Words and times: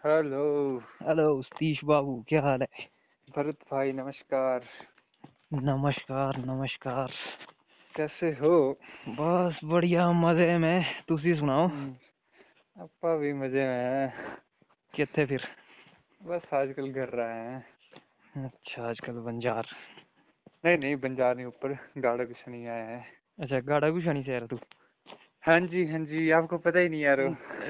Hello 0.00 0.44
hello 1.02 1.24
Satish 1.42 1.80
बाबू 1.84 2.14
क्या 2.28 2.40
हाल 2.42 2.62
है 2.62 2.84
भरत 3.28 3.58
भाई 3.70 3.92
नमस्कार 3.92 4.64
नमस्कार 5.54 6.36
नमस्कार 6.40 7.12
कैसे 7.94 8.30
हो 8.34 8.52
बस 9.18 9.58
बढ़िया 9.64 10.10
मजे 10.14 10.56
में 10.58 10.84
ਤੁਸੀਂ 11.08 11.34
ਸੁਣਾਓ 11.34 11.66
हम्म, 11.66 11.92
ਆਪਾਂ 12.76 13.16
भी 13.18 13.32
मजे 13.34 13.66
में 13.66 13.82
हैं 13.86 14.08
ਕਿੱਥੇ 14.94 15.24
ਫਿਰ 15.26 15.42
बस 16.20 16.44
आजकल 16.54 16.90
घर 16.94 17.08
रहे 17.14 17.38
हैं 17.40 18.44
अच्छा 18.44 18.88
आजकल 18.88 19.18
बंजार 19.22 19.66
नहीं 20.64 20.76
नहीं 20.78 20.96
बंजार 20.98 21.36
नहीं 21.36 21.46
ऊपर 21.46 21.76
गाड़ा 22.00 22.24
कुछ 22.24 22.48
नहीं 22.48 22.66
आया 22.68 22.84
है 22.86 23.04
अच्छा 23.38 23.60
गाड़ा 23.68 23.90
गुशानी 23.90 24.22
से 24.22 24.32
यार 24.32 24.46
तू 24.46 24.58
हाँ 25.43 25.59
जी 25.59 25.85
हाँ 25.85 25.99
जी 25.99 26.29
आपको 26.31 26.57
पता 26.57 26.79
ही 26.79 26.89
नहीं 26.89 27.01
यार। 27.01 27.19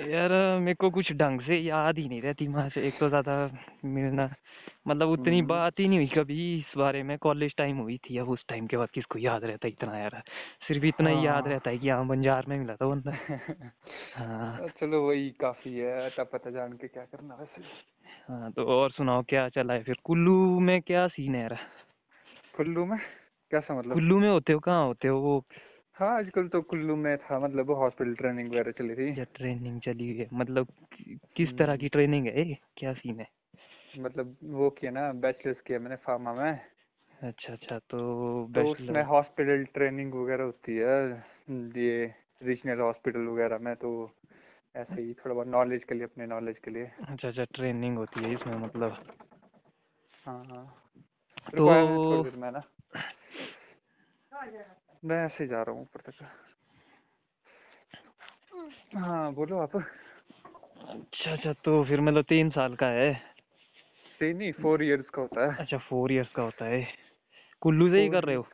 यार 0.10 0.32
मेरे 0.60 0.74
को 0.74 0.90
कुछ 0.90 1.12
ढंग 1.12 1.42
से 1.42 1.58
याद 1.58 1.98
ही 1.98 2.08
नहीं 2.10 2.22
रहती 2.22 2.48
वहाँ 2.48 2.70
से 2.70 2.88
एक 2.88 2.94
तो 3.00 3.10
ज़्यादा 3.10 3.36
मिलना 3.86 4.30
मतलब 4.88 5.10
उतनी 5.10 5.38
हम्म। 5.38 5.48
बात 5.48 5.80
ही 5.80 5.88
नहीं 5.88 5.98
हुई 6.00 6.08
कभी 6.08 6.58
इस 6.60 6.74
बारे 6.78 7.04
में 7.04 7.18
कॉलेज 7.18 7.54
टाइम 7.58 7.78
हुई 7.78 7.98
थी 7.98 8.18
अब 8.18 8.30
उस 8.30 8.44
टाइम 8.50 8.68
के 8.68 8.78
बाद 8.78 8.90
किसको 8.90 9.20
याद 9.20 9.44
रहता 9.44 9.68
है 9.68 9.72
इतना 9.72 9.98
यार। 9.98 10.22
सिर्फ़ 10.68 10.86
इतना 10.86 11.10
हाँ। 11.10 11.20
ही 11.20 11.26
याद 11.28 11.44
हाँ। 11.44 11.54
रहता 11.54 11.70
है 11.70 11.78
कि 11.78 11.90
हाँ 11.90 12.08
बंजार 12.08 12.46
में 12.48 12.58
मिला 12.60 12.76
था 12.76 12.88
बंदा। 12.88 13.12
हाँ। 14.16 14.68
चलो 14.82 15.08
वही 15.08 15.30
काफ़ी 15.32 15.74
है 15.78 16.06
अता 16.06 16.24
पता 16.24 16.52
जान 16.52 16.74
के 16.74 16.88
क्या 16.88 17.04
करना 17.04 17.36
वैसे। 17.36 17.64
हाँ 18.28 18.52
तो 18.52 18.66
और 18.66 18.92
सुनाओ 18.92 19.24
क्या 19.24 19.50
चला 19.50 19.74
है 19.74 19.84
फिर? 19.84 19.96
कुल्लू 20.04 20.60
में 20.60 20.82
क्या 20.82 21.08
सीन 21.08 21.36
है 21.36 21.42
यार? 21.42 21.58
कुल्लू 22.58 22.86
में? 22.86 22.98
कैसा 23.52 23.80
मतलब? 23.80 23.94
कुल्लू 23.94 24.20
में 24.20 24.30
होते 24.30 24.54
हो 24.54 24.60
कहाँ 24.60 24.86
होते 24.86 25.08
हो 25.08 25.20
वो? 25.20 25.44
हाँ 26.02 26.18
आजकल 26.18 26.48
तो 26.48 26.62
कुल्लू 26.62 26.96
में 26.96 27.18
था 27.18 27.40
मतलब 27.40 27.68
वो 27.68 27.76
हॉस्पिटल 27.76 28.16
ट्रेनिंग 28.16 28.50
वगैरह 28.50 28.72
चली 28.72 28.96
थी। 28.96 29.20
या 29.20 29.24
ट्रेनिंग 29.24 29.82
चली 29.82 30.10
हुई 30.10 30.18
है? 30.18 30.28
मतलब 30.34 30.68
कि- 30.94 31.20
किस 31.36 31.58
तरह 31.58 31.76
की 31.78 31.90
ट्रेनिंग 31.90 32.28
है? 32.28 32.50
ये? 32.50 32.58
क्या 32.78 32.94
सीन 32.94 33.20
है? 33.20 33.28
मतलब 34.00 34.38
वो 34.44 34.70
किया 34.70 34.92
ना 34.92 35.14
बैचलर्स 35.14 35.62
किया 35.62 35.80
मैंने 35.80 35.96
फार्मा 35.96 36.34
में। 36.34 36.60
अच्छा 37.24 37.54
अच्छा 37.54 37.80
तो 37.80 37.98
तो 38.48 38.72
उसमें 38.72 39.04
हॉस्पिटल 39.04 39.66
ट्रेनिंग 39.66 40.14
वगैरह 40.14 40.44
होती 40.44 40.76
है 40.76 41.24
ये 41.82 42.14
रीजनल 42.44 42.80
हॉस्पिटल 42.80 43.20
वगैरह 43.20 43.58
में 43.58 43.76
तो 43.76 44.12
ऐसे 44.76 45.02
ही 45.02 45.14
थोड़ा 45.14 45.36
बहुत 45.36 45.48
नॉलेज 45.48 45.84
के 45.84 45.96
लिए 45.96 46.04
अपने 46.04 46.26
नॉलेज 46.26 46.58
के 46.58 46.72
लिए। 46.72 46.92
अच्छा 47.08 47.28
अच्छा 47.28 47.44
ट्रेनिंग 47.44 47.98
होती 47.98 48.24
है 48.24 48.34
इसमें 48.34 48.56
मतलब। 48.56 49.16
हाँ 50.26 50.46
हाँ। 50.46 50.84
तो- 51.58 51.70
थोड़ी 51.88 52.30
देर 52.30 52.40
में 52.40 52.52
ना। 52.52 52.62
मैं 55.04 55.26
ऐसे 55.26 55.44
ही 55.44 55.50
जा 55.50 55.62
रहा 55.62 55.72
हूँ 55.72 55.82
ऊपर 55.82 56.00
तक। 56.00 56.30
हाँ 58.96 59.34
बोलो 59.34 59.58
आप। 59.58 59.76
अच्छा 59.76 61.32
अच्छा 61.32 61.54
तो 61.54 61.84
फिर 61.84 62.02
मतलब 62.02 62.24
तीन 62.24 62.50
साल 62.50 62.76
का 62.76 62.88
है। 62.88 63.14
तीन 64.20 64.38
नहीं 64.38 64.52
फोर 64.52 64.84
इयर्स 64.84 65.10
का 65.10 65.22
होता 65.22 65.52
है। 65.52 65.58
अच्छा 65.60 65.78
फोर 65.78 66.12
इयर्स 66.12 66.30
का 66.30 66.44
होता 66.44 66.66
है। 66.66 66.88
कुल्लू 67.62 67.90
से 67.90 68.02
ही 68.02 68.10
कर 68.10 68.24
रहे 68.24 68.36
हो? 68.36 68.48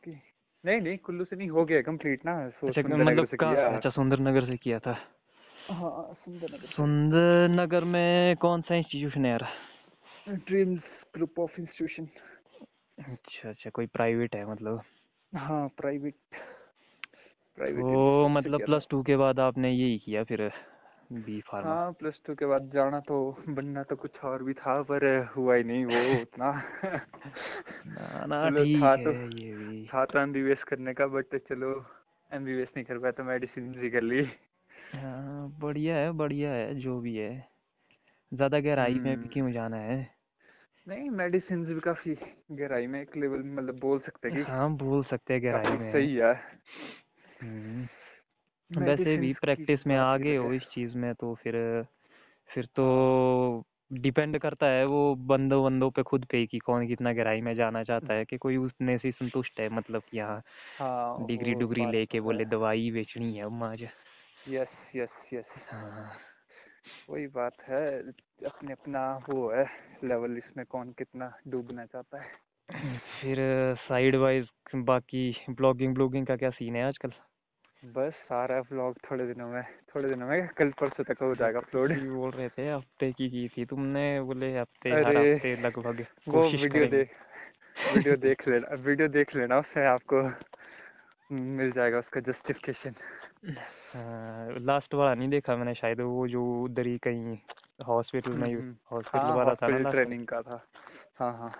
नहीं 0.65 0.81
नहीं 0.81 0.97
कुल्लू 0.97 1.25
से 1.25 1.35
नहीं 1.35 1.49
हो 1.49 1.65
गया 1.65 1.81
कंप्लीट 1.81 2.25
ना। 2.25 2.45
अच्छा 2.45 2.81
मतलब 2.81 3.25
किया। 3.25 3.67
अच्छा 3.67 3.89
सुंदर 3.89 4.19
नगर 4.19 4.45
से 4.45 4.57
किया 4.57 4.79
था। 4.79 4.97
हाँ 5.69 6.13
सुंदरनगर 6.25 6.67
सुंदर 6.67 7.47
नगर 7.49 7.83
में 7.83 8.35
कौन 8.35 8.61
सा 8.61 8.75
इंस्टीट्यूशन 8.75 9.25
है 9.25 9.31
यार? 9.31 9.47
ड्रीम्स 10.29 10.81
ग्रुप 11.15 11.39
ऑफ़ 11.39 11.59
इंस्टीट्यूशन 11.59 12.07
अच्छा 12.97 13.49
अच्छा 13.49 13.69
कोई 13.69 13.85
प्राइवेट 13.85 14.35
है 14.35 14.51
मतलब। 14.51 14.81
हाँ 15.37 15.67
प्राइवेट 15.67 16.15
प्राइवेट 17.57 17.83
वो 17.83 18.27
मतलब 18.29 18.61
प्लस 18.65 18.87
टू 18.89 19.03
के 19.03 19.15
बाद 19.17 19.39
आपने 19.39 19.71
यही 19.71 19.97
किया 19.97 20.23
फिर 20.23 20.51
बी 21.11 21.41
फार्मा 21.41 21.73
हाँ 21.73 21.91
प्लस 21.91 22.19
टू 22.25 22.35
के 22.35 22.45
बाद 22.45 22.71
जाना 22.73 22.99
तो 22.99 23.37
बनना 23.49 23.83
तो 23.83 23.95
कुछ 23.95 24.17
और 24.23 24.43
भी 24.43 24.53
था 24.53 24.81
पर 24.81 25.05
हुआ 25.37 25.55
ही 25.55 25.63
नहीं 25.63 25.85
वो 25.85 26.21
उतना। 26.21 26.51
ना 27.85 28.25
ना 28.25 28.49
ठीक 28.49 28.83
था 28.83 28.95
है 28.95 29.03
तो 29.03 29.11
ये 29.11 29.53
भी। 29.53 29.85
था 29.85 30.05
तो 30.05 30.19
एम 30.19 30.55
करने 30.67 30.93
का 30.93 31.07
बट 31.07 31.35
चलो 31.49 31.85
एम 32.33 32.43
नहीं 32.43 32.83
कर 32.83 32.97
पाया 32.97 33.11
तो 33.11 33.23
मेडिसिन 33.23 33.73
ही 33.83 33.89
कर 33.89 34.01
ली। 34.01 34.23
हाँ 34.93 35.49
बढ़िया 35.59 35.95
है 35.95 36.11
बढ़िया 36.11 36.51
है 36.51 36.75
जो 36.75 36.99
भी 36.99 37.15
है। 37.15 37.49
ज़्यादा 38.33 38.59
गहराई 38.59 38.93
में 38.93 39.03
भी 39.03 39.13
हम्म। 39.13 39.27
क्यों 39.27 39.51
जाना 39.51 39.77
है? 39.77 40.16
नहीं 40.87 41.09
मेडिसिन 41.09 41.65
भी 41.65 41.79
काफ़ी 41.79 42.17
गहराई 42.51 42.87
में 42.87 43.01
एक 43.01 43.17
लेवल 43.17 43.43
मतलब 43.43 43.79
बोल 43.79 43.99
सकते 43.99 44.29
हैं 44.29 44.45
कि 44.45 44.51
हाँ 44.51 44.71
बोल 44.71 45.03
सकते 45.03 45.33
हैं 45.33 45.43
गहराई 45.43 45.77
में। 45.77 45.91
सही 45.91 46.15
है। 46.15 46.33
हम्म। 47.41 47.87
वैसे 48.71 49.17
भी 49.17 49.33
प्रैक्टिस 49.33 49.87
में 49.87 49.95
आगे 49.95 50.35
हो 50.35 50.53
इस 50.53 50.63
चीज़ 50.63 50.97
में 50.97 51.13
तो 51.15 51.35
फिर 51.35 51.85
फिर 52.53 52.65
तो 52.65 53.65
डिपेंड 53.93 54.37
करता 54.37 54.65
है 54.65 54.85
वो 54.85 55.15
बंदों 55.15 55.63
बंदों 55.63 55.89
पे 55.91 56.03
खुद 56.03 56.25
पे 56.25 56.45
कि 56.45 56.59
कौन 56.59 56.87
कितना 56.87 57.13
गहराई 57.13 57.41
में 57.41 57.55
जाना 57.55 57.83
चाहता 57.83 58.13
है 58.13 58.25
कि 58.25 58.37
कोई 58.37 58.57
उसने 58.57 58.97
से 58.97 59.11
संतुष्ट 59.11 59.59
है 59.59 59.69
मतलब 59.69 60.01
कि 60.09 60.19
हाँ 60.19 60.41
हाँ 60.79 61.27
डिग्री 61.27 61.53
डुग्री 61.53 61.85
लेके 61.85 62.17
तो 62.17 62.23
बोले 62.23 62.45
दवाई 62.45 62.91
बेचनी 62.91 63.35
है 63.35 63.49
माज 63.49 63.83
यस 64.49 64.67
यस 64.95 65.09
यस 65.33 65.45
हाँ। 65.71 66.26
वही 67.09 67.27
बात 67.27 67.61
है 67.69 67.99
अपने 68.45 68.71
अपना 68.71 69.01
वो 69.29 69.49
है 69.51 69.65
लेवल 70.03 70.37
इसमें 70.37 70.65
कौन 70.65 70.91
कितना 70.91 71.33
डूबना 71.47 71.85
चाहता 71.85 72.21
है। 72.21 72.99
फिर 73.21 73.37
साइड 73.79 74.15
वाइज 74.15 74.47
बाकी 74.75 75.23
ब्लॉगिंग 75.49 75.93
ब्लॉगिंग 75.93 76.27
का 76.27 76.35
क्या 76.35 76.49
सीन 76.49 76.75
है 76.75 76.83
आजकल? 76.83 77.13
बस 77.83 78.13
सारा 78.13 78.59
व्लॉग 78.59 78.95
थोड़े 79.11 79.25
दिनों 79.27 79.47
में 79.47 79.63
थोड़े 79.95 80.09
दिनों 80.09 80.27
में 80.27 80.47
कल 80.47 80.69
परसों 80.71 81.03
तक 81.03 81.21
हो 81.21 81.35
जाएगा 81.35 81.59
अपलोड 81.59 81.93
बोल 81.99 82.31
रहे 82.31 82.49
थे 82.49 82.69
हफ़्ते 82.71 83.11
की 83.11 83.29
की 83.29 83.47
थी 83.47 83.65
तुमने 83.65 84.21
बोले 84.21 84.57
हफ़्ते 84.57 84.89
हफ़्ते 84.89 85.55
लगभग 85.61 86.05
वो 86.27 86.49
वीडियो 86.49 86.85
देख 86.87 87.11
वीडियो 87.93 88.15
देख 88.17 88.47
लेना 88.47 88.75
वीडियो 88.75 89.07
देख 89.07 89.35
लेना 89.35 89.59
उससे 89.59 89.85
आपको 89.85 90.21
मिल 91.31 91.71
जाएगा 91.71 91.99
उसका 91.99 92.19
जस्टिफिकेशन 92.21 92.95
लास्ट 93.95 94.93
वाला 94.93 95.13
नहीं 95.13 95.29
देखा 95.29 95.55
मैंने 95.55 95.73
शायद 95.73 96.01
वो 96.01 96.27
जो 96.27 96.63
उधर 96.63 96.87
ही 96.87 96.97
कहीं 96.97 97.37
हॉस्पिटल 97.87 98.31
में 98.31 98.55
हॉस्पिटल 98.91 99.19
हाँ 99.19 99.35
वाला 99.35 99.53
था 99.53 99.67
ना 99.67 99.91
ट्रेनिंग 99.91 100.27
का 100.27 100.41
था। 100.41 100.65
हाँ 101.19 101.31
हाँ। 101.37 101.51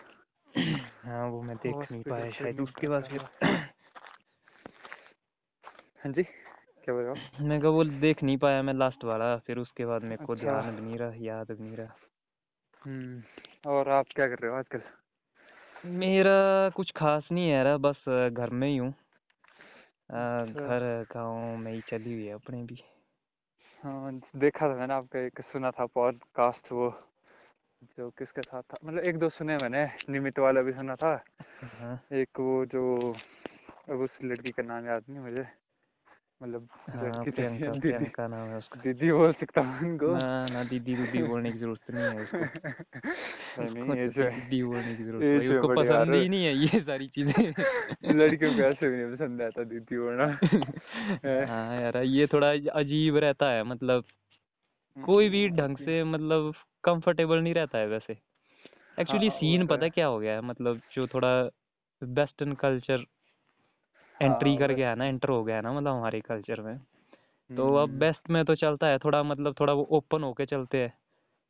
हाँ 1.04 1.28
वो 1.30 1.42
मैं 1.42 1.56
देख 1.58 1.92
नहीं 1.92 2.04
पाया 2.04 2.32
शायद 2.32 2.60
उसके 2.60 2.88
बाद 2.88 3.04
फिर। 3.04 3.22
हाँ 6.04 6.14
जी 6.14 6.24
क्या 6.24 6.94
बोल 6.94 7.04
रहे 7.04 7.48
मैं 7.48 7.62
कहा 7.62 7.70
वो 7.70 7.84
देख 7.84 8.24
नहीं 8.24 8.38
पाया 8.38 8.62
मैं 8.62 8.74
लास्ट 8.74 9.04
वाला 9.04 9.38
फिर 9.38 9.58
उसके 9.58 9.86
बाद 9.86 10.04
मेरे 10.04 10.26
को 10.26 10.34
अच्छा। 10.34 10.46
ध्यान 10.46 10.76
भी 10.76 10.82
नहीं 10.82 10.98
रहा 10.98 11.12
याद 11.16 11.52
भी 11.52 11.64
नहीं 11.64 11.78
रहा। 11.78 11.96
हम्म 12.86 13.22
और 13.70 13.90
आप 13.90 14.06
क्या 14.16 14.28
कर 14.28 14.40
रहे 14.40 14.52
हो 14.52 14.58
आजकल? 14.58 14.82
मेरा 15.86 16.70
कुछ 16.70 16.92
खास 16.92 17.28
नहीं 17.32 17.50
है 17.50 17.52
यार 17.52 17.78
बस 17.78 18.04
घर 18.32 18.50
में 18.50 18.68
ही 18.68 18.78
हूँ। 18.78 18.94
अच्छा। 20.10 20.68
घर 20.68 21.06
गाँव 21.14 21.58
में 21.58 21.72
ही 21.74 21.82
चली 21.90 22.14
हुई 22.14 22.26
है 22.26 22.34
अपने 22.34 22.64
भी। 22.64 22.84
हाँ 23.84 24.22
देखा 24.36 24.70
था 24.70 24.76
मैंने 24.76 24.94
आपका 24.94 25.20
एक 25.20 25.42
सुना 25.42 25.72
था 25.72 25.86
पॉडकास्ट 25.86 26.72
वो 26.72 26.90
जो 27.98 28.10
किसके 28.10 28.42
साथ 28.42 28.62
था? 28.62 28.78
मतलब 28.84 29.04
एक 29.04 29.18
दो 29.18 29.30
सुने 29.30 29.58
मैंने 29.58 29.86
निमित 30.10 30.40
वाला 30.40 30.62
भी 30.62 30.72
सुना 30.74 30.96
था। 30.96 31.24
हाँ। 31.64 32.04
एक 32.14 32.40
वो 32.40 32.66
जो 32.66 33.16
अब 33.90 34.00
उस 34.00 34.10
लड़की 34.24 34.52
का 34.52 34.64
नाम 34.64 34.86
याद 34.86 35.04
नहीं 35.10 35.20
मुझे। 35.20 35.67
मतलब 36.42 36.68
हाँ 36.90 37.26
तो 37.26 37.32
प्रियंका 37.32 38.28
नाम 38.28 38.50
है 38.50 38.58
उसका। 38.58 38.82
दीदी 38.82 39.12
बोल 39.12 39.34
सकता 39.34 39.62
हूँ 39.62 39.80
उनको। 39.82 40.14
ना 40.14 40.48
ना 40.48 40.64
दीदी 40.64 40.96
दूदी 40.96 41.22
बोलने 41.24 41.52
की 41.52 41.60
ज़रूरत 41.60 41.92
नहीं 41.92 42.06
है 42.06 42.18
उसको। 42.18 42.44
नहीं 43.60 43.96
ये 43.96 44.08
तो 44.08 44.14
जो 44.14 44.30
दीदी 44.32 44.64
बोलने 44.64 44.96
की 44.96 45.04
ज़रूरत 45.04 45.24
है। 45.26 45.40
उसको 45.40 45.68
पसंद 45.76 46.14
ही 46.14 46.30
नहीं 46.30 46.46
है 46.46 46.56
ये 46.56 46.82
सारी 46.82 47.08
चीज़ें। 47.08 48.14
लड़कियों 48.14 48.54
को 48.54 48.62
ऐसे 48.62 48.90
भी 48.90 48.98
नहीं 48.98 49.16
पसंद 49.16 49.42
आता 49.42 49.64
दीदी 49.64 49.98
बोलना। 49.98 50.28
हाँ 51.50 51.82
यार 51.82 51.98
ये 51.98 52.28
थोड़ा 52.28 52.52
अजीब 52.74 53.18
रहता 53.18 53.52
है 53.52 53.64
मतलब 53.64 54.04
कोई 54.98 55.30
भी 55.30 55.48
ढंग 55.50 55.78
से 55.78 56.04
मतलब 56.04 56.54
कंफर्टेबल 56.84 57.40
नहीं 57.40 57.54
रहता 57.54 57.78
है 57.78 57.88
वैसे। 57.88 58.18
एक्चुअली 58.98 59.28
हाँ, 59.28 59.38
सीन 59.40 59.62
तो 59.62 59.68
पता 59.68 59.88
क्या 59.90 60.08
हो 60.08 60.20
गया 60.20 60.34
है 60.34 60.42
मतलब 60.42 60.82
जो 60.92 61.08
थोड़ा 61.08 61.30
वेस्टर्न 62.02 62.54
कल्चर 62.56 63.06
एंट्री 64.22 64.50
हाँ, 64.50 64.58
कर 64.58 64.64
वैसे- 64.64 64.78
गया 64.78 64.90
है 64.90 64.96
ना 64.96 65.06
एंटर 65.06 65.30
हो 65.30 65.44
गया 65.44 65.56
है 65.56 65.62
ना 65.62 65.74
मतलब 65.74 65.92
हमारे 65.92 66.22
कल्चर 66.22 66.62
में। 66.62 66.78
तो 67.58 67.76
अब 67.76 67.90
हम्म, 67.90 68.00
बेस्ट 68.00 68.30
में 68.30 68.46
तो 68.46 68.56
चलता 68.56 68.88
है 68.88 68.98
थोड़ा 68.98 69.24
मतलब 69.24 69.56
थोड़ा 69.60 69.74
वो 69.74 69.84
ओपन 69.84 70.24
होके 70.24 70.46
चलते 70.46 70.78
हैं। 70.78 70.94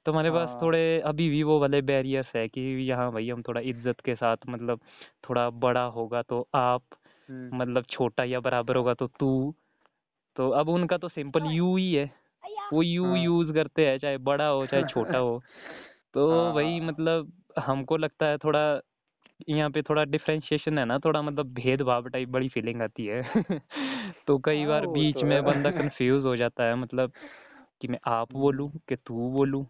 तो 0.06 0.12
हमारे 0.12 0.32
पास 0.32 0.50
हाँ। 0.50 0.62
थोड़े 0.62 1.02
अभी 1.02 1.30
भी 1.30 1.44
वो 1.44 1.60
वाले 1.60 1.82
बैरियर्स 1.82 2.28
है 2.36 2.48
कि 2.48 2.62
यहाँ 2.62 3.12
भाई 3.12 3.30
हम 3.30 3.42
थोड़ा 3.42 3.62
इज़्ज़त 3.62 4.00
के 4.00 4.16
साथ 4.16 4.38
मतलब 4.50 4.80
थोड़ा 5.30 5.50
बड़ा 5.50 5.84
होगा 5.84 6.22
तो 6.22 6.48
आप 6.56 6.82
हम्म, 7.30 7.58
मतलब 7.58 7.84
छोटा 7.90 8.24
या 8.24 8.40
बराबर 8.40 8.76
होगा 8.76 8.94
तो 8.94 9.08
तू। 9.08 9.54
तो 10.36 10.50
अब 10.50 10.70
उनका 10.70 10.98
तो 10.98 11.10
सिंपल 11.10 11.46
यू 11.46 11.76
ही 11.78 11.94
है। 11.94 12.12
वो 12.74 12.84
यू 12.84 13.06
हाँ। 13.06 13.18
यूज़ 13.18 13.52
करते 13.52 13.88
हैं 13.88 13.98
चाहे 13.98 14.18
बड़ा 14.18 14.48
हो 14.48 14.66
चाहे 14.66 14.84
छोटा 14.84 15.18
हो। 15.18 15.44
तो 16.14 16.32
हाँ, 16.32 16.54
वही 16.54 16.80
हाँ। 16.80 16.88
मतलब 16.88 17.32
हमको 17.60 17.98
लगता 17.98 18.26
है 18.26 18.38
थोड़ा 18.38 18.82
यहाँ 19.50 19.70
पे 19.70 19.82
थोड़ा 19.82 20.04
डिफ्रेंशिएशन 20.04 20.78
है 20.80 20.86
ना 20.86 20.98
थोड़ा 21.00 21.22
मतलब 21.22 21.54
भेदभाव 21.54 22.08
टाइप 22.10 22.30
बड़ी 22.30 22.50
फीलिंग 22.50 22.82
आती 22.82 23.06
है 23.06 23.22
तो 24.28 24.38
कई 24.38 24.58
हाँ, 24.58 24.68
बार 24.68 24.86
वो 24.86 24.94
बीच 24.94 25.16
तो 25.16 25.26
में 25.26 25.44
बंदा 25.46 25.70
कंफ्यूज 25.82 26.24
हो 26.26 26.36
जाता 26.36 26.64
है 26.64 26.76
मतलब 26.76 27.12
कि 27.82 27.88
मैं 27.88 28.00
आप। 28.08 28.34
बोलूँ 28.34 28.72
कि 28.90 28.96
तू 28.96 29.30
बोलूँ 29.32 29.66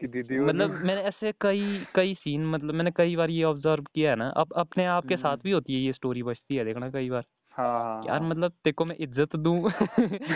कि 0.00 0.06
दीदी 0.06 0.38
मतलब 0.38 0.70
मैंने 0.84 1.02
ऐसे 1.02 1.32
कई 1.40 1.86
कई 1.94 2.14
सीन 2.14 2.46
मतलब 2.46 2.74
मैंने 2.74 2.90
कई 2.90 3.16
बार 3.16 3.30
ये 3.30 3.44
ऑब्ज़र्व 3.44 3.84
किया 3.94 4.10
है 4.10 4.16
ना 4.16 4.28
अब 4.36 4.52
अपने 4.56 4.86
आप 4.86 5.06
के 5.06 5.16
साथ 5.16 5.36
हम्म। 5.36 5.42
भी 5.42 5.50
होती 5.50 5.74
है 5.74 5.80
ये 5.80 5.92
स्टोरी 5.92 6.22
बचती 6.22 6.56
है 6.56 6.64
देखना 6.64 6.90
कई 6.90 7.10
बार 7.10 7.24
हाँ 7.56 8.04
यार 8.04 8.22
हाँ। 8.22 8.22
मतलब 8.22 8.50
तेरे 8.54 8.72
को 8.74 8.84
मैं 8.84 8.96
इज़्ज़त 8.98 9.36
दूँ? 9.38 9.56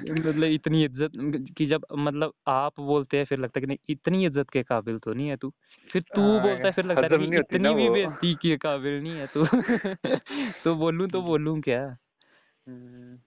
मतलब 0.00 0.44
इतनी 0.44 0.84
इज़्ज़त 0.84 1.12
कि 1.56 1.66
जब 1.66 1.84
मतलब 1.92 2.32
आप 2.48 2.80
बोलते 2.82 3.16
हैं 3.16 3.24
फिर 3.26 3.38
लगता 3.38 3.58
है 3.58 3.62
कि 3.62 3.66
नहीं 3.66 3.78
इतनी 3.88 4.24
इज़्ज़त 4.26 4.50
के 4.50 4.62
काबिल 4.64 4.98
तो 5.00 5.12
नहीं 5.12 5.28
है 5.28 5.36
तू। 5.38 5.52
फिर 5.90 6.02
तू 6.10 6.38
हाँ, 6.38 6.40
बोलता 6.40 6.68
है 6.68 6.72
फिर 6.72 6.84
लगता 6.84 7.06
है 7.06 7.10
कि 7.12 7.38
इतनी 7.38 7.74
भी 7.74 7.88
वो। 7.88 7.90
बेइज्जती 7.90 8.34
के 8.38 8.56
काबिल 8.58 9.00
नहीं 9.02 9.16
है 9.16 9.26
तू। 9.28 9.44
तो 10.56 10.74
बोलूँ 10.76 11.08
तो 11.10 11.22
बोलूँ 11.22 11.60
क्या? 11.62 11.82
हम्म, 12.66 13.18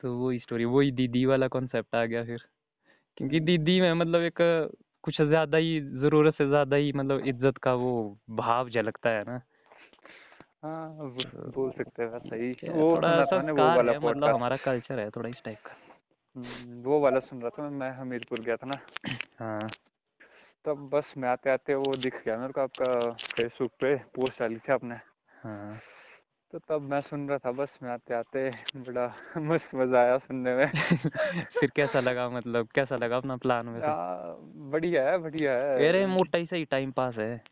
तो 0.00 0.14
वही 0.18 0.38
स्टोरी 0.40 0.64
वही 0.66 0.90
दीदी 0.92 1.24
वाला 1.26 1.48
कॉन्सेप्ट 1.48 1.94
आ 1.94 2.04
गया 2.06 2.24
फिर। 2.24 2.44
क्योंकि 3.18 3.40
हम्म। 3.40 3.42
दीदी 3.42 3.80
में 3.80 3.92
मतलब 3.94 4.22
एक 4.22 4.38
कुछ 5.04 5.20
ज़्यादा 5.22 5.58
ही 5.58 5.80
ज़रूरत 6.00 6.34
से 6.34 6.46
ज़्यादा 6.48 6.76
ही 6.76 6.92
मतलब 6.94 7.26
इज़्ज़त 7.26 7.58
का 7.60 7.74
वो 7.76 7.92
भाव 8.36 8.70
झलकता 8.70 9.10
है 9.10 9.24
ना। 9.24 9.40
हाँ 10.64 10.88
बोल 11.54 11.70
सकते 11.70 12.02
हैं 12.02 12.10
वैसा 12.10 12.36
ही 12.36 12.52
वो 12.68 12.96
थोड़ा 12.96 13.24
वो 13.52 13.76
वाला 13.76 13.92
है 13.92 13.98
मतलब 13.98 14.34
हमारा 14.34 14.56
कल्चर 14.56 14.98
है 15.00 15.10
थोड़ा 15.10 15.28
इस 15.28 15.42
टाइप 15.44 15.58
का। 15.66 15.76
हम्म, 16.36 16.82
वो 16.82 17.00
वाला 17.00 17.18
सुन 17.20 17.40
रहा 17.40 17.50
था 17.50 17.62
मैं 17.62 17.70
मैं 17.70 17.90
हमीरपुर 17.90 18.40
गया 18.40 18.56
था 18.56 18.66
ना। 18.66 18.78
हाँ। 19.38 19.70
तब 20.64 20.90
बस 20.92 21.04
मैं 21.18 21.28
आते 21.28 21.50
आते 21.50 21.74
वो 21.74 21.96
दिख 21.96 22.24
गया 22.24 22.38
मेरे 22.38 22.52
को 22.52 22.60
आपका 22.60 23.10
फेसबुक 23.10 23.70
पे 23.80 23.96
पोस्ट 23.96 24.40
डाली 24.40 24.56
थी 24.56 24.72
आपने। 24.72 24.94
हाँ। 25.42 25.80
तो 26.52 26.58
तब 26.58 26.82
मैं 26.82 27.00
सुन 27.00 27.28
रहा 27.28 27.38
था 27.38 27.52
बस 27.52 27.68
मैं 27.82 27.90
आते 27.90 28.14
आते 28.14 28.50
बड़ा 28.76 29.14
मस्त 29.38 29.74
मज़ा 29.74 30.00
आया 30.00 30.18
सुनने 30.18 30.54
में। 30.54 30.72
फिर 31.60 31.70
कैसा 31.76 32.00
लगा 32.00 32.30
मतलब 32.30 32.68
कैसा 32.74 32.96
लगा 32.96 33.16
अपना 33.16 33.36
प्लान 33.36 33.66
में 33.66 33.82
बढ़िया 34.70 35.10
है 35.10 35.18
बढ़िया 35.18 35.52
है। 35.52 35.88
अरे 35.88 36.06
मोटा 36.06 36.38
ही 36.38 36.46
सही 36.46 36.64
टाइम 36.64 36.90
पास 36.90 37.14
है। 37.18 37.44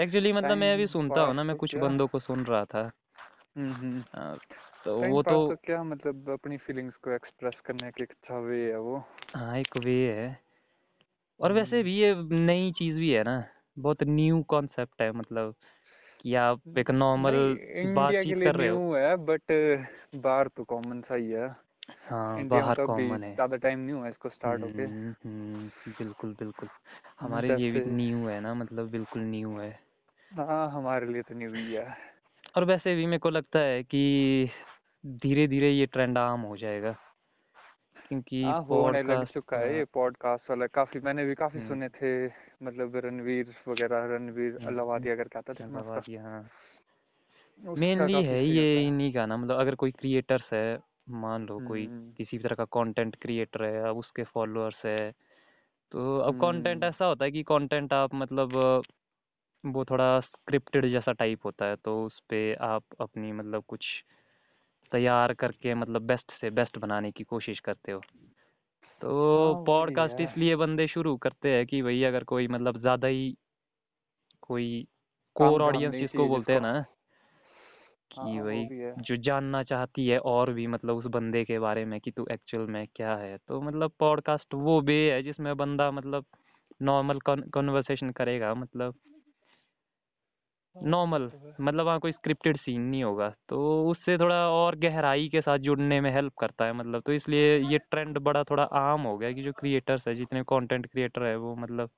एक्चुअली 0.00 0.32
मतलब 0.32 0.56
मैं 0.56 0.76
भी 0.76 0.82
Time 0.82 0.92
सुनता 0.92 1.20
हूँ 1.20 1.34
ना 1.34 1.42
मैं 1.42 1.56
तो 1.56 1.60
कुछ? 1.60 1.74
बंदों 1.76 2.06
को 2.06 2.18
सुन 2.18 2.44
रहा 2.44 2.64
था। 2.64 2.90
हम्म 3.56 3.72
हम्म 3.72 4.02
हाँ, 4.14 4.38
तो 4.84 4.96
वो 4.98 5.22
तो 5.22 5.48
तो 5.50 5.56
क्या 5.56 5.82
मतलब 5.82 6.30
अपनी 6.30 6.56
फीलिंग्स 6.56 6.96
को 6.96 7.10
एक्सप्रेस 7.10 7.54
करने 7.64 7.90
का 7.90 8.02
एक 8.02 8.10
अच्छा 8.10 8.38
वे 8.38 8.72
है 8.72 8.78
वो? 8.78 9.04
हाँ 9.36 9.58
एक 9.58 9.76
वे 9.76 10.12
है। 10.12 10.40
और 11.40 11.52
वैसे 11.52 11.76
हम्म। 11.76 11.84
भी 11.84 11.94
ये 11.96 12.14
नई 12.30 12.72
चीज़ 12.72 12.96
भी 12.96 13.10
है 13.10 13.22
ना 13.22 13.44
बहुत 13.78 14.02
न्यू 14.02 14.42
कॉन्सेप्ट 14.42 15.02
है 15.02 15.12
मतलब 15.12 15.54
कि 16.20 16.34
आप 16.34 16.78
एक 16.78 16.90
नॉर्मल 16.90 17.58
बातचीत 17.94 18.42
कर 18.42 18.56
रहे 18.56 18.68
हो। 18.68 18.94
है 18.94 19.16
बट 19.16 19.42
बाहर 20.14 20.48
तो 20.48 20.64
कॉमन 20.64 21.00
सा 21.00 21.14
ही 21.14 21.30
है। 21.30 21.56
हाँ 22.10 22.44
बाहर 22.48 22.74
तो 22.74 22.86
कॉमन 22.86 23.22
है। 23.22 23.34
ज़्यादा 23.34 23.56
टाइम 23.56 23.78
नहीं 23.78 23.92
हुआ 23.92 24.08
इसको 24.08 24.28
स्टार्ट 24.28 24.62
होके 24.62 24.82
हम्म, 24.82 25.14
हम्म, 25.24 25.68
बिल्कुल 25.98 26.36
बिल्कुल। 26.38 26.68
हमारे 27.20 27.56
लिए 27.56 27.70
भी 27.70 27.80
न्यू 27.80 28.28
है 28.28 28.40
ना 28.40 28.54
मतलब 28.54 28.90
बिल्कुल 28.90 29.22
न्यू 29.22 29.58
है। 29.58 29.83
हाँ 30.34 30.70
हमारे 30.70 31.06
लिए 31.06 31.22
तो 31.22 31.34
न्यू 31.34 31.52
ही 31.54 31.72
है। 31.72 31.96
और 32.56 32.64
वैसे 32.64 32.94
भी 32.94 33.06
मेरे 33.06 33.18
को 33.18 33.30
लगता 33.30 33.58
है 33.58 33.82
कि 33.82 34.50
धीरे 35.06 35.46
धीरे 35.48 35.70
ये 35.70 35.86
ट्रेंड 35.86 36.18
आम 36.18 36.40
हो 36.40 36.56
जाएगा। 36.56 36.92
क्योंकि 38.08 38.42
हाँ 38.42 38.62
होने 38.62 39.02
लग 39.02 39.06
पॉडकास्ट 39.08 39.34
चुका 39.34 39.56
है 39.56 39.70
ये 39.72 39.76
हाँ, 39.76 39.86
पॉडकास्ट 39.94 40.50
वाला। 40.50 40.66
काफ़ी 40.66 41.00
मैंने 41.00 41.24
भी 41.24 41.34
काफ़ी 41.34 41.58
हम्म। 41.58 41.68
सुने 41.68 41.88
थे 41.88 42.26
मतलब 42.62 42.96
रणवीर 42.96 43.54
वगैरह 43.68 44.04
रणवीर 44.16 44.52
हम्म, 44.54 44.66
अलावादिया 44.66 45.16
करके 45.16 45.38
आता 45.38 45.52
था 45.52 45.56
क्या 45.56 45.66
ना 45.66 45.80
उसका 45.80 45.90
बात 45.90 46.08
ये 46.08 46.18
हाँ 46.18 46.50
मेनली 47.60 48.22
है। 48.24 48.44
ये 48.44 48.86
इन्हीं 48.86 49.12
का 49.12 49.26
ना 49.26 49.36
मतलब 49.36 49.56
अगर 49.56 49.74
कोई 49.74 49.90
क्रिएटर्स 49.90 50.52
है 50.52 50.78
मान 51.08 51.46
लो 51.46 51.58
कोई 51.68 51.86
हम्म 51.86 52.12
किसी 52.12 52.38
तरह 52.38 52.54
का 52.54 52.64
कंटेंट 52.64 53.16
क्रिएटर 53.16 53.64
है 53.64 53.88
अब 53.88 53.96
उसके 53.96 54.24
फॉलोअर्स 54.24 54.84
है 54.84 55.10
तो 55.92 56.18
अब 56.18 56.40
कंटेंट 56.40 56.84
ऐसा 56.84 57.04
होता 57.04 57.24
है 57.24 57.30
कि 57.30 57.42
कंटेंट 57.42 57.92
आप 57.92 58.14
मतलब 58.14 58.82
वो 59.64 59.84
थोड़ा 59.84 60.20
स्क्रिप्टेड 60.20 60.86
जैसा 60.86 61.12
टाइप 61.12 61.44
होता 61.44 61.66
है 61.66 61.76
तो 61.76 62.04
उस 62.06 62.18
पर 62.18 62.56
आप 62.60 62.84
अपनी 63.00 63.32
मतलब 63.32 63.64
कुछ 63.68 63.86
तैयार 64.92 65.34
करके 65.34 65.74
मतलब 65.74 66.02
बेस्ट 66.02 66.32
से 66.40 66.50
बेस्ट 66.50 66.78
बनाने 66.78 67.10
की 67.12 67.24
कोशिश 67.24 67.60
करते 67.60 67.92
हो। 67.92 67.98
हाँ 67.98 68.30
तो 69.00 69.64
पॉडकास्ट 69.66 70.20
इसलिए 70.20 70.56
बंदे 70.56 70.86
शुरू 70.88 71.16
करते 71.16 71.48
हैं 71.48 71.66
कि 71.66 71.82
भाई 71.82 72.02
अगर 72.02 72.24
कोई 72.24 72.48
मतलब 72.48 72.78
ज़्यादा 72.78 73.08
ही 73.08 73.36
कोई 74.42 74.86
कोर 75.36 75.62
ऑडियंस 75.62 75.94
जिसको 75.94 76.28
बोलते 76.28 76.52
हैं 76.52 76.60
ना 76.60 76.72
हाँ 76.72 76.84
कि 78.12 78.40
वो 78.40 78.44
भाई 78.44 78.64
जो 78.98 79.16
जानना 79.16 79.62
चाहती 79.62 80.06
है 80.08 80.18
और 80.18 80.52
भी 80.52 80.66
मतलब 80.66 80.96
उस 80.96 81.04
बंदे 81.06 81.44
के 81.44 81.58
बारे 81.58 81.84
में 81.84 82.00
कि 82.00 82.10
तू 82.10 82.26
एक्चुअल 82.30 82.66
में 82.66 82.86
क्या 82.96 83.14
है। 83.16 83.36
तो 83.38 83.60
मतलब 83.60 83.92
पॉडकास्ट 83.98 84.54
वो 84.54 84.80
वे 84.80 85.12
है 85.12 85.22
जिसमें 85.22 85.56
बंदा 85.56 85.90
मतलब 85.90 86.24
नॉर्मल 86.82 87.18
कन्वर्सेशन 87.28 88.10
करेगा 88.10 88.54
मतलब 88.54 88.94
हाँ, 88.94 89.13
नॉर्मल 90.76 91.28
तो 91.28 91.54
मतलब 91.60 91.84
वहाँ 91.84 91.98
कोई 92.00 92.12
स्क्रिप्टेड 92.12 92.56
सीन 92.56 92.80
नहीं 92.80 93.04
होगा 93.04 93.34
तो 93.48 93.58
उससे 93.90 94.18
थोड़ा 94.18 94.48
और 94.50 94.76
गहराई 94.76 95.28
के 95.28 95.40
साथ 95.40 95.58
जुड़ने 95.58 96.00
में 96.00 96.10
हेल्प 96.10 96.32
करता 96.38 96.64
है 96.64 96.72
मतलब 96.72 97.02
तो 97.02 97.12
इसलिए 97.12 97.58
ये 97.58 97.78
ट्रेंड 97.78 98.18
बड़ा 98.18 98.44
थोड़ा 98.44 98.62
आम 98.62 99.00
हो 99.00 99.18
गया 99.18 99.32
कि 99.32 99.42
जो 99.42 99.52
क्रिएटर्स 99.52 100.08
है 100.08 100.14
जितने 100.14 100.42
कंटेंट 100.42 100.86
क्रिएटर 100.86 101.22
है 101.22 101.36
वो 101.36 101.54
मतलब 101.56 101.90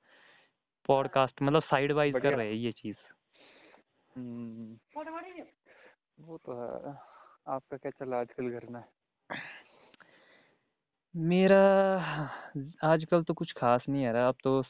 पॉडकास्ट 0.87 1.41
मतलब 1.41 1.61
साइड 1.61 1.91
वाइज 1.91 2.13
कर 2.21 2.33
रहे 2.33 2.47
हैं 2.47 2.53
ये 2.53 2.71
चीज़। 2.71 2.97
हम्म। 4.15 4.77
वो 6.19 6.37
तो 6.37 6.53
है। 6.53 6.93
आपका 7.47 7.77
क्या 7.77 7.91
चला 7.91 8.19
आजकल 8.19 8.49
घर 8.49 8.65
में? 8.69 8.83
मेरा 11.15 11.61
आजकल 12.83 13.23
तो 13.23 13.33
कुछ 13.33 13.53
खास 13.53 13.85
नहीं 13.89 14.03
है 14.03 14.13
रहा 14.13 14.27
अब 14.27 14.35
तो 14.43 14.63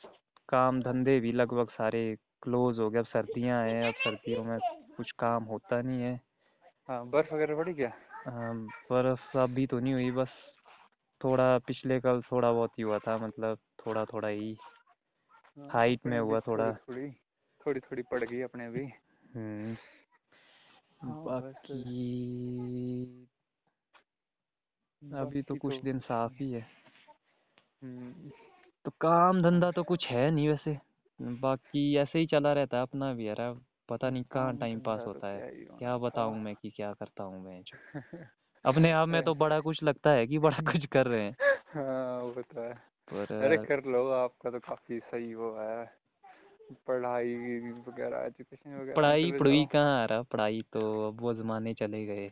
काम 0.49 0.81
धंधे 0.81 1.19
भी 1.19 1.31
लगभग 1.31 1.69
सारे 1.69 2.17
क्लोज 2.41 2.79
हो 2.79 2.89
गया 2.89 3.01
अब 3.01 3.07
सर्दियाँ 3.07 3.63
हैं 3.63 3.87
अब 3.87 3.93
सर्दियों 3.93 4.43
में 4.43 4.59
कुछ 4.97 5.11
काम 5.11 5.43
होता 5.43 5.81
नहीं 5.81 6.01
है। 6.01 6.21
हाँ 6.89 7.09
बर्फ़ 7.09 7.33
वगैरह 7.33 7.55
पड़ी 7.55 7.73
क्या? 7.73 7.93
बर्फ़ 8.91 9.37
अभी 9.37 9.67
तो 9.67 9.79
नहीं 9.79 9.93
हुई 9.93 10.11
बस 10.11 10.27
थोड़ा 11.23 11.57
पिछले 11.57 11.99
कल 11.99 12.21
थोड़ा 12.21 12.51
बहुत 12.51 12.79
ही 12.79 12.83
हुआ 12.83 12.99
था 12.99 13.17
मतलब 13.17 13.57
थोड़ा 13.85 14.05
थोड़ा 14.05 14.27
ही 14.27 14.57
हाइट 15.57 16.05
में 16.05 16.19
हुआ 16.19 16.39
थोड़ा 16.39 16.71
थोड़ी। 16.71 17.11
थोड़ी 17.65 17.79
थोड़ी 17.79 18.01
पड़ 18.01 18.23
गई 18.23 18.41
अपने 18.41 18.69
भी 18.69 18.85
हम्म। 19.35 19.75
हाँ 21.01 21.23
बाकी 21.23 21.83
अभी 25.13 25.41
तो 25.41 25.55
कुछ 25.55 25.83
दिन 25.83 25.99
साफ़ 25.99 26.33
ही 26.33 26.51
है। 26.51 26.67
हम्म, 27.83 28.29
तो 28.85 28.91
काम 28.91 29.41
धंधा 29.41 29.71
तो 29.71 29.83
कुछ 29.83 30.05
है 30.05 30.31
नहीं 30.31 30.49
वैसे। 30.49 30.86
बाकी 31.21 31.95
ऐसे 31.97 32.19
ही 32.19 32.25
चला 32.25 32.53
रहता 32.53 32.77
है 32.77 32.83
अपना 32.83 33.13
भी 33.13 33.27
यार 33.27 33.41
अब 33.41 33.65
पता 33.89 34.09
नहीं 34.09 34.23
कहाँ 34.23 34.57
टाइम 34.57 34.79
पास 34.79 34.99
तो 34.99 35.05
होता 35.05 35.27
है। 35.27 35.39
क्या 35.79 35.93
ही 35.93 36.01
बताऊँ 36.01 36.43
मैं 36.43 36.55
कि 36.55 36.69
क्या 36.69 36.93
करता 36.93 37.23
हूँ 37.23 37.45
मैं? 37.45 37.63
अपने 38.65 38.91
आप 38.91 39.07
में 39.07 39.23
तो 39.23 39.35
बड़ा 39.35 39.59
कुछ 39.59 39.83
लगता 39.83 40.11
है 40.11 40.27
कि 40.27 40.39
बड़ा 40.39 40.71
कुछ 40.71 40.85
कर 40.85 41.07
रहे 41.07 41.21
हैं। 41.21 41.35
हाँ 41.67 42.21
वो 42.21 42.41
तो 42.41 42.61
है। 42.61 42.73
पर 43.07 43.45
अरे 43.45 43.57
कर 43.57 43.83
लो 43.83 44.09
आपका 44.09 44.49
तो 44.49 44.59
काफ़ी 44.59 44.99
सही 44.99 45.33
वो 45.35 45.51
है। 45.59 45.85
पढ़ाई 46.87 47.35
वगैरह 47.69 48.17
एजुकेशन 48.17 48.75
वगैरह 48.75 48.95
पढ़ाई 48.95 49.31
पढ़ाई 49.31 49.65
कहाँ 49.65 50.01
आ 50.01 50.05
रहा 50.05 50.21
पढ़ाई 50.21 50.61
तो 50.73 51.07
अब 51.07 51.21
वो 51.21 51.33
जमाने 51.33 51.73
चले 51.73 52.05
गए। 52.05 52.31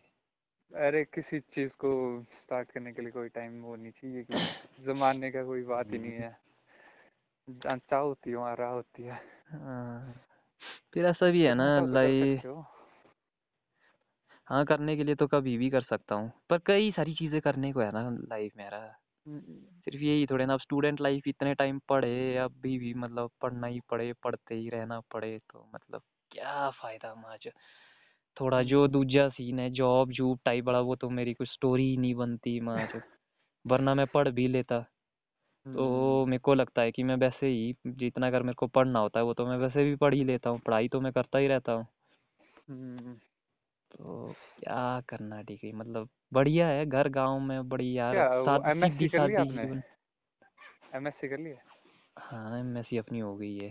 अरे 0.71 1.03
किसी 1.05 1.39
चीज़ 1.39 1.69
को 1.69 2.21
स्टार्ट 2.21 2.71
करने 2.71 2.93
के 2.93 3.01
लिए 3.01 3.11
कोई 3.11 3.29
टाइम 3.29 3.61
वो 3.61 3.75
नहीं 3.75 3.91
चाहिए 3.91 4.23
कि 4.23 4.33
जमाने 4.85 5.31
का 5.31 5.43
कोई 5.43 5.63
बात 5.63 5.93
ही 5.93 5.99
नहीं 5.99 6.11
है। 6.11 6.44
होती 7.47 8.29
है 8.29 8.35
वहाँ 8.35 8.55
राह 8.55 8.69
होती 8.69 9.03
है 9.03 9.19
फिर 10.93 11.05
ऐसा 11.05 11.31
भी 11.31 11.41
है 11.41 11.53
ना 11.55 11.79
लाई 11.79 12.39
हाँ 14.47 14.65
करने 14.65 14.97
के 14.97 15.03
लिए 15.03 15.15
तो 15.15 15.27
कभी 15.27 15.57
भी 15.57 15.69
कर 15.69 15.81
सकता 15.81 16.15
हूँ 16.15 16.31
पर 16.49 16.57
कई 16.57 16.91
सारी 16.91 17.13
चीज़ें 17.13 17.41
करने 17.41 17.73
को 17.73 17.79
है 17.79 17.91
ना 17.91 18.09
लाइफ 18.09 18.51
मेरा 18.57 18.97
सिर्फ़ 19.85 20.01
यही 20.01 20.25
थोड़े 20.25 20.45
ना 20.45 20.53
अब 20.53 20.59
स्टूडेंट 20.59 21.01
लाइफ 21.01 21.27
इतने 21.27 21.53
टाइम 21.53 21.79
पढ़े 21.89 22.37
अभी 22.37 22.79
भी 22.79 22.93
मतलब 22.93 23.31
पढ़ना 23.41 23.67
ही 23.67 23.79
पड़े 23.79 24.13
पढ़ते 24.13 24.55
ही 24.55 24.69
रहना 24.69 24.99
पड़े 24.99 25.39
तो 25.39 25.69
मतलब 25.75 26.01
क्या 26.31 26.69
फ़ायदा 26.69 27.15
माज 27.15 27.47
थोड़ा 28.37 28.63
जो 28.63 28.87
दूजा 28.87 29.29
सीन 29.29 29.59
है 29.59 29.69
जॉब 29.69 30.11
जूब 30.11 30.39
टाइप 30.45 30.65
वाला 30.65 30.79
वो 30.79 30.95
तो 30.95 31.09
मेरी 31.09 31.33
कुछ 31.33 31.49
स्टोरी 31.53 31.83
ही 31.83 31.97
नहीं 31.97 32.15
बनती 32.15 32.59
माज 32.59 33.01
वरना 33.67 33.93
मैं 33.95 34.07
पढ़ 34.07 34.29
भी 34.29 34.47
लेता 34.47 34.85
तो 35.65 36.21
हम्म, 36.21 36.29
मेरे 36.29 36.39
को 36.39 36.53
लगता 36.53 36.81
है 36.81 36.91
कि 36.91 37.03
मैं 37.03 37.15
वैसे 37.15 37.47
ही 37.47 37.75
जितना 37.87 38.27
अगर 38.27 38.43
मेरे 38.43 38.53
को 38.53 38.67
पढ़ना 38.67 38.99
होता 38.99 39.19
है 39.19 39.25
वो 39.25 39.33
तो 39.33 39.45
मैं 39.45 39.57
वैसे 39.57 39.83
भी 39.83 39.95
पढ़ 39.95 40.13
ही 40.13 40.23
लेता 40.23 40.49
हूँ 40.49 40.59
पढ़ाई 40.59 40.87
तो 40.87 41.01
मैं 41.01 41.11
करता 41.13 41.37
ही 41.37 41.47
रहता 41.47 41.71
हूँ। 41.71 41.87
हम्म। 42.69 43.13
तो 43.91 44.35
क्या 44.59 45.01
करना 45.09 45.41
ठीक 45.41 45.63
है 45.63 45.71
मतलब 45.71 46.09
बढ़िया 46.33 46.67
है 46.67 46.85
घर 46.85 47.09
गाँव 47.09 47.39
में 47.39 47.69
बड़ी 47.69 47.97
यार 47.97 48.13
क्या 48.13 48.39
वो 48.39 48.45
सादी 48.45 48.71
एमएससी 48.71 48.93
सीधी 48.97 49.07
कर 49.07 49.27
लिया 49.27 49.39
सादी 49.39 49.49
आपने? 49.49 49.65
जीवन। 49.65 49.81
एमएससी 50.95 51.27
कर 51.27 51.37
लिया? 51.37 51.57
हाँ 52.17 52.59
एमएससी 52.59 52.97
अपनी 52.97 53.19
हो 53.19 53.35
गई 53.35 53.57
है। 53.57 53.69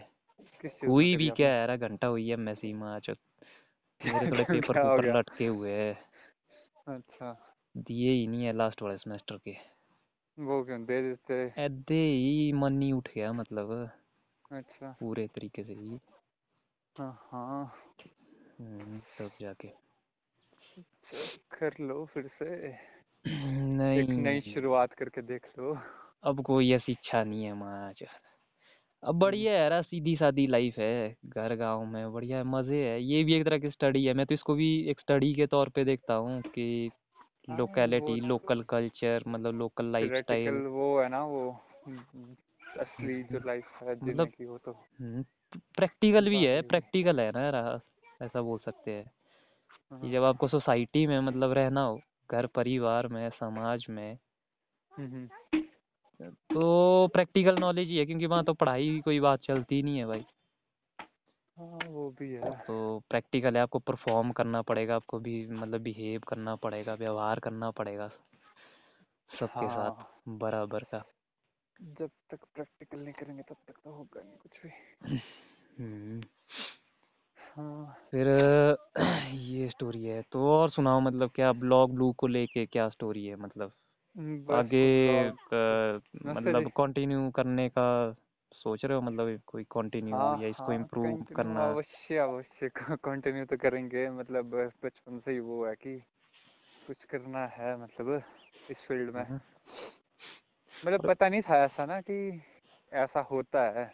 किस 0.62 0.70
चीज़ 0.72 0.86
में 0.86 0.90
हुई 0.90 1.12
कर 1.12 1.18
भी 1.18 1.24
लिया 1.24 1.34
क्या 1.34 1.48
आपने 1.48 1.60
है 1.60 1.68
यार 1.68 1.88
घंटा 1.88 2.06
हुई 2.06 2.26
है 2.28 2.32
एमएससी 2.34 2.72
में 2.72 2.88
आज। 2.88 3.10
मेरे 3.10 4.30
थोड़े 4.30 4.44
पेपर 4.60 4.72
क्या 4.72 4.82
हो 4.82 4.96
पेपर 4.96 5.04
गया। 5.04 5.18
लटके 5.18 5.46
हुए 5.46 5.70
हैं। 5.70 5.98
अच्छा। 6.96 7.54
दिए 7.76 8.10
ही 8.10 8.26
नहीं 8.26 8.44
है 8.44 8.52
लास्ट 8.52 8.82
वाले 8.82 8.98
सेमेस्टर 8.98 9.36
के। 9.36 9.73
वो 10.38 10.62
क्यों? 10.64 10.84
दे 10.84 11.00
देते। 11.02 11.34
ऐदे 11.62 11.94
ही 11.94 12.52
मन 12.52 12.82
ही 12.82 12.92
उठ 12.92 13.08
गया 13.14 13.32
मतलब। 13.32 13.90
अच्छा। 14.52 14.90
पूरे 15.00 15.26
तरीके 15.26 15.62
से 15.64 15.72
ही। 15.72 15.98
हाँ 16.96 17.12
हाँ। 17.32 17.64
हम्म, 18.60 18.98
तब 19.18 19.30
जाके। 19.40 19.68
कर 21.50 21.74
लो 21.80 22.04
फिर 22.04 22.28
से। 22.28 22.54
एक 22.66 24.10
नहीं 24.10 24.22
नई 24.22 24.40
शुरुआत 24.40 24.92
करके 24.92 25.22
देख 25.22 25.46
लो। 25.58 25.78
अब 26.24 26.42
कोई 26.42 26.72
ऐसी 26.72 26.92
इच्छा 26.92 27.24
नहीं 27.24 27.44
है 27.44 27.54
माच 27.54 28.02
अब 29.02 29.18
बढ़िया 29.18 29.52
है 29.52 29.58
यार 29.58 29.82
सीधी 29.82 30.16
सादी 30.16 30.46
लाइफ 30.46 30.78
है। 30.78 31.16
घर 31.26 31.54
गाँव 31.54 31.84
में 31.84 32.12
बढ़िया 32.12 32.38
है 32.38 32.44
मज़े 32.44 32.84
है। 32.88 33.02
ये 33.02 33.24
भी 33.24 33.34
एक 33.34 33.44
तरह 33.44 33.58
की 33.58 33.70
स्टडी 33.70 34.04
है। 34.04 34.14
मैं 34.14 34.26
तो 34.26 34.34
इसको 34.34 34.54
भी 34.54 34.68
एक 34.90 35.00
स्टडी 35.00 35.34
के 35.34 35.46
तौर 35.46 35.68
पे 35.68 35.84
देखता 35.84 36.14
हूँ 36.14 36.40
कि 36.42 36.90
लोकेलिटी 37.50 38.20
लोकल 38.20 38.62
कल्चर 38.62 39.24
मतलब 39.26 39.54
लोकल 39.54 39.84
लाइफ 39.84 40.12
स्टाइल 40.14 40.54
वो 40.54 41.00
है 41.00 41.08
ना 41.08 41.24
वो 41.24 41.50
हम्म, 41.86 42.36
असली 42.78 43.22
जो 43.22 43.38
लाइफ 43.46 43.66
है 43.82 43.96
जीने 43.96 44.12
मतलब 44.12 44.28
की 44.28 44.44
वो 44.44 44.58
तो। 44.58 44.72
प्रैक्टिकल 45.76 46.28
भी 46.28 46.44
है 46.44 46.62
प्रैक्टिकल 46.62 47.20
है। 47.20 47.30
ना 47.30 47.80
ऐसा 48.22 48.42
बोल 48.42 48.58
सकते 48.58 48.90
हैं। 48.90 49.04
हाँ, 49.90 50.10
जब 50.10 50.22
आपको 50.24 50.48
सोसाइटी 50.48 51.06
में 51.06 51.20
मतलब 51.20 51.52
रहना 51.52 51.82
हो 51.82 52.00
घर 52.30 52.46
परिवार 52.46 53.08
में 53.08 53.30
समाज 53.30 53.86
में 53.88 54.18
हम्म, 54.98 55.12
हम्म, 55.14 55.28
तो 56.30 57.08
प्रैक्टिकल 57.08 57.58
नॉलेज 57.58 57.88
ही 57.88 57.96
है 57.96 58.06
क्योंकि 58.06 58.26
वहाँ 58.26 58.44
तो 58.44 58.54
पढ़ाई 58.54 58.88
की 58.88 59.00
कोई 59.00 59.20
बात 59.20 59.40
चलती 59.40 59.82
नहीं 59.82 59.98
है 59.98 60.06
भाई। 60.06 60.24
हाँ 61.58 61.78
वो 61.86 62.10
भी 62.10 62.30
है। 62.32 62.50
तो 62.56 63.02
प्रैक्टिकल 63.10 63.56
है 63.56 63.62
आपको 63.62 63.78
परफॉर्म 63.78 64.30
करना 64.32 64.62
पड़ेगा 64.62 64.96
आपको 64.96 65.18
भी 65.18 65.46
मतलब 65.46 65.80
बिहेव 65.80 66.20
करना 66.28 66.54
पड़ेगा 66.56 66.94
व्यवहार 66.94 67.40
करना 67.40 67.70
पड़ेगा 67.70 68.08
सबके 69.40 69.66
हाँ। 69.66 69.68
साथ 69.68 70.04
बराबर 70.28 70.84
का। 70.84 71.04
जब 71.82 72.10
तक 72.30 72.38
प्रैक्टिकल 72.54 72.98
नहीं 72.98 73.14
करेंगे 73.14 73.42
तब 73.42 73.56
तक 73.68 73.74
तो 73.84 73.90
होगा 73.90 74.22
नहीं 74.22 74.36
कुछ 74.36 74.52
भी। 74.62 74.70
हम्म, 75.78 76.20
हाँ। 77.38 77.96
फिर 78.10 78.26
ये 79.30 79.68
स्टोरी 79.68 80.04
है 80.04 80.22
तो 80.22 80.48
और 80.48 80.70
सुनाओ 80.70 81.00
मतलब 81.00 81.30
क्या 81.30 81.52
ब्लॉग 81.52 81.94
ब्लू 81.94 82.12
को 82.12 82.26
लेके 82.26 82.66
क्या 82.66 82.88
स्टोरी 82.88 83.26
है 83.26 83.36
मतलब? 83.36 83.72
आगे 84.50 85.30
मतलब 86.26 86.70
कंटिन्यू 86.76 87.30
करने 87.30 87.68
का 87.68 88.16
सोच 88.64 88.84
रहे 88.84 88.94
हो 88.94 89.00
मतलब 89.02 89.40
कोई 89.46 89.64
कंटिन्यू 89.70 90.16
हाँ 90.16 90.36
या 90.36 90.48
इसको 90.48 90.72
हाँ 90.72 90.74
इम्प्रूव 90.74 91.16
करना? 91.36 91.64
अवश्य 91.64 92.16
अवश्य 92.18 92.68
कंटिन्यू 92.78 93.44
तो 93.50 93.56
करेंगे। 93.56 94.08
मतलब 94.10 94.50
बचपन 94.84 95.18
से 95.18 95.32
ही 95.32 95.40
वो 95.40 95.66
है 95.66 95.74
कि 95.74 95.96
कुछ 96.86 97.04
करना 97.04 97.46
है 97.46 97.76
मतलब 97.82 98.22
इस 98.70 98.76
फ़ील्ड 98.76 99.14
में। 99.14 99.22
हम्म, 99.22 99.40
मतलब 100.86 101.08
पता 101.08 101.28
नहीं 101.28 101.42
था 101.42 101.64
ऐसा 101.64 101.86
ना 101.86 102.00
कि 102.00 102.42
ऐसा 102.92 103.20
होता 103.20 103.62
है। 103.70 103.84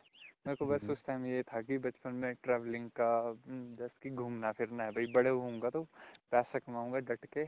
मेरे 0.47 0.57
को 0.57 0.67
बस 0.67 0.81
हम्म। 0.81 0.93
उस 0.93 1.05
टाइम 1.07 1.27
ये 1.27 1.43
था 1.43 1.63
कि 1.63 1.79
बचपन 1.79 2.15
में 2.15 2.35
ट्रैवलिंग 2.35 2.91
का 2.91 3.11
हम्म, 3.29 3.77
जैसे 3.77 3.99
कि 4.03 4.11
घूमना 4.11 4.53
फिरना 4.53 4.85
है। 4.85 4.93
भाई 4.93 5.07
बड़े 5.07 5.31
होऊँगा 5.31 5.71
तो 5.71 5.83
पैसा 6.31 6.59
कमाऊँगा 6.59 6.99
डट 6.99 7.27
के। 7.27 7.47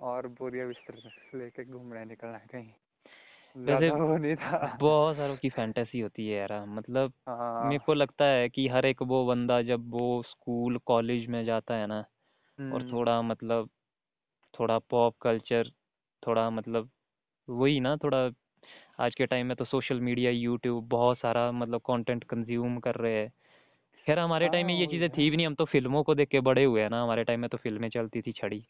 और 0.00 0.26
बोरिया 0.26 0.66
बिस्तर 0.66 1.10
लेके 1.38 1.64
घूमने 1.64 2.04
निकलना 2.04 2.38
है 2.38 2.46
कहीं। 2.52 2.72
वैसे 3.56 3.90
बहुत 4.78 5.16
सारों 5.16 5.36
की 5.36 5.48
फैंटेसी 5.50 6.00
होती 6.00 6.26
है 6.28 6.36
यार 6.38 6.52
मतलब 6.68 7.12
हाँ। 7.26 7.56
मेरे 7.62 7.78
को 7.78 7.94
लगता 7.94 8.24
है 8.26 8.48
कि 8.50 8.66
हर 8.68 8.86
एक 8.86 9.02
वो 9.04 9.24
बंदा 9.26 9.60
जब 9.62 9.90
वो 9.90 10.22
स्कूल 10.24 10.78
कॉलेज 10.86 11.26
में 11.28 11.44
जाता 11.44 11.74
है 11.74 11.86
ना 11.86 12.04
और 12.70 12.82
हम्म, 12.82 12.92
थोड़ा 12.92 13.20
मतलब 13.22 13.70
थोड़ा 14.54 14.78
पॉप 14.90 15.16
कल्चर 15.22 15.70
थोड़ा 16.22 16.48
मतलब 16.50 16.90
वही 17.48 17.80
ना 17.80 17.96
थोड़ा 17.96 18.18
आज 19.00 19.14
के 19.14 19.26
टाइम 19.26 19.46
में 19.46 19.56
तो 19.56 19.64
सोशल 19.66 20.00
मीडिया 20.02 20.30
यूट्यूब 20.32 20.88
बहुत 20.88 21.18
सारा 21.18 21.50
मतलब 21.54 21.80
कंटेंट 21.86 22.24
कंज्यूम 22.24 22.78
कर 22.80 22.94
रहे 22.96 23.14
हैं। 23.14 23.30
खैर 24.06 24.18
हमारे 24.18 24.48
टाइम 24.48 24.66
में 24.66 24.74
हाँ, 24.74 24.76
ये 24.76 24.86
चीज़ें 24.86 25.10
थी 25.10 25.30
भी 25.30 25.36
नहीं 25.36 25.46
हम 25.46 25.54
तो 25.54 25.64
फ़िल्मों 25.66 26.02
को 26.04 26.14
देख 26.14 26.28
के 26.28 26.40
बड़े 26.42 26.64
हुए 26.64 26.82
हैं 26.82 26.90
ना 26.90 27.02
हमारे 27.02 27.24
टाइम 27.24 27.40
में 27.40 27.50
तो 27.50 27.58
फ़िल्में 27.58 27.88
चलती 27.90 28.22
थी 28.22 28.32
छड़ी। 28.34 28.64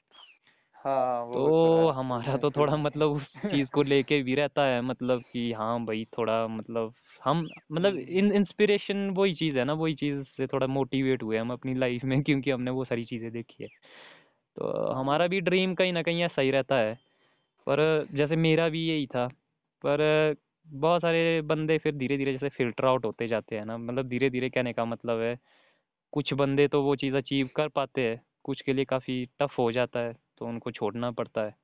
हाँ 0.87 1.23
वो 1.25 1.49
तो 1.50 1.88
है, 1.88 1.93
हमारा 1.93 2.37
तो 2.37 2.50
थोड़ा 2.50 2.76
मतलब 2.76 3.11
उस 3.11 3.23
चीज़ 3.45 3.69
को 3.69 3.83
लेके 3.83 4.23
भी 4.23 4.35
रहता 4.35 4.64
है 4.64 4.81
मतलब 4.83 5.23
कि 5.33 5.52
हाँ 5.52 5.85
भाई 5.85 6.05
थोड़ा 6.19 6.47
मतलब 6.49 6.95
हम 7.25 7.38
मतलब 7.73 7.93
हम्म। 7.93 8.19
इन 8.19 8.33
इंस्पिरेशन 8.33 9.09
वही 9.11 9.35
चीज़ 9.35 9.59
है 9.59 9.64
ना 9.64 9.73
वही 9.73 9.95
चीज़ 9.95 10.23
से 10.37 10.47
थोड़ा 10.47 10.66
मोटिवेट 10.66 11.23
हुए 11.23 11.38
हम 11.38 11.52
अपनी 11.52 11.75
लाइफ 11.75 12.05
में 12.05 12.23
क्योंकि 12.23 12.50
हमने 12.50 12.71
वो 12.71 12.85
सारी 12.85 13.05
चीज़ें 13.05 13.31
देखी 13.33 13.62
है 13.62 13.69
तो। 14.57 14.93
हमारा 14.93 15.26
भी 15.26 15.40
ड्रीम 15.40 15.75
कहीं 15.75 15.93
ना 15.93 16.02
कहीं 16.02 16.23
ऐसा 16.23 16.43
ही 16.43 16.50
रहता 16.50 16.76
है 16.76 16.95
पर 17.66 18.07
जैसे 18.14 18.37
मेरा 18.37 18.69
भी 18.69 18.87
यही 18.88 19.07
था 19.07 19.26
पर 19.85 20.02
बहुत 20.66 21.02
सारे 21.02 21.40
बंदे 21.43 21.78
फिर 21.78 21.95
धीरे 21.97 22.16
धीरे 22.16 22.33
जैसे 22.33 22.49
फ़िल्टर 22.49 22.85
आउट 22.85 23.05
होते 23.05 23.28
जाते 23.28 23.57
हैं 23.57 23.64
ना 23.64 23.76
मतलब 23.78 24.09
धीरे 24.09 24.31
धीरे 24.31 24.49
कहने 24.50 24.73
का 24.73 24.85
मतलब 24.85 25.21
है 25.21 25.37
कुछ 26.12 26.33
बंदे 26.35 26.69
तो 26.69 26.83
वो 26.83 26.97
चीज़ 26.97 27.16
अचीव 27.16 27.49
कर 27.57 27.69
पाते 27.69 28.09
हैं 28.09 28.21
कुछ 28.45 28.61
के 28.62 28.73
लिए 28.73 28.85
काफ़ी 28.85 29.25
टफ 29.40 29.59
हो 29.59 29.73
जाता 29.73 30.00
है 30.00 30.14
तो 30.38 30.47
उनको 30.47 30.71
छोड़ना 30.71 31.11
पड़ता 31.11 31.40
है। 31.40 31.55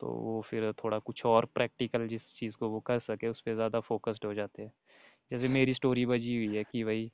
तो 0.00 0.06
वो 0.06 0.40
फिर 0.50 0.72
थोड़ा 0.72 0.98
कुछ 0.98 1.26
और 1.26 1.44
प्रैक्टिकल 1.44 2.08
जिस 2.08 2.22
चीज़ 2.40 2.54
को 2.54 2.68
वो 2.68 2.80
कर 2.80 2.98
सके 2.98 3.28
उस 3.28 3.40
पर 3.40 3.54
ज़्यादा 3.54 3.80
फोकस्ड 3.80 4.24
हो 4.24 4.34
जाते 4.34 4.62
हैं। 4.62 4.72
जैसे 5.30 5.48
मेरी 5.48 5.74
स्टोरी 5.74 6.06
बजी 6.06 6.36
हुई 6.36 6.56
है 6.56 6.64
कि 6.64 6.84
भाई 6.84 7.10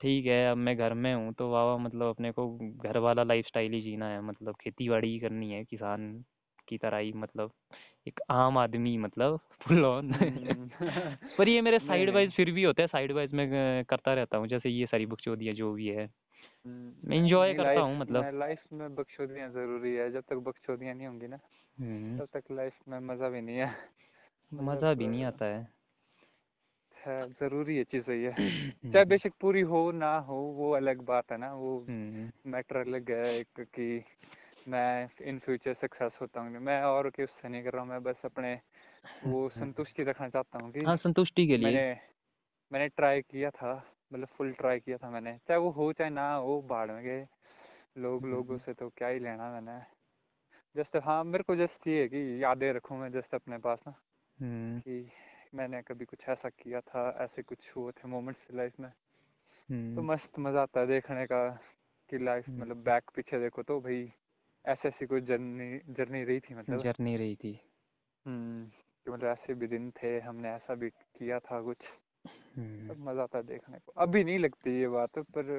ठीक 0.00 0.26
है 0.26 0.50
अब 0.50 0.56
मैं 0.56 0.76
घर 0.76 0.94
में 0.94 1.14
हूँ 1.14 1.32
तो 1.32 1.50
वाह 1.50 1.76
मतलब 1.78 2.08
अपने 2.08 2.32
को 2.32 2.58
घर 2.58 2.98
वाला 2.98 3.22
लाइफ 3.22 3.46
ही 3.56 3.82
जीना 3.82 4.06
है। 4.06 4.20
मतलब 4.22 4.54
खेती 4.60 4.88
बाड़ी 4.88 5.12
ही 5.12 5.18
करनी 5.18 5.52
है 5.52 5.64
किसान 5.64 6.24
की 6.68 6.78
तरह 6.78 6.96
ही 6.96 7.12
मतलब 7.12 7.52
एक 8.08 8.20
आम 8.30 8.58
आदमी 8.58 8.98
मतलब 8.98 9.40
फुल 9.62 9.84
ऑन 9.84 10.14
हम्म। 10.14 10.70
पर 11.38 11.48
ये 11.48 11.60
मेरे 11.60 11.78
साइड 11.78 12.10
वाइज 12.10 12.32
फिर 12.32 12.50
भी 12.50 12.62
होता 12.62 12.82
है 12.82 12.86
साइड 12.88 13.12
वाइज 13.12 13.32
में 13.32 13.84
करता 13.84 14.14
रहता 14.14 14.36
हूँ। 14.36 14.46
जैसे 14.46 14.70
ये 14.70 14.86
सारी 14.86 15.06
बकचोदियाँ 15.06 15.54
जो 15.54 15.72
भी 15.72 15.88
है। 15.88 16.06
मैं 16.66 17.16
enjoy 17.18 17.54
करता 17.56 17.80
हूँ 17.80 17.98
मतलब। 17.98 18.26
लाइफ 18.34 18.62
में 18.72 18.94
बकचोदियाँ 18.94 19.48
ज़रूरी 19.50 19.94
है 19.94 20.10
जब 20.12 20.22
तक 20.22 20.36
बकचोदियाँ 20.48 20.94
नहीं 20.94 21.06
होंगी 21.06 21.26
ना 21.26 21.36
हम्म, 21.78 22.18
तब 22.18 22.28
तक 22.34 22.50
लाइफ 22.52 22.74
में 22.88 22.98
मज़ा 23.00 23.28
भी 23.28 23.40
नहीं 23.40 23.56
है। 23.56 23.70
मज़ा 24.52 24.92
भी 24.94 25.08
नहीं 25.08 25.22
मतलब, 25.22 25.24
आता 25.24 25.44
है। 25.46 25.66
है 26.96 27.16
ज़रूरी 27.30 27.76
है 27.76 27.84
चीज़ 27.84 28.02
सही 28.02 28.22
है 28.24 28.32
हम्म, 28.32 28.70
चाहे 28.92 29.04
बेशक 29.04 29.32
पूरी 29.40 29.60
हो 29.60 29.90
ना 29.92 30.16
हो 30.20 30.36
वो 30.56 30.70
अलग 30.72 31.00
बात 31.04 31.32
है 31.32 31.38
ना 31.38 31.52
वो 31.54 31.72
हम्म, 31.88 32.30
मैटर 32.46 32.76
अलग 32.76 33.10
है 33.10 33.34
एक 33.38 33.60
कि 33.74 34.04
मैं 34.68 35.08
इन 35.22 35.38
फ्यूचर 35.38 35.74
सक्सेस 35.74 36.12
होता 36.20 36.40
हूँ 36.40 36.60
मैं 36.60 36.82
और 36.82 37.10
के 37.10 37.24
उससे 37.24 37.48
नहीं 37.48 37.64
कर 37.64 37.72
रहा 37.72 37.82
हूँ 37.82 37.90
मैं 37.90 38.02
बस 38.02 38.22
अपने 38.24 38.54
वो 39.22 39.48
संतुष्टि 39.50 40.04
रखना 40.04 40.28
चाहता 40.28 40.58
हूँ 40.58 40.72
कि 40.72 40.86
हाँ 40.86 40.96
संतुष्टि 40.96 41.46
के 41.46 41.56
लिए। 41.56 41.72
मैंने 41.72 41.92
मैंने 42.72 42.88
ट्राई 42.88 43.22
किया 43.22 43.50
था। 43.50 43.74
मतलब 44.12 44.26
फुल 44.26 44.52
ट्राई 44.52 44.80
किया 44.80 44.96
था 44.96 45.10
मैंने। 45.10 45.38
चाहे 45.48 45.60
वो 45.60 45.70
हो 45.70 45.92
चाहे 45.92 46.10
ना 46.10 46.34
हो 46.34 46.62
बाढ़ 46.62 46.90
में 46.90 47.04
गए। 47.04 47.26
लोग 47.98 48.26
लोगों 48.26 48.58
से 48.58 48.74
तो 48.74 48.88
क्या 48.88 49.08
ही 49.08 49.18
लेना 49.18 49.52
मैंने। 49.52 49.80
जस्ट 50.76 50.96
हाँ 50.96 51.24
मेरे 51.24 51.44
को 51.44 51.56
जस्ट 51.56 51.88
ये 51.88 52.08
कि 52.08 52.42
यादें 52.44 52.72
रखूँ 52.72 52.98
मैं 52.98 53.12
जस्ट 53.12 53.34
अपने 53.34 53.58
पास 53.58 53.78
ना। 53.86 53.94
हम्म, 54.40 54.80
कि 54.80 55.10
मैंने 55.54 55.82
कभी 55.82 56.04
कुछ 56.04 56.18
ऐसा 56.28 56.48
किया 56.48 56.80
था 56.80 57.16
ऐसे 57.20 57.42
कुछ 57.42 57.58
हुए 57.76 57.92
थे 57.92 58.08
मोमेंट्स 58.08 58.54
लाइफ 58.54 58.80
में। 58.80 58.90
तो 58.90 59.74
हम्म, 59.74 60.12
मस्त 60.12 60.38
मज़ा 60.38 60.62
आता 60.62 60.80
है 60.80 60.86
देखने 60.86 61.26
का 61.26 61.50
कि 62.10 62.18
लाइफ 62.18 62.48
हम्म। 62.48 62.60
मतलब 62.60 62.76
बैक 62.76 63.10
पीछे 63.16 63.40
देखो 63.40 63.62
तो 63.62 63.80
भाई 63.80 64.12
ऐसे 64.66 64.88
ऐसी 64.88 65.06
कोई 65.06 65.20
जर्नी 65.20 65.94
जर्नी 65.94 66.24
रही 66.24 66.40
थी 66.40 66.54
मतलब। 66.54 66.82
जर्नी 66.82 67.16
रही 67.16 67.36
थी। 67.36 67.60
हम्म 68.26 68.66
कि 69.04 69.10
मतलब 69.10 69.28
ऐसे 69.28 69.54
भी 69.54 69.66
दिन 69.66 69.90
थे 69.90 70.20
हमने 70.20 70.50
ऐसा 70.50 70.74
भी 70.74 70.90
किया 70.90 71.38
था 71.38 71.62
कुछ। 71.62 71.76
हम्म, 71.78 72.11
तब 72.26 72.96
मज़ा 72.98 73.22
आता 73.22 73.38
है 73.38 73.44
देखने 73.44 73.78
को। 73.78 73.92
अभी 73.96 74.24
नहीं 74.24 74.38
लगती 74.38 74.80
ये 74.80 74.88
बात 74.88 75.18
पर 75.18 75.50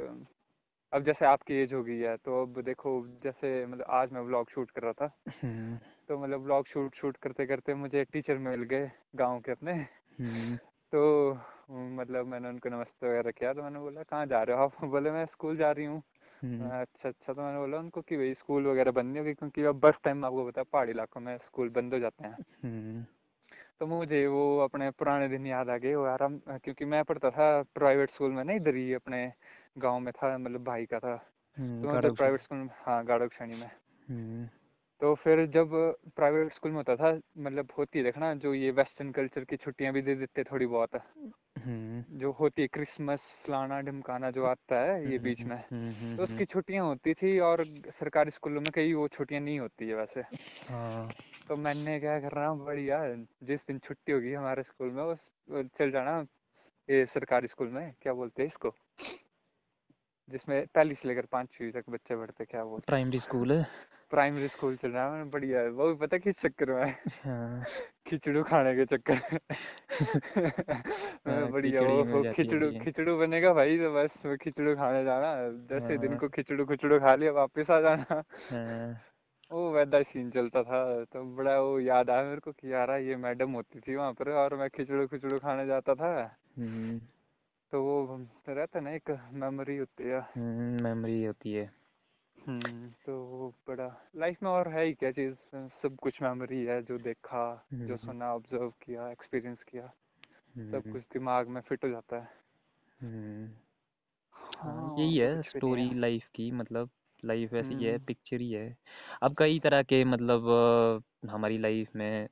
अब 0.94 1.04
जैसे 1.04 1.26
आपकी 1.26 1.54
एज 1.54 1.74
हो 1.74 1.84
गई 1.84 1.98
है 1.98 2.16
तो 2.18 2.42
अब 2.42 2.62
देखो 2.62 2.92
जैसे 3.24 3.66
मतलब 3.66 3.86
आज 3.90 4.12
मैं 4.12 4.22
व्लॉग 4.22 4.50
शूट 4.50 4.72
कर 4.72 4.82
रहा 4.82 4.94
था 4.94 5.12
हम्म, 5.44 5.78
तो 6.08 6.18
मतलब 6.20 6.44
व्लॉग 6.44 6.68
शूट 6.68 6.96
शूट 6.96 7.18
करते 7.18 7.46
करते 7.46 7.74
मुझे 7.74 8.02
एक 8.02 8.08
टीचर 8.14 8.38
मिल 8.38 8.64
गए 8.64 8.92
गाँव 9.16 9.40
के 9.40 9.52
अपने। 9.52 9.74
हम्म, 9.74 10.56
तो 10.94 11.34
मतलब 11.72 12.26
मैंने 12.26 12.50
उनको 12.50 12.70
नमस्ते 12.70 13.10
वगैरह 13.10 13.32
किया 13.32 13.54
तो 13.54 13.64
मैंने 13.64 13.80
बोला 13.80 14.04
कहाँ 14.04 14.26
जा 14.26 14.44
रहे 14.44 14.58
हो 14.58 14.64
आप? 14.64 14.72
बोले 14.86 15.12
मैं 15.12 15.26
स्कूल 15.26 15.58
जा 15.58 15.72
रही 15.72 15.86
हूँ। 15.86 16.02
हम्म, 16.44 16.70
अच्छा 16.70 17.10
अच्छा। 17.10 17.34
तो 17.34 17.42
मैंने 17.42 17.60
बोला 17.60 17.78
उनको 17.78 18.02
कि 18.02 18.18
भाई 18.18 18.34
स्कूल 18.34 18.68
वगैरह 18.68 18.92
बंद 18.92 19.06
नहीं 19.06 19.20
होगी 19.20 19.34
क्योंकि 19.34 19.64
अब 19.64 19.80
बस 19.80 19.94
टाइम 20.04 20.26
आपको 20.26 20.48
पता 20.48 20.62
है 20.62 20.66
पहाड़ी 20.74 20.92
इलाकों 20.92 21.22
में 21.22 21.38
स्कूल 21.38 21.70
बंद 21.70 21.94
हो 21.94 22.00
जाते 22.00 22.28
हैं। 22.28 22.38
हम्म, 22.64 23.06
तो 23.84 23.88
मुझे 23.88 24.28
वो 24.28 24.60
अपने 24.60 24.90
पुराने 24.92 25.28
दिन 25.28 25.48
याद 25.48 25.70
आ 25.70 25.78
गए 25.78 25.96
वो 25.96 26.08
यार 26.08 26.24
हम 26.24 26.42
क्योंकि 26.50 26.86
मैं 26.86 27.04
पढ़ता 27.04 27.30
था 27.30 27.48
प्राइवेट 27.62 28.12
स्कूल 28.12 28.32
में 28.32 28.44
ना 28.44 28.54
इधर 28.54 28.76
ही 28.76 28.94
अपने 28.94 29.34
गाँव 29.78 30.00
में 30.00 30.14
था 30.14 30.38
मतलब 30.38 30.64
भाई 30.64 30.86
का 30.86 31.00
था। 31.00 31.32
हम्म, 31.58 31.82
तो 31.84 31.94
मतलब 31.94 32.16
प्राइवेट 32.16 32.42
स्कूल 32.42 32.70
हाँ 32.74 33.06
गाड़ो 33.06 33.28
श्रेणी 33.28 33.56
में। 33.56 33.72
हम्म, 34.10 34.48
तो 35.04 35.16
फिर 35.16 35.46
जब 35.46 35.96
प्राइवेट 36.16 36.54
स्कूल 36.54 36.72
में 36.72 36.78
होता 36.78 36.96
था 36.96 37.20
मतलब 37.38 37.68
होती 37.78 38.00
है 38.00 38.04
देखना 38.04 38.34
जो 38.34 38.54
ये 38.54 38.72
वेस्टर्न 38.72 39.12
कल्चर 39.12 39.44
की 39.44 39.58
छुट्टियाँ 39.58 39.94
भी 39.94 40.02
दे 40.02 40.16
देते 40.16 40.44
थोड़ी 40.44 40.66
बहुत। 40.66 40.96
हम्म, 41.66 42.20
जो 42.20 42.32
होती 42.32 42.62
है 42.62 42.68
क्रिसमस 42.68 43.20
फलाना 43.20 43.82
ढिमकाना 43.82 44.32
जो 44.32 44.46
आता 44.46 44.80
है 44.80 45.12
ये 45.12 45.18
बीच 45.20 45.40
में 45.40 45.56
हम्म, 45.56 45.92
हम्म, 45.92 46.18
तो 46.18 46.24
उसकी 46.24 46.46
छुट्टियाँ 46.46 46.86
होती 46.86 47.14
थी 47.14 47.40
और 47.40 47.66
सरकारी 48.00 48.32
स्कूलों 48.32 48.62
में 48.62 48.72
कई 48.72 48.94
वो 48.94 49.08
छुट्टियाँ 49.08 49.42
नहीं 49.42 49.60
होती 49.60 49.88
है 49.88 49.96
वैसे। 49.96 50.22
हाँ। 50.70 51.12
तो 51.48 51.56
मैंने 51.56 52.00
क्या 52.00 52.20
करना 52.20 52.54
बढ़िया 52.54 53.16
जिस 53.44 53.60
दिन 53.60 53.80
छुट्टी 53.80 54.12
होगी 54.12 54.34
हमारे 54.34 54.64
स्कूल 54.64 54.92
में 54.92 55.04
उस 55.04 55.18
चल 55.52 55.92
जाना 55.92 56.26
ये 56.90 57.06
सरकारी 57.06 57.48
स्कूल 57.48 57.68
में 57.68 57.94
क्या 58.02 58.14
बोलते 58.14 58.44
हैं 58.44 58.50
इसको? 58.50 58.76
जिसमें 60.30 60.68
पहली 60.76 60.96
से 60.96 61.08
लेकर 61.08 61.26
पाँचवीं 61.26 61.72
तक 61.72 61.84
बच्चे 61.90 62.16
पढ़ते 62.16 62.46
क्या 62.46 62.64
बोलते 62.64 62.86
प्राइमरी 62.88 63.20
स्कूल 63.20 63.52
है 63.52 63.93
प्राइमरी 64.14 64.48
स्कूल 64.48 64.76
चल 64.76 64.92
रहा 64.92 65.18
है 65.18 65.24
बढ़िया 65.30 65.60
है। 65.60 65.70
वो 65.70 65.88
भी 65.88 65.96
पता 66.06 66.18
किस 66.18 66.36
चक्कर 66.36 66.72
में 66.72 66.96
हाँ? 67.26 67.64
खिचड़ू 68.08 68.44
खाने 68.44 68.76
के 68.76 68.86
चक्कर 68.86 69.14
में। 69.14 69.40
हाँ, 71.28 71.52
बढ़िया 71.52 71.82
वो 71.82 72.34
खिचड़ू 72.34 72.70
खिचड़ू 72.80 73.18
बनेगा 73.18 73.54
भाई 73.54 73.78
तो 73.78 73.94
बस 73.94 74.38
खिचड़ू 74.42 74.76
खाने 74.76 75.04
जाना 75.04 75.50
दस 75.74 76.00
दिन 76.00 76.10
हाँ। 76.10 76.20
को 76.20 76.30
खिचड़ू 76.30 76.66
खिचड़ू 76.66 77.00
खा 77.00 77.16
लिया 77.16 77.32
वापस 77.32 77.70
आ 77.70 77.82
जाना। 77.82 78.24
हाँ, 78.52 79.02
वो 79.52 79.72
वैसा 79.72 80.02
सीन 80.02 80.30
चलता 80.32 80.64
था 80.64 81.04
तो 81.04 81.24
बड़ा 81.36 81.60
वो 81.60 81.80
याद 81.80 82.10
आया 82.10 82.24
मेरे 82.24 82.42
को 82.42 82.52
कि 82.52 82.74
यार 82.74 82.92
ये 82.92 83.16
मैडम 83.16 83.52
होती 83.52 83.80
थी 83.80 83.96
वहाँ 83.96 84.14
पर 84.14 84.32
और 84.32 84.56
मैं 84.56 84.70
खिचड़ू 84.70 85.08
खिचड़ू 85.08 85.40
खाने 85.40 85.66
जाता 85.68 85.96
था। 85.96 86.38
हम्म, 86.60 87.00
तो 87.72 87.84
वो 87.84 88.26
रहता 88.50 88.80
ना 88.80 88.92
एक 88.92 89.18
मेमोरी 89.34 89.78
होती 89.78 90.04
है। 90.04 90.20
हम्म, 90.20 90.84
मेमोरी 90.84 91.24
होती 91.26 91.54
है। 91.54 91.66
हम्म 91.66 91.83
तो 92.50 93.50
बड़ा 93.68 94.10
लाइफ 94.16 94.44
में 94.44 94.50
और 94.50 94.68
है 94.68 94.86
ही 94.86 94.94
क्या 94.94 95.12
चीज़? 95.12 95.34
सब 95.56 95.96
कुछ 96.02 96.22
मेमोरी 96.22 96.66
है 96.66 96.84
जो 96.84 96.98
देखा 96.98 97.68
जो 97.74 97.86
हम्म। 97.86 97.98
सुना 97.98 98.34
ऑब्ज़र्व 98.34 98.70
किया 98.70 99.10
एक्सपीरियंस 99.10 99.64
किया 99.64 99.88
सब 100.58 100.76
हम्म, 100.76 100.92
कुछ 100.92 101.02
दिमाग 101.02 101.48
में 101.48 101.62
फिट 101.62 101.84
हो 101.84 101.90
जाता 101.90 102.16
है। 102.16 102.30
हम्म, 103.02 103.50
हाँ, 104.34 104.76
हाँ 104.76 104.96
यही 105.00 105.18
है 105.18 105.42
स्टोरी 105.42 105.94
लाइफ 105.94 106.28
की 106.36 106.52
मतलब 106.52 106.90
लाइफ 107.26 107.54
ऐसी 107.54 107.84
है 107.84 107.96
हम्म। 107.96 108.06
पिक्चर 108.06 108.42
ही 108.42 108.52
है। 108.52 108.78
अब 109.22 109.36
कई 109.38 109.60
तरह 109.60 109.84
के 109.84 110.04
मतलब 110.06 110.44
हमारी 111.30 111.58
लाइफ 111.58 111.96
में 111.96 112.28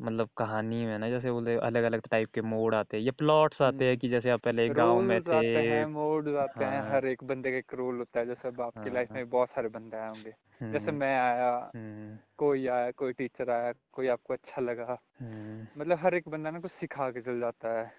मतलब 0.00 0.28
कहानी 0.36 0.86
में 0.86 0.98
ना 0.98 1.08
जैसे 1.10 1.30
बोले 1.30 1.56
अलग 1.56 1.82
अलग 1.82 2.02
टाइप 2.10 2.28
के 2.34 2.40
मोड 2.40 2.74
आते 2.74 2.96
हैं 2.96 3.04
ये 3.04 3.10
प्लॉट्स 3.10 3.62
आते 3.62 3.84
हैं 3.84 3.92
हम्म। 3.92 4.00
कि 4.00 4.08
जैसे 4.08 4.30
आप 4.30 4.40
पहले 4.40 4.68
गाँव 4.68 5.00
में 5.00 5.18
रोल्स 5.18 5.36
आते 5.36 5.56
थे 5.56 5.68
हैं 5.68 5.86
मोड्स 5.86 6.34
आते 6.34 6.64
हैं 6.64 6.82
हाँ। 6.82 6.90
हर 6.90 7.06
एक 7.06 7.24
बंदे 7.24 7.50
का 7.50 7.56
एक 7.56 7.74
रोल 7.74 7.96
होता 7.96 8.20
है 8.20 8.26
जैसे 8.26 8.48
अब 8.48 8.60
आपकी 8.60 8.90
लाइफ 8.90 9.12
में 9.12 9.28
बहुत 9.28 9.48
सारे 9.48 9.68
बंदे 9.68 9.96
आए 9.96 10.08
होंगे। 10.08 10.34
जैसे 10.62 10.78
हम्म। 10.78 10.94
मैं 10.94 11.18
आया 11.18 11.70
हम्म। 11.76 12.18
कोई 12.38 12.66
आया 12.66 12.90
कोई 12.90 13.12
टीचर 13.12 13.50
आया 13.50 13.72
कोई 13.92 14.08
आपको 14.08 14.34
अच्छा 14.34 14.62
लगा। 14.62 14.98
मतलब 15.78 15.98
हर 16.00 16.14
एक 16.14 16.28
बंदा 16.28 16.50
ना 16.50 16.60
कुछ 16.60 16.70
सिखा 16.70 17.10
के 17.10 17.20
चल 17.20 17.40
जाता 17.40 17.80
है। 17.80 17.92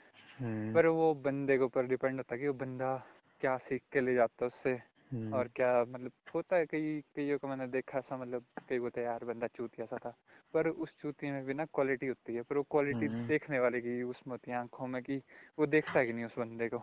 पर 0.73 0.87
वो 0.87 1.13
बंदे 1.13 1.57
के 1.57 1.63
ऊपर 1.63 1.85
डिपेंड 1.85 2.15
होता 2.15 2.35
है 2.35 2.41
कि 2.41 2.47
वो 2.47 2.53
बंदा 2.53 3.05
क्या 3.41 3.57
सीख 3.57 3.81
के 3.93 4.01
ले 4.01 4.13
जाता 4.13 4.45
है 4.45 4.47
उससे। 4.47 4.94
और 5.33 5.47
क्या 5.47 5.81
मतलब 5.81 6.11
होता 6.35 6.55
है 6.55 6.65
कई 6.65 7.01
कईयों 7.15 7.37
को 7.37 7.47
मैंने 7.47 7.67
देखा 7.67 7.97
ऐसा 7.97 8.17
मतलब 8.17 8.45
कई 8.69 8.79
बोलते 8.79 9.01
हैं 9.01 9.07
यार 9.07 9.25
बंदा 9.25 9.47
चूतिया 9.47 9.85
सा 9.85 9.97
था। 9.97 10.17
पर 10.53 10.67
उस 10.67 10.89
चूतिया 11.01 11.33
में 11.33 11.45
भी 11.45 11.53
ना 11.53 11.65
क्वालिटी 11.65 12.07
होती 12.07 12.35
है 12.35 12.41
पर 12.41 12.57
वो 12.57 12.63
क्वालिटी 12.63 13.05
हम्म। 13.05 13.27
देखने 13.27 13.59
वाले 13.59 13.81
की 13.81 14.03
उसमें 14.03 14.31
होती 14.31 14.51
है 14.51 14.57
आँखों 14.57 14.87
में 14.87 15.03
कि 15.03 15.21
वो 15.59 15.65
देखता 15.65 15.99
है 15.99 16.05
कि 16.05 16.13
नहीं 16.13 16.25
उस 16.25 16.37
बंदे 16.39 16.69
को। 16.69 16.77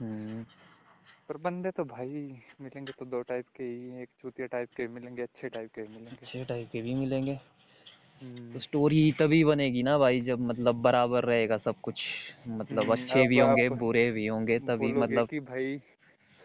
हम्म। 0.00 0.44
पर 1.28 1.36
बंदे 1.36 1.70
तो 1.70 1.84
भाई 1.84 2.42
मिलेंगे 2.60 2.92
तो 2.98 3.04
दो 3.04 3.22
टाइप 3.22 3.44
के 3.56 3.64
ही 3.64 4.02
एक 4.02 4.08
चूतिया 4.22 4.46
टाइप 4.46 4.68
के 4.76 4.88
मिलेंगे 4.88 5.22
अच्छे 5.22 5.48
टाइप 5.48 5.70
के 5.74 5.82
मिलेंगे। 5.82 6.16
अच्छे 6.22 6.44
टाइप 6.44 6.68
के 6.72 6.82
भी 6.82 6.94
मिलेंगे। 6.94 7.34
तो 7.34 8.26
हम्म 8.26 8.58
स्टोरी 8.58 9.12
तभी 9.12 9.44
बनेगी 9.44 9.82
ना 9.82 9.98
भाई 9.98 10.20
जब 10.20 10.40
मतलब 10.40 10.74
बराबर 10.74 11.24
रहेगा 11.24 11.58
सब 11.58 11.74
कुछ। 11.82 12.00
मतलब 12.48 12.82
हम्म, 12.82 12.92
अच्छे 12.92 13.28
भी 13.28 13.38
होंगे 13.38 13.68
बुरे 13.68 14.10
भी 14.10 14.26
होंगे 14.26 14.58
तभी 14.58 14.92
मतलब 14.92 15.28
कि 15.28 15.40
भाई 15.40 15.82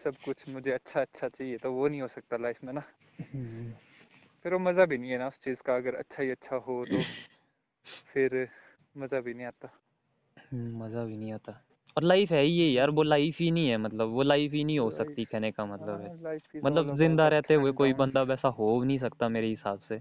सब 0.06 0.16
कुछ 0.24 0.48
मुझे 0.48 0.70
अच्छा 0.70 1.00
अच्छा 1.00 1.28
चाहिए 1.28 1.56
तो 1.58 1.72
वो 1.72 1.88
नहीं 1.88 2.00
हो 2.02 2.08
सकता 2.08 2.36
लाइफ 2.36 2.64
में 2.64 2.72
ना। 2.72 2.82
हम्म, 3.34 3.72
फिर 4.42 4.52
वो 4.52 4.58
मज़ा 4.58 4.84
भी 4.84 4.98
नहीं 4.98 5.10
है 5.10 5.18
ना 5.18 5.28
उस 5.28 5.34
चीज़ 5.34 5.56
का 5.66 5.76
अगर 5.76 5.94
अच्छा 5.94 6.22
ही 6.22 6.30
अच्छा 6.30 6.56
हो 6.56 6.84
तो 6.84 7.02
फिर 8.14 8.48
मज़ा 8.96 9.20
भी 9.20 9.34
नहीं 9.34 9.46
आता। 9.46 9.68
हम्म, 10.52 10.84
मज़ा 10.84 11.04
भी 11.04 11.16
नहीं 11.16 11.32
आता। 11.32 11.62
और 11.96 12.02
लाइफ 12.02 12.30
है 12.30 12.42
ही 12.42 12.52
ये 12.52 12.68
यार 12.70 12.90
वो 12.90 13.02
लाइफ 13.02 13.36
ही 13.38 13.50
नहीं 13.50 13.68
है 13.68 13.76
मतलब 13.76 14.08
वो 14.08 14.22
लाइफ 14.22 14.52
ही 14.52 14.64
नहीं 14.64 14.78
हो 14.78 14.90
सकती 14.90 15.24
कहने 15.24 15.50
का 15.50 15.66
मतलब 15.66 16.00
है। 16.00 16.08
हाँ 16.08 16.38
मतलब 16.64 16.96
ज़िंदा 16.98 17.28
रहते 17.28 17.54
हुए 17.54 17.72
कोई 17.72 17.92
बंदा 17.92 18.22
वैसा 18.22 18.48
हो 18.48 18.84
नहीं 18.84 18.98
सकता 18.98 19.28
मेरे 19.28 19.46
हिसाब 19.46 19.80
से। 19.88 19.96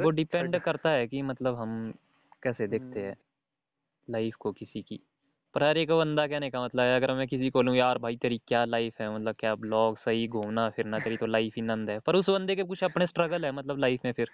वो 0.00 0.10
डिपेंड 0.10 0.58
करता 0.60 0.90
है 0.90 1.06
कि 1.06 1.22
मतलब 1.22 1.54
हम 1.54 1.94
कैसे 2.42 2.66
देखते 2.66 3.00
हैं 3.00 3.16
लाइफ 4.10 4.34
को 4.34 4.52
किसी 4.52 4.82
की। 4.82 5.00
पर 5.54 5.62
हर 5.62 5.78
एक 5.78 5.90
बंदा 5.90 6.26
कहने 6.26 6.50
का 6.50 6.64
मतलब 6.64 6.82
है 6.82 6.96
अगर 6.96 7.12
मैं 7.14 7.26
किसी 7.28 7.50
को 7.50 7.62
लूँ 7.62 7.74
यार 7.76 7.98
भाई 7.98 8.16
तेरी 8.16 8.38
क्या 8.48 8.64
लाइफ 8.64 9.00
है? 9.00 9.14
मतलब 9.14 9.34
क्या 9.34 9.54
ब्लॉग 9.54 9.98
सही 9.98 10.26
घूमना 10.28 10.68
फिरना 10.70 10.98
तेरी 10.98 11.16
तो 11.16 11.26
लाइफ 11.26 11.52
ही 11.56 11.62
नंद 11.62 11.90
है। 11.90 11.98
पर 11.98 12.16
उस 12.16 12.28
बंदे 12.30 12.56
के 12.56 12.62
कुछ 12.62 12.84
अपने 12.84 13.06
स्ट्रगल 13.06 13.44
है 13.44 13.52
मतलब 13.52 13.78
लाइफ 13.78 14.00
में 14.04 14.12
फिर। 14.12 14.30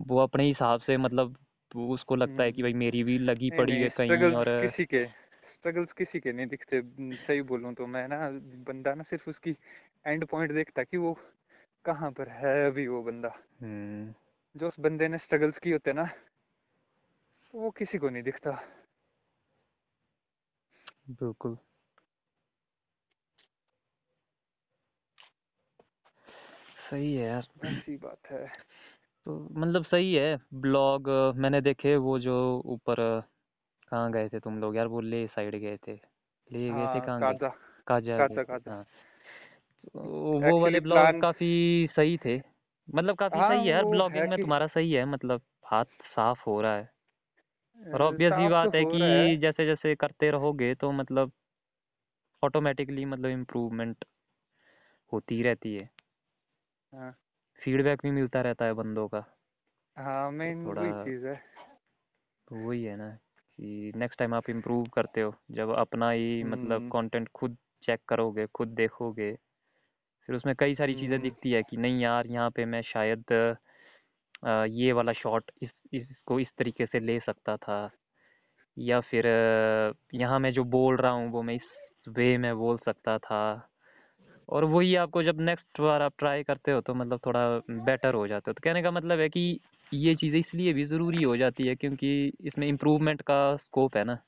वो 0.00 0.18
अपने 0.18 0.44
हिसाब 0.44 0.80
से 0.80 0.96
मतलब 0.96 1.36
उसको 1.76 2.16
लगता 2.16 2.42
है 2.42 2.52
कि 2.52 2.62
भाई 2.62 2.72
मेरी 2.72 3.04
भी 3.04 3.18
लगी 3.18 3.50
पड़ी 3.50 3.72
है 3.72 3.88
कहीं 3.88 4.34
और। 4.34 4.46
किसी 4.60 4.84
के 4.84 5.04
स्ट्रगल्स 5.06 5.92
किसी 5.92 6.20
के 6.20 6.32
नहीं 6.32 6.46
दिखते। 6.46 6.76
हम्म, 6.76 7.14
सही 7.16 7.42
बोलूँ 7.42 7.74
तो 7.74 7.86
मैं 7.86 8.08
ना 8.08 8.30
बंदा 8.66 8.94
ना 8.94 9.02
सिर्फ़ 9.02 9.30
उसकी 9.30 9.56
एंड 10.06 10.26
पॉइंट 10.26 10.52
देखता 10.52 10.82
कि 10.82 10.96
वो 10.96 11.18
कहाँ 11.84 12.10
पर 12.10 12.28
है 12.28 12.66
अभी 12.66 12.86
वो 12.88 13.02
बंदा। 13.02 13.28
हम्म, 13.62 14.14
जो 14.56 14.68
उस 14.68 14.80
बंदे 14.80 15.08
ने 15.08 15.18
स्ट्रगल्स 15.18 15.58
किए 15.58 15.72
होते 15.72 15.92
ना 15.92 16.08
वो 17.54 17.70
किसी 17.70 17.98
को 17.98 18.08
नहीं 18.08 18.22
दिखता। 18.22 18.50
बिल्कुल। 21.08 21.56
सही 26.90 27.14
है 27.14 27.26
यार। 27.26 27.48
ऐसी 27.64 27.96
बात 27.98 28.30
है। 28.30 28.46
तो 29.26 29.38
मतलब 29.60 29.84
सही 29.84 30.14
है 30.14 30.36
ब्लॉग 30.56 31.08
मैंने 31.36 31.60
देखे 31.60 31.96
वो 31.98 32.18
जो 32.18 32.36
ऊपर 32.66 32.96
कहाँ 33.88 34.10
गए 34.12 34.28
थे 34.28 34.40
तुम 34.40 34.58
लोग? 34.60 34.76
यार 34.76 34.86
वो 34.86 35.00
ले 35.02 35.26
साइड 35.28 35.56
गए 35.56 35.76
थे। 35.88 35.94
ले 36.50 36.72
गए 36.74 36.88
थे 36.88 37.00
हाँ 37.00 37.00
कहाँ 37.00 37.22
गए? 37.22 37.38
काजा। 37.38 37.48
काजा 37.78 38.20
काजा 38.44 38.44
हाँ। 38.66 38.84
तो 39.86 40.40
वो 40.40 40.60
वाले 40.60 40.80
ब्लॉग 40.80 41.12
काफ़ी 41.20 41.88
सही 41.96 42.16
थे। 42.18 42.38
मतलब 42.88 43.16
काफ़ी 43.16 43.40
हाँ 43.40 43.42
सही 43.42 43.66
है 43.66 43.72
यार 43.72 43.84
ब्लॉगिंग 43.86 44.28
में 44.28 44.38
तुम्हारा 44.38 44.66
सही 44.68 44.92
है 44.92 45.04
मतलब 45.06 45.42
हाथ 45.66 45.84
साफ़ 46.06 46.40
हो 46.46 46.60
रहा 46.62 46.76
है। 46.76 46.90
और 47.86 48.02
ऑब्वियस 48.02 48.32
साफ़ 48.32 48.42
तो 48.42 48.50
बात 48.50 48.74
है 48.74 48.82
हो 48.82 48.90
है 48.90 49.28
कि 49.30 49.36
जैसे 49.36 49.66
जैसे 49.66 49.94
करते 49.94 50.30
रहोगे 50.30 50.74
तो 50.74 50.92
मतलब 50.92 51.32
ऑटोमेटिकली 52.42 53.04
मतलब 53.04 53.30
इम्प्रूवमेंट 53.30 54.04
होती 55.12 55.42
रहती 55.42 55.74
है। 55.74 55.88
हाँ। 56.92 57.14
फीडबैक 57.60 58.02
भी 58.02 58.10
मिलता 58.10 58.40
रहता 58.40 58.64
है 58.64 58.72
बंदों 58.72 59.08
का। 59.08 59.24
हाँ 59.96 60.30
मेन 60.30 60.66
थोड़ा 60.66 60.82
वही 60.82 61.04
चीज़ 61.04 61.26
है। 61.26 61.34
तो 62.48 62.68
वही 62.68 62.84
है 62.84 62.96
ना 62.96 63.08
कि 63.10 63.92
नेक्स्ट 63.96 64.18
टाइम 64.18 64.34
आप 64.34 64.50
इम्प्रूव 64.50 64.86
करते 64.86 65.20
हो 65.20 65.34
जब 65.50 65.70
अपना 65.70 66.10
ही 66.10 66.44
मतलब 66.44 66.80
हम्म। 66.80 66.90
कंटेंट 66.90 67.28
खुद 67.34 67.56
चेक 67.82 68.00
करोगे 68.08 68.46
खुद 68.46 68.68
देखोगे 68.68 69.32
फिर 70.28 70.36
उसमें 70.36 70.54
कई 70.58 70.74
सारी 70.74 70.94
चीज़ें 70.94 71.14
हम्म। 71.14 71.22
दिखती 71.22 71.50
है 71.52 71.62
कि 71.62 71.76
नहीं 71.76 72.00
यार 72.00 72.26
यहाँ 72.26 72.50
पे 72.50 72.64
मैं 72.64 72.82
शायद 72.82 73.32
अ, 74.42 74.64
ये 74.64 74.92
वाला 74.92 75.12
शॉट 75.12 75.50
इस 75.62 75.70
इसको 75.92 76.40
इस 76.40 76.48
तरीके 76.58 76.86
से 76.86 77.00
ले 77.00 77.18
सकता 77.20 77.56
था। 77.56 77.90
या 78.76 79.00
फिर 79.00 79.26
यहाँ 80.14 80.38
मैं 80.38 80.52
जो 80.52 80.64
बोल 80.64 80.96
रहा 80.96 81.12
हूँ 81.12 81.30
वो 81.32 81.42
मैं 81.42 81.54
इस 81.54 81.68
वे 82.08 82.36
में 82.38 82.54
बोल 82.56 82.78
सकता 82.78 83.18
था। 83.18 83.70
और 84.48 84.64
वही 84.64 84.94
आपको 84.96 85.22
जब 85.22 85.40
नेक्स्ट 85.40 85.80
बार 85.80 86.02
आप 86.02 86.12
ट्राई 86.18 86.42
करते 86.42 86.72
हो 86.72 86.80
तो 86.80 86.94
मतलब 86.94 87.20
थोड़ा 87.26 87.40
बेटर 87.70 88.14
हो 88.14 88.26
जाता 88.28 88.50
है। 88.50 88.54
तो 88.54 88.60
कहने 88.64 88.82
का 88.82 88.90
मतलब 88.90 89.20
है 89.20 89.28
कि 89.28 89.60
ये 89.94 90.14
चीज़ें 90.14 90.38
इसलिए 90.40 90.72
भी 90.72 90.84
ज़रूरी 90.84 91.22
हो 91.22 91.36
जाती 91.36 91.66
है 91.66 91.74
क्योंकि 91.74 92.32
इसमें 92.40 92.66
इम्प्रूवमेंट 92.68 93.22
का 93.22 93.56
स्कोप 93.56 93.96
है 93.96 94.04
ना। 94.04 94.18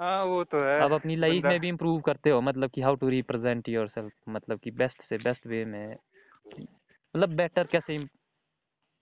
हाँ 0.00 0.24
वो 0.24 0.42
तो 0.44 0.62
है। 0.64 0.80
आप 0.80 0.92
अपनी 0.92 1.16
लाइफ 1.16 1.44
में 1.44 1.58
भी 1.60 1.68
इम्प्रूव 1.68 2.00
करते 2.00 2.30
हो 2.30 2.40
मतलब 2.40 2.70
कि 2.70 2.80
how 2.80 2.94
to 2.94 3.08
represent 3.08 3.68
your 3.68 3.88
self 3.88 4.12
मतलब 4.28 4.58
कि 4.58 4.70
बेस्ट 4.70 5.02
से 5.08 5.18
बेस्ट 5.18 5.46
वे 5.46 5.64
में 5.64 5.96
मतलब 6.58 7.28
बेटर 7.28 7.66
कैसे 7.66 7.98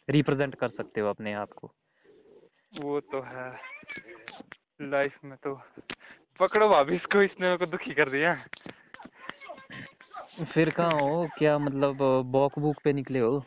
रिप्रेजेंट 0.08 0.54
कर 0.54 0.68
सकते 0.68 1.00
हो 1.00 1.08
अपने 1.08 1.32
आप 1.32 1.52
को। 1.52 1.70
वो 2.80 3.00
तो 3.00 3.20
है। 3.20 3.60
लाइफ 4.82 5.18
में 5.24 5.36
तो 5.44 5.60
पकड़ो 6.40 6.68
भाभी 6.68 6.96
इसको 6.96 7.22
इसने 7.22 7.46
मेरे 7.46 7.56
को 7.56 7.66
दुखी 7.66 7.94
कर 7.94 8.10
दिया। 8.10 8.34
फिर 10.54 10.70
कहाँ 10.70 10.92
हो? 10.92 11.28
क्या 11.38 11.58
मतलब 11.58 12.02
वॉक 12.26 12.58
वूक 12.58 12.76
पे 12.84 12.92
निकले 12.92 13.18
हो? 13.18 13.44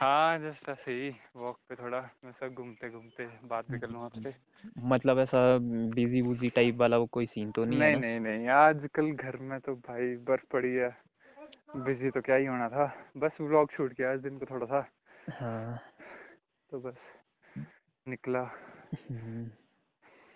हाँ 0.00 0.38
जस्ट 0.38 0.68
ऐसे 0.68 0.92
ही 0.92 1.10
वॉक 1.36 1.56
पे 1.68 1.74
थोड़ा 1.74 2.10
मैं 2.24 2.32
सब 2.32 2.54
घूमते 2.54 2.90
घूमते 2.90 3.26
बात 3.44 3.70
भी 3.70 3.78
कर 3.78 3.88
लूँ 3.88 4.04
आपसे। 4.04 4.34
मतलब 4.78 5.18
ऐसा 5.18 5.58
बिज़ी 5.94 6.22
बुजी 6.22 6.48
टाइप 6.48 6.76
वाला 6.76 6.98
वो 6.98 7.06
कोई 7.06 7.26
सीन 7.26 7.50
तो 7.50 7.64
नहीं 7.64 7.78
नहीं 7.78 7.92
ना? 7.92 7.98
नहीं 7.98 8.20
नहीं 8.20 8.48
आजकल 8.48 9.12
घर 9.12 9.36
में 9.36 9.60
तो 9.60 9.74
भाई 9.74 10.16
बर्फ़ 10.16 10.44
पड़ी 10.52 10.74
है। 10.74 10.96
बिज़ी 11.76 12.10
तो 12.10 12.20
क्या 12.20 12.36
ही 12.36 12.46
होना 12.46 12.68
था। 12.68 13.04
बस 13.16 13.30
व्लॉग 13.40 13.72
शूट 13.72 13.92
किया 13.92 14.12
इस 14.12 14.20
दिन 14.20 14.38
को 14.38 14.46
थोड़ा 14.46 14.66
सा। 14.66 14.90
हाँ। 15.30 15.80
तो 16.70 16.80
बस 16.80 16.94
निकला। 18.08 18.40
हम्म। 19.10 19.50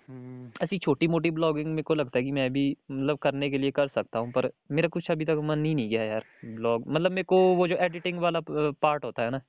हम्म, 0.08 0.50
ऐसी 0.62 0.78
छोटी 0.78 1.06
मोटी 1.08 1.30
ब्लॉगिंग 1.30 1.66
मेरे 1.66 1.82
को 1.82 1.94
लगता 1.94 2.18
है 2.18 2.24
कि 2.24 2.30
मैं 2.30 2.52
भी 2.52 2.76
मतलब 2.90 3.18
करने 3.18 3.50
के 3.50 3.58
लिए 3.58 3.70
कर 3.70 3.88
सकता 3.88 4.18
हूँ 4.18 4.32
पर 4.32 4.50
मेरा 4.70 4.88
कुछ 4.88 5.10
अभी 5.10 5.24
तक 5.24 5.40
मन 5.44 5.64
ही 5.64 5.74
नहीं 5.74 5.88
गया 5.90 6.02
यार 6.04 6.24
ब्लॉग 6.44 6.84
मतलब 6.88 7.10
मेरे 7.10 7.22
को 7.22 7.54
वो 7.54 7.68
जो 7.68 7.76
एडिटिंग 7.76 8.18
वाला 8.18 8.40
पार्ट 8.50 9.04
होता 9.04 9.22
है 9.22 9.30
ना 9.30 9.40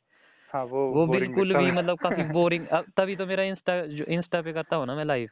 हाँ 0.53 0.63
वो 0.65 0.93
वो 0.95 1.07
बिल्कुल 1.07 1.55
भी 1.55 1.71
मतलब 1.71 1.97
काफ़ी 1.97 2.23
बोरिंग 2.33 2.65
तभी 2.97 3.15
तो 3.15 3.25
मेरा 3.25 3.43
इंस्टा 3.43 3.85
जो 3.85 4.03
इंस्टा 4.03 4.41
पे 4.41 4.53
करता 4.53 4.75
हूँ 4.75 4.85
ना 4.85 4.95
मैं 4.95 5.05
लाइव। 5.05 5.29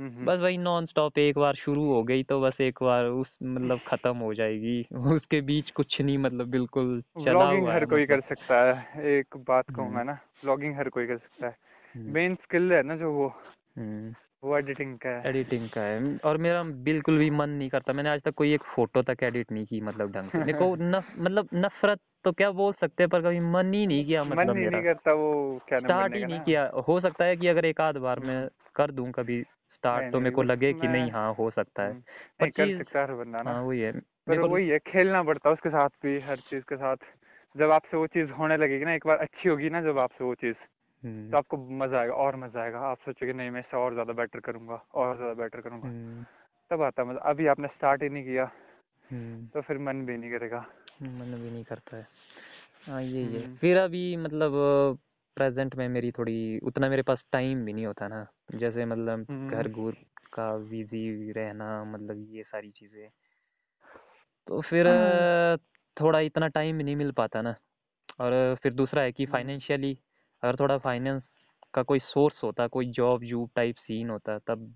बस 0.00 0.38
वही 0.38 0.58
नॉन 0.58 0.86
स्टॉप 0.86 1.18
एक 1.18 1.38
बार 1.38 1.54
शुरू 1.54 1.92
हो 1.92 2.02
गई 2.02 2.22
तो 2.22 2.40
बस 2.40 2.60
एक 2.60 2.78
बार 2.82 3.04
उस 3.04 3.26
मतलब 3.42 3.80
खत्म 3.86 4.16
हो 4.16 4.34
जाएगी। 4.34 4.86
उसके 4.94 5.40
बीच 5.40 5.70
कुछ 5.70 6.00
नहीं 6.00 6.18
मतलब 6.18 6.46
बिल्कुल 6.46 7.02
चला 7.24 7.50
हुआ 7.50 7.72
हर 7.72 7.84
कोई 7.84 8.06
कर 8.06 8.16
मतलब। 8.16 8.28
सकता 8.28 8.72
है 8.72 9.06
एक 9.06 9.26
बात 9.36 9.64
कहूँगा 9.70 9.98
हम्म, 9.98 10.10
ना 10.10 10.12
व्लॉगिंग 10.12 10.76
हर 10.76 10.88
कोई 10.88 11.06
कर 11.06 11.16
सकता 11.16 11.46
है। 11.46 11.56
हम्म, 11.96 12.12
मेन 12.12 12.34
स्किल 12.34 12.72
है 12.72 12.82
ना 12.82 12.96
जो 12.96 13.12
वो। 13.12 13.34
हम्म, 13.78 14.14
वो 14.44 14.58
एडिटिंग 14.58 14.98
का 14.98 15.08
है। 15.08 15.28
एडिटिंग 15.28 15.68
का 15.68 15.80
है। 15.80 16.16
और 16.16 16.36
मेरा 16.36 16.62
बिल्कुल 16.62 17.18
भी 17.18 17.30
मन 17.30 17.50
नहीं 17.50 17.68
करता। 17.68 17.92
मैंने 17.92 18.10
आज 18.10 18.22
तक 18.22 18.34
कोई 18.34 18.54
एक 18.54 18.62
फ़ोटो 18.62 19.02
तक 19.02 19.16
एडिट 19.22 19.52
नहीं 19.52 19.66
की 19.66 19.80
मतलब 19.80 20.12
ढंग 20.12 20.30
से। 20.30 20.38
मेरे 20.38 20.52
को 20.52 20.76
नफ, 20.80 21.04
मतलब 21.18 21.48
नफरत 21.54 21.98
तो 22.24 22.32
क्या 22.32 22.50
बोल 22.50 22.72
सकते 22.72 23.02
हैं 23.02 23.10
पर 23.10 23.22
कभी 23.22 23.40
मन 23.40 23.74
ही 23.74 23.86
नहीं 23.86 24.04
किया 24.04 24.24
मन 24.24 24.30
मतलब 24.30 24.56
ही 24.56 24.62
मेरा। 24.62 24.70
नहीं 24.70 24.82
करता 24.82 25.12
वो 25.12 25.60
क्या 25.68 25.80
स्टार्ट 25.80 26.14
ही 26.14 26.24
नहीं 26.24 26.40
किया। 26.40 26.72
हो 26.88 27.00
सकता 27.00 27.24
है 27.24 27.36
कि 27.36 27.48
अगर 27.48 27.64
एक 27.64 27.80
आध 27.80 27.96
बार 27.96 28.20
मैं 28.20 28.36
हम्म, 28.36 28.48
कर 28.76 28.90
दूँ 28.90 29.12
कभी 29.12 29.44
स्टार्ट 29.82 30.12
तो 30.12 30.18
मेरे 30.20 30.30
को 30.30 30.42
लगे 30.44 30.72
कि 30.72 30.88
नहीं 30.88 31.10
हाँ 31.10 31.32
हो 31.34 31.50
सकता 31.50 31.82
है। 31.82 31.90
हम्म, 31.90 32.00
पर 32.40 32.50
कर 32.50 32.78
सकता 32.78 33.00
हर 33.02 33.12
बंदा 33.14 33.42
ना। 33.42 33.52
हाँ 33.52 33.62
वही 33.62 33.80
है। 33.80 33.92
पर 34.28 34.38
वही 34.38 34.68
है 34.68 34.78
खेलना 34.78 35.22
पड़ता 35.22 35.48
है 35.48 35.52
उसके 35.52 35.68
साथ 35.68 35.88
भी 36.02 36.18
हर 36.20 36.36
चीज़ 36.50 36.62
के 36.62 36.76
साथ। 36.76 36.96
जब 37.54 37.70
आपसे 37.70 37.96
वो 37.96 38.06
चीज़ 38.06 38.30
होने 38.30 38.56
लगेगी 38.56 38.84
ना 38.84 38.94
एक 38.94 39.06
बार 39.06 39.18
अच्छी 39.18 39.48
होगी 39.48 39.70
ना 39.70 39.80
जब 39.82 39.98
आपसे 39.98 40.24
वो 40.24 40.34
चीज़ 40.34 40.54
तो 40.54 41.08
हम्म, 41.08 41.36
आपको 41.36 41.56
मज़ा 41.78 41.98
आएगा 42.00 42.14
और 42.14 42.36
मज़ा 42.36 42.62
आएगा। 42.62 42.78
आप 42.80 42.98
सोचोगे 43.04 43.32
नहीं 43.32 43.50
मैं 43.50 43.60
इससे 43.60 43.76
और 43.76 43.92
ज़्यादा 43.92 44.12
बेटर 44.12 44.40
करूँगा 44.40 44.82
और 44.94 45.16
ज़्यादा 45.16 45.34
बेटर 45.34 45.60
करूँगा। 45.60 45.88
हम्म, 45.88 46.24
तब 46.70 46.82
आता 46.82 47.02
है 47.02 47.08
मज़ा। 47.08 47.20
अभी 47.30 47.46
आपने 47.46 47.68
स्टार्ट 47.68 48.02
ही 48.02 48.08
नहीं 48.08 48.24
किया 48.24 48.44
तो 49.54 49.60
फिर 49.60 49.78
मन 49.78 50.04
भी 50.06 50.16
नहीं 50.16 50.30
करेगा। 50.30 50.64
मन 51.02 51.34
भी 51.34 51.50
नहीं 51.50 51.64
करता 51.64 51.96
है। 51.96 52.06
हाँ 52.86 53.02
यही 53.02 53.34
है। 53.34 53.42
हम्म, 53.42 53.56
फिर 53.56 53.78
अभी 53.78 54.16
मतलब 54.16 54.52
प्रेजेंट 55.36 55.74
में 55.74 55.88
मेरी 55.88 56.10
थोड़ी 56.10 56.58
उतना 56.58 56.88
मेरे 56.88 57.02
पास 57.02 57.24
टाइम 57.32 57.64
भी 57.64 57.72
नहीं 57.72 57.86
होता 57.86 58.08
ना। 58.08 58.26
जैसे 58.54 58.84
मतलब 58.84 59.26
घर 59.50 59.68
हम्म, 59.68 59.70
घूर 59.70 59.96
का 60.32 60.56
बिज़ी 60.58 61.32
रहना 61.32 61.84
मतलब 61.84 62.26
ये 62.30 62.42
सारी 62.42 62.70
चीज़ें। 62.70 63.08
तो 64.48 64.60
फिर 64.60 64.86
हम्म, 64.86 65.26
थोड़ा 65.96 66.20
इतना 66.20 66.48
टाइम 66.48 66.78
भी 66.78 66.84
नहीं 66.84 66.96
मिल 66.96 67.10
पाता 67.12 67.42
ना। 67.42 67.54
और 68.20 68.56
फिर 68.62 68.72
दूसरा 68.74 69.02
है 69.02 69.12
कि 69.12 69.26
हम्म, 69.26 69.32
फाइनेंशियली 69.32 69.98
अगर 70.42 70.56
थोड़ा 70.60 70.78
फाइनेंस 70.78 71.22
का 71.74 71.82
कोई 71.82 71.98
सोर्स 71.98 72.42
होता 72.44 72.66
कोई 72.68 72.86
जॉब 72.92 73.24
जूब 73.24 73.50
टाइप 73.56 73.76
सीन 73.76 74.10
होता 74.10 74.38
तब 74.38 74.72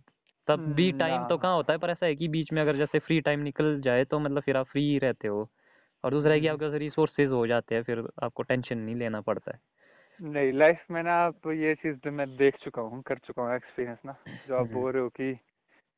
तब 0.49 0.61
भी 0.75 0.91
हम्म, 0.91 0.99
टाइम 0.99 1.25
तो 1.27 1.39
कहाँ 1.39 1.55
होता 1.57 1.73
है? 1.73 1.79
पर 1.79 1.91
ऐसा 1.91 2.07
है 2.07 2.15
कि 2.17 2.29
बीच 2.29 2.53
में 2.53 2.63
अगर 2.63 2.77
जैसे 2.77 2.99
फ्री 2.99 3.21
टाइम 3.21 3.41
निकल 3.41 3.81
जाए 3.81 4.05
तो 4.05 4.19
मतलब 4.19 4.43
फिर 4.43 4.57
आप 4.57 4.67
फ्री 4.67 4.83
ही 4.91 4.99
रहते 4.99 5.29
हो। 5.29 5.49
और 6.05 6.11
दूसरा 6.11 6.33
है 6.33 6.41
कि 6.41 6.47
हम्म, 6.47 6.49
आपके 6.49 6.65
पास 6.65 6.75
रिसोर्सेज 6.75 7.31
हो 7.31 7.47
जाते 7.47 7.75
हैं 7.75 7.83
फिर 7.83 8.05
आपको 8.23 8.43
टेंशन 8.43 8.79
नहीं 8.79 8.97
लेना 8.97 9.21
पड़ता 9.21 9.53
है। 9.55 9.61
नहीं 10.23 10.53
लाइफ 10.53 10.85
में 10.91 11.03
ना 11.03 11.15
आप 11.15 11.47
ये 11.47 11.75
चीज़ 11.75 11.97
तो 11.97 12.11
मैं 12.11 12.37
देख 12.37 12.57
चुका 12.57 12.83
हूँ 12.83 13.03
कर 13.03 13.19
चुका 13.19 13.43
हूँ 13.43 13.55
एक्सपीरियंस 13.57 13.99
ना। 14.07 14.17
जो 14.49 14.57
आप 14.57 14.67
हम्म, 14.67 14.75
बोल 14.75 14.93
रहे 14.93 15.03
हो 15.03 15.09
कि 15.09 15.39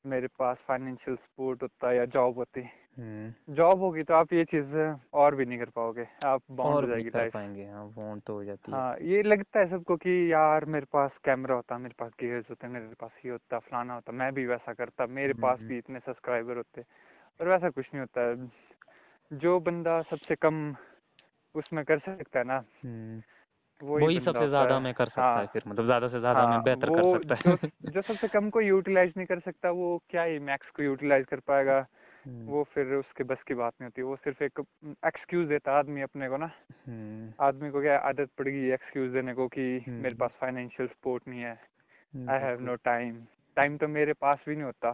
मेरे 0.07 0.27
पास 0.27 0.57
फाइनेंशियल 0.69 1.17
सपोर्ट 1.17 1.63
होता 1.63 1.93
या 1.93 2.05
जॉब 2.05 2.35
होती 2.37 2.61
हम्म, 2.99 3.55
जॉब 3.55 3.81
होगी 3.81 4.03
तो 4.03 4.15
आप 4.15 4.33
ये 4.33 4.45
चीज़ 4.45 4.97
और 5.13 5.35
भी 5.35 5.45
नहीं 5.45 5.59
कर 5.59 5.65
पाओगे 5.65 6.07
आप 6.25 6.43
बाउंड 6.51 6.81
हो 6.81 6.87
जाएगी 6.87 7.11
लाइफ 7.11 7.33
पाएँगे 7.33 7.65
हाँ 7.65 8.21
तो 8.21 8.35
हो 8.35 8.45
जाती 8.45 8.73
हाँ। 8.73 8.97
ये 9.03 9.23
लगता 9.23 9.61
है 9.61 9.71
सबको 9.71 9.97
कि 9.97 10.33
यार 10.33 10.65
मेरे 10.65 10.87
पास 10.93 11.11
कैमरा 11.25 11.55
होता 11.55 11.79
मेरे 11.79 11.95
पास 11.99 12.13
गियर्स 12.21 12.51
होते 12.51 12.69
मेरे 12.69 12.87
पास 12.87 13.11
ये 13.25 13.31
होता 13.31 13.59
फलाना 13.59 13.95
होता 13.95 14.13
मैं 14.13 14.35
भी 14.35 14.47
वैसा 14.47 14.73
करता 14.73 15.07
मेरे 15.07 15.33
पास 15.33 15.59
हम्म, 15.59 15.69
भी 15.69 15.79
इतने 15.79 15.99
सब्सक्राइबर 15.99 16.57
होते 16.57 16.83
पर 17.41 17.49
वैसा 17.49 17.71
कुछ 17.71 17.87
नहीं 17.95 18.01
होता। 18.01 18.21
है 18.21 19.39
जो 19.39 19.61
बंदा 19.61 20.03
सबसे 20.03 20.35
कम 20.35 20.77
उसमें 21.55 21.85
कर 21.85 21.99
सकता 21.99 22.39
है 22.39 22.45
ना। 22.45 22.65
हम्म, 22.85 23.23
वही 23.81 24.07
वही 24.07 24.21
सबसे 24.21 24.49
ज़्यादा 24.49 24.79
में 24.81 24.93
कर 24.95 25.09
सकता 25.09 25.23
हाँ 25.23 25.41
है। 25.41 25.47
फिर 25.49 25.63
मतलब 25.67 25.85
ज़्यादा 25.85 26.09
से 26.09 26.21
ज़्यादा 26.21 26.47
में 26.47 26.57
हाँ 26.57 26.63
बेहतर 26.65 26.91
कर 26.91 27.05
सकता 27.05 27.35
जो 27.37 27.57
है। 27.57 27.57
जो 27.87 28.03
सबसे 28.03 28.29
कम 28.29 28.51
को 28.51 28.61
यूटिलाइज 28.61 29.13
नहीं 29.17 29.27
कर 29.27 29.41
सकता 29.41 29.71
वो 29.71 29.99
क्या 30.11 30.23
ही 30.23 30.39
मैक्स 30.39 30.71
को 30.71 30.83
यूटिलाइज 30.83 31.27
कर 31.27 31.41
पाएगा। 31.41 31.87
हम्म, 32.25 32.47
वो 32.49 32.63
फिर 32.75 32.95
उसके 32.95 33.25
बस 33.25 33.43
की 33.49 33.55
बात 33.55 33.73
नहीं 33.81 33.87
होती 33.87 34.03
वो 34.03 34.17
सिर्फ़ 34.17 34.43
एक 34.45 34.61
एक्सक्यूज 35.07 35.49
देता 35.49 35.79
आदमी 35.79 36.03
अपने 36.03 36.29
को 36.29 36.37
ना। 36.37 36.51
हम्म, 36.87 37.33
आदमी 37.41 37.71
को 37.71 37.81
क्या 37.83 37.99
आदत 37.99 38.31
पड़ 38.39 38.49
गई 38.49 38.71
एक्सक्यूज 38.73 39.13
देने 39.13 39.35
को 39.35 39.49
कि 39.49 39.63
मेरे 39.99 40.15
हम्म, 40.15 40.15
पास 40.15 40.31
फाइनेंशियल 40.41 40.89
सपोर्ट 40.89 41.29
नहीं 41.29 41.41
है। 41.41 41.59
I 42.15 42.41
have 42.41 42.61
no 42.61 42.75
time 42.85 43.21
time 43.57 43.77
तो 43.79 43.89
मेरे 43.89 44.13
पास 44.13 44.39
भी 44.49 44.55
नहीं 44.55 44.65
होता। 44.65 44.91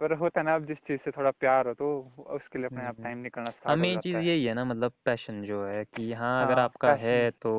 पर 0.00 0.12
होता 0.14 0.40
है 0.40 0.46
ना 0.46 0.54
अब 0.54 0.66
जिस 0.66 0.78
चीज़ 0.78 1.00
से 1.00 1.10
थोड़ा 1.10 1.30
प्यार 1.30 1.68
हो 1.68 1.74
तो 1.74 1.88
उसके 2.30 2.58
लिए 2.58 2.66
अपने 2.66 2.84
आप 2.84 2.94
हम्म, 2.94 3.04
टाइम 3.04 3.18
निकलना 3.18 3.50
हाँ 3.50 3.52
स्टार्ट 3.52 3.80
हो 3.80 3.82
मेन 3.82 4.00
चीज़ 4.00 4.16
यही 4.18 4.44
है 4.44 4.54
ना 4.54 4.64
मतलब 4.64 4.92
पैशन 5.04 5.42
जो 5.42 5.64
है 5.66 5.84
कि 5.86 6.12
हाँ 6.12 6.44
अगर 6.44 6.54
हाँ 6.54 6.64
आपका 6.64 6.94
है 7.00 7.30
तो 7.42 7.52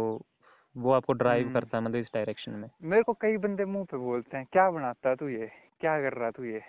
वो 0.75 0.91
आपको 0.91 1.13
ड्राइव 1.13 1.45
हम्म। 1.45 1.53
करता 1.53 1.77
है 1.77 1.83
मतलब 1.83 1.95
इस 1.95 2.07
डायरेक्शन 2.13 2.51
में। 2.53 2.69
मेरे 2.83 3.03
को 3.03 3.13
कई 3.13 3.37
बंदे 3.37 3.65
मुँह 3.65 3.85
पे 3.85 3.97
बोलते 3.97 4.37
हैं 4.37 4.45
क्या 4.53 4.69
बनाता 4.71 5.15
तू 5.15 5.27
ये? 5.29 5.51
क्या 5.81 5.99
कर 6.01 6.13
रहा 6.13 6.31
तू 6.31 6.43
ये? 6.43 6.61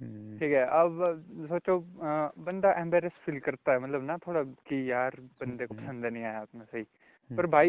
हम्म, 0.00 0.40
ठीक 0.40 0.52
है 0.52 0.64
अब 0.66 1.00
सोचो 1.48 1.78
बंदा 2.44 2.72
एम्बेरस 2.80 3.12
फील 3.26 3.38
करता 3.40 3.72
है 3.72 3.78
मतलब 3.78 4.04
ना 4.04 4.16
थोड़ा 4.18 4.42
कि 4.68 4.90
यार 4.92 5.16
बंदे 5.40 5.66
को 5.66 5.74
हम्म, 5.74 5.82
पसंद 5.82 6.06
नहीं 6.06 6.24
आया 6.24 6.40
अपना 6.40 6.64
सही। 6.64 6.82
पर 7.30 7.46
हम्म, 7.46 7.50
भाई 7.52 7.68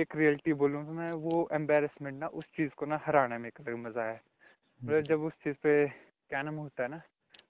एक 0.00 0.16
रियलिटी 0.16 0.52
बोलूँ 0.54 0.84
तो 0.86 0.92
मैं 0.92 1.12
वो 1.12 1.48
एम्बेरसमेंट 1.52 2.18
ना 2.20 2.26
उस 2.34 2.44
चीज़ 2.56 2.70
को 2.76 2.86
ना 2.86 3.00
हराने 3.06 3.38
में 3.38 3.48
एक 3.48 3.60
अलग 3.60 3.76
मज़ा 3.78 4.04
है 4.04 4.20
मतलब 4.82 4.94
हम्म, 4.94 5.06
जब 5.06 5.22
उस 5.22 5.32
चीज़ 5.44 5.56
पे 5.62 5.84
क्या 6.30 6.42
नाम 6.42 6.54
होता 6.54 6.82
है 6.82 6.88
ना? 6.88 6.96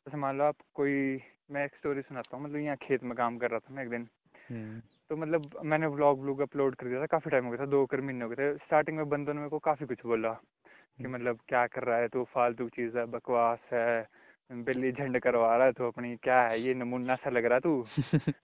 जैसे 0.07 0.17
मान 0.17 0.39
लो 0.39 0.45
आप 0.45 0.57
कोई 0.75 1.21
मैं 1.51 1.65
एक 1.65 1.75
स्टोरी 1.77 2.03
सुनाता 2.03 2.37
हूँ 2.37 2.45
मतलब 2.45 2.57
यहाँ 2.57 2.77
खेत 2.77 3.03
में 3.05 3.15
काम 3.17 3.39
कर 3.39 3.51
रहा 3.51 3.59
था 3.59 3.75
मैं 3.75 3.83
एक 3.83 3.91
दिन। 3.91 4.09
हम्म, 4.51 4.81
तो 5.11 5.17
मतलब 5.17 5.51
मैंने 5.65 5.87
व्लॉग 5.87 6.21
व्लॉग 6.21 6.41
अपलोड 6.41 6.75
कर 6.75 6.89
दिया 6.89 7.01
था 7.01 7.07
काफ़ी 7.07 7.31
टाइम 7.31 7.45
हो 7.45 7.51
गया 7.51 7.61
था 7.61 7.71
दो 7.71 7.87
कर 7.87 8.01
महीने 8.01 8.25
हो 8.25 8.31
गए 8.31 8.37
थे। 8.37 8.57
स्टार्टिंग 8.57 8.97
में 8.97 9.09
बंदों 9.09 9.35
ने 9.35 9.39
मेरे 9.39 9.51
को 9.51 9.59
काफ़ी 9.59 9.87
कुछ 9.87 10.07
बोला 10.07 10.33
कि 10.33 11.05
हम्म, 11.05 11.15
मतलब 11.15 11.39
क्या 11.49 11.67
कर 11.67 11.83
रहा 11.83 11.99
है 11.99 12.09
तो 12.09 12.25
फालतू 12.25 12.69
चीज़ 12.69 12.99
है 12.99 13.05
बकवास 13.07 13.59
है 13.73 14.09
बिल्ली 14.51 14.93
झंड 14.93 15.19
करवा 15.19 15.57
रहा 15.57 15.67
है 15.67 15.73
तू 15.73 15.87
अपनी 15.87 16.17
क्या 16.17 16.41
है 16.43 16.61
ये 16.63 16.75
नमूना 16.75 17.15
सा 17.15 17.31
लग 17.31 17.45
रहा 17.45 17.59
तू? 17.59 17.87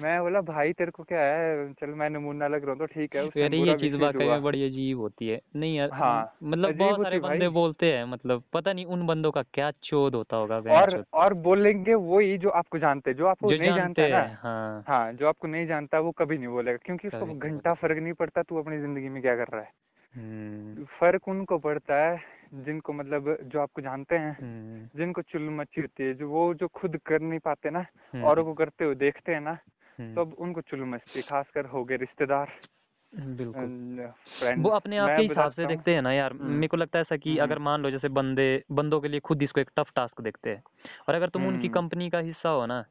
मैं 0.00 0.20
बोला 0.20 0.40
भाई 0.40 0.72
तेरे 0.72 0.90
को 0.90 1.02
क्या 1.02 1.20
है? 1.20 1.72
चल 1.72 1.90
मैं 1.90 2.10
नमूना 2.10 2.48
लग 2.48 2.62
रहा 2.62 2.70
हूँ 2.70 2.78
तो 2.78 2.86
ठीक 2.86 3.16
है 3.16 3.22
अरे 3.44 3.58
ये 3.58 3.76
चीज़ 3.78 3.94
वाकई 3.94 4.26
में 4.26 4.42
बड़ी 4.42 4.64
अजीब 4.64 4.98
होती 4.98 5.28
है। 5.28 5.40
नहीं 5.56 5.76
यार 5.76 5.90
हाँ 5.92 6.36
मतलब 6.42 6.76
बहुत 6.76 7.02
सारे 7.02 7.18
बंदे 7.18 7.48
बोलते 7.48 7.92
हैं 7.92 8.04
मतलब 8.04 8.42
पता 8.52 8.72
नहीं 8.72 8.84
उन 8.86 9.06
बंदों 9.06 9.30
का 9.30 9.42
क्या 9.42 9.70
चोद 9.82 10.14
होता 10.14 10.36
होगा 10.36 10.56
और 10.72 11.04
और 11.14 11.34
बोलेंगे 11.34 11.94
वही 11.94 12.38
जो 12.38 12.50
आपको 12.50 12.78
जानते 12.78 13.14
जो 13.14 13.26
आपको 13.26 13.50
नहीं 13.50 13.74
जानते 13.74 14.02
हैं 14.02 14.38
हाँ। 14.42 14.84
हाँ 14.88 15.12
जो 15.12 15.28
आपको 15.28 15.48
नहीं 15.48 15.66
जानता 15.66 16.00
वो 16.00 16.10
कभी 16.10 16.38
नहीं 16.38 16.48
बोलेगा 16.48 16.78
क्योंकि 16.84 17.08
उसको 17.08 17.34
घंटा 17.38 17.74
फ़र्क 17.74 17.98
नहीं 17.98 18.12
पड़ता 18.12 18.42
तू 18.42 18.58
अपनी 18.58 18.78
ज़िंदगी 18.78 19.08
में 19.08 19.22
क्या 19.22 19.36
कर 19.36 19.48
रहा 19.48 19.60
है। 19.60 19.72
हम्म। 20.14 20.84
फ़र्क 21.00 21.28
उनको 21.28 21.58
पड़ता 21.58 21.94
है 21.94 22.16
जिनको 22.52 22.92
मतलब 22.92 23.36
जो 23.42 23.60
आपको 23.60 23.82
जानते 23.82 24.16
हैं 24.16 24.36
हम्म। 24.40 24.98
जिनको 24.98 25.22
चुल 25.22 25.50
मची 25.50 25.80
होती 25.80 26.02
है 26.02 26.14
जो 26.14 26.28
वो 26.28 26.54
जो 26.54 26.68
खुद 26.68 26.96
कर 27.06 27.20
नहीं 27.20 27.38
पाते 27.38 27.70
ना 27.70 27.78
हम्म, 28.14 28.24
औरों 28.24 28.44
को 28.44 28.54
करते 28.54 28.84
हुए 28.84 28.94
देखते 28.94 29.32
हैं 29.32 29.40
ना 29.40 29.58
हम्म, 29.98 30.14
तो 30.14 30.20
अब 30.20 30.34
उनको 30.38 30.60
चुल 30.60 30.84
मचती 30.84 31.22
खासकर 31.22 31.66
हो 31.66 31.84
गए 31.84 31.96
रिश्तेदार। 31.96 32.52
बिल्कुल। 33.12 34.12
वो 34.58 34.70
अपने 34.70 34.96
आप 34.98 35.08
के 35.16 35.22
हिसाब 35.22 35.52
से 35.52 35.66
देखते 35.66 35.94
हैं 35.94 36.02
ना 36.02 36.12
यार 36.12 36.32
मेरे 36.32 36.68
को 36.68 36.76
लगता 36.76 36.98
है 36.98 37.02
ऐसा 37.02 37.16
कि 37.16 37.38
अगर 37.38 37.58
मान 37.58 37.82
लो 37.82 37.90
जैसे 37.90 38.08
बंदे 38.08 38.64
बंदों 38.72 39.00
के 39.00 39.08
लिए 39.08 39.20
खुद 39.20 39.42
इसको 39.42 39.60
एक 39.60 39.70
टफ 39.76 39.90
टास्क 39.96 40.20
देखते 40.20 40.50
हैं 40.50 40.62
और 41.08 41.14
अगर 41.14 41.28
तुम 41.28 41.46
उनकी 41.46 41.68
कंपनी 41.68 42.10
का 42.10 42.18
हिस्सा 42.18 42.48
हो 42.48 42.66
ना 42.66 42.84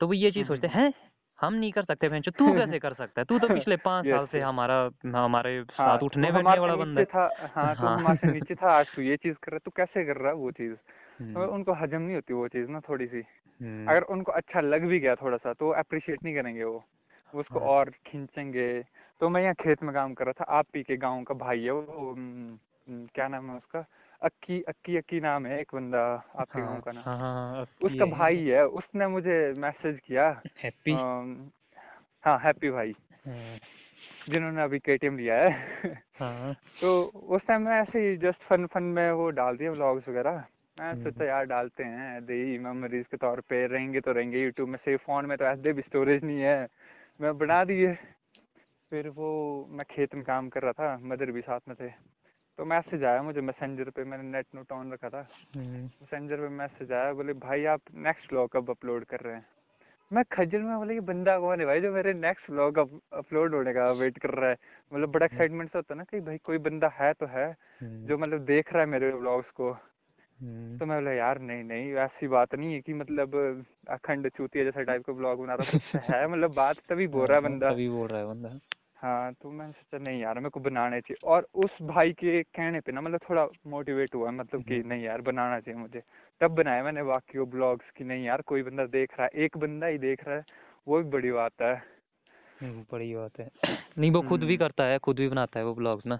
तो 0.00 0.06
वो 0.06 0.12
ये 0.12 0.30
चीज़ 0.30 0.46
सोचते 0.46 0.66
"हैं? 0.66 0.92
हम 1.40 1.54
नहीं 1.54 1.72
कर 1.72 1.84
सकते 1.84 2.08
भैंचो 2.08 2.30
तू 2.30 2.46
कैसे 2.58 2.78
कर 2.78 2.94
सकता 2.94 3.20
है? 3.20 3.24
तू 3.24 3.38
तो 3.38 3.48
पिछले 3.48 3.76
पाँच 3.76 4.06
साल 4.06 4.26
से 4.26 4.40
हमारा 4.40 4.90
हमारे 5.06 5.56
हाँ 5.58 5.64
साथ 5.70 5.98
तू 5.98 6.06
उठने 6.06 6.32
बैठने 6.32 6.58
वाला 6.58 6.76
बंदा 6.76 7.04
था 7.04 7.24
हाँ 7.54 7.74
तू 7.74 7.86
हाँ। 7.86 7.98
हमारे 7.98 8.32
नीचे 8.32 8.54
था 8.54 8.72
आज 8.72 8.86
तू 8.96 9.02
ये 9.02 9.16
चीज़ 9.16 9.34
कर 9.34 9.52
रहा 9.52 9.56
है 9.56 9.60
तू 9.64 9.70
कैसे 9.76 10.04
कर 10.04 10.16
रहा 10.16 10.28
है 10.28 10.34
वो 10.34 10.50
चीज़? 10.50 10.74
हम्म, 11.20 11.34
तो 11.34 11.46
उनको 11.52 11.72
हजम 11.72 12.02
नहीं 12.02 12.14
होती 12.14 12.34
वो 12.34 12.48
चीज़ 12.48 12.68
ना 12.68 12.80
थोड़ी 12.80 13.06
सी। 13.06 13.22
हम्म, 13.60 13.90
अगर 13.90 14.02
उनको 14.02 14.32
अच्छा 14.32 14.60
लग 14.60 14.84
भी 14.84 14.98
गया 15.00 15.14
थोड़ा 15.14 15.36
सा 15.36 15.52
तो 15.52 15.70
अप्रिशिएट 15.70 16.24
नहीं 16.24 16.34
करेंगे 16.34 16.64
वो। 16.64 16.84
उसको 17.34 17.58
हाँ, 17.58 17.68
और 17.68 17.90
खींचेंगे। 18.06 18.82
तो 19.20 19.28
मैं 19.28 19.42
यहाँ 19.42 19.54
खेत 19.54 19.82
में 19.82 19.94
काम 19.94 20.14
कर 20.14 20.24
रहा 20.24 20.32
था 20.32 20.58
आप 20.58 20.66
पी 20.72 20.82
के 20.82 20.96
गाँव 20.96 21.22
का 21.22 21.34
भाई 21.34 21.60
है 21.60 21.70
वो 21.70 22.12
हम्म, 22.12 22.58
हम्म, 22.88 23.06
क्या 23.14 23.28
नाम 23.28 23.50
है 23.50 23.56
उसका? 23.56 23.84
अक्की 24.24 24.62
अक्की 24.62 24.96
अक्की 24.96 25.20
नाम 25.20 25.46
है 25.46 25.60
एक 25.60 25.74
बंदा 25.74 26.24
आपके 26.38 26.60
गाँव 26.60 26.72
हाँ 26.72 26.80
का 26.80 26.92
नाम। 26.92 27.02
हाँ 27.04 27.18
हाँ 27.18 27.62
उसका 27.82 28.04
भाई 28.04 28.36
है 28.36 28.66
उसने 28.66 29.06
मुझे 29.06 29.52
मैसेज 29.52 30.00
किया 30.06 30.42
हैप्पी? 30.62 30.92
हाँ 32.24 32.38
हैप्पी 32.38 32.70
भाई। 32.70 32.94
हाँ। 33.26 33.58
जिन्होंने 34.28 34.62
अभी 34.62 34.78
के 34.78 35.16
लिया 35.16 35.34
है। 35.34 35.50
हाँ। 36.18 36.54
तो 36.80 37.04
उस 37.04 37.42
टाइम 37.48 37.62
मैं 37.62 37.82
ऐसे 37.82 38.08
ही 38.08 38.16
जस्ट 38.16 38.42
फन 38.42 38.66
फन 38.66 38.82
में 38.82 39.12
वो 39.12 39.30
डाल 39.30 39.56
दिया 39.56 39.70
व्लॉग्स 39.70 40.08
वगैरह। 40.08 40.44
मैं 40.80 40.92
हम्म, 40.92 41.04
सोचा 41.04 41.24
यार 41.24 41.44
डालते 41.44 41.84
हैं 41.84 42.18
ऐसे 42.18 42.34
ही 42.34 42.58
मेमोरीज 42.58 43.06
के 43.06 43.16
तौर 43.16 43.40
पे 43.40 43.66
रहेंगे 43.66 44.00
तो 44.00 44.12
रहेंगे 44.12 44.42
यूट्यूब 44.42 44.68
में। 44.68 44.78
सेव 44.84 44.96
फ़ोन 44.96 45.26
में 45.26 45.38
तो 45.38 45.44
ऐसे 45.44 45.72
भी 45.72 45.82
स्टोरेज 45.82 46.24
नहीं 46.24 46.40
है। 46.40 46.68
मैं 47.20 47.38
बना 47.38 47.64
दिए। 47.64 47.94
फिर 48.90 49.08
वो 49.08 49.66
मैं 49.70 49.86
खेत 49.90 50.14
में 50.14 50.24
काम 50.24 50.48
कर 50.48 50.62
रहा 50.62 50.72
था 50.72 50.98
मदर 51.02 51.30
भी 51.30 51.40
साथ 51.40 51.60
में 51.68 51.76
थे। 51.80 52.14
तो 52.58 52.64
मैसेज 52.64 53.04
आया 53.04 53.22
मुझे 53.22 53.40
मैसेंजर 53.40 53.90
पे 53.90 54.04
मैंने 54.04 54.24
नेट 54.24 54.46
नोट 54.54 54.72
ऑन 54.72 54.92
रखा 54.92 55.08
था। 55.08 55.28
हम्म, 55.56 55.82
मैसेंजर 55.84 56.36
पे 56.36 56.48
मैसेज 56.48 56.92
आया 56.92 57.12
बोले 57.12 57.32
भाई 57.32 57.64
आप 57.64 57.80
नेक्स्ट 57.94 58.32
व्लॉग 58.32 58.50
कब 58.52 58.70
अपलोड 58.70 59.04
कर 59.04 59.20
रहे 59.20 59.34
हैं? 59.34 59.46
मैं 60.12 60.24
खजल 60.32 60.58
में 60.58 60.76
बोले 60.78 60.94
ये 60.94 61.00
बंदा 61.00 61.38
कौन 61.38 61.60
है 61.60 61.66
भाई 61.66 61.80
जो 61.80 61.92
मेरे 61.92 62.12
नेक्स्ट 62.14 62.50
व्लॉग 62.50 62.78
अपलोड 63.12 63.54
होने 63.54 63.72
का 63.72 63.90
वेट 63.90 64.18
कर 64.18 64.30
रहा 64.30 64.50
है? 64.50 64.56
मतलब 64.92 65.12
बड़ा 65.12 65.26
एक्साइटमेंट 65.26 65.72
से 65.72 65.78
होता 65.78 65.94
है 65.94 65.98
ना 65.98 66.04
कि 66.04 66.20
भाई 66.20 66.38
कोई 66.38 66.58
बंदा 66.58 66.88
है 66.88 67.12
तो 67.12 67.26
है 67.26 67.56
हम्म, 67.80 68.06
जो 68.06 68.18
मतलब 68.18 68.44
देख 68.44 68.72
रहा 68.72 68.82
है 68.82 68.88
मेरे 68.88 69.12
व्लॉग्स 69.12 69.50
को। 69.50 69.70
हम्म, 70.40 70.78
तो 70.78 70.86
मैं 70.86 70.98
बोला 70.98 71.12
यार 71.12 71.38
नहीं 71.38 71.64
नहीं 71.64 71.92
ऐसी 71.94 72.28
बात 72.28 72.54
नहीं 72.54 72.74
है 72.74 72.80
कि 72.80 72.94
मतलब 72.94 73.64
अखंड 73.88 74.28
चूतिया 74.28 74.64
जैसा 74.64 74.82
टाइप 74.82 75.04
का 75.04 75.12
ब्लॉग 75.12 75.38
बना 75.40 75.54
रहा 75.54 75.98
है 76.00 76.26
मतलब 76.28 76.54
बात 76.54 76.76
तभी 76.88 77.06
बोल 77.06 77.26
रहा 77.26 77.36
है 77.36 77.42
हाँ, 77.42 77.52
बंदा। 77.52 77.70
तभी 77.70 77.88
बोल 77.88 78.08
रहा 78.08 78.18
है 78.18 78.26
बंदा। 78.26 78.48
हाँ 79.04 79.32
तो 79.42 79.50
मैंने 79.50 79.72
सोचा 79.72 79.98
नहीं 79.98 80.20
यार 80.20 80.38
मेरे 80.38 80.50
को 80.50 80.60
बनाने 80.60 81.00
चाहिए। 81.00 81.26
और 81.28 81.46
उस 81.54 81.70
भाई 81.82 82.12
के 82.12 82.42
कहने 82.42 82.80
पे 82.80 82.92
ना 82.92 83.00
मतलब 83.00 83.20
थोड़ा 83.30 83.46
मोटिवेट 83.66 84.14
हुआ 84.14 84.30
मतलब 84.30 84.62
कि 84.64 84.76
हम्म। 84.76 84.88
नहीं 84.88 85.02
यार 85.04 85.20
बनाना 85.20 85.58
चाहिए 85.60 85.80
मुझे। 85.80 86.02
तब 86.40 86.54
बनाया 86.54 86.84
मैंने 86.84 87.02
बाकी 87.02 87.38
वो 87.38 87.46
ब्लॉग्स 87.46 87.90
कि 87.90 88.04
नहीं 88.04 88.24
यार 88.24 88.42
कोई 88.42 88.62
बंदा 88.62 88.86
देख 88.86 89.18
रहा 89.18 89.24
है 89.24 89.44
एक 89.44 89.56
बंदा 89.58 89.86
ही 89.86 89.98
देख 89.98 90.24
रहा 90.28 90.36
है 90.36 90.44
वो 90.88 91.02
भी 91.02 91.10
बड़ी 91.10 91.32
बात 91.32 91.62
है। 91.62 91.74
हम्म, 92.60 92.84
बड़ी 92.92 93.14
बात 93.14 93.38
है। 93.40 93.50
नहीं 93.98 94.10
वो 94.10 94.22
खुद 94.22 94.40
भी 94.40 94.46
हम्म। 94.46 94.56
करता 94.56 94.84
है 94.84 94.98
खुद 94.98 95.16
भी 95.16 95.28
बनाता 95.28 95.58
है 95.60 95.66
वो 95.66 95.74
ब्लॉग्स 95.74 96.06
ना। 96.06 96.18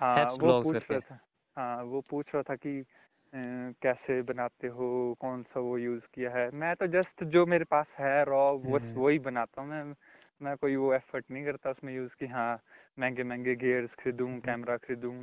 हाँ 0.00 0.24
वो 0.32 0.62
पूछ 0.62 0.76
रहा 0.90 1.00
था 1.00 1.18
हाँ 1.56 1.82
वो 1.84 2.00
पूछ 2.10 2.34
रहा 2.34 2.42
था 2.42 2.54
कि 2.56 2.82
कैसे 3.82 4.20
बनाते 4.22 4.68
हो 4.68 4.88
कौन 5.20 5.42
सा 5.42 5.60
वो 5.60 5.76
यूज़ 5.78 6.02
किया 6.14 6.30
है? 6.30 6.50
मैं 6.50 6.74
तो 6.76 6.86
जस्ट 6.92 7.24
जो 7.24 7.46
मेरे 7.46 7.64
पास 7.64 7.86
है 7.98 8.24
रॉ 8.24 8.50
वो। 8.54 8.78
वही 9.02 9.18
बनाता 9.18 9.62
हूँ 9.62 9.70
मैं 9.70 9.94
मैं 10.42 10.56
कोई 10.56 10.76
वो 10.76 10.92
एफर्ट 10.94 11.24
नहीं 11.30 11.44
करता 11.44 11.70
उसमें 11.70 11.94
यूज़ 11.94 12.10
कि 12.20 12.26
हाँ 12.26 12.62
महँगे 12.98 13.22
महँगे 13.22 13.54
गियर्स 13.54 13.90
खरीदूँ 13.90 14.38
कैमरा 14.40 14.76
खरीदूँ 14.76 15.14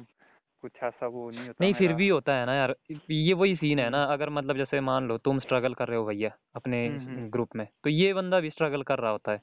कुछ 0.63 0.71
ऐसा 0.83 1.07
वो 1.07 1.29
नहीं 1.31 1.47
होता 1.47 1.63
नहीं 1.63 1.73
फिर 1.73 1.93
भी 1.93 2.07
होता 2.07 2.35
है 2.35 2.45
ना 2.45 2.53
यार 2.53 2.75
ये 3.09 3.33
वही 3.33 3.55
सीन 3.55 3.79
है 3.79 3.89
ना 3.89 4.03
हम्म। 4.03 4.13
अगर 4.13 4.29
मतलब 4.29 4.57
जैसे 4.57 4.79
मान 4.81 5.07
लो 5.07 5.17
तुम 5.17 5.39
स्ट्रगल 5.39 5.73
कर 5.73 5.87
रहे 5.87 5.97
हो 5.97 6.05
भैया 6.05 6.31
अपने 6.55 6.87
हम्म, 6.87 6.99
हम्म। 6.99 7.29
ग्रुप 7.29 7.55
में 7.55 7.67
तो 7.83 7.89
ये 7.89 8.13
बंदा 8.13 8.39
भी 8.39 8.49
स्ट्रगल 8.49 8.81
कर 8.81 8.99
रहा 8.99 9.11
होता 9.11 9.31
है 9.31 9.41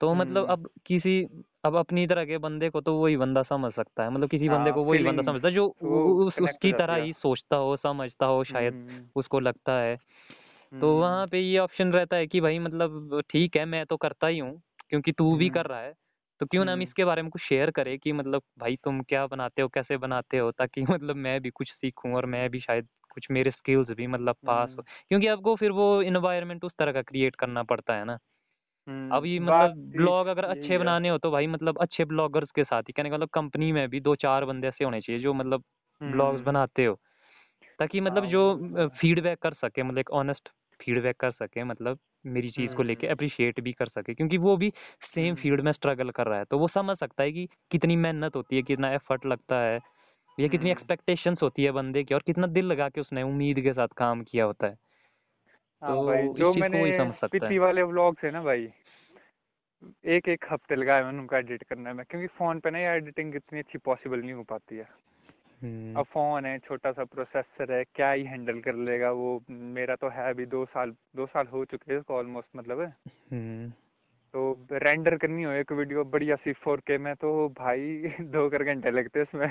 तो 0.00 0.14
मतलब 0.14 0.42
हम्म। 0.42 0.52
अब 0.52 0.68
किसी 0.86 1.22
अब 1.64 1.76
अपनी 1.76 2.06
तरह 2.06 2.24
के 2.24 2.38
बंदे 2.38 2.70
को 2.70 2.80
तो 2.80 2.94
वही 2.94 3.16
बंदा 3.16 3.42
समझ 3.42 3.72
सकता 3.72 4.02
है 4.02 4.10
मतलब 4.10 4.28
किसी 4.28 4.48
बंदे 4.48 4.70
हाँ, 4.70 4.74
को 4.74 4.84
वही 4.84 5.02
बंदा 5.02 5.22
समझता 5.22 5.48
है 5.48 5.54
जो 5.54 5.66
उस 5.66 6.38
उसकी 6.38 6.72
तरह 6.72 6.94
ही 6.94 7.12
सोचता 7.12 7.56
हो 7.56 7.76
समझता 7.76 8.26
हो 8.26 8.44
शायद 8.44 8.74
हम्म, 8.74 9.04
उसको 9.16 9.40
लगता 9.40 9.78
है 9.80 9.96
तो 9.96 10.90
हम्म, 10.90 11.00
वहाँ 11.00 11.26
पे 11.26 11.40
ये 11.40 11.58
ऑप्शन 11.58 11.92
रहता 11.92 12.16
है 12.16 12.26
कि 12.26 12.40
भाई 12.40 12.58
मतलब 12.58 13.22
ठीक 13.30 13.56
है 13.56 13.64
मैं 13.64 13.84
तो 13.86 13.96
करता 13.96 14.26
ही 14.26 14.38
हूँ 14.38 14.60
क्योंकि 14.94 15.12
तू 15.12 15.36
भी 15.36 15.48
हम्म, 15.48 15.54
कर 15.54 15.66
रहा 15.66 15.80
है 15.80 15.94
तो 16.40 16.46
क्यों 16.46 16.64
ना 16.64 16.72
हम 16.72 16.78
हम्म, 16.78 16.82
इसके 16.82 17.04
बारे 17.04 17.22
में 17.22 17.30
कुछ 17.30 17.42
शेयर 17.42 17.70
करें 17.70 17.98
कि 17.98 18.12
मतलब 18.12 18.42
भाई 18.58 18.76
तुम 18.76 19.02
क्या 19.02 19.26
बनाते 19.26 19.62
हो 19.62 19.68
कैसे 19.68 19.96
बनाते 19.96 20.38
हो? 20.38 20.50
ताकि 20.52 20.82
मतलब 20.90 21.16
मैं 21.16 21.40
भी 21.40 21.50
कुछ 21.50 21.68
सीखूं 21.70 22.14
और 22.14 22.26
मैं 22.26 22.50
भी 22.50 22.60
शायद 22.60 22.88
कुछ 23.14 23.26
मेरे 23.30 23.50
स्किल्स 23.50 23.90
भी 23.90 24.06
मतलब 24.06 24.36
पास 24.46 24.68
हो। 24.68 24.82
हम्म, 24.82 24.82
क्योंकि 25.08 25.26
आपको 25.26 25.56
फिर 25.56 25.70
वो 25.70 26.02
इन्वायरमेंट 26.02 26.64
उस 26.64 26.72
तरह 26.78 26.92
का 26.92 27.02
क्रिएट 27.02 27.36
करना 27.36 27.62
पड़ता 27.62 27.96
है 27.96 28.04
ना। 28.04 28.18
अब 29.12 29.24
ये 29.26 29.38
मतलब 29.40 29.74
ब्लॉग 29.96 30.26
अगर 30.26 30.44
अच्छे 30.44 30.78
बनाने 30.78 31.08
हो 31.08 31.18
तो 31.18 31.30
भाई 31.30 31.46
मतलब 31.46 31.78
अच्छे 31.78 32.04
ब्लॉगर्स 32.04 32.50
के 32.50 32.64
साथ 32.64 32.82
ही 32.82 32.92
कहने 32.92 33.10
का 33.10 33.16
मतलब 33.16 33.28
कंपनी 33.28 33.72
में 33.72 33.88
भी 33.88 34.00
दो 34.00 34.14
चार 34.16 34.44
बंदे 34.44 34.68
ऐसे 34.68 34.84
होने 34.84 35.00
चाहिए 35.00 35.22
जो 35.22 35.34
मतलब 35.34 35.64
ब्लॉग्स 36.02 36.42
बनाते 36.42 36.84
हो। 36.84 36.98
ताकि 37.78 38.00
मतलब 38.00 38.22
हाँ, 38.22 38.30
जो 38.32 38.54
वो 38.54 38.88
तो। 38.88 38.88
फीडबैक 38.88 39.38
कर 39.38 39.54
सके 39.54 39.82
मतलब 39.82 39.98
एक 39.98 40.10
ऑनेस्ट 40.10 40.48
फीडबैक 40.80 41.16
कर 41.16 41.30
सके 41.30 41.64
मतलब 41.64 41.98
मेरी 42.26 42.50
चीज़ 42.50 42.74
को 42.74 42.82
लेके 42.82 43.06
हम्म, 43.06 43.12
अप्रिशिएट 43.12 43.60
भी 43.60 43.72
कर 43.72 43.88
सके 43.88 44.14
क्योंकि 44.14 44.38
वो 44.38 44.56
भी 44.56 44.72
सेम 45.14 45.24
हम्म, 45.24 45.34
फ़ील्ड 45.34 45.60
में 45.60 45.72
स्ट्रगल 45.72 46.10
कर 46.10 46.26
रहा 46.26 46.38
है 46.38 46.44
तो 46.44 46.58
वो 46.58 46.68
समझ 46.68 46.98
सकता 46.98 47.22
है 47.22 47.32
कि 47.32 47.48
कितनी 47.70 47.96
मेहनत 47.96 48.36
होती 48.36 48.56
है 48.56 48.62
कितना 48.62 48.92
एफर्ट 48.92 49.26
लगता 49.26 49.60
है 49.60 49.80
या 50.40 50.48
कितनी 50.48 50.70
हम्म, 50.70 50.70
एक्सपेक्टेशंस 50.70 51.42
होती 51.42 51.64
है 51.64 51.70
बंदे 51.70 52.04
की 52.04 52.14
और 52.14 52.22
कितना 52.26 52.46
दिल 52.46 52.66
लगा 52.66 52.88
के 52.88 53.00
उसने 53.00 53.22
उम्मीद 53.22 53.60
के 53.60 53.72
साथ 53.72 53.88
काम 53.88 54.22
किया 54.22 54.44
होता 54.44 54.66
है। 54.66 54.78
हाँ 55.82 55.96
भाई 56.04 56.28
तो 56.28 56.38
जो 56.38 56.50
इस 56.50 56.54
चीज़ 56.54 56.60
मैंने 56.60 56.98
समझ 56.98 57.14
सकता 57.14 57.26
पिछली 57.32 57.58
है। 57.58 57.58
वाले 57.58 57.82
व्लॉग्स 57.82 58.24
है 58.24 58.30
ना 58.30 58.42
भाई 58.42 58.68
एक 60.06 60.28
एक 60.28 60.44
हफ़्ते 60.50 60.76
लगाए 60.76 61.02
मैंने 61.04 61.18
उनको 61.18 61.36
एडिट 61.36 61.62
करने 61.62 61.92
में 61.92 62.06
क्योंकि 62.10 62.26
फ़ोन 62.26 62.60
पे 62.60 62.70
ना 62.70 62.78
एडिटिंग 62.78 63.36
इतनी 63.36 63.58
अच्छी 63.58 63.78
पॉसिबल 63.78 64.20
नहीं 64.20 64.32
हो 64.32 64.42
पाती 64.42 64.76
है। 64.76 64.82
हम्म, 64.82 65.13
अब 65.96 66.04
फ़ोन 66.04 66.46
है 66.46 66.58
छोटा 66.58 66.92
सा 66.92 67.04
प्रोसेसर 67.04 67.72
है 67.72 67.84
क्या 67.94 68.10
ही 68.10 68.24
हैंडल 68.24 68.60
कर 68.60 68.74
लेगा 68.74 69.10
वो? 69.10 69.42
मेरा 69.50 69.96
तो 69.96 70.08
है 70.08 70.30
अभी 70.30 70.46
दो 70.46 70.64
साल 70.64 70.94
दो 71.16 71.26
साल 71.26 71.46
हो 71.46 71.64
चुके 71.64 71.92
हैं 71.92 71.98
इसको 72.00 72.14
ऑलमोस्ट 72.14 72.48
मतलब। 72.56 72.80
है 72.80 72.96
हम्म, 73.32 73.70
तो 74.34 74.66
रेंडर 74.72 75.16
करनी 75.16 75.42
हो 75.42 75.50
एक 75.50 75.72
वीडियो 75.72 76.04
बढ़िया 76.04 76.36
सी 76.36 76.52
फोर 76.52 76.80
के 76.80 76.98
में 76.98 77.14
तो 77.14 77.48
भाई 77.48 78.02
दो 78.20 78.50
कर 78.50 78.64
घंटे 78.64 78.90
लगते 78.90 79.18
हैं 79.18 79.26
उसमें 79.26 79.46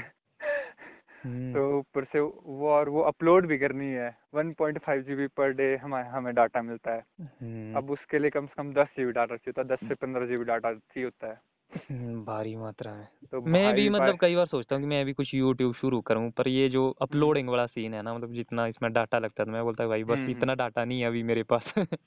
हम्म, 1.24 1.54
तो 1.54 1.80
ऊपर 1.80 2.04
से 2.04 2.20
वो 2.20 2.70
और 2.70 2.90
वो 2.90 3.02
अपलोड 3.02 3.48
भी 3.48 3.58
करनी 3.58 3.86
है 3.86 4.18
one 4.34 4.54
point 4.54 4.80
five 4.80 5.02
G 5.02 5.16
B 5.16 5.28
per 5.28 5.52
day 5.52 5.76
हमें 5.78 6.04
हमें 6.04 6.36
डाटा 6.36 6.62
मिलता 6.62 6.92
है। 6.92 7.04
हम्म, 7.22 7.78
अब 7.78 7.90
उसके 7.92 8.20
लिए 8.20 8.30
कम 8.30 8.46
से 8.46 8.54
कम 8.58 8.74
दस 8.74 8.88
जी 8.88 9.12
डाटा 9.12 9.36
चाहिए 9.36 9.54
होता 9.58 9.62
है 9.62 9.68
दस 9.68 9.88
से 9.88 9.96
पंद्रह 9.96 10.26
जी 10.26 10.44
डाटा 10.44 10.74
चाहिए 10.74 11.04
होता 11.04 11.28
है। 11.28 11.34
हम्म, 11.34 11.53
भारी 12.26 12.56
मात्रा 12.56 12.94
में। 12.94 13.08
तो 13.32 13.42
मैं 13.42 13.74
भी 13.76 13.90
मतलब 13.90 14.18
कई 14.20 14.36
बार 14.36 14.46
सोचता 14.46 14.76
हूँ 14.76 14.84
कि 14.84 14.88
मैं 14.88 15.06
भी 15.06 15.14
कुछ 15.14 15.34
यूट्यूब 15.34 15.74
शुरू 15.76 16.02
करूँ 16.02 16.30
पर 16.32 16.48
ये 16.48 16.70
जो 16.70 16.90
अपलोडिंग 17.02 17.50
वाला 17.50 17.66
सीन 17.66 17.94
है 17.94 18.02
ना 18.02 18.14
मतलब 18.14 18.34
जितना 18.34 18.68
इसमें 18.68 18.92
डाटा 18.94 19.20
लगता 19.20 19.44
है 19.44 19.46
तो 19.46 19.52
मैं 19.52 19.64
बोलता 19.64 19.88
भाई 19.88 20.04
बस 20.04 20.18
हम्म, 20.18 20.32
इतना 20.32 20.54
डाटा 20.54 20.86
नहीं 20.86 21.02
है 21.02 21.08
अभी 21.08 21.24
मेरे 21.24 21.44
पास। 21.44 21.64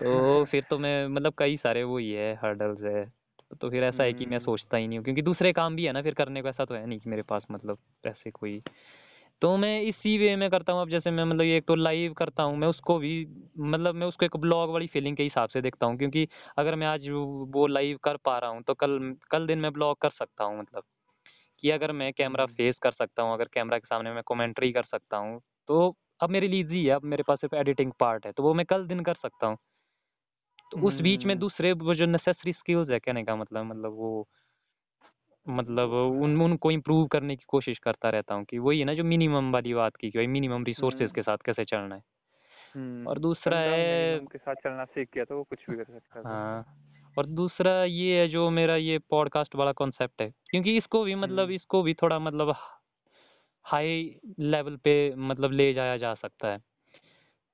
तो 0.00 0.44
फिर 0.50 0.64
तो 0.70 0.78
मैं 0.78 1.06
मतलब 1.08 1.34
कई 1.38 1.56
सारे 1.56 1.82
वो 1.84 1.98
ही 1.98 2.12
है 2.12 2.34
हर्डल्स 2.34 2.82
है 2.82 3.04
तो 3.60 3.70
फिर 3.70 3.84
ऐसा 3.84 4.04
है 4.04 4.12
कि 4.12 4.26
मैं 4.26 4.36
हम्म, 4.36 4.44
सोचता 4.44 4.76
ही 4.76 4.88
नहीं 4.88 4.98
हूँ 4.98 5.04
क्योंकि 5.04 5.22
दूसरे 5.22 5.52
काम 5.52 5.76
भी 5.76 5.84
है 5.84 5.92
ना 5.92 6.02
फिर 6.02 6.14
करने 6.14 6.42
को 6.42 6.48
ऐसा 6.48 6.64
तो 6.64 6.74
है 6.74 6.86
नहीं 6.86 6.98
कि 6.98 7.10
मेरे 7.10 7.22
पास 7.22 7.42
मतलब 7.50 7.78
ऐसे 8.06 8.30
कोई 8.30 8.62
तो 9.42 9.56
मैं 9.56 9.80
इसी 9.82 10.16
वे 10.18 10.34
में 10.36 10.48
करता 10.50 10.72
हूँ। 10.72 10.82
अब 10.82 10.88
जैसे 10.88 11.10
मैं 11.10 11.24
मतलब 11.24 11.42
ये 11.42 11.56
एक 11.56 11.64
तो 11.66 11.74
लाइव 11.74 12.12
करता 12.12 12.42
हूँ 12.42 12.56
मैं 12.56 12.68
उसको 12.68 12.98
भी 12.98 13.14
मतलब 13.58 13.94
मैं 13.94 14.06
उसको 14.06 14.24
एक 14.26 14.36
ब्लॉग 14.36 14.70
वाली 14.70 14.86
फीलिंग 14.86 15.16
के 15.16 15.22
हिसाब 15.22 15.48
से 15.48 15.60
देखता 15.62 15.86
हूँ 15.86 15.96
क्योंकि 15.98 16.26
अगर 16.58 16.74
मैं 16.74 16.86
आज 16.86 17.08
वो 17.08 17.24
वो 17.54 17.66
लाइव 17.66 17.98
कर 18.04 18.16
पा 18.16 18.38
रहा 18.38 18.50
हूँ 18.50 18.62
तो 18.62 18.74
कल 18.74 19.16
कल 19.30 19.46
दिन 19.46 19.58
मैं 19.58 19.72
ब्लॉग 19.72 19.98
कर 20.00 20.10
सकता 20.10 20.44
हूँ 20.44 20.58
मतलब। 20.60 20.84
कि 21.62 21.70
अगर 21.70 21.92
मैं 21.92 22.12
कैमरा 22.12 22.44
हम्म, 22.44 22.54
फेस 22.56 22.76
कर 22.82 22.92
सकता 22.92 23.22
हूँ 23.22 23.34
अगर 23.34 23.48
कैमरा 23.54 23.78
के 23.78 23.86
सामने 23.86 24.12
मैं 24.12 24.22
कमेंट्री 24.28 24.72
कर 24.72 24.84
सकता 24.84 25.16
हूँ 25.16 25.40
तो 25.68 25.96
अब 26.20 26.30
मेरे 26.30 26.48
लिए 26.48 26.60
इजी 26.60 26.84
है 26.84 26.90
अब 26.90 27.04
मेरे 27.04 27.22
पास 27.22 27.38
सिर्फ़ 27.40 27.54
एडिटिंग 27.56 27.92
पार्ट 28.00 28.26
है 28.26 28.32
तो 28.32 28.42
वो 28.42 28.54
मैं 28.54 28.66
कल 28.66 28.86
दिन 28.86 29.00
कर 29.00 29.14
सकता 29.14 29.46
हूँ। 29.46 29.56
तो 30.72 30.78
उस 30.78 31.00
बीच 31.00 31.26
में 31.26 31.34
हम्म, 31.34 31.38
दूसरे 31.38 31.72
वो 31.72 31.94
जो 31.94 32.06
नेसेसरी 32.06 32.52
स्किल्स 32.52 32.90
है 32.90 32.98
कहने 32.98 33.24
का 33.24 33.36
मतलब 33.36 33.64
मतलब 33.64 33.92
वो 33.92 34.28
मतलब 35.48 35.90
उन 35.92 36.42
उनको 36.42 36.70
इम्प्रूव 36.70 37.06
करने 37.06 37.36
की 37.36 37.44
कोशिश 37.48 37.78
करता 37.78 38.10
रहता 38.10 38.34
हूँ 38.34 38.44
कि 38.44 38.58
वही 38.58 38.78
है 38.78 38.84
ना 38.84 38.94
जो 38.94 39.04
मिनिमम 39.04 39.52
वाली 39.52 39.74
बात 39.74 39.96
की 39.96 40.10
कि 40.10 40.18
भाई 40.18 40.26
मिनिमम 40.26 40.64
रिसोर्सेज 40.64 41.02
हम्म, 41.02 41.14
के 41.14 41.22
साथ 41.22 41.36
कैसे 41.44 41.64
चलना 41.64 41.94
है। 41.94 42.02
हम्म, 42.74 43.06
और 43.08 43.18
दूसरा 43.18 43.58
है 43.58 44.18
के 44.18 44.38
साथ 44.38 44.54
चलना 44.54 44.84
सीख 44.84 45.08
गया 45.14 45.24
तो 45.24 45.36
वो 45.36 45.42
कुछ 45.42 45.58
भी 45.70 45.76
कर 45.76 45.84
सकता 45.84 46.18
है 46.18 46.24
हाँ 46.24 46.64
और 47.18 47.26
दूसरा 47.26 47.84
ये 47.84 48.20
है 48.20 48.28
जो 48.28 48.50
मेरा 48.50 48.76
ये 48.76 48.98
पॉडकास्ट 48.98 49.54
वाला 49.54 49.72
कॉन्सेप्ट 49.72 50.22
है 50.22 50.32
क्योंकि 50.50 50.76
इसको 50.76 51.04
भी 51.04 51.14
मतलब 51.14 51.40
हम्म, 51.40 51.50
इसको 51.50 51.82
भी 51.82 51.94
थोड़ा 51.94 52.18
मतलब 52.18 52.54
हाई 53.64 54.20
लेवल 54.40 54.76
पे 54.76 55.14
मतलब 55.14 55.52
ले 55.52 55.72
जाया 55.74 55.96
जा 55.96 56.14
सकता 56.14 56.48
है। 56.48 56.58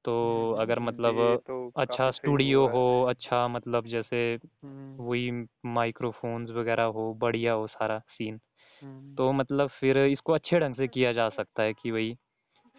तो 0.09 0.53
अगर 0.53 0.79
हम्म, 0.79 0.89
मतलब 0.89 1.43
तो 1.47 1.73
अच्छा 1.77 2.11
स्टूडियो 2.11 2.67
हो 2.67 3.03
अच्छा 3.03 3.49
मतलब 3.49 3.87
जैसे 3.87 4.39
हम्म, 4.65 5.05
वही 5.05 5.47
माइक्रोफोन्स 5.65 6.51
वगैरह 6.51 6.83
हो 6.83 7.15
बढ़िया 7.15 7.53
हो 7.53 7.67
सारा 7.67 7.99
सीन 7.99 8.41
हम्म, 8.83 9.15
तो 9.15 9.33
मतलब 9.33 9.69
फिर 9.69 9.99
इसको 9.99 10.33
अच्छे 10.33 10.59
ढंग 10.59 10.75
से 10.75 10.89
किया 10.89 11.13
जा 11.13 11.29
सकता 11.29 11.63
है 11.63 11.73
कि 11.73 11.91
वही 11.91 12.17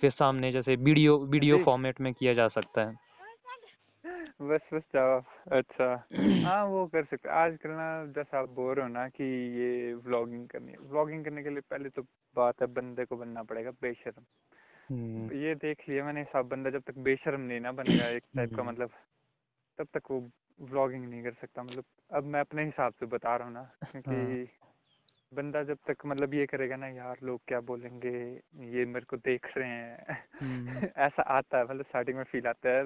फिर 0.02 0.12
सामने 0.12 0.52
जैसे 0.52 0.76
वीडियो 0.76 1.18
वीडियो 1.18 1.58
फॉर्मेट 1.66 2.02
में 2.02 2.14
किया 2.14 2.34
जा 2.34 2.48
सकता 2.48 2.82
है। 2.82 2.96
बस 4.42 4.62
बस 4.74 4.82
जाओ 4.94 5.22
अच्छा। 5.52 6.08
हाँ 6.46 6.66
वो 6.66 6.88
कर 6.88 7.04
सकते 7.06 7.30
आजकल 7.30 7.70
ना 7.70 8.06
जैसे 8.06 8.38
आप 8.38 8.50
बोल 8.50 8.76
रहे 8.76 8.86
हो 8.86 8.94
ना 8.94 9.08
कि 9.10 9.24
ये 9.62 9.94
व्लॉगिंग 9.94 10.48
करनी 10.48 10.72
है। 10.72 10.78
व्लॉगिंग 10.82 11.26
करने 11.26 11.44
के 11.44 11.50
लिए 11.50 11.62
पहले 11.62 11.90
तो 11.90 12.02
बात 12.36 12.62
है 12.62 12.68
बंदे 12.68 13.06
को 13.06 13.18
बनना 13.18 13.44
पड़ेगा 13.44 13.72
बेशर्म। 13.72 14.22
हम्म, 14.22 14.69
ये 14.92 15.56
देख 15.56 15.90
लिया 15.90 16.06
मैंने 16.06 16.24
सब 16.24 16.50
बंदा 16.50 16.70
जब 16.70 16.82
तक 16.82 16.98
बेशर्म 16.98 17.42
नहीं 17.42 17.60
ना 17.60 17.72
बनेगा 17.72 18.08
एक 18.08 18.24
टाइप 18.36 18.56
का 18.56 18.62
हम्म, 18.62 18.72
मतलब 18.72 18.92
तब 19.78 19.88
तक 19.94 20.12
वो 20.12 20.30
व्लॉगिंग 20.62 21.10
नहीं 21.10 21.24
कर 21.24 21.34
सकता 21.34 21.64
मतलब 21.64 21.86
अब 22.14 22.24
मैं 22.24 22.40
अपने 22.40 22.66
हिसाब 22.66 22.94
से 22.94 23.06
बता 23.06 23.36
रहा 23.36 23.48
हूँ 23.48 23.54
ना 23.54 23.62
हाँ। 23.62 23.92
क्योंकि 23.92 24.50
बंदा 25.34 25.64
जब 25.64 25.78
तक 25.88 26.06
मतलब 26.06 26.34
ये 26.34 26.46
करेगा 26.46 26.76
ना 26.76 26.88
यार 26.88 27.18
लोग 27.24 27.42
क्या 27.48 27.60
बोलेंगे 27.60 28.42
ये 28.78 28.86
मेरे 28.86 29.06
को 29.06 29.18
देख 29.18 29.58
रहे 29.58 29.70
हैं। 29.70 30.24
हम्म, 30.42 30.88
ऐसा 30.98 31.22
आता 31.22 31.58
है 31.58 31.64
मतलब 31.66 31.86
स्टार्टिंग 31.86 32.18
में 32.18 32.24
फील 32.24 32.48
आता 32.48 32.70
है 32.70 32.86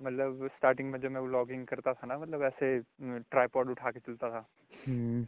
मतलब 0.00 0.48
स्टार्टिंग 0.56 0.92
में 0.92 1.00
जब 1.00 1.10
मैं 1.10 1.20
व्लॉगिंग 1.20 1.66
करता 1.66 1.92
था 1.92 2.06
ना 2.06 2.18
मतलब 2.18 2.42
ऐसे 2.42 2.78
ट्राईपॉड 3.02 3.70
उठा 3.70 3.90
के 3.90 4.00
चलता 4.00 4.30
था। 4.30 4.48
हम्म, 4.88 5.24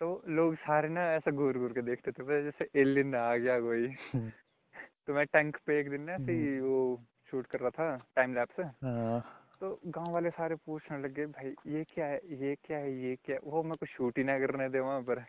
तो 0.00 0.22
लोग 0.28 0.54
सारे 0.54 0.88
ना 0.88 1.12
ऐसा 1.12 1.30
घूर 1.30 1.58
घूर 1.58 1.72
के 1.72 1.82
देखते 1.82 2.12
थे 2.12 2.42
जैसे 2.42 2.80
एलियन 2.80 3.14
आ 3.14 3.36
गया 3.36 3.60
कोई। 3.60 3.86
हम्म, 3.86 4.32
तो 5.08 5.14
मैं 5.14 5.26
टैंक 5.26 5.56
पे 5.66 5.80
एक 5.80 5.90
दिन 5.90 6.00
ना 6.02 6.12
ऐसे 6.14 6.32
ही 6.32 6.60
वो 6.60 7.02
शूट 7.30 7.46
कर 7.46 7.60
रहा 7.60 7.70
था 7.70 7.96
टाइम 8.16 8.34
लैप्स 8.34 8.60
हाँ, 8.84 9.22
तो 9.60 9.80
गाँव 9.86 10.12
वाले 10.12 10.30
सारे 10.30 10.54
पूछने 10.56 10.98
लगे 10.98 11.26
भाई 11.26 11.54
ये 11.66 11.84
क्या 11.84 12.06
है? 12.06 12.20
ये 12.42 12.56
क्या 12.64 12.78
है? 12.78 12.92
ये 13.02 13.16
क्या 13.16 13.36
है? 13.36 13.40
वो 13.44 13.62
मेरे 13.62 13.76
को 13.76 13.86
शूट 13.86 14.18
ही 14.18 14.24
ना 14.24 14.38
करने 14.38 14.68
दे 14.68 14.80
वहाँ 14.80 15.02
पर। 15.02 15.20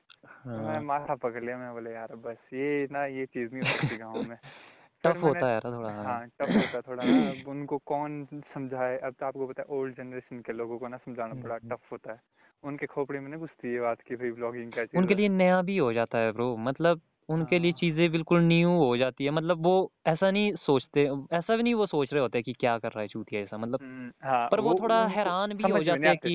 तो 0.55 0.61
मैं 0.63 0.79
हाँ 0.79 0.81
माथा 0.81 1.15
पकड़ 1.15 1.43
लिया 1.43 1.57
मैं 1.57 1.73
बोले 1.73 1.93
यार 1.93 2.15
बस 2.15 2.37
ये 2.53 2.87
ना 2.91 3.05
ये 3.05 3.25
चीज़ 3.25 3.53
नहीं 3.53 3.63
होती 3.63 3.97
गाँव 3.97 4.23
में। 4.23 4.37
टफ 5.03 5.23
होता 5.23 5.47
है 5.47 5.59
थोड़ा 5.59 5.89
हाँ। 5.89 6.05
हाँ 6.05 6.27
टफ 6.29 6.59
होता 6.59 6.77
है 6.77 6.81
थोड़ा 6.81 7.05
ना। 7.05 7.31
उनको 7.51 7.77
कौन 7.77 8.25
समझाए? 8.53 8.97
अब 8.97 9.13
तो 9.13 9.25
आपको 9.25 9.47
पता 9.47 9.61
है 9.61 9.77
ओल्ड 9.79 9.95
जनरेशन 9.95 10.41
के 10.41 10.53
लोगों 10.53 10.79
को 10.79 10.87
ना 10.87 10.97
समझाना 10.97 11.35
हम्म, 11.35 11.51
टफ 11.71 11.91
होता 11.91 12.13
है। 12.13 12.19
उनके 12.63 12.85
खोपड़ी 12.85 13.19
में 13.19 13.29
ना 13.29 13.37
घुसती 13.37 13.73
है 13.73 13.81
बात 13.81 14.01
की 14.01 14.15
भाई 14.15 14.31
ब्लॉगिंग 14.31 14.71
चीज़ 14.73 14.95
उनके 14.95 15.15
लिए 15.15 15.29
नया 15.29 15.61
भी 15.61 15.77
हो 15.77 15.93
जाता 15.93 16.17
है 16.17 16.31
ब्रो 16.31 16.55
मतलब 16.57 17.01
उनके 17.29 17.59
लिए 17.59 17.71
हाँ। 17.71 17.79
चीज़ें 17.79 18.11
बिल्कुल 18.11 18.41
न्यू 18.43 18.69
हो 18.77 18.95
जाती 18.97 19.25
है। 19.25 19.31
मतलब 19.31 19.63
वो 19.63 19.73
ऐसा 20.07 20.31
नहीं 20.31 20.53
सोचते 20.59 21.03
ऐसा 21.33 21.55
भी 21.55 21.63
नहीं 21.63 21.73
वो 21.75 21.85
सोच 21.87 22.13
रहे 22.13 22.21
होते 22.21 22.41
कि 22.41 22.53
क्या 22.53 22.77
कर 22.79 22.91
रहा 22.91 23.01
है 23.01 23.07
चूतिया 23.07 23.41
ऐसा 23.41 23.57
मतलब 23.57 23.79
हम्म, 23.79 24.11
हाँ 24.23 24.47
पर 24.51 24.59
वो 24.59 24.69
वो 24.69 24.73
थोड़ा 24.73 24.95
उनको 24.95 25.09
हैरान 25.09 25.53
भी 25.55 25.69
हो 25.69 25.83
जाते 25.83 26.09
हैं 26.09 26.17
कि 26.17 26.31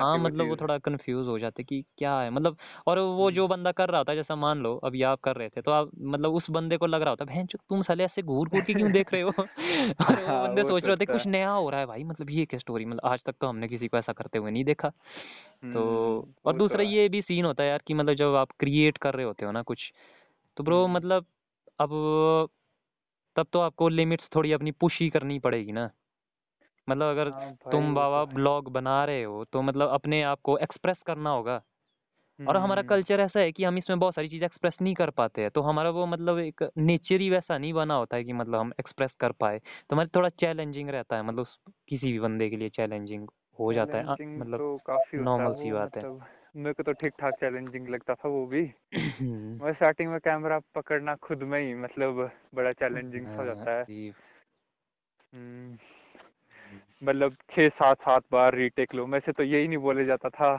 हाँ 0.00 0.18
मतलब 0.18 0.46
वो 0.46 0.56
थोड़ा 0.56 0.76
कंफ्यूज 0.80 1.26
हो 1.28 1.38
जाते 1.38 1.62
कि 1.64 1.80
क्या 1.98 2.18
है 2.20 2.30
मतलब 2.30 2.56
और 2.86 2.98
वो 2.98 3.24
हम्म, 3.24 3.34
जो 3.34 3.46
बंदा 3.48 3.72
कर 3.72 3.90
रहा 3.90 4.04
था 4.04 4.14
जैसा 4.14 4.36
मान 4.36 4.58
लो 4.58 4.74
अभी 4.84 5.02
आप 5.04 5.20
कर 5.20 5.36
रहे 5.36 5.48
थे 5.48 5.62
तो 5.62 5.70
आप 5.70 5.90
मतलब 5.96 6.34
उस 6.34 6.50
बंदे 6.50 6.76
को 6.76 6.86
लग 6.86 7.02
रहा 7.02 7.10
होता 7.10 7.24
बहन 7.24 7.46
तुम 7.68 7.82
साले 7.82 8.04
ऐसे 8.04 8.22
घूर 8.22 8.48
घूर 8.48 8.64
के 8.64 8.74
क्यों 8.74 8.90
देख 8.92 9.12
रहे 9.12 9.22
हो? 9.22 9.30
और 10.02 10.20
हाँ 10.20 10.42
बंदे 10.42 10.62
सोच 10.64 10.82
रहे 10.84 10.92
होते 10.92 11.06
कुछ 11.06 11.26
नया 11.26 11.50
हो 11.50 11.70
रहा 11.70 11.80
है 11.80 11.86
भाई 11.86 12.04
मतलब 12.04 12.30
ये 12.30 12.44
क्या 12.46 12.60
स्टोरी 12.60 12.84
मतलब 12.84 13.00
आज 13.04 13.20
तक 13.26 13.34
तो 13.40 13.46
हमने 13.46 13.68
किसी 13.68 13.88
को 13.88 13.98
ऐसा 13.98 14.12
करते 14.12 14.38
हुए 14.38 14.50
नहीं 14.50 14.64
देखा। 14.64 14.88
तो 14.88 14.92
हम्म 15.64 16.32
और 16.46 16.52
तो 16.52 16.58
दूसरा 16.58 16.82
ये 16.84 17.08
भी 17.08 17.20
सीन 17.22 17.44
होता 17.44 17.62
है 17.62 17.68
यार 17.68 17.82
कि 17.86 17.94
मतलब 17.94 18.14
जब 18.14 18.34
आप 18.36 18.52
क्रिएट 18.60 18.98
कर 18.98 19.14
रहे 19.14 19.26
होते 19.26 19.44
हो 19.46 19.52
ना 19.52 19.62
कुछ 19.62 19.92
तो 20.56 20.64
ब्रो 20.64 20.86
हम्म 20.86 20.88
मतलब 20.88 21.26
अब 21.80 21.90
तब 23.36 23.46
तो 23.52 23.60
आपको 23.60 23.88
लिमिट्स 23.88 24.28
थोड़ी 24.36 24.52
अपनी 24.52 24.70
पुश 24.72 24.98
ही 25.00 25.08
करनी 25.10 25.38
पड़ेगी 25.38 25.72
ना। 25.72 25.90
मतलब 26.88 27.10
अगर 27.10 27.30
हाँ 27.30 27.52
तुम 27.70 27.82
तो 27.84 27.94
बाबा 27.94 28.24
ब्लॉग 28.34 28.70
बना 28.72 29.04
रहे 29.04 29.22
हो 29.24 29.44
तो 29.44 29.62
मतलब 29.62 29.88
अपने 29.90 30.22
आप 30.24 30.40
को 30.42 30.56
एक्सप्रेस 30.58 30.96
करना 31.06 31.30
होगा। 31.30 31.60
और 32.40 32.56
हमारा 32.56 32.82
हम्म 32.82 32.88
कल्चर 32.88 33.20
ऐसा 33.20 33.40
है 33.40 33.52
कि 33.52 33.64
हम 33.64 33.78
इसमें 33.78 33.98
बहुत 33.98 34.14
सारी 34.14 34.28
चीज़ 34.28 34.44
एक्सप्रेस 34.44 34.74
नहीं 34.82 34.94
कर 34.94 35.10
पाते 35.10 35.42
हैं 35.42 35.50
तो 35.50 35.62
हमारा 35.62 35.90
वो 35.90 36.06
मतलब 36.06 36.38
एक 36.38 36.62
नेचर 36.78 37.20
ही 37.20 37.28
वैसा 37.30 37.58
नहीं 37.58 37.72
बना 37.72 37.94
होता 37.94 38.16
है 38.16 38.24
कि 38.24 38.32
मतलब 38.32 38.58
हम 38.60 38.72
एक्सप्रेस 38.80 39.10
कर 39.20 39.32
पाए। 39.32 39.58
तो 39.58 39.94
हमारे 39.96 40.08
थोड़ा 40.16 40.28
चैलेंजिंग 40.40 40.88
रहता 40.90 41.16
है 41.16 41.22
मतलब 41.22 41.46
किसी 41.88 42.12
भी 42.12 42.18
बंदे 42.20 42.50
के 42.50 42.56
लिए 42.56 42.68
चैलेंजिंग 42.70 43.28
हो 43.58 43.72
जाता 43.72 43.98
है 43.98 44.04
मतलब 44.36 44.58
तो 44.58 44.76
काफ़ी 44.86 45.18
नॉर्मल 45.20 45.54
सी 45.54 45.72
बात 45.72 45.96
है। 45.96 46.02
मतलब 46.02 46.41
मेरे 46.56 46.72
को 46.72 46.82
तो 46.82 46.92
ठीक 46.92 47.12
ठाक 47.20 47.34
चैलेंजिंग 47.34 47.88
लगता 47.88 48.14
था 48.14 48.28
वो 48.28 48.46
भी। 48.46 48.72
हम्म, 48.94 49.64
मैं 49.64 49.72
स्टार्टिंग 49.72 50.10
में 50.10 50.20
कैमरा 50.20 50.60
पकड़ना 50.74 51.14
खुद 51.14 51.42
में 51.42 51.60
ही 51.60 51.74
मतलब 51.74 52.30
बड़ा 52.54 52.72
चैलेंजिंग 52.72 53.26
हो 53.26 53.34
हाँ, 53.34 53.44
जाता 53.44 53.70
है। 53.70 54.08
हम्म, 55.34 55.78
मतलब 57.04 57.36
छः 57.50 57.68
सात 57.68 57.96
सात 57.96 58.22
बार 58.32 58.54
रीटेक 58.54 58.94
लो। 58.94 59.06
मैं 59.06 59.20
से 59.20 59.32
तो 59.32 59.42
यही 59.42 59.68
नहीं 59.68 59.78
बोले 59.78 60.04
जाता 60.04 60.28
था 60.28 60.56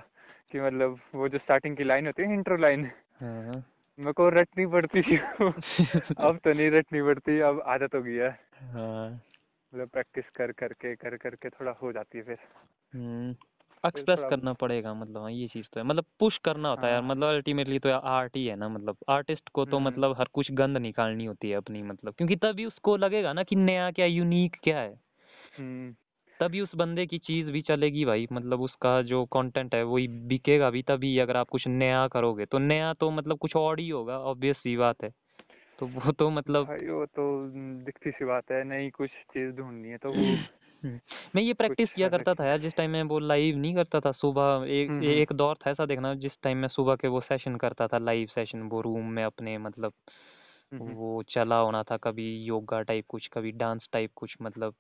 कि 0.51 0.62
मतलब 0.62 0.99
वो 1.15 1.29
जो 1.29 1.38
स्टार्टिंग 1.38 1.77
की 1.77 1.84
लाइन 1.84 2.06
होती 2.06 2.23
है 2.23 2.34
इंट्रो 2.34 2.58
लाइन 2.58 2.91
हाँ। 3.19 3.65
मेरे 3.99 4.13
को 4.13 4.29
रटनी 4.29 4.65
पड़ती। 4.65 5.01
थी 5.01 5.17
अब 6.17 6.39
तो 6.43 6.53
नहीं 6.53 6.71
रटनी 6.71 7.01
पड़ती 7.01 7.39
अब 7.39 7.62
आदत 7.62 7.95
हो 7.95 8.01
गई 8.01 8.13
है। 8.13 8.39
हाँ। 8.56 9.10
मतलब 9.73 9.88
प्रैक्टिस 9.88 10.29
कर 10.29 10.51
करके 10.51 10.95
कर 10.95 11.17
करके 11.17 11.49
थोड़ा 11.49 11.71
हो 11.71 11.91
जाती 11.91 12.17
है 12.17 12.23
हम्म। 12.23 13.34
फिर 13.34 13.52
एक्सप्रेस 13.87 14.19
करना 14.29 14.53
पड़ेगा 14.53 14.93
मतलब 14.93 15.21
हाँ 15.21 15.31
ये 15.31 15.47
चीज़ 15.47 15.65
तो 15.73 15.79
है। 15.79 15.85
मतलब 15.85 16.05
पुश 16.19 16.37
करना 16.37 16.69
होता 16.69 16.87
है 16.87 16.93
यार 16.93 17.01
हाँ। 17.01 17.09
मतलब 17.09 17.27
अल्टीमेटली 17.27 17.79
तो 17.79 17.89
आर्ट 17.89 18.37
ही 18.37 18.45
है 18.45 18.55
ना 18.55 18.69
मतलब 18.69 18.97
आर्टिस्ट 19.09 19.49
को 19.49 19.65
तो 19.65 19.77
हम्म। 19.77 19.87
मतलब 19.87 20.15
हर 20.17 20.27
कुछ 20.33 20.51
गंद 20.51 20.77
निकालनी 20.77 21.25
होती 21.25 21.49
है 21.49 21.55
अपनी 21.55 21.83
मतलब 21.83 22.13
क्योंकि 22.13 22.35
तभी 22.35 22.65
उसको 22.65 22.97
लगेगा 22.97 23.33
ना 23.33 23.43
कि 23.43 23.55
नया 23.55 23.91
क्या 23.91 24.05
यूनिक 24.05 24.55
क्या 24.63 24.79
है। 24.79 24.99
हम्म। 25.57 25.95
तभी 26.39 26.61
उस 26.61 26.75
बंदे 26.75 27.05
की 27.05 27.17
चीज़ 27.17 27.47
भी 27.47 27.61
चलेगी 27.61 28.05
भाई 28.05 28.27
मतलब 28.31 28.61
उसका 28.61 29.01
जो 29.01 29.25
कंटेंट 29.25 29.75
है 29.75 29.83
वही 29.83 30.07
बिकेगा 30.07 30.69
भी 30.69 30.81
तभी 30.81 31.17
अगर 31.17 31.37
आप 31.37 31.49
कुछ 31.49 31.67
नया 31.67 32.07
करोगे। 32.07 32.45
तो 32.45 32.57
नया 32.57 32.93
तो 32.93 33.11
मतलब 33.11 33.37
कुछ 33.37 33.55
और 33.55 33.79
ही 33.79 33.89
होगा 33.89 34.19
ऑब्वियस 34.19 34.57
सी 34.57 34.77
बात 34.77 35.03
है। 35.03 35.09
तो 35.79 35.85
वो 35.85 36.11
तो 36.11 36.29
मतलब 36.29 36.65
भाई 36.65 36.87
वो 36.87 37.05
तो 37.05 37.47
दिखती 37.85 38.11
सी 38.11 38.25
बात 38.25 38.51
है 38.51 38.63
नई 38.63 38.89
कुछ 38.89 39.09
चीज़ 39.09 39.55
ढूंढनी 39.55 39.89
है 39.89 39.97
तो 39.97 40.09
वो 40.09 40.13
मैं 40.85 41.41
ये 41.41 41.53
प्रैक्टिस 41.53 41.91
किया 41.91 42.09
करता 42.09 42.33
था 42.33 42.45
यार 42.45 42.59
जिस 42.59 42.73
टाइम 42.75 42.91
मैं 42.91 43.03
वो 43.03 43.19
लाइव 43.19 43.57
नहीं 43.57 43.75
करता 43.75 43.99
था 43.99 44.11
सुबह 44.11 44.65
एक 44.67 44.89
हम्म 44.89 44.99
हम्म। 44.99 45.11
एक 45.11 45.33
दौर 45.33 45.55
था 45.55 45.71
ऐसा 45.71 45.85
देखना 45.85 46.13
जिस 46.13 46.31
टाइम 46.43 46.57
मैं 46.57 46.67
सुबह 46.67 46.95
के 46.95 47.07
वो 47.07 47.21
सेशन 47.21 47.55
करता 47.55 47.87
था 47.87 47.97
लाइव 47.97 48.27
सेशन 48.27 48.61
वो 48.61 48.81
रूम 48.81 49.05
में 49.05 49.23
अपने 49.23 49.57
मतलब 49.57 49.93
हम्म 50.73 50.93
वो 50.93 51.23
चला 51.23 51.57
होना 51.57 51.83
था 51.83 51.97
कभी 51.97 52.43
योगा 52.43 52.81
टाइप 52.81 53.05
कुछ 53.09 53.27
कभी 53.27 53.51
डांस 53.51 53.89
टाइप 53.91 54.11
कुछ 54.15 54.35
मतलब। 54.41 54.73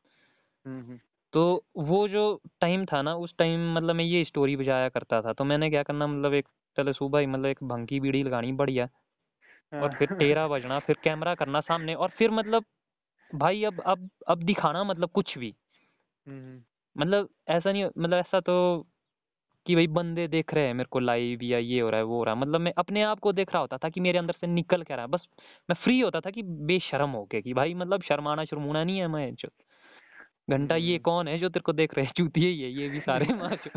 हम्म 0.65 0.81
हम्म, 0.81 0.99
तो 1.33 1.63
वो 1.77 2.07
जो 2.07 2.41
टाइम 2.61 2.85
था 2.85 3.01
ना 3.01 3.15
उस 3.15 3.35
टाइम 3.37 3.73
मतलब 3.73 3.95
मैं 3.95 4.05
ये 4.05 4.23
स्टोरी 4.23 4.55
बजाया 4.55 4.89
करता 4.89 5.21
था 5.21 5.33
तो 5.33 5.43
मैंने 5.43 5.69
क्या 5.69 5.83
करना 5.83 6.07
मतलब 6.07 6.33
एक 6.33 6.47
चले 6.77 6.93
सुबह 6.93 7.19
ही 7.19 7.25
मतलब 7.25 7.45
एक 7.45 7.57
भंकी 7.63 7.99
बीड़ी 7.99 8.23
लगानी 8.23 8.51
बढ़िया 8.51 8.89
और 9.73 9.95
फिर 9.95 10.07
हाँ। 10.09 10.19
टेरा 10.19 10.47
बजना 10.47 10.79
फिर 10.79 10.95
कैमरा 11.03 11.35
करना 11.35 11.61
सामने 11.61 11.93
और 11.93 12.09
फिर 12.09 12.31
मतलब 12.31 12.65
भाई 13.35 13.63
अब 13.63 13.81
अब 13.81 14.09
अब 14.27 14.43
दिखाना 14.43 14.83
मतलब 14.83 15.09
कुछ 15.09 15.37
भी। 15.37 15.47
हम्म 15.47 15.62
मतलब 16.97 17.29
ऐसा 17.47 17.71
नहीं 17.71 17.85
मतलब 17.85 18.17
ऐसा 18.17 18.39
तो 18.39 18.87
कि 19.65 19.75
भाई 19.75 19.87
बंदे 19.87 20.27
देख 20.27 20.53
रहे 20.53 20.67
हैं 20.67 20.73
मेरे 20.73 20.87
को 20.91 20.99
लाइव 20.99 21.43
या 21.43 21.57
ये 21.57 21.79
हो 21.79 21.89
रहा 21.89 21.97
है 21.97 22.03
वो 22.05 22.17
हो 22.17 22.23
रहा 22.23 22.35
है। 22.35 22.41
मतलब 22.41 22.61
मैं 22.61 22.73
अपने 22.77 23.03
आप 23.03 23.19
को 23.19 23.31
देख 23.33 23.49
रहा 23.49 23.61
होता 23.61 23.77
था 23.77 23.89
कि 23.89 23.99
मेरे 23.99 24.19
अंदर 24.19 24.33
से 24.33 24.47
निकल 24.47 24.83
क्या 24.83 24.95
रहा 24.97 25.05
है। 25.05 25.11
बस 25.11 25.27
मैं 25.69 25.75
फ्री 25.83 25.99
होता 25.99 26.19
था 26.19 26.31
कि 26.31 26.43
बेशर्म 26.43 27.09
होके 27.09 27.41
कि 27.41 27.53
भाई 27.53 27.73
मतलब 27.73 28.03
शर्माना 28.03 28.45
शर्मूना 28.45 28.83
नहीं 28.83 28.99
है 28.99 29.07
मैं 29.07 29.35
जो। 29.35 29.49
घंटा 30.49 30.75
ये 30.75 30.93
हम्म। 30.93 31.03
कौन 31.03 31.27
है 31.27 31.39
जो 31.39 31.49
तेरे 31.49 31.61
को 31.61 31.73
देख 31.73 31.93
रहे 31.93 32.05
हैं? 32.05 32.13
चूतिए 32.17 32.49
ही 32.49 32.61
है 32.61 32.71
ये 32.71 32.89
भी 32.89 32.99
सारे 32.99 33.25
माचो। 33.33 33.69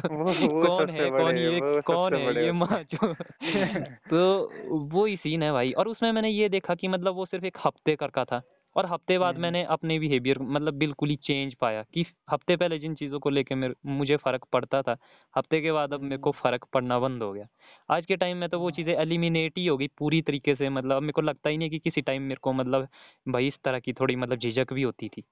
कौन 0.66 0.90
है 0.90 1.10
कौन 1.10 1.36
ये 1.36 1.82
कौन 1.82 2.14
है 2.14 2.44
ये 2.44 2.52
माचो? 2.52 3.14
तो 4.10 4.48
वो 4.78 5.04
ही 5.04 5.16
सीन 5.16 5.42
है 5.42 5.52
भाई। 5.52 5.72
और 5.72 5.88
उसमें 5.88 6.12
मैंने 6.12 6.28
ये 6.28 6.48
देखा 6.48 6.74
कि 6.74 6.88
मतलब 6.88 7.14
वो 7.14 7.26
सिर्फ़ 7.26 7.44
एक 7.44 7.58
हफ़्ते 7.64 7.96
करका 7.96 8.24
था। 8.24 8.42
और 8.76 8.86
हफ़्ते 8.86 9.18
बाद 9.18 9.34
हम्म। 9.34 9.42
मैंने 9.42 9.62
अपने 9.64 9.98
बिहेवियर 9.98 10.38
मतलब 10.38 10.74
बिल्कुल 10.74 11.08
ही 11.08 11.16
चेंज 11.16 11.54
पाया 11.54 11.82
कि 11.94 12.04
हफ़्ते 12.30 12.56
पहले 12.56 12.78
जिन 12.78 12.94
चीज़ों 12.94 13.18
को 13.18 13.30
लेके 13.30 13.54
मेरे 13.54 13.74
मुझे 13.86 14.16
फ़र्क 14.16 14.44
पड़ता 14.52 14.82
था 14.82 14.96
हफ़्ते 15.36 15.60
के 15.60 15.72
बाद 15.72 15.92
अब 15.92 16.00
मेरे 16.00 16.18
को 16.18 16.30
हम्म। 16.30 16.40
फ़र्क 16.42 16.64
पड़ना 16.64 16.98
बंद 16.98 17.22
हो 17.22 17.32
गया। 17.32 17.46
आज 17.90 18.06
के 18.06 18.16
टाइम 18.16 18.36
में 18.36 18.48
तो 18.48 18.58
वो 18.58 18.66
हाँ। 18.66 18.76
चीज़ें 18.76 18.94
एलिमिनेट 18.94 19.58
ही 19.58 19.66
होगी 19.66 19.88
पूरी 19.98 20.22
तरीके 20.22 20.54
से 20.54 20.68
मतलब 20.68 21.02
मेरे 21.02 21.12
को 21.12 21.20
लगता 21.20 21.50
ही 21.50 21.56
नहीं 21.56 21.70
कि 21.70 21.78
किसी 21.78 22.02
टाइम 22.02 22.22
मेरे 22.22 22.38
को 22.42 22.52
मतलब 22.52 22.88
भाई 23.28 23.48
इस 23.48 23.54
तरह 23.64 23.78
की 23.78 23.92
थोड़ी 23.92 24.16
मतलब 24.16 24.38
झिझक 24.38 24.72
भी 24.72 24.82
होती 24.82 25.08
थी। 25.08 25.24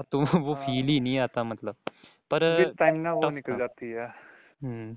अब 0.00 0.06
तो 0.12 0.20
वो 0.20 0.54
फील 0.54 0.86
ही 0.86 0.98
हाँ। 0.98 1.04
नहीं 1.04 1.18
आता 1.18 1.44
मतलब। 1.44 1.76
पर 2.30 2.72
टाइम 2.78 2.96
ना 2.96 3.12
वो 3.12 3.30
निकल 3.30 3.58
जाती 3.58 3.90
है। 3.90 4.06
हम्म। 4.62 4.96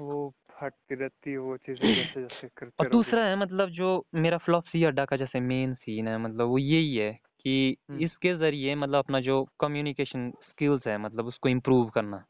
वो 0.00 0.34
हटती 0.62 0.94
रहती 0.94 1.30
है 1.30 1.38
वो 1.38 1.56
चीज़ें 1.56 1.80
जैसे 2.14 2.22
जैसे 2.22 2.48
करते 2.48 2.84
रहोगे। 2.84 2.88
दूसरा 2.88 3.24
है 3.24 3.36
मतलब 3.36 3.68
जो 3.68 4.06
मेरा 4.14 4.38
फ्लॉपसी 4.38 4.84
अड्डा 4.84 5.04
का 5.04 5.16
जैसे 5.16 5.40
मेन 5.40 5.74
सीन 5.74 6.08
है 6.08 6.18
मतलब 6.18 6.48
वो 6.48 6.58
यही 6.58 6.96
है 6.96 7.12
कि 7.40 7.76
हम्म। 7.90 8.00
इसके 8.00 8.34
ज़रिए 8.34 8.74
मतलब 8.74 8.98
अपना 8.98 9.20
जो 9.20 9.44
कम्युनिकेशन 9.60 10.30
स्किल्स 10.30 10.86
है 10.86 10.98
मतलब 10.98 11.26
उसको 11.26 11.48
इम्प्रूव 11.48 11.88
करना। 11.88 12.24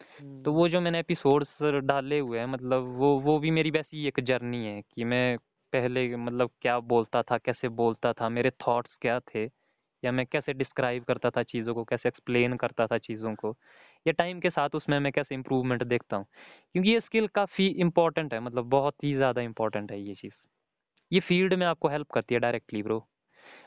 तो 0.00 0.24
हम्म। 0.24 0.50
वो 0.50 0.68
जो 0.68 0.80
मैंने 0.80 0.98
एपिसोड्स 0.98 1.62
डाले 1.62 2.18
हुए 2.18 2.38
हैं 2.38 2.46
मतलब 2.46 2.84
वो 2.96 3.18
वो 3.20 3.38
भी 3.38 3.50
मेरी 3.50 3.70
वैसी 3.70 4.06
एक 4.06 4.20
जर्नी 4.20 4.64
है 4.66 4.82
कि 4.82 5.04
मैं 5.04 5.38
पहले 5.72 6.16
मतलब 6.16 6.50
क्या 6.62 6.78
बोलता 6.80 7.22
था 7.22 7.38
कैसे 7.38 7.68
बोलता 7.68 8.12
था 8.12 8.28
मेरे 8.28 8.50
थॉट्स 8.50 8.96
क्या 9.00 9.18
थे 9.20 9.44
या 10.02 10.12
मैं 10.12 10.26
कैसे 10.26 10.52
डिस्क्राइब 10.52 11.04
करता 11.04 11.30
था 11.30 11.42
चीज़ों 11.42 11.74
को 11.74 11.84
कैसे 11.84 12.08
एक्सप्लेन 12.08 12.56
करता 12.56 12.86
था 12.86 12.98
चीज़ों 12.98 13.34
को। 13.34 13.54
या 14.06 14.12
टाइम 14.12 14.40
के 14.40 14.50
साथ 14.50 14.68
उसमें 14.74 14.98
मैं 15.00 15.12
कैसे 15.12 15.34
इम्प्रूवमेंट 15.34 15.82
देखता 15.84 16.16
हूँ? 16.16 16.26
क्योंकि 16.72 16.90
ये 16.90 17.00
स्किल 17.00 17.26
काफ़ी 17.26 17.66
इम्पोर्टेंट 17.66 18.34
है 18.34 18.40
मतलब 18.40 18.64
बहुत 18.64 19.04
ही 19.04 19.14
ज़्यादा 19.14 19.40
इम्पोर्टेंट 19.40 19.92
है 19.92 20.00
ये 20.00 20.14
चीज़। 20.14 20.32
ये 21.12 21.20
फ़ील्ड 21.20 21.54
में 21.54 21.66
आपको 21.66 21.88
हेल्प 21.88 22.10
करती 22.10 22.34
है 22.34 22.40
डायरेक्टली 22.40 22.82
ब्रो 22.82 23.06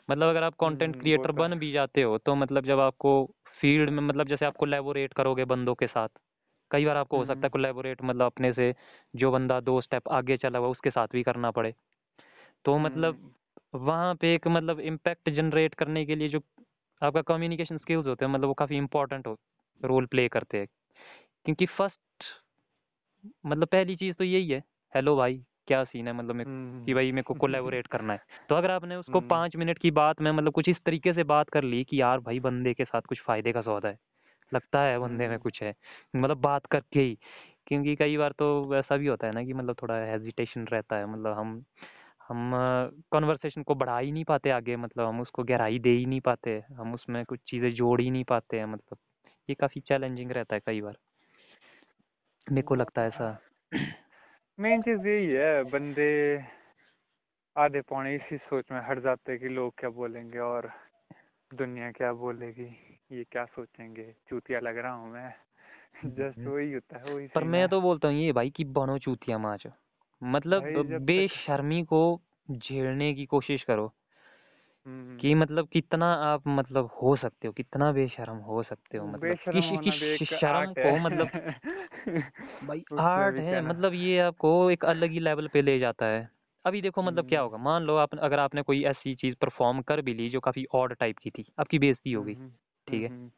मतलब 0.09 0.29
अगर 0.29 0.43
आप 0.43 0.55
कंटेंट 0.55 0.93
हम्म 0.93 1.01
क्रिएटर 1.01 1.27
तो 1.27 1.33
बन 1.33 1.55
भी 1.59 1.71
जाते 1.71 2.01
हो 2.01 2.17
तो 2.17 2.35
मतलब 2.35 2.65
जब 2.65 2.79
आपको 2.79 3.13
फ़ील्ड 3.61 3.89
में 3.89 4.03
मतलब 4.03 4.27
जैसे 4.27 4.45
आप 4.45 4.55
कोलैबोरेट 4.57 5.13
करोगे 5.13 5.45
बंदों 5.45 5.75
के 5.75 5.87
साथ 5.87 6.09
कई 6.71 6.85
बार 6.85 6.97
आपको 6.97 7.17
हो 7.17 7.23
सकता 7.23 7.33
हम्म। 7.33 7.43
है 7.43 7.49
कोलैबोरेट 7.49 8.01
मतलब 8.03 8.25
अपने 8.25 8.53
से 8.53 8.73
जो 9.15 9.31
बंदा 9.31 9.59
दो 9.59 9.81
स्टेप 9.81 10.09
आगे 10.09 10.37
चला 10.37 10.59
हुआ 10.59 10.67
उसके 10.67 10.89
साथ 10.89 11.07
भी 11.11 11.23
करना 11.23 11.51
पड़े। 11.51 11.73
तो 12.65 12.77
मतलब 12.77 13.15
हम्म। 13.15 13.79
वहाँ 13.85 14.15
पे 14.15 14.33
एक 14.35 14.47
मतलब 14.47 14.79
इम्पैक्ट 14.79 15.29
जनरेट 15.29 15.73
करने 15.73 16.05
के 16.05 16.15
लिए 16.15 16.29
जो 16.29 16.41
आपका 17.01 17.21
कम्युनिकेशन 17.21 17.77
स्किल्स 17.77 18.07
होते 18.07 18.25
हैं 18.25 18.31
मतलब 18.31 18.47
वो 18.47 18.53
काफ़ी 18.53 18.77
इम्पोर्टेंट 18.77 19.27
हो 19.27 19.37
रोल 19.85 20.05
प्ले 20.05 20.27
करते 20.27 20.57
हैं। 20.57 20.67
क्योंकि 21.45 21.65
फ़र्स्ट 21.65 21.99
मतलब 23.45 23.67
पहली 23.67 23.95
चीज़ 23.95 24.15
तो 24.15 24.23
यही 24.23 24.49
है 24.49 24.63
हेलो 24.93 25.15
भाई 25.15 25.43
क्या 25.67 25.83
सीन 25.83 26.07
है? 26.07 26.13
मतलब 26.13 26.35
मैं 26.35 26.45
कि 26.85 26.93
भाई 26.93 27.11
मेरे 27.11 27.23
को 27.23 27.33
हम्म 27.33 27.41
कोलैबोरेट 27.41 27.87
करना 27.87 28.13
है। 28.13 28.19
तो 28.49 28.55
अगर 28.55 28.71
आपने 28.71 28.95
उसको 28.95 29.19
हम्म। 29.19 29.27
पाँच 29.29 29.55
मिनट 29.55 29.79
की 29.79 29.91
बात 29.91 30.21
में 30.21 30.31
मतलब 30.31 30.53
कुछ 30.53 30.69
इस 30.69 30.77
तरीके 30.85 31.13
से 31.13 31.23
बात 31.23 31.49
कर 31.49 31.63
ली 31.63 31.83
कि 31.83 32.01
यार 32.01 32.19
भाई 32.19 32.39
बंदे 32.39 32.73
के 32.73 32.85
साथ 32.85 33.01
कुछ 33.01 33.21
फ़ायदे 33.21 33.51
का 33.51 33.61
सौदा 33.61 33.89
है 33.89 33.97
लगता 34.53 34.81
है 34.81 34.99
बंदे 34.99 35.23
में 35.23 35.27
हम्म। 35.27 35.37
कुछ 35.37 35.63
है 35.63 35.73
मतलब 36.15 36.37
बात 36.37 36.65
करके 36.65 36.99
ही। 36.99 37.17
क्योंकि 37.67 37.95
कई 37.95 38.17
बार 38.17 38.31
तो 38.31 38.47
वैसा 38.65 38.97
भी 38.97 39.07
होता 39.07 39.27
है 39.27 39.33
ना 39.33 39.43
कि 39.43 39.53
मतलब 39.53 39.75
थोड़ा 39.81 39.95
हेजिटेशन 40.05 40.65
रहता 40.67 40.95
है 40.95 41.05
मतलब 41.05 41.37
हम 41.37 41.63
हम 42.29 42.51
कन्वर्सेशन 43.13 43.63
को 43.63 43.75
बढ़ा 43.75 43.97
ही 43.99 44.11
नहीं 44.11 44.23
पाते 44.23 44.49
आगे 44.49 44.75
मतलब 44.75 45.07
हम 45.07 45.21
उसको 45.21 45.43
गहराई 45.43 45.79
दे 45.79 45.89
ही 45.89 46.05
नहीं 46.05 46.21
पाते 46.21 46.63
हम 46.73 46.93
उसमें 46.93 47.25
कुछ 47.25 47.39
चीज़ें 47.47 47.73
जोड़ 47.73 48.01
ही 48.01 48.09
नहीं 48.09 48.23
पाते 48.23 48.57
हैं 48.59 48.65
मतलब। 48.65 48.97
ये 49.49 49.55
काफ़ी 49.55 49.81
चैलेंजिंग 49.81 50.31
रहता 50.31 50.55
है 50.55 50.61
कई 50.65 50.81
बार। 50.81 50.97
मेरे 52.51 52.61
को 52.61 52.75
लगता 52.75 53.01
है 53.01 53.07
ऐसा। 53.07 53.41
मेन 54.59 54.81
चीज़ 54.81 55.07
यही 55.07 55.25
है 55.25 55.63
बंदे 55.63 56.43
आधे 57.57 57.81
पौने 57.81 58.15
इसी 58.15 58.37
सोच 58.37 58.65
में 58.71 58.81
हट 58.81 58.99
जाते 58.99 59.31
हैं 59.31 59.41
कि 59.41 59.47
लोग 59.47 59.73
क्या 59.77 59.89
बोलेंगे 59.89 60.39
और 60.39 60.71
दुनिया 61.53 61.91
क्या 61.91 62.13
बोलेगी 62.13 62.97
ये 63.11 63.23
क्या 63.31 63.45
सोचेंगे 63.45 64.15
चूतिया 64.29 64.59
लग 64.59 64.77
रहा 64.77 64.91
हूँ 64.91 65.13
मैं। 65.13 65.33
जस्ट 66.05 66.47
वही 66.47 66.73
होता 66.73 66.97
है 66.97 67.15
वही 67.15 67.27
पर 67.27 67.43
मैं 67.43 67.69
तो 67.69 67.81
बोलता 67.81 68.07
हूँ 68.07 68.15
ये 68.15 68.31
भाई 68.31 68.49
कि 68.49 68.63
बनो 68.63 68.97
चूतिया 68.97 69.37
माच। 69.37 69.67
मतलब 70.23 70.63
बेशर्मी 71.01 71.83
को 71.83 72.21
झेलने 72.51 73.13
की 73.13 73.25
कोशिश 73.25 73.63
करो। 73.63 73.87
हम्म 73.87 74.00
कि 74.85 75.33
मतलब 75.35 75.67
कितना 75.67 76.05
आप 76.13 76.47
मतलब 76.47 76.89
हो 77.01 77.15
सकते 77.15 77.47
हो 77.47 77.53
कितना 77.53 77.91
बेशर्म 77.91 78.37
हो 78.37 78.63
सकते 78.63 78.97
हो 78.97 79.07
मतलब 79.07 79.37
किसी 79.51 79.61
होना 79.67 79.81
की 79.83 79.99
भी 79.99 80.13
एक 80.15 80.23
श- 80.23 80.39
शर्म 80.39 80.73
को 80.75 80.97
मतलब 80.99 81.27
भाई 82.63 82.83
आर्ट 82.99 83.39
है 83.39 83.61
मतलब 83.61 83.93
ये 83.93 84.19
आपको 84.19 84.71
एक 84.71 84.85
अलग 84.85 85.11
ही 85.11 85.19
लेवल 85.19 85.47
पे 85.47 85.61
ले 85.61 85.79
जाता 85.79 86.05
है। 86.05 86.29
अभी 86.65 86.81
देखो 86.81 87.01
मतलब 87.01 87.25
क्या 87.25 87.39
हम्म। 87.39 87.41
होगा 87.41 87.57
मान 87.57 87.83
लो 87.83 87.95
आप 87.95 88.15
अगर 88.19 88.39
आपने 88.39 88.61
कोई 88.61 88.83
ऐसी 88.83 89.15
चीज़ 89.15 89.35
परफॉर्म 89.41 89.81
कर 89.81 90.01
भी 90.01 90.13
ली 90.13 90.29
जो 90.29 90.39
काफ़ी 90.39 90.65
ऑड 90.73 90.93
टाइप 90.95 91.17
की 91.17 91.29
थी 91.29 91.45
आपकी 91.59 91.79
बेइज्जती 91.79 92.11
हो 92.13 92.23
गई 92.23 92.33
हम्म 92.33 92.49
ठीक 92.87 93.03
है? 93.03 93.09
हम्म। 93.09 93.31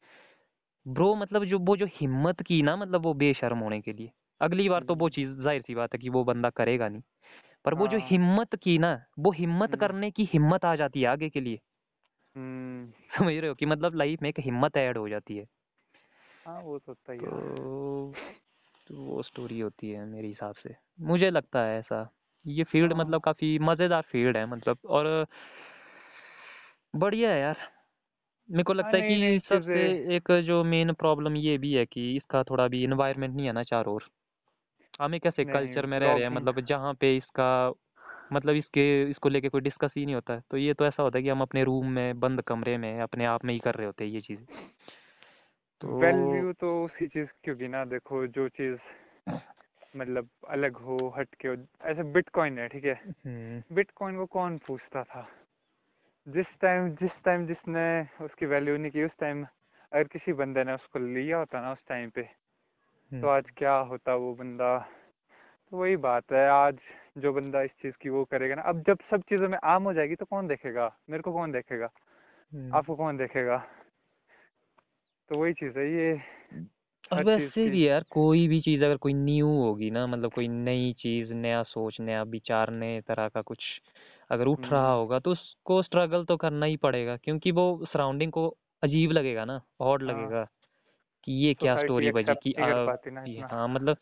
ब्रो 0.85 1.15
मतलब 1.15 1.45
जो 1.45 1.59
वो 1.59 1.75
जो 1.77 1.85
हिम्मत 1.93 2.41
की 2.41 2.61
ना 2.61 2.75
मतलब 2.75 3.01
वो 3.01 3.13
बेशर्म 3.13 3.59
होने 3.59 3.81
के 3.81 3.93
लिए। 3.93 4.11
अगली 4.41 4.69
बार 4.69 4.83
तो 4.83 4.95
वो 4.95 5.05
हम्म, 5.05 5.09
चीज़ 5.09 5.29
ज़ाहिर 5.41 5.61
सी 5.61 5.75
बात 5.75 5.93
है 5.93 5.99
कि 5.99 6.09
वो 6.09 6.23
बंदा 6.23 6.49
करेगा 6.51 6.89
नहीं। 6.89 7.01
पर 7.66 7.74
वो 7.74 7.88
जो 7.88 7.97
हाँ। 7.97 8.07
हिम्मत 8.07 8.55
की 8.55 8.78
ना 8.78 9.05
वो 9.20 9.32
हिम्मत 9.32 9.70
हम्म 9.70 9.80
करने 9.80 10.11
की 10.11 10.30
हिम्मत 10.34 10.66
आ 10.66 10.76
जाती 10.76 11.01
है 11.01 11.07
आगे 11.07 11.30
के 11.30 11.41
लिए। 11.41 11.59
समझ 13.18 13.34
रहे 13.34 13.47
हो 13.47 13.55
कि 13.55 13.66
मतलब 13.66 13.95
लाइफ 13.95 14.22
में 14.22 14.30
एक 14.30 14.39
हिम्मत 14.39 14.78
ऐड 14.78 14.97
हो 14.97 15.09
जाती 15.09 15.38
है। 15.38 15.45
हाँ 16.47 16.61
वो 16.61 16.80
तो 16.80 16.93
सही 16.93 17.20
है। 17.20 17.26
तो 17.26 18.14
तो 18.88 18.95
वो 18.95 19.22
स्टोरी 19.24 19.59
होती 19.59 19.89
है 19.89 20.05
मेरे 20.05 20.28
हिसाब 20.28 20.55
से। 20.55 20.76
मुझे 21.01 21.30
लगता 21.30 21.59
है 21.66 21.80
ऐसा। 21.80 22.09
ये 22.47 22.64
फ़ील्ड 22.64 22.93
हाँ। 22.93 22.99
मतलब 23.01 23.22
काफ़ी 23.22 23.59
मज़ेदार 23.59 24.01
फ़ील्ड 24.01 24.38
है 24.38 24.45
मतलब 24.45 24.78
और 24.86 25.28
बढ़िया 26.95 27.32
है 27.32 27.39
यार। 27.41 27.57
मेरे 28.49 28.64
को 28.64 28.74
लगता 28.74 28.97
है 28.97 29.03
कि 29.03 29.41
सबसे 29.49 30.16
एक 30.16 30.32
जो 30.41 30.64
मेन 30.64 30.93
प्रॉब्लम 30.93 31.36
ये 31.36 31.57
भी 31.57 31.74
है 31.74 31.86
कि 31.86 32.16
इसका 32.18 32.43
थोड़ा 32.43 32.68
भी 32.68 32.84
इन्वायरमेंट 32.84 33.36
नहीं 33.36 33.45
है 33.45 33.51
ना 33.51 33.64
चारों 33.64 33.95
ओर। 33.95 34.03
हम 35.01 35.15
एक 35.15 35.25
ऐसे 35.25 35.43
नहीं 35.43 35.53
कल्चर 35.53 35.85
में 35.85 35.99
रह 35.99 36.13
रहे 36.13 36.21
हैं? 36.21 36.29
मतलब 36.29 36.59
जहाँ 36.59 36.93
पे 36.93 37.17
इसका 37.17 37.73
मतलब 38.33 38.55
इसके 38.55 39.03
इसको 39.03 39.29
लेके 39.29 39.49
कोई 39.49 39.61
डिस्कस 39.61 39.91
ही 39.97 40.05
नहीं 40.05 40.15
होता 40.15 40.33
है। 40.33 40.41
तो 40.51 40.57
ये 40.57 40.73
तो 40.73 40.85
ऐसा 40.85 41.03
होता 41.03 41.17
है 41.17 41.23
कि 41.23 41.29
हम 41.29 41.41
अपने 41.41 41.63
रूम 41.63 41.89
में 41.89 42.19
बंद 42.19 42.41
कमरे 42.41 42.77
में 42.77 42.99
अपने 43.01 43.25
आप 43.25 43.45
में 43.45 43.53
ही 43.53 43.59
कर 43.59 43.75
रहे 43.75 43.85
होते 43.85 44.03
हैं 44.03 44.11
ये 44.11 44.21
चीज़। 44.21 44.39
तो 45.81 45.99
वैल्यू 45.99 46.53
तो 46.53 46.85
उसी 46.85 47.07
चीज़ 47.07 47.27
की 47.43 47.51
होगी 47.51 47.67
ना 47.67 47.85
देखो 47.85 48.27
जो 48.27 48.49
चीज़ 48.49 48.77
मतलब 49.97 50.29
अलग 50.49 50.75
हो 50.75 51.15
हटके 51.17 51.47
हो 51.47 51.55
ऐसे 51.81 52.03
बिटकॉइन 52.03 52.59
है 52.59 52.67
ठीक 52.67 52.85
है? 52.85 53.01
हम्म। 53.25 53.75
बिटकॉइन 53.75 54.15
को 54.17 54.25
कौन 54.25 54.57
पूछता 54.57 55.03
था? 55.03 55.27
जिस 56.27 56.45
टाइम 56.61 56.89
जिस 56.89 57.11
टाइम 57.25 57.47
जिसने 57.47 58.01
उसकी 58.25 58.45
वैल्यू 58.45 58.77
नहीं 58.77 58.91
की 58.91 59.03
उस 59.03 59.11
टाइम 59.19 59.43
अगर 59.43 60.03
किसी 60.03 60.33
बंदे 60.33 60.63
ने 60.63 60.73
उसको 60.73 60.99
लिया 60.99 61.37
होता 61.37 61.61
ना 61.61 61.71
उस 61.71 61.79
टाइम 61.87 62.09
पे 62.09 62.42
तो 63.14 63.18
हम्म। 63.18 63.30
आज 63.30 63.43
क्या 63.57 63.74
होता 63.74 64.16
वो 64.16 64.34
बंदा? 64.34 64.78
तो 65.72 65.78
वही 65.78 65.95
बात 65.95 66.24
है 66.32 66.49
आज 66.49 66.78
जो 67.18 67.34
बंदा 67.34 67.61
इस 67.61 67.72
चीज़ 67.72 67.93
की 68.01 68.09
वो 68.09 68.24
करेगा 68.24 68.55
ना। 68.55 68.61
अब 68.61 68.84
जब 68.88 68.97
सब 69.11 69.22
चीज़ों 69.22 69.49
में 69.49 69.57
आम 69.64 69.84
हो 69.84 69.93
जाएगी 69.93 70.16
तो 70.16 70.26
कौन 70.26 70.47
देखेगा? 70.47 70.97
मेरे 71.09 71.24
को 71.24 71.34
कौन 71.34 71.51
देखेगा? 71.51 71.89
हम्म। 72.53 72.76
आपको 72.76 72.95
कौन 72.95 73.18
देखेगा? 73.18 73.57
तो 75.30 75.38
वही 75.38 75.53
चीज़ 75.53 75.80
है 75.80 75.93
ये 75.93 76.22
चीज़ 77.14 77.28
वैसे 77.28 77.70
भी 77.70 77.89
यार 77.89 78.03
कोई 78.09 78.47
भी 78.47 78.61
चीज़ 78.61 78.84
अगर 78.84 78.97
कोई 78.97 79.14
न्यू 79.14 79.47
होगी 79.47 79.91
ना 79.91 80.07
मतलब 80.07 80.32
कोई 80.32 80.47
नई 80.47 80.93
चीज़ 80.93 81.34
नया 81.34 81.64
सोच 81.64 81.99
नया 81.99 82.24
विचार 82.24 82.70
नए 82.70 83.01
तरह 83.01 83.28
का 83.28 83.41
कुछ 83.41 83.59
अगर 84.30 84.47
उठ 84.47 84.59
रहा 84.59 84.88
हम्म, 84.88 84.99
होगा 84.99 85.20
तो 85.20 85.32
उसको 85.32 85.82
स्ट्रगल 85.82 86.26
तो 86.26 86.38
करना 86.38 86.66
ही 86.66 86.78
पड़ेगा 86.78 87.18
क्योंकि 87.18 87.51
वो 87.51 87.86
सराउंडिंग 87.93 88.32
को 88.32 88.57
अजीब 88.84 89.11
लगेगा 89.11 89.45
ना 89.45 89.61
ऑड 89.80 90.03
हाँ। 90.03 90.11
लगेगा। 90.11 90.47
कि 91.24 91.32
ये 91.45 91.53
क्या 91.53 91.76
स्टोरी 91.78 92.11
बजी 92.11 92.36
कि 92.36 92.53
हाँ 93.51 93.67
मतलब 93.67 93.97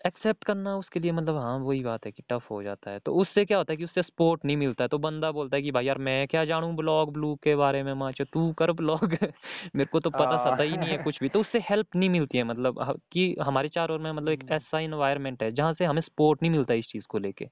एक्सेप्ट 0.00 0.44
करना 0.44 0.76
उसके 0.76 1.00
लिए 1.00 1.12
मतलब 1.12 1.36
हाँ 1.36 1.58
वही 1.58 1.82
बात 1.84 2.06
है 2.06 2.12
कि 2.12 2.22
टफ 2.30 2.50
हो 2.50 2.62
जाता 2.62 2.90
है। 2.90 2.98
तो 2.98 3.14
उससे 3.14 3.44
क्या 3.44 3.58
होता 3.58 3.72
है 3.72 3.76
कि 3.76 3.84
उससे 3.84 4.02
सपोर्ट 4.02 4.44
नहीं 4.44 4.56
मिलता 4.56 4.84
है। 4.84 4.88
तो 4.88 4.98
बंदा 4.98 5.30
बोलता 5.32 5.56
है 5.56 5.62
कि 5.62 5.70
भाई 5.70 5.84
यार 5.86 5.98
मैं 5.98 6.26
क्या 6.28 6.44
जानूं 6.44 6.74
ब्लॉग 6.76 7.12
ब्लू 7.12 7.34
के 7.36 7.54
बारे 7.56 7.82
में 7.82 7.92
माचो 7.94 8.24
तू 8.24 8.52
कर 8.52 8.72
ब्लॉग 8.72 9.04
मेरे 9.76 9.84
को 9.84 10.00
तो 10.00 10.10
पता 10.10 10.36
हाँ। 10.36 10.38
सता 10.38 10.62
ही 10.62 10.76
नहीं 10.76 10.90
है 10.90 10.98
कुछ 10.98 11.18
भी। 11.20 11.28
तो 11.28 11.40
उससे 11.40 11.58
हेल्प 11.70 11.96
नहीं 11.96 12.10
मिलती 12.10 12.38
है 12.38 12.44
मतलब 12.44 12.80
ह- 12.82 12.94
कि 13.12 13.36
हमारे 13.42 13.68
चार 13.68 13.90
ओर 13.90 13.98
में 13.98 14.12
मतलब 14.12 14.28
एक 14.28 14.42
हम्म, 14.42 14.52
ऐसा 14.52 14.80
इन्वायरमेंट 14.80 15.42
है 15.42 15.52
जहाँ 15.52 15.74
से 15.74 15.84
हमें 15.84 16.02
सपोर्ट 16.02 16.42
नहीं 16.42 16.52
मिलता 16.52 16.74
इस 16.74 16.86
चीज़ 16.86 17.04
को 17.08 17.18
लेके। 17.18 17.48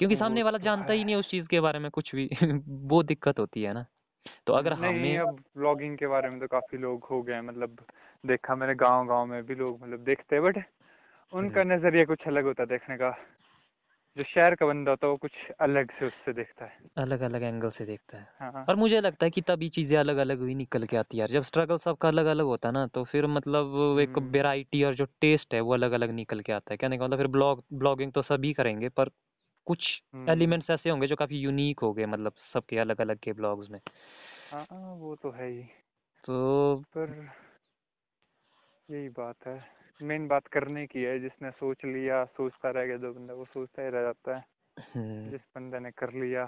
क्योंकि 0.00 0.16
सामने 0.16 0.42
वाला 0.42 0.58
तो 0.58 0.64
जानता 0.64 0.92
ही 0.92 1.04
नहीं 1.04 1.14
है 1.14 1.20
उस 1.20 1.30
चीज़ 1.30 1.46
के 1.46 1.60
बारे 1.60 1.78
में 1.78 1.90
कुछ 1.90 2.14
भी। 2.14 2.28
वो 2.68 3.02
दिक्कत 3.02 3.38
होती 3.38 3.62
है 3.62 3.72
ना। 3.74 3.86
तो 4.46 4.52
अगर 4.52 4.72
हम्म, 4.72 4.88
हमें 4.88 5.18
अब 5.18 5.36
ब्लॉगिंग 5.56 5.98
के 5.98 6.06
बारे 6.06 6.30
में 6.30 6.40
तो 6.40 6.46
काफ़ी 6.46 6.78
लोग 6.78 7.04
हो 7.04 7.22
गए 7.22 7.40
मतलब 7.40 7.76
देखा 8.26 8.54
मैंने 8.54 8.74
गाँव 8.74 9.06
गाँव 9.06 9.26
में 9.26 9.42
भी 9.46 9.54
लोग 9.54 9.82
मतलब 9.82 9.98
देखते 9.98 10.36
हैं 10.36 10.44
बट 10.44 10.58
उनका 11.32 11.62
नज़रिया 11.64 12.04
कुछ 12.04 12.26
अलग 12.26 12.44
होता 12.44 12.62
है 12.62 12.66
देखने 12.68 12.96
का। 12.96 13.10
जो 14.16 14.24
शहर 14.24 14.54
का 14.54 14.66
बंदा 14.66 14.90
होता 14.90 15.06
है 15.06 15.10
वो 15.10 15.16
कुछ 15.16 15.32
अलग 15.60 15.90
से 15.90 16.06
उससे 16.06 16.32
देखता 16.32 16.64
है। 16.64 16.78
अलग 16.96 17.20
अलग 17.20 17.42
एंगल 17.42 17.70
से 17.70 17.84
देखता 17.86 18.18
है। 18.18 18.28
हाँ। 18.40 18.64
और 18.68 18.76
मुझे 18.76 19.00
लगता 19.00 19.24
है 19.24 19.30
कि 19.30 19.40
तभी 19.40 19.68
चीज़ें 19.68 19.96
अलग 19.96 20.16
अलग 20.16 20.46
ही 20.48 20.54
निकल 20.54 20.84
के 20.84 20.96
आती 20.96 21.16
है 21.16 21.20
यार। 21.20 21.30
जब 21.30 21.44
स्ट्रगल 21.44 21.78
सबका 21.78 22.08
अलग 22.08 22.26
अलग 22.26 22.44
होता 22.44 22.68
है 22.68 22.72
ना 22.74 22.86
तो 22.86 23.04
फिर 23.04 23.26
मतलब 23.26 23.98
एक 24.00 24.18
हम्म, 24.18 24.30
वेराइटी 24.32 24.84
और 24.84 24.94
जो 24.94 25.04
टेस्ट 25.04 25.54
है 25.54 25.60
वो 25.60 25.74
अलग 25.74 25.92
अलग 25.92 26.10
निकल 26.10 26.40
के 26.40 26.52
आता 26.52 26.72
है। 26.72 26.76
कहने 26.76 26.98
का 26.98 27.04
मतलब 27.04 27.18
फिर 27.18 27.26
ब्लॉग 27.26 27.64
ब्लॉगिंग 27.72 28.12
तो 28.12 28.22
सभी 28.22 28.52
करेंगे 28.52 28.88
पर 28.88 29.08
कुछ 29.66 30.02
हम्म, 30.14 30.28
एलिमेंट्स 30.28 30.70
ऐसे 30.70 30.90
होंगे 30.90 31.06
जो 31.06 31.16
काफ़ी 31.16 31.38
यूनिक 31.38 31.80
हो 31.80 31.92
गए 31.92 32.06
मतलब 32.06 32.32
सबके 32.52 32.78
अलग 32.78 33.00
अलग 33.00 33.18
के 33.18 33.32
ब्लॉग्स 33.32 33.70
में। 33.70 33.80
हाँ 34.52 34.94
वो 34.94 35.14
तो 35.16 35.30
है 35.30 35.48
ही। 35.48 35.62
तो 36.24 36.76
पर 36.96 37.10
यही 38.90 39.08
बात 39.08 39.46
है। 39.46 39.62
मेन 40.02 40.26
बात 40.28 40.46
करने 40.46 40.86
की 40.86 41.02
है 41.02 41.18
जिसने 41.20 41.50
सोच 41.50 41.84
लिया 41.84 42.24
सोचता 42.24 42.70
रह 42.70 42.86
गया 42.86 42.96
जो 42.96 43.12
बंदा 43.14 43.34
वो 43.34 43.44
सोचता 43.44 43.82
ही 43.82 43.90
रह 43.90 44.02
जाता 44.02 44.36
है। 44.36 44.44
हम्म, 44.76 45.30
जिस 45.30 45.40
बंदे 45.40 45.78
ने 45.78 45.90
कर 45.90 46.12
लिया 46.12 46.46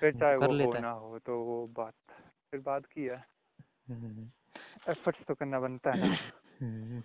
फिर 0.00 0.12
चाहे 0.12 0.36
वो 0.36 0.52
हो 0.64 0.72
ना 0.80 0.90
हो 0.90 1.18
तो 1.18 1.38
वो 1.40 1.66
बात 1.66 1.94
फिर 2.50 2.60
बात 2.60 2.86
की 2.86 3.04
है। 3.04 3.24
हम्म, 3.88 4.28
एफर्ट्स 4.90 5.24
तो 5.28 5.34
करना 5.34 5.60
बनता 5.60 5.90
है 5.90 6.00
ना। 6.00 6.16
हम्म। 6.60 7.00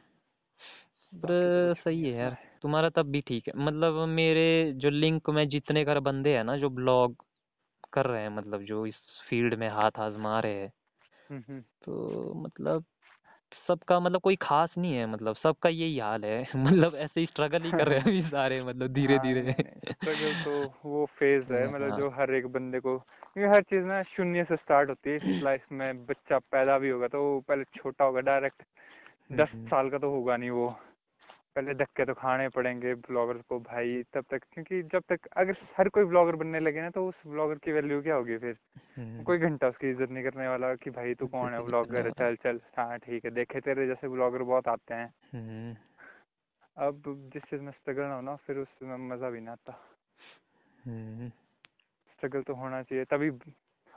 बाकी 1.14 1.14
तो 1.14 1.74
पर 1.74 1.74
सही 1.82 2.04
है 2.04 2.18
यार 2.18 2.38
तुम्हारा 2.62 2.90
तब 2.90 3.06
भी 3.06 3.22
ठीक 3.22 3.48
है। 3.48 3.54
मतलब 3.58 4.08
मेरे 4.10 4.72
जो 4.76 4.90
लिंक 4.90 5.30
में 5.30 5.48
जितने 5.50 5.86
कर 5.86 6.00
बंदे 6.00 6.36
हैं 6.38 6.44
ना 6.44 6.58
जो 6.58 6.70
ब्लॉग 6.70 7.16
कर 7.94 8.06
रहे 8.06 8.22
हैं 8.22 8.30
मतलब 8.30 8.62
जो 8.62 8.86
इस 8.86 8.96
फ़ील्ड 9.30 9.54
में 9.54 9.70
हाथ 9.70 10.00
आजमा 10.00 10.40
रहे 10.40 10.54
हैं। 10.54 10.72
हम्म, 11.30 11.44
हम्म। 11.48 11.62
तो 11.62 12.34
मतलब 12.36 12.84
सबका 13.68 14.00
मतलब 14.00 14.22
कोई 14.22 14.36
खास 14.36 14.70
नहीं 14.78 14.94
है 14.94 15.06
मतलब 15.06 15.36
सबका 15.36 15.70
यही 15.70 16.00
हाल 16.00 16.26
है। 16.26 16.42
मतलब 16.56 16.96
ऐसे 16.96 17.20
ही 17.20 17.26
स्ट्रगल 17.26 17.62
ही 17.62 17.72
कर 17.72 17.88
रहे 17.88 18.00
हैं 18.00 18.06
अभी 18.06 18.22
सारे 18.32 18.64
मतलब 18.64 18.94
धीरे 18.94 19.16
हाँ 19.16 19.24
धीरे 19.24 19.54
स्ट्रगल 19.92 20.44
तो 20.46 20.74
वो 20.86 21.06
फ़ेज़ 21.06 21.54
है 21.54 21.68
मतलब 21.74 21.90
हाँ। 21.90 21.98
जो 21.98 22.10
हर 22.10 22.34
एक 22.34 22.48
बंदे 22.48 22.80
को 22.80 22.98
क्योंकि 23.00 23.50
हर 23.56 23.62
चीज़ 23.62 23.84
ना 23.84 24.04
शून्य 24.04 24.44
से 24.44 24.56
स्टार्ट 24.56 24.90
होती 24.90 25.10
है 25.10 25.44
लाइफ 25.44 25.66
में 25.72 26.06
बच्चा 26.06 26.40
पैदा 26.40 26.78
भी 26.78 26.90
होगा 26.90 27.08
तो 27.08 27.24
वो 27.24 27.40
पहले 27.40 27.64
छोटा 27.64 28.06
होगा 28.06 28.22
डायरेक्ट 28.22 28.64
दस 29.32 29.48
साल 29.56 29.90
का 29.90 29.98
तो 29.98 30.10
होगा 30.12 30.38
नहीं 30.38 30.50
वो। 30.50 30.76
पहले 31.56 31.74
धक्के 31.74 32.06
तो 32.06 32.14
खाने 32.14 32.50
पड़ेंगे 32.50 32.94
ब्लॉगर 32.96 33.38
को 33.50 33.60
भाई 33.60 34.04
तब 34.14 34.26
तक 34.32 34.44
क्योंकि 34.54 34.82
जब 34.84 35.04
तक 35.10 35.28
अगर 35.38 35.58
हर 35.78 35.90
कोई 35.90 36.04
ब्लॉगर 36.04 36.36
बनने 36.36 36.60
लगे 36.60 36.82
ना 36.82 36.90
तो 36.90 37.08
उस 37.08 37.16
ब्लॉगर 37.28 37.56
की 37.56 37.72
वैल्यू 37.72 38.02
क्या 38.02 38.16
होगी 38.16 38.38
फिर? 38.38 38.58
हम्म, 38.98 39.24
कोई 39.24 39.38
घंटा 39.38 39.68
उसकी 39.68 39.90
इज़्ज़त 39.90 40.10
नहीं 40.10 40.24
करने 40.24 40.48
वाला 40.48 40.74
कि 40.76 40.90
भाई 40.90 41.14
तू 41.14 41.28
कौन 41.28 41.54
है 41.54 41.62
ब्लॉगर 41.66 42.12
चल 42.12 42.36
चल 42.36 42.60
हाँ 42.78 42.98
ठीक 43.00 43.26
है 43.26 43.32
देखे 43.32 43.60
तेरे 43.60 43.88
जैसे 43.88 44.08
ब्लॉगर 44.08 44.44
बहुत 44.44 44.68
आते 44.68 44.94
हैं। 44.94 45.14
हम्म, 45.34 45.76
अब 46.78 47.04
जिस 47.34 47.44
चीज़ 47.44 47.62
में 47.62 47.72
स्ट्रगल 47.72 48.04
ना 48.04 48.16
हो 48.16 48.22
ना 48.22 48.36
फिर 48.36 48.58
उसमें 48.58 48.98
मज़ा 49.10 49.30
भी 49.30 49.40
नहीं 49.40 49.50
आता। 49.50 49.80
हम्म, 50.86 51.30
स्ट्रगल 52.12 52.42
तो 52.42 52.54
होना 52.54 52.82
चाहिए 52.84 53.06
तभी 53.06 53.30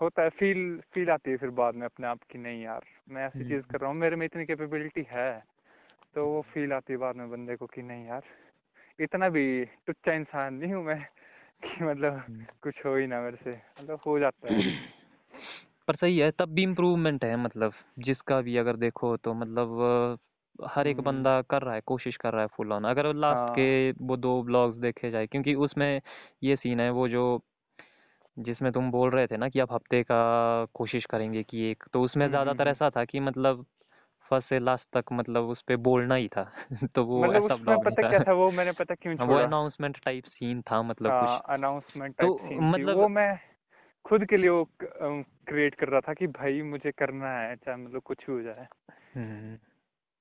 होता 0.01 0.23
है 0.23 0.29
फील 0.29 0.81
फील 0.95 1.11
आती 1.11 1.31
है 1.31 1.37
फिर 1.37 1.51
बाद 1.51 1.75
में 1.75 1.85
अपने 1.87 2.07
आप 2.07 2.23
की 2.31 2.39
नहीं 2.39 2.63
यार 2.63 2.85
मैं 3.09 3.27
ऐसी 3.27 3.45
चीज़ 3.45 3.63
कर 3.63 3.81
रहा 3.81 3.91
हूँ 3.91 3.99
मेरे 3.99 4.17
में 4.17 4.27
इतनी 4.27 4.47
कैपेबिलिटी 4.47 5.07
है। 5.11 5.54
तो 6.15 6.27
वो 6.27 6.41
फील 6.43 6.73
आती 6.73 6.93
है 6.93 6.99
बाद 6.99 7.17
में 7.17 7.31
बंदे 7.31 7.57
को 7.57 7.67
कि 7.67 7.83
नहीं 7.83 8.07
यार 8.07 8.23
इतना 9.01 9.29
भी 9.29 9.65
टुच्चा 9.65 10.13
इंसान 10.13 10.55
नहीं 10.55 10.73
हूँ 10.73 10.85
मैं 10.85 11.01
कि 11.65 11.85
मतलब 11.85 12.13
हम्म। 12.13 12.47
कुछ 12.63 12.85
हो 12.87 12.97
ही 12.97 13.07
ना 13.07 13.21
मेरे 13.21 13.37
से 13.45 13.51
मतलब 13.53 14.01
हो 14.07 14.19
जाता 14.19 14.53
है 14.53 14.73
पर 15.89 15.97
सही 15.97 16.19
है 16.19 16.31
तब 16.31 16.49
भी 16.49 16.63
इम्प्रूवमेंट 16.63 17.25
है 17.25 17.37
मतलब 17.37 17.73
जिसका 17.99 18.41
भी 18.41 18.57
अगर 18.57 18.77
देखो 18.77 19.17
तो 19.17 19.35
मतलब 19.35 20.19
हर 20.67 20.87
एक 20.87 20.97
हम्म, 20.97 21.05
बंदा 21.05 21.43
कर 21.43 21.63
रहा 21.63 21.75
है 21.75 21.81
कोशिश 21.87 22.17
कर 22.17 22.33
रहा 22.33 22.43
है 22.43 22.47
फुल 22.47 22.73
ऑन 22.73 22.85
अगर 22.85 23.15
लास्ट 23.15 23.41
हाँ 23.41 23.55
के 23.55 23.91
वो 23.93 24.17
दो 24.17 24.43
ब्लॉग्स 24.43 24.77
देखे 24.77 25.11
जाए 25.11 25.27
क्योंकि 25.27 25.55
उसमें 25.55 26.01
ये 26.43 26.57
सीन 26.57 26.81
है 26.81 26.91
वो 26.91 27.09
जो 27.09 27.25
जिसमें 28.39 28.73
तुम 28.73 28.91
बोल 28.91 29.11
रहे 29.11 29.27
थे 29.27 29.37
ना 29.37 29.49
कि 29.49 29.61
आप 29.61 29.73
हफ़्ते 29.73 30.03
का 30.03 30.19
कोशिश 30.75 31.05
करेंगे 31.05 31.43
कि 31.43 31.71
एक 31.71 31.85
तो 31.93 32.03
उसमें 32.03 32.27
हम्म, 32.27 32.31
ज़्यादातर। 32.31 32.69
ऐसा 32.69 32.91
था 32.91 33.05
कि 33.05 33.21
मतलब 33.21 33.67
फ़र्स्ट 34.35 34.49
से 34.49 34.59
लास्ट 34.59 34.99
तक 34.99 35.05
मतलब 35.13 35.45
उस 35.45 35.63
पे 35.63 35.77
बोलना 35.77 36.15
ही 36.15 36.29
था। 36.29 36.53
तो 36.95 37.05
वो 37.05 37.25
मतलब 37.25 37.45
ऐसा 37.45 37.55
उसमें 37.55 37.79
पता 37.79 38.11
क्या 38.11 38.19
था? 38.21 38.33
वो 38.33 38.51
मैंने 38.51 38.73
पता 38.73 38.95
क्यों 38.95 39.15
वो 39.29 39.35
अनाउंसमेंट 39.35 39.99
टाइप 40.05 40.25
सीन 40.25 40.63
था 40.63 40.83
मतलब 40.83 41.11
कुछ। 41.11 41.21
हाँ 41.21 41.43
अनाउंसमेंट 41.49 42.17
तो 42.21 42.39
मतलब 42.63 42.97
वो 42.97 43.09
मैं 43.09 43.39
खुद 44.05 44.25
के 44.25 44.37
लिए 44.37 44.51
वो 44.51 44.69
क्रिएट 45.47 45.75
कर 45.75 45.89
रहा 45.89 46.01
था 46.01 46.15
कि 46.15 46.27
भाई 46.27 46.63
मुझे 46.63 46.91
करना 46.91 47.39
है 47.39 47.57
चाहे 47.57 47.77
मतलब 47.77 48.03
कुछ 48.03 48.19
भी 48.27 48.33
हो 48.33 48.43
जाए। 48.43 48.67
हम्म, 49.17 49.59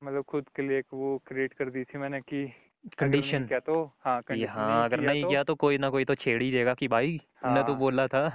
मतलब 0.07 0.23
खुद 0.23 0.49
के 0.55 0.61
लिए 0.61 0.79
एक 0.79 0.85
वो 0.93 1.21
क्रिएट 1.27 1.53
कर 1.53 1.69
दी 1.69 1.83
थी 1.83 1.97
मैंने 1.97 2.21
कि 2.21 2.53
कंडीशन 2.99 3.45
किया 3.45 3.59
तो? 3.59 3.91
हाँ 4.05 4.21
कंडीशन 4.21 4.49
हाँ 4.49 4.85
अगर 4.85 4.99
नहीं 5.01 5.23
तो? 5.23 5.29
किया 5.29 5.43
तो 5.43 5.55
कोई 5.55 5.77
ना 5.77 5.89
कोई 5.89 6.05
तो 6.05 6.15
छेड़ 6.15 6.41
ही 6.43 6.51
देगा 6.51 6.73
कि 6.73 6.87
भाई 6.87 7.17
तुमने 7.41 7.61
तो 7.63 7.67
हाँ। 7.67 7.79
बोला 7.79 8.07
था। 8.07 8.27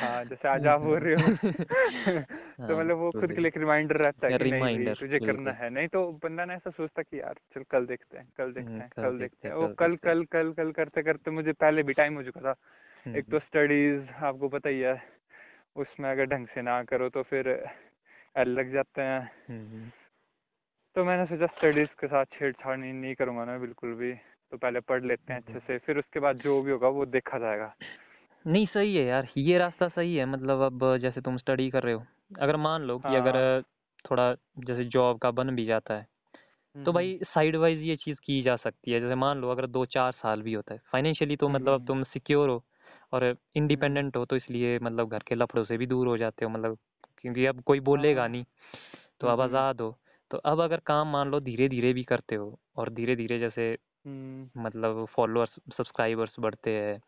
हाँ 0.00 0.24
जैसे 0.24 0.48
आज 0.48 0.66
आप 0.66 0.80
बोल 0.80 0.98
रहे 0.98 1.14
हो। 1.14 1.28
तो 2.58 2.62
हाँ 2.62 2.78
मतलब 2.80 2.96
वो 2.96 3.10
तो 3.10 3.20
खुद 3.20 3.32
के 3.32 3.40
लिए 3.40 3.48
एक 3.48 3.56
रिमाइंडर 3.56 3.96
रहता 3.96 4.26
है 4.26 4.32
कि 4.32 4.38
नहीं 4.38 4.52
रिमाइंडर 4.52 4.94
तुझे 4.94 5.18
करना 5.18 5.50
है। 5.52 5.70
नहीं 5.70 5.88
तो 5.88 6.12
बंदा 6.24 6.44
ना 6.44 6.54
ऐसा 6.54 6.70
सोचता 6.70 7.02
कि 7.02 7.20
यार 7.20 7.34
चल 7.54 7.62
कल 7.70 7.86
देखते 7.86 8.18
हैं 8.18 8.28
कल 8.38 8.52
देखते 8.52 8.70
हम्म, 8.70 8.80
हैं 8.80 8.90
कल 8.96 9.18
देखते 9.18 9.48
हैं। 9.48 9.54
वो 9.54 9.68
कल 9.74 9.96
कल 9.96 10.24
कल 10.24 10.52
कल 10.52 10.72
करते 10.72 11.02
करते 11.02 11.30
मुझे 11.30 11.52
पहले 11.52 11.82
भी 11.82 11.92
टाइम 11.92 12.14
हो 12.14 12.22
चुका 12.22 12.40
था। 12.40 12.54
हम्म 13.06 13.16
एक 13.16 13.24
तो 13.30 13.38
स्टडीज़ 13.38 14.24
आपको 14.24 14.48
पता 14.48 14.68
ही 14.68 14.80
है 14.80 15.02
उसमें 15.76 16.10
अगर 16.10 16.26
ढंग 16.26 16.46
से 16.46 16.62
ना 16.62 16.82
करो 16.84 17.08
तो 17.08 17.22
फिर 17.22 17.48
लग 18.38 18.72
जाते 18.72 19.02
हैं। 19.02 19.20
हम्म, 19.48 19.66
हम्म, 19.66 19.90
तो 20.96 21.04
मैंने 21.04 21.24
सोचा 21.26 21.46
स्टडीज़ 21.48 21.88
के 22.00 22.06
साथ 22.06 22.24
छेड़छाड़ 22.32 22.76
नहीं, 22.78 22.92
नहीं 22.92 23.14
करूँगा 23.14 23.44
ना 23.44 23.56
बिल्कुल 23.58 23.94
भी। 23.94 24.12
तो 24.52 24.56
पहले 24.56 24.80
पढ़ 24.80 25.04
लेते 25.04 25.32
हैं 25.32 25.40
अच्छे 25.40 25.58
से 25.58 25.78
फिर 25.78 25.98
उसके 25.98 26.20
बाद 26.20 26.38
जो 26.38 26.60
भी 26.62 26.72
होगा 26.72 26.88
वो 26.88 27.06
देखा 27.06 27.38
जाएगा। 27.38 27.74
नहीं 28.44 28.66
सही 28.66 28.94
है 28.96 29.04
यार 29.04 29.28
ये 29.36 29.58
रास्ता 29.58 29.88
सही 29.88 30.14
है। 30.16 30.26
मतलब 30.26 30.60
अब 30.62 30.96
जैसे 31.02 31.20
तुम 31.20 31.36
स्टडी 31.36 31.68
कर 31.70 31.82
रहे 31.82 31.94
हो 31.94 32.02
अगर 32.40 32.56
मान 32.56 32.82
लो 32.82 32.98
कि 32.98 33.16
अगर 33.16 33.36
हाँ। 33.36 33.62
थोड़ा 34.04 34.32
जैसे 34.66 34.84
जॉब 34.86 35.18
का 35.18 35.30
बन 35.30 35.54
भी 35.56 35.64
जाता 35.66 35.94
है 35.94 36.06
तो 36.76 36.80
हम्म 36.80 36.92
भाई 36.92 37.18
साइड 37.24 37.56
वाइज 37.56 37.82
ये 37.82 37.96
चीज़ 37.96 38.16
की 38.24 38.40
जा 38.42 38.56
सकती 38.56 38.92
है। 38.92 39.00
जैसे 39.00 39.14
मान 39.16 39.38
लो 39.38 39.50
अगर 39.50 39.66
दो 39.68 39.84
चार 39.86 40.12
साल 40.12 40.42
भी 40.42 40.52
होता 40.52 40.74
है 40.74 40.80
फाइनेंशियली 40.92 41.36
तो 41.36 41.46
हम्म 41.46 41.56
मतलब 41.56 41.72
अब 41.72 41.78
हम्म। 41.78 41.86
तुम 41.86 42.02
सिक्योर 42.04 42.48
हो 42.48 42.62
और 43.12 43.24
हम्म, 43.24 43.36
इंडिपेंडेंट 43.56 44.16
हो 44.16 44.24
तो 44.24 44.36
इसलिए 44.36 44.78
मतलब 44.78 45.10
घर 45.10 45.22
के 45.28 45.34
लफड़ों 45.34 45.64
से 45.64 45.76
भी 45.78 45.86
दूर 45.86 46.06
हो 46.06 46.16
जाते 46.18 46.44
हो। 46.44 46.50
मतलब 46.50 46.78
क्योंकि 47.18 47.46
अब 47.46 47.60
कोई 47.62 47.80
बोलेगा 47.82 48.20
हाँ। 48.20 48.28
नहीं 48.28 48.44
तो 49.20 49.26
हम्म 49.26 49.32
अब 49.32 49.40
हम्म। 49.40 49.48
आज़ाद 49.48 49.80
हो। 49.80 49.96
तो 50.34 50.38
अब 50.38 50.60
अगर 50.60 50.80
काम 50.86 51.08
मान 51.08 51.30
लो 51.30 51.40
धीरे 51.40 51.68
धीरे 51.68 51.92
भी 51.92 52.04
करते 52.04 52.34
हो 52.34 52.58
और 52.76 52.90
धीरे 52.90 53.16
धीरे 53.16 53.38
जैसे 53.38 53.78
हम्म 54.06 54.62
मतलब 54.62 55.06
फॉलोअर्स 55.10 55.50
सब्सक्राइबर्स 55.50 56.36
बढ़ते 56.38 56.70
हैं। 56.70 57.00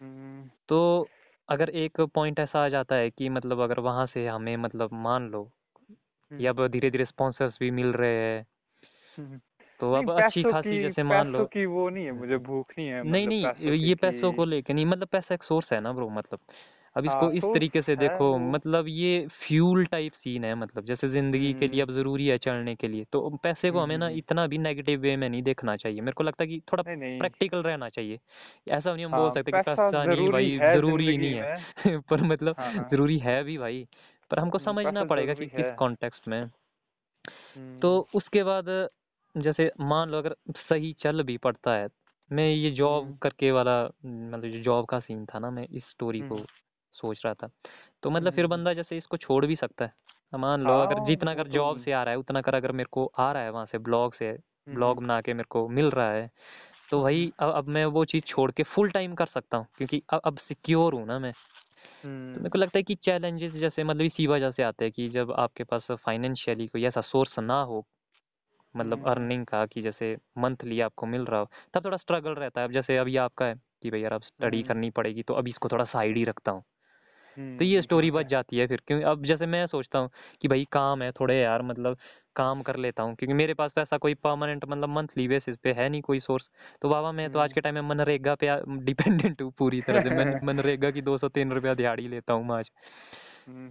हम्म 0.00 0.50
तो 0.68 1.08
अगर 1.48 1.70
एक 1.70 2.00
पॉइंट 2.00 2.38
ऐसा 2.38 2.64
आ 2.64 2.68
जाता 2.68 2.94
है 2.94 3.10
कि 3.10 3.28
मतलब 3.28 3.60
अगर 3.60 3.80
वहाँ 3.80 4.06
से 4.06 4.26
हमें 4.26 4.56
मतलब 4.56 4.90
मान 4.92 5.30
लो 5.30 5.44
कि 5.90 6.46
हम्म 6.46 6.46
अब 6.46 6.66
धीरे 6.68 6.90
धीरे 6.90 7.04
स्पॉन्सर्स 7.04 7.54
भी 7.60 7.70
मिल 7.70 7.92
रहे 7.92 8.14
हैं 8.14 8.46
हम्म। 9.18 9.40
तो 9.80 9.94
नहीं 9.94 10.04
अब 10.04 10.10
अच्छी 10.10 10.42
पैसों 10.42 10.52
खासी 10.52 10.70
की 10.70 10.82
जैसे 10.82 11.02
मान 11.02 11.26
पैसों 11.26 11.40
लो 11.40 11.46
की 11.46 11.66
वो 11.66 11.90
नहीं 11.90 12.04
है 12.04 12.12
मुझे 12.12 12.36
भूख 12.36 12.72
नहीं 12.78 12.88
है 12.88 13.02
नहीं 13.02 13.26
मतलब 13.26 13.28
नहीं 13.28 13.44
पैसों 13.44 13.70
की 13.70 13.88
ये 13.88 13.94
पैसों 13.94 14.32
को 14.32 14.44
कि 14.44 14.50
लेके 14.50 14.72
नहीं 14.72 14.86
मतलब 14.86 15.08
पैसा 15.08 15.34
एक 15.34 15.42
सोर्स 15.42 15.72
है 15.72 15.80
ना 15.80 15.92
ब्रो 15.92 16.08
मतलब 16.08 16.38
अब 16.96 17.04
इसको 17.04 17.16
हाँ 17.16 17.32
इस 17.32 17.40
सोर्स 17.40 17.54
तरीके 17.54 17.82
से 17.82 17.94
देखो 17.96 18.38
मतलब 18.38 18.88
ये 18.88 19.26
फ्यूल 19.46 19.84
टाइप 19.84 20.12
सीन 20.14 20.44
है 20.44 20.54
मतलब 20.54 20.84
जैसे 20.84 21.08
ज़िंदगी 21.08 21.52
के 21.52 21.68
लिए 21.68 21.82
हम्म। 21.82 21.92
अब 21.92 21.98
ज़रूरी 21.98 22.26
है 22.26 22.38
चलने 22.38 22.74
के 22.74 22.88
लिए 22.88 23.04
तो 23.12 23.28
पैसे 23.42 23.70
को 23.70 23.78
हम्म 23.78 23.82
हमें 23.82 23.94
हम्म 23.94 24.00
ना 24.00 24.06
हम्म। 24.06 24.18
इतना 24.18 24.46
भी 24.46 24.58
नेगेटिव 24.58 25.00
वे 25.00 25.16
में 25.16 25.28
नहीं 25.28 25.42
देखना 25.42 25.76
चाहिए 25.76 26.00
मेरे 26.00 26.12
को 26.12 26.24
लगता 26.24 26.42
है 26.44 26.48
कि 26.48 26.60
थोड़ा 26.72 26.84
नहीं 26.86 26.96
नहीं। 26.96 27.18
प्रैक्टिकल 27.18 27.62
रहना 27.62 27.88
चाहिए 27.88 28.18
ऐसा 28.68 28.94
नहीं 28.94 29.04
हम 29.04 29.12
बोल 29.12 29.20
हाँ 29.20 29.34
सकते 29.34 29.52
कि 29.52 29.58
पैसा 29.58 29.90
नहीं 29.90 30.16
ज़रूरी 30.16 30.32
भाई 30.32 30.50
है 30.50 30.74
ज़रूरी 30.76 31.16
नहीं 31.16 31.34
है 31.34 32.00
पर 32.10 32.22
मतलब 32.22 32.54
हाँ 32.58 32.88
ज़रूरी 32.90 33.18
है 33.18 33.42
भी 33.44 33.58
भाई 33.58 33.86
पर 34.30 34.38
हमको 34.38 34.58
हम्म, 34.58 34.70
समझना 34.72 35.04
पड़ेगा 35.04 35.34
कि 35.34 35.46
किस 35.46 35.74
कॉन्टेक्स्ट 35.78 36.28
में। 36.28 36.40
हम्म। 36.40 37.80
तो 37.80 38.08
उसके 38.14 38.42
बाद 38.42 38.64
जैसे 39.34 39.70
मान 39.80 40.08
लो 40.08 40.18
अगर 40.18 40.34
सही 40.58 40.92
चल 40.92 41.22
भी 41.22 41.36
पड़ता 41.36 41.74
है 41.74 41.88
मैं 42.30 42.48
ये 42.48 42.70
जॉब 42.70 43.04
हम्म। 43.04 43.16
करके 43.16 43.50
वाला 43.50 43.82
मतलब 43.84 44.50
जो 44.50 44.60
जॉब 44.60 44.86
का 44.86 45.00
सीन 45.00 45.24
था 45.24 45.38
ना 45.38 45.50
मैं 45.50 45.66
इस 45.68 45.82
स्टोरी 45.84 46.20
को 46.20 46.34
हम्म 46.34 46.44
सोच 47.02 47.22
रहा 47.24 47.34
था। 47.34 47.48
तो 48.02 48.10
हम्म 48.10 48.16
मतलब 48.16 48.32
फिर 48.32 48.44
हम्म, 48.44 48.54
बंदा 48.56 48.72
जैसे 48.74 48.98
इसको 48.98 49.16
छोड़ 49.16 49.44
भी 49.46 49.56
सकता 49.56 49.84
है। 49.84 49.92
मान 50.38 50.60
लो 50.60 50.72
हाँ 50.72 50.86
अगर 50.86 50.98
जितना 51.06 51.34
कर 51.34 51.48
जॉब 51.48 51.80
से 51.84 51.92
आ 51.92 52.02
रहा 52.02 52.12
है 52.12 52.18
उतना 52.18 52.40
कर 52.40 52.54
अगर 52.54 52.72
मेरे 52.72 52.88
को 52.92 53.10
आ 53.18 53.32
रहा 53.32 53.42
है 53.42 53.50
वहाँ 53.50 53.66
से 53.66 53.78
ब्लॉग 53.78 54.14
से 54.14 54.28
हम्म 54.28 54.74
ब्लॉग 54.74 54.96
हम्म। 54.96 55.06
बना 55.06 55.20
के 55.20 55.34
मेरे 55.34 55.46
को 55.50 55.68
मिल 55.68 55.90
रहा 55.90 56.10
है 56.12 56.30
तो 56.90 56.96
हम्म 56.96 57.02
भाई 57.02 57.32
अब 57.40 57.50
अब 57.50 57.68
मैं 57.68 57.84
वो 57.86 58.04
चीज़ 58.04 58.24
छोड़ 58.24 58.50
के 58.50 58.62
फुल 58.62 58.90
टाइम 58.90 59.14
कर 59.14 59.26
सकता 59.26 59.56
हूँ 59.56 59.66
क्योंकि 59.76 60.02
अब 60.10 60.20
अब 60.24 60.38
सिक्योर 60.38 60.94
हूँ 60.94 61.06
ना 61.06 61.18
मैं। 61.18 61.32
तो 61.32 61.38
मेरे 62.08 62.38
हम्म। 62.38 62.48
को 62.48 62.58
लगता 62.58 62.78
है 62.78 62.82
कि 62.82 62.94
चैलेंजेस 62.94 63.52
जैसे 63.52 63.84
मतलब 63.84 64.02
इसी 64.02 64.26
वजह 64.26 64.50
से 64.50 64.62
आते 64.62 64.84
हैं 64.84 64.92
कि 64.92 65.08
जब 65.08 65.32
आपके 65.32 65.64
पास 65.64 65.86
फाइनेंशियली 65.92 66.66
कोई 66.66 66.84
ऐसा 66.84 67.00
सोर्स 67.00 67.38
ना 67.38 67.62
हो 67.62 67.84
मतलब 68.74 68.98
हम्म 68.98 69.10
अर्निंग 69.10 69.46
का 69.46 69.64
कि 69.66 69.82
जैसे 69.82 70.16
मंथली 70.38 70.80
आपको 70.80 71.06
मिल 71.06 71.24
रहा 71.24 71.40
हो 71.40 71.48
तब 71.74 71.84
थोड़ा 71.84 71.96
स्ट्रगल 71.96 72.34
रहता 72.34 72.60
है। 72.60 72.66
अब 72.66 72.72
जैसे 72.72 72.96
अभी 72.96 73.16
आपका 73.16 73.46
है 73.46 73.54
कि 73.82 73.90
भाई 73.90 74.00
यार 74.00 74.12
अब 74.12 74.22
स्टडी 74.22 74.56
हम्म। 74.56 74.68
करनी 74.68 74.90
पड़ेगी 74.90 75.22
तो 75.22 75.34
अभी 75.34 75.50
इसको 75.50 75.68
थोड़ा 75.68 75.84
साइड 75.84 76.16
ही 76.16 76.24
रखता 76.24 76.52
हूँ। 76.52 76.62
तो 77.36 77.40
हम्म, 77.40 77.62
ये 77.64 77.82
स्टोरी 77.82 78.10
बच 78.10 78.26
जाती 78.26 78.58
है 78.58 78.66
फिर 78.66 78.80
क्योंकि 78.86 79.04
अब 79.04 79.24
जैसे 79.24 79.46
मैं 79.46 79.66
सोचता 79.66 79.98
हूँ 79.98 80.10
कि 80.42 80.48
भाई 80.48 80.66
काम 80.72 81.02
है 81.02 81.12
थोड़े 81.12 81.40
यार 81.40 81.62
मतलब 81.62 81.96
काम 82.36 82.62
कर 82.62 82.76
लेता 82.76 83.02
हूँ 83.02 83.14
क्योंकि 83.14 83.34
मेरे 83.34 83.54
पास 83.54 83.70
तो 83.76 83.80
ऐसा 83.80 83.98
कोई 83.98 84.14
परमानेंट 84.14 84.64
मतलब 84.64 84.88
मंथली 84.88 85.28
बेसिस 85.28 85.56
पे 85.56 85.72
है 85.72 85.88
नहीं 85.88 86.02
कोई 86.02 86.20
सोर्स 86.20 86.44
तो 86.82 86.88
बाबा 86.88 87.12
मैं 87.12 87.30
तो 87.30 87.38
आज 87.38 87.48
हम्म। 87.48 87.54
के 87.54 87.60
टाइम 87.60 87.74
में 87.74 87.82
मनरेगा 87.82 88.34
पे 88.34 88.48
डिपेंडेंट 88.84 89.42
हूँ 89.42 89.52
पूरी 89.58 89.80
तरह 89.82 90.02
से 90.02 90.10
मैं 90.10 90.40
मनरेगा 90.44 90.90
की 90.90 91.02
दो 91.02 91.18
सौ 91.18 91.28
तीन 91.28 91.52
रुपया 91.52 91.74
दिहाड़ी 91.74 92.08
लेता 92.08 92.32
हूँ 92.32 92.46
मैं 92.48 92.56
आज। 92.56 92.70
हम्म 92.70 93.21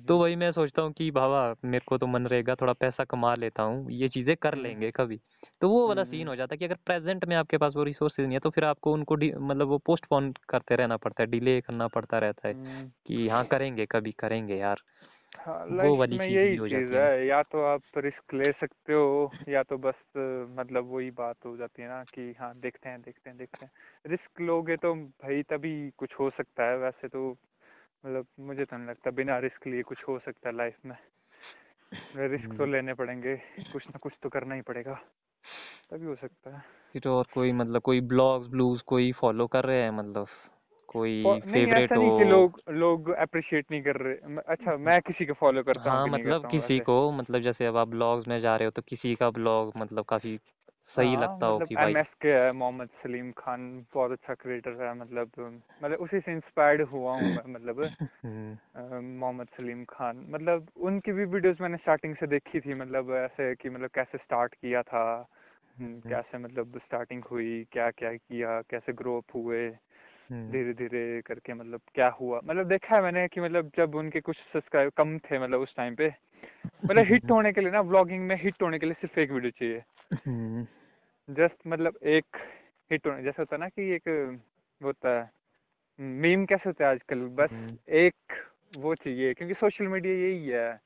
तो 0.08 0.18
वही 0.18 0.36
मैं 0.36 0.52
सोचता 0.52 0.82
हूँ 0.82 0.92
कि 0.92 1.12
बाबा 1.12 1.56
मेरे 1.66 1.84
को 1.88 1.98
तो 1.98 2.08
मन 2.08 2.26
रहेगा 2.28 2.56
थोड़ा 2.56 2.74
पैसा 2.74 3.04
कमा 3.04 3.36
लेता 3.36 3.64
हूँ 3.64 3.92
ये 3.92 4.10
चीज़ें 4.10 4.36
कर 4.38 4.54
हम्म। 4.54 4.64
लेंगे 4.64 4.92
कभी। 4.92 5.20
तो 5.62 5.70
वो 5.70 5.88
वाला 5.88 6.04
सीन 6.04 6.20
हम्म। 6.20 6.30
हो 6.30 6.36
जाता 6.36 6.54
है 6.54 6.58
कि 6.58 6.66
अगर 6.66 6.76
प्रेजेंट 6.86 7.26
में 7.26 7.36
आपके 7.36 7.58
पास 7.58 7.74
वो 7.76 7.84
रिसोर्सेज 7.84 8.26
नहीं 8.26 8.36
है 8.36 8.40
तो 8.40 8.50
फिर 8.50 8.64
आपको 8.66 8.94
उनको 8.94 9.16
मतलब 9.40 9.68
वो 9.68 9.78
पोस्टपोन 9.78 10.34
करते 10.50 10.76
रहना 10.76 10.98
पड़ता 10.98 11.24
है 11.24 11.30
डिले 11.30 11.62
करना 11.62 11.88
पड़ता 11.88 12.20
रहता 12.20 12.48
है 12.48 12.54
हम्म। 12.54 12.88
कि 13.08 13.28
हाँ 13.30 13.46
करेंगे 13.46 13.86
कभी 13.86 14.12
करेंगे 14.12 14.56
यार। 14.56 14.82
हाँ 15.38 15.66
वो 15.66 15.96
वाली 15.96 16.18
में 16.18 16.28
चीज़ 16.28 16.38
यही 16.38 16.58
चीज़ 16.58 16.94
है। 16.94 17.20
है 17.20 17.28
या 17.28 17.42
तो 17.44 17.62
आप 17.64 17.82
रिस्क 17.98 18.34
ले 18.34 18.52
सकते 18.52 18.94
हो 18.94 19.32
या 19.50 19.64
तो 19.64 19.78
बस 19.78 19.96
मतलब 20.60 20.90
वही 20.92 21.12
बात 21.12 21.36
हो 21.46 21.58
जाती 21.58 21.82
है 21.82 21.88
ना 21.88 22.04
कि 22.04 22.36
हाँ 22.40 22.54
देखते 22.60 22.90
हैं 22.90 23.02
देखते 23.02 23.30
हैं 23.30 23.38
देखते 23.38 23.66
हैं। 23.66 23.72
रिस्क 24.08 24.42
लोगे 24.42 24.76
तो 24.78 24.94
भाई 24.96 25.44
तभी 25.44 25.90
कुछ 25.98 26.14
हो 26.20 26.30
सकता 26.30 26.64
है 26.64 26.78
वैसे 26.78 27.08
तो 27.08 27.38
मतलब 28.06 28.28
मुझे 28.40 28.66
तो 28.66 28.78
नहीं 28.78 28.88
लगता 28.88 29.12
बिना 29.12 29.40
रिस्क 29.40 29.68
लिए 29.68 29.82
कुछ 29.82 30.04
हो 30.08 30.20
सकता 30.20 30.50
है 30.50 30.56
लाइफ 30.56 30.78
में। 30.86 30.96
रिस्क 32.16 32.56
तो 32.58 32.66
हम्म, 32.66 32.66
लेने 32.66 32.94
पड़ेंगे 32.94 33.36
कुछ 33.74 33.88
ना 33.88 34.00
कुछ 34.02 34.14
तो 34.24 34.30
करना 34.30 34.56
ही 34.56 34.62
पड़ेगा। 34.62 34.94
तभी 35.92 36.06
हो 36.06 36.16
सकता 36.16 36.58
है। 36.58 36.64
फिर 36.94 37.08
और 37.08 37.28
कोई 37.34 37.52
मतलब 37.52 37.82
कोई 37.82 38.02
ब्लॉग्स 38.02 38.48
ब्लूज 38.48 38.82
कोई 38.82 39.12
फॉलो 39.12 39.48
कर 39.48 39.66
रहे 39.66 39.82
हैं 39.84 39.92
मतलब? 39.92 40.28
कोई 40.88 41.40
फेवरेट 41.54 41.98
हो 41.98 42.02
नहीं 42.02 42.12
कि 42.12 42.24
लोग 42.24 42.62
लोग 42.70 43.10
अप्रिशिएट 43.10 43.72
नहीं 43.72 43.82
कर 43.82 43.96
रहे। 43.96 44.38
अच्छा 44.48 44.78
मैं 44.78 45.02
किसी 45.02 45.26
को 45.26 45.34
फॉलो 45.34 45.64
करता 45.64 45.90
हूँ 45.90 46.00
हाँ 46.00 46.08
मतलब 46.08 46.46
किसी 46.52 46.80
को 46.80 47.12
मतलब 47.12 47.42
जैसे 47.42 47.66
अब 47.66 47.78
आप 47.78 47.88
ब्लॉग्स 47.88 48.28
में 48.28 48.42
जा 48.42 48.56
रहे 48.56 48.66
हो 48.66 48.72
तो 48.72 48.82
किसी 48.82 49.16
का 49.16 49.30
ब्लॉग 49.30 49.74
मतलब 49.78 50.06
काफ़ी 50.06 50.40
सही 50.96 51.08
हाँ 51.08 51.22
लगता 51.22 51.34
मतलब 51.36 51.52
हो 51.52 51.60
कि 51.60 51.76
भाई 51.76 51.94
एस 51.94 52.08
के 52.22 52.34
है 52.34 52.52
मोहम्मद 52.52 52.90
सलीम 53.04 53.32
खान 53.32 53.86
बहुत 53.94 54.12
अच्छा 54.12 54.34
क्रिएटर 54.34 54.84
है 54.84 54.94
मतलब 54.96 55.32
मतलब 55.84 56.00
उसी 56.00 56.20
से 56.20 56.32
इंस्पायर्ड 56.32 56.82
हुआ 56.82 57.14
हूँ 57.14 57.36
मैं 57.36 57.54
मतलब 57.54 57.82
हम्म, 58.26 58.58
मोहम्मद 59.20 59.48
सलीम 59.48 59.84
खान। 59.86 60.26
मतलब 60.30 60.68
उनकी 60.78 61.12
भी 61.12 61.26
वीडियोस 61.26 61.62
मैंने 61.62 61.78
स्टार्टिंग 61.78 62.16
से 62.16 62.28
देखी 62.28 62.60
थी 62.60 62.74
मतलब 62.74 63.12
ऐसे 63.16 63.56
कि 63.56 63.70
मतलब 63.70 63.90
कैसे 63.90 64.18
स्टार्ट 64.18 64.54
किया 64.54 64.82
था 64.82 65.04
हम्म, 65.78 65.90
हम्म, 65.90 66.00
कैसे 66.10 66.38
मतलब 66.38 66.78
स्टार्टिंग 66.78 67.24
हुई 67.32 67.64
क्या 67.72 67.90
क्या 67.92 68.14
किया 68.14 68.62
कैसे 68.62 68.94
ग्रो 68.94 69.18
अप 69.18 69.36
हुए 69.36 69.68
हम्म, 69.68 70.52
धीरे 70.52 70.74
धीरे 70.74 71.22
करके 71.22 71.54
मतलब 71.54 71.82
क्या 71.94 72.10
हुआ। 72.10 72.42
मतलब 72.44 72.68
देखा 72.68 72.96
है 72.96 73.02
मैंने 73.02 73.28
कि 73.28 73.42
मतलब 73.42 73.72
जब 73.78 73.96
उनके 73.96 74.22
कुछ 74.22 74.38
सब्सक्राइब 74.54 74.92
कम 74.98 75.18
थे 75.20 75.40
मतलब 75.40 75.60
उस 75.60 75.76
टाइम 75.76 75.96
पे 75.96 76.08
मतलब 76.86 77.06
हिट 77.06 77.32
होने 77.32 77.54
के 77.54 77.62
लिए 77.62 77.72
ना 77.72 77.82
व्लॉगिंग 77.82 78.28
में 78.28 78.36
हिट 78.44 78.62
होने 78.62 78.80
के 78.80 78.86
लिए 78.86 78.94
सिर्फ़ 78.94 79.20
एक 79.20 79.32
वीडियो 79.32 79.52
चाहिए। 79.52 79.84
जस्ट 81.32 81.68
मतलब 81.68 81.98
एक 82.04 82.38
हिट 82.92 83.08
होने 83.08 83.24
जैसे 83.24 83.42
होता 83.42 83.56
है 83.56 83.60
ना 83.60 83.70
कि 83.70 83.90
एक 83.96 84.10
होता 84.82 85.10
है 85.20 85.30
मीम 86.00 86.46
कैसे 86.46 86.70
होता 86.70 86.86
है 86.86 86.92
आजकल 86.92 87.20
बस 87.38 87.50
हम्म, 87.52 87.78
एक 87.90 88.34
वो 88.78 88.96
चाहिए 88.96 89.34
क्योंकि 89.34 89.54
सोशल 89.54 89.88
मीडिया 89.88 90.14
यही 90.14 90.48
है। 90.48 90.80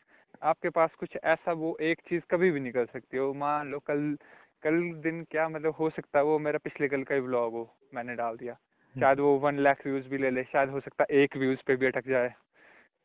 आपके 0.44 0.70
पास 0.70 0.96
कुछ 0.96 1.18
ऐसा 1.24 1.52
वो 1.54 1.78
एक 1.82 2.02
चीज़ 2.10 2.24
कभी 2.32 2.52
भी 2.52 2.60
नहीं 2.60 2.72
कर 2.72 2.86
सकती 2.86 3.18
हो। 3.18 3.34
मान 3.34 3.72
लो 3.72 3.80
कल 3.80 4.18
कल 4.64 4.82
दिन 5.02 5.24
क्या 5.32 5.48
मतलब 5.50 5.76
हो 5.80 5.90
सकता 5.90 6.20
है 6.20 6.26
वो 6.26 6.40
मेरा 6.40 6.60
पिछले 6.64 6.88
कल 6.88 7.04
का 7.04 7.16
ही 7.16 7.22
ब्लॉग 7.22 7.54
हो 7.54 7.70
मैंने 7.94 8.16
डाल 8.16 8.38
दिया। 8.38 8.54
शायद 8.96 9.20
वो 9.20 9.38
वन 9.40 9.60
लाख 9.60 9.86
व्यूज़ 9.88 10.08
भी 10.08 10.18
ले 10.18 10.30
ले 10.30 10.44
शायद 10.44 10.70
हो 10.70 10.80
सकता 10.80 11.06
है 11.12 11.18
एक 11.18 11.38
व्यूज़ 11.38 11.60
पे 11.68 11.76
भी 11.76 11.86
अटक 11.86 12.08
जाए। 12.08 12.34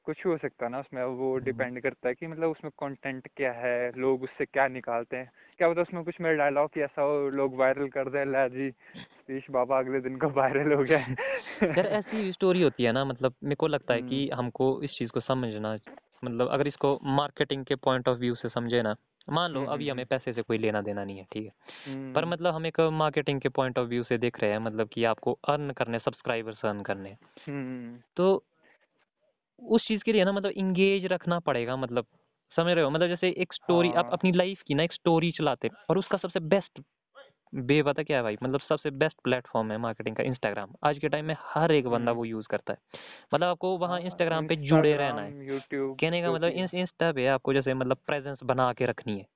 कुछ 0.04 0.16
भी 0.16 0.30
हो 0.30 0.38
सकता 0.38 0.66
है 0.66 0.72
ना 0.72 0.80
उसमें 0.80 1.02
अब 1.02 1.08
वो 1.08 1.34
हम्म, 1.34 1.44
डिपेंड 1.44 1.80
करता 1.80 2.08
है 2.08 2.14
कि 2.14 2.26
मतलब 2.26 2.50
उसमें 2.50 2.70
कंटेंट 2.70 3.28
क्या 3.36 3.52
है 3.52 3.92
लोग 3.96 4.22
उससे 4.22 4.44
क्या 4.44 4.68
निकालते 4.68 5.16
हैं। 5.16 5.30
क्या 5.58 5.70
पता 5.70 5.82
उसमें 5.82 6.04
कुछ 6.04 6.20
मेरा 6.20 6.36
डायलॉग 6.36 6.78
ऐसा 6.78 7.02
हो 7.02 7.28
लोग 7.30 7.56
वायरल 7.56 7.88
कर 7.88 8.10
दे 8.10 8.24
ला 8.24 8.48
जी 8.48 8.70
सतीश 8.70 9.50
बाबा 9.50 9.78
अगले 9.78 10.00
दिन 10.00 10.16
को 10.18 10.28
वायरल 10.28 10.72
हो 10.72 10.82
गया 10.82 10.98
यार 10.98 11.86
ऐसी 11.86 12.32
स्टोरी 12.32 12.62
होती 12.62 12.84
है 12.84 12.92
ना 12.92 13.04
मतलब 13.04 13.34
मेरे 13.44 13.54
को 13.54 13.66
लगता 13.66 13.94
है 13.94 14.00
हम्म, 14.00 14.10
कि 14.10 14.30
हमको 14.30 14.82
इस 14.82 14.90
चीज़ 14.90 15.10
को 15.10 15.20
समझना 15.20 15.78
मतलब 16.24 16.48
अगर 16.48 16.66
इसको 16.66 16.98
मार्केटिंग 17.02 17.64
के 17.64 17.74
पॉइंट 17.74 18.08
ऑफ़ 18.08 18.18
व्यू 18.18 18.34
से 18.34 18.48
समझे 18.48 18.82
ना 18.82 18.96
मान 19.30 19.50
लो 19.50 19.60
हम्म, 19.60 19.72
अभी 19.72 19.84
हम्म, 19.84 19.92
हमें 19.92 20.06
पैसे 20.06 20.32
से 20.32 20.42
कोई 20.42 20.58
लेना 20.58 20.80
देना 20.82 21.04
नहीं 21.04 21.18
है 21.18 21.26
ठीक 21.32 21.44
है? 21.44 21.52
पर 22.14 22.22
हम्म, 22.22 22.32
मतलब 22.32 22.54
हम 22.54 22.66
एक 22.66 22.80
मार्केटिंग 22.80 23.40
के 23.40 23.48
पॉइंट 23.48 23.78
ऑफ़ 23.78 23.88
व्यू 23.88 24.04
से 24.04 24.18
देख 24.18 24.40
रहे 24.40 24.50
हैं 24.50 24.58
मतलब 24.58 24.88
कि 24.88 25.04
आपको 25.04 25.38
अर्न 25.48 25.70
करने 25.70 25.98
सब्सक्राइबर्स 25.98 26.64
अर्न 26.64 26.82
करने। 26.82 27.16
हम्म, 27.48 27.98
तो 28.16 28.44
उस 29.62 29.86
चीज़ 29.88 30.02
के 30.02 30.12
लिए 30.12 30.24
ना 30.24 30.32
मतलब 30.32 30.50
इंगेज 30.50 31.06
रखना 31.06 31.38
पड़ेगा 31.38 31.76
मतलब 31.76 32.06
समझ 32.56 32.66
रहे 32.66 32.84
हो? 32.84 32.90
मतलब 32.90 33.08
जैसे 33.08 33.28
एक 33.28 33.52
स्टोरी 33.52 33.88
आप 33.88 34.04
हाँ। 34.04 34.12
अपनी 34.12 34.32
लाइफ 34.32 34.62
की 34.66 34.74
ना 34.74 34.82
एक 34.82 34.92
स्टोरी 34.92 35.30
चलाते 35.30 35.68
हैं 35.68 35.76
और 35.90 35.98
उसका 35.98 36.18
सबसे 36.18 36.40
बेस्ट 36.40 36.80
बे 37.54 37.82
पता 37.82 38.02
क्या 38.02 38.16
है 38.16 38.22
भाई? 38.22 38.36
मतलब 38.42 38.60
सबसे 38.60 38.90
बेस्ट 38.90 39.16
प्लेटफॉर्म 39.24 39.72
है 39.72 39.78
मार्केटिंग 39.78 40.16
का 40.16 40.22
इंस्टाग्राम 40.22 40.70
आज 40.84 40.98
के 40.98 41.08
टाइम 41.08 41.24
में 41.24 41.36
हर 41.40 41.72
एक 41.72 41.86
बंदा 41.86 42.10
हम्म। 42.10 42.18
वो 42.18 42.24
यूज़ 42.24 42.46
करता 42.48 42.72
है। 42.72 42.78
मतलब 43.34 43.46
आपको 43.46 43.78
वहाँ 43.78 43.92
हाँ, 43.92 44.00
इंस्टाग्राम 44.00 44.46
पे 44.46 44.56
जुड़े 44.56 44.96
रहना 44.96 45.22
है। 45.22 45.32
कहने 45.94 46.22
का 46.22 46.32
मतलब 46.32 46.50
इंस्टा 46.50 47.12
पे 47.12 47.26
आपको 47.26 47.54
जैसे 47.54 47.74
मतलब 47.74 47.96
प्रेजेंस 48.06 48.38
बना 48.44 48.72
के 48.72 48.86
रखनी 48.86 49.18
है। 49.18 49.26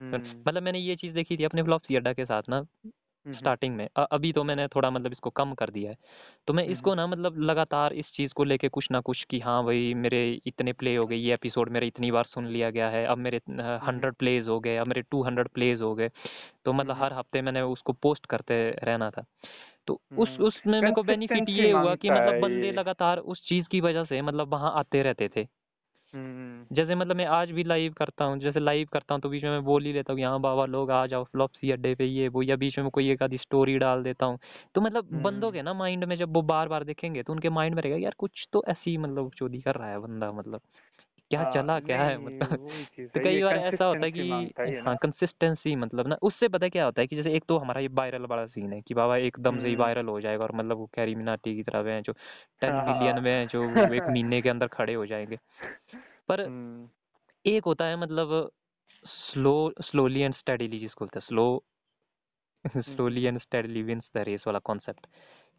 हम्म, 0.00 0.44
मतलब 0.48 0.62
मैंने 0.62 0.78
ये 0.78 0.96
चीज़ 0.96 1.14
देखी 1.14 1.36
थी 1.36 1.44
अपने 1.44 1.62
फ्लॉप्सी 1.62 1.96
अड्डा 1.96 2.12
के 2.12 2.24
साथ 2.24 2.42
ना। 2.48 2.56
हम्म, 2.56 2.90
स्टार्टिंग 3.26 3.74
में। 3.76 3.88
अभी 3.96 4.32
तो 4.32 4.42
मैंने 4.44 4.66
थोड़ा 4.68 4.90
मतलब 4.90 5.12
इसको 5.12 5.30
कम 5.30 5.52
कर 5.54 5.70
दिया 5.70 5.90
है। 5.90 5.96
तो 6.48 6.52
मैं 6.52 6.64
इसको 6.66 6.94
ना 6.94 7.06
मतलब 7.06 7.38
लगातार 7.40 7.92
इस 7.94 8.10
चीज़ 8.14 8.32
को 8.36 8.44
लेके 8.44 8.68
कुछ 8.68 8.90
ना 8.90 9.00
कुछ 9.00 9.24
कि 9.30 9.40
हाँ 9.40 9.62
भाई 9.64 9.92
मेरे 9.94 10.22
इतने 10.46 10.72
प्ले 10.72 10.94
हो 10.96 11.06
गए 11.06 11.16
ये 11.16 11.34
एपिसोड 11.34 11.70
मेरे 11.70 11.86
इतनी 11.86 12.10
बार 12.10 12.24
सुन 12.24 12.46
लिया 12.46 12.70
गया 12.70 12.88
है 12.90 13.04
अब 13.06 13.18
मेरे 13.18 13.40
हंड्रेड 13.86 14.14
प्लेज 14.14 14.48
हो। 14.48 14.58
गए 14.60 14.76
अब 14.76 14.86
मेरे 14.86 15.02
टू 15.02 15.22
हंड्रेड 15.22 15.48
प्लेज 15.48 15.80
हो 15.80 15.94
गए। 15.94 16.10
तो 16.64 16.72
मतलब। 16.72 16.96
हर 16.96 17.12
हफ़्ते 17.12 17.42
मैंने 17.42 17.60
उसको 17.62 17.92
पोस्ट 17.92 18.26
करते 18.26 18.54
रहना 18.84 19.10
था। 19.10 19.24
तो 19.88 20.00
उस 20.18 20.36
उसमें 20.40 20.80
मेरे 20.80 20.92
को 20.92 21.02
बेनिफिट 21.02 21.48
ये 21.50 21.70
हुआ 21.72 21.94
कि 21.94 22.10
मतलब 22.10 22.40
बंदे 22.40 22.70
लगातार 22.72 23.18
उस 23.26 23.42
चीज़ 23.48 23.66
की 23.70 23.80
वजह 23.80 24.04
से 24.04 24.20
मतलब 24.22 24.48
वहाँ 24.48 24.72
आते 24.76 25.02
रहते 25.02 25.28
थे। 25.36 25.46
जैसे 26.14 26.94
मतलब 26.94 27.16
मैं 27.16 27.24
आज 27.26 27.50
भी 27.50 27.64
लाइव 27.64 27.92
करता 27.92 28.24
हूँ 28.24 28.38
जैसे 28.38 28.60
लाइव 28.60 28.88
करता 28.92 29.14
हूँ 29.14 29.22
तो 29.22 29.28
बीच 29.28 29.44
में 29.44 29.50
मैं 29.50 29.64
बोल 29.64 29.84
ही 29.84 29.92
लेता 29.92 30.12
हूँ 30.12 30.20
यहाँ 30.20 30.40
बाबा 30.40 30.66
लोग 30.66 30.90
आ 30.90 31.06
जाओ 31.06 31.24
फ्लॉपसी 31.24 31.70
अड्डे 31.70 31.94
पे 31.94 32.04
ये 32.04 32.28
वो 32.28 32.42
या 32.42 32.56
बीच 32.56 32.78
में 32.78 32.90
कोई 32.90 33.10
एक 33.10 33.22
आधी 33.22 33.38
स्टोरी 33.38 33.78
डाल 33.78 34.02
देता 34.02 34.26
हूँ। 34.26 34.38
तो 34.74 34.80
मतलब 34.80 35.04
बंदों 35.04 35.48
हम्म। 35.48 35.52
के 35.52 35.62
ना 35.62 35.74
माइंड 35.74 36.04
में 36.04 36.16
जब 36.16 36.34
वो 36.34 36.42
बार 36.42 36.68
बार 36.68 36.84
देखेंगे 36.84 37.22
तो 37.22 37.32
उनके 37.32 37.50
माइंड 37.50 37.74
में 37.74 37.82
रहेगा 37.82 37.98
यार 37.98 38.14
कुछ 38.18 38.46
तो 38.52 38.64
ऐसी 38.68 38.96
मतलब 38.98 39.30
चोरी 39.36 39.60
कर 39.60 39.74
रहा 39.74 39.90
है 39.90 39.98
बंदा 39.98 40.32
मतलब। 40.32 40.60
क्या 41.30 41.42
हाँ, 41.42 41.52
चला 41.54 41.80
क्या 41.80 42.02
है? 42.02 42.18
मतलब 42.18 42.56
तो 43.14 43.20
कई 43.24 43.42
बार 43.42 43.56
ऐसा 43.56 43.84
होता 43.84 44.04
है 44.04 44.10
कि 44.12 44.80
हाँ 44.86 44.96
कंसिस्टेंसी 44.96 45.76
मतलब 45.76 46.08
ना 46.08 46.16
उससे 46.22 46.48
पता 46.48 46.68
क्या 46.68 46.84
होता 46.84 47.00
है 47.00 47.06
कि 47.06 47.16
जैसे 47.16 47.32
एक 47.32 47.44
तो 47.48 47.58
हमारा 47.58 47.80
ये 47.80 47.88
वायरल 47.92 48.22
वाला 48.22 48.46
सीन 48.46 48.72
है 48.72 48.80
कि 48.80 48.94
बाबा 48.94 49.16
एकदम 49.16 49.60
से 49.60 49.66
ही 49.66 49.72
हम्म। 49.72 49.82
वायरल 49.82 50.06
हो 50.06 50.20
जाएगा 50.20 50.44
और 50.44 50.52
मतलब 50.54 50.76
वो 50.76 50.86
कैरी 50.86 51.14
मिनाटी 51.14 51.56
की 51.56 51.62
तरह 51.62 52.00
जो 52.00 52.12
टेन 52.60 52.74
मिलियन 52.74 53.22
में 53.22 53.30
हैं 53.30 53.48
जो 53.48 53.68
हाँ। 53.68 53.94
एक 53.94 54.02
महीने 54.02 54.42
के 54.42 54.48
अंदर 54.48 54.66
खड़े 54.66 54.94
हो 54.94 55.06
जाएँगे। 55.06 55.38
पर 56.28 56.40
हम्म, 56.40 56.88
एक 57.46 57.64
होता 57.64 57.84
है 57.84 57.96
मतलब 57.96 58.50
स्लो 59.04 59.74
स्लोली 59.80 60.20
एंड 60.20 60.34
स्टेडीली 60.34 60.78
जिसको 60.78 61.04
बोलते 61.04 61.18
हैं 61.18 61.26
slow 61.26 61.64
slowly 62.76 63.24
and 63.24 63.38
steadily 63.40 63.82
wins 63.82 64.10
the 64.14 64.18
race 64.18 64.44
वाला 64.46 64.58
कॉन्सेप्ट 64.58 65.06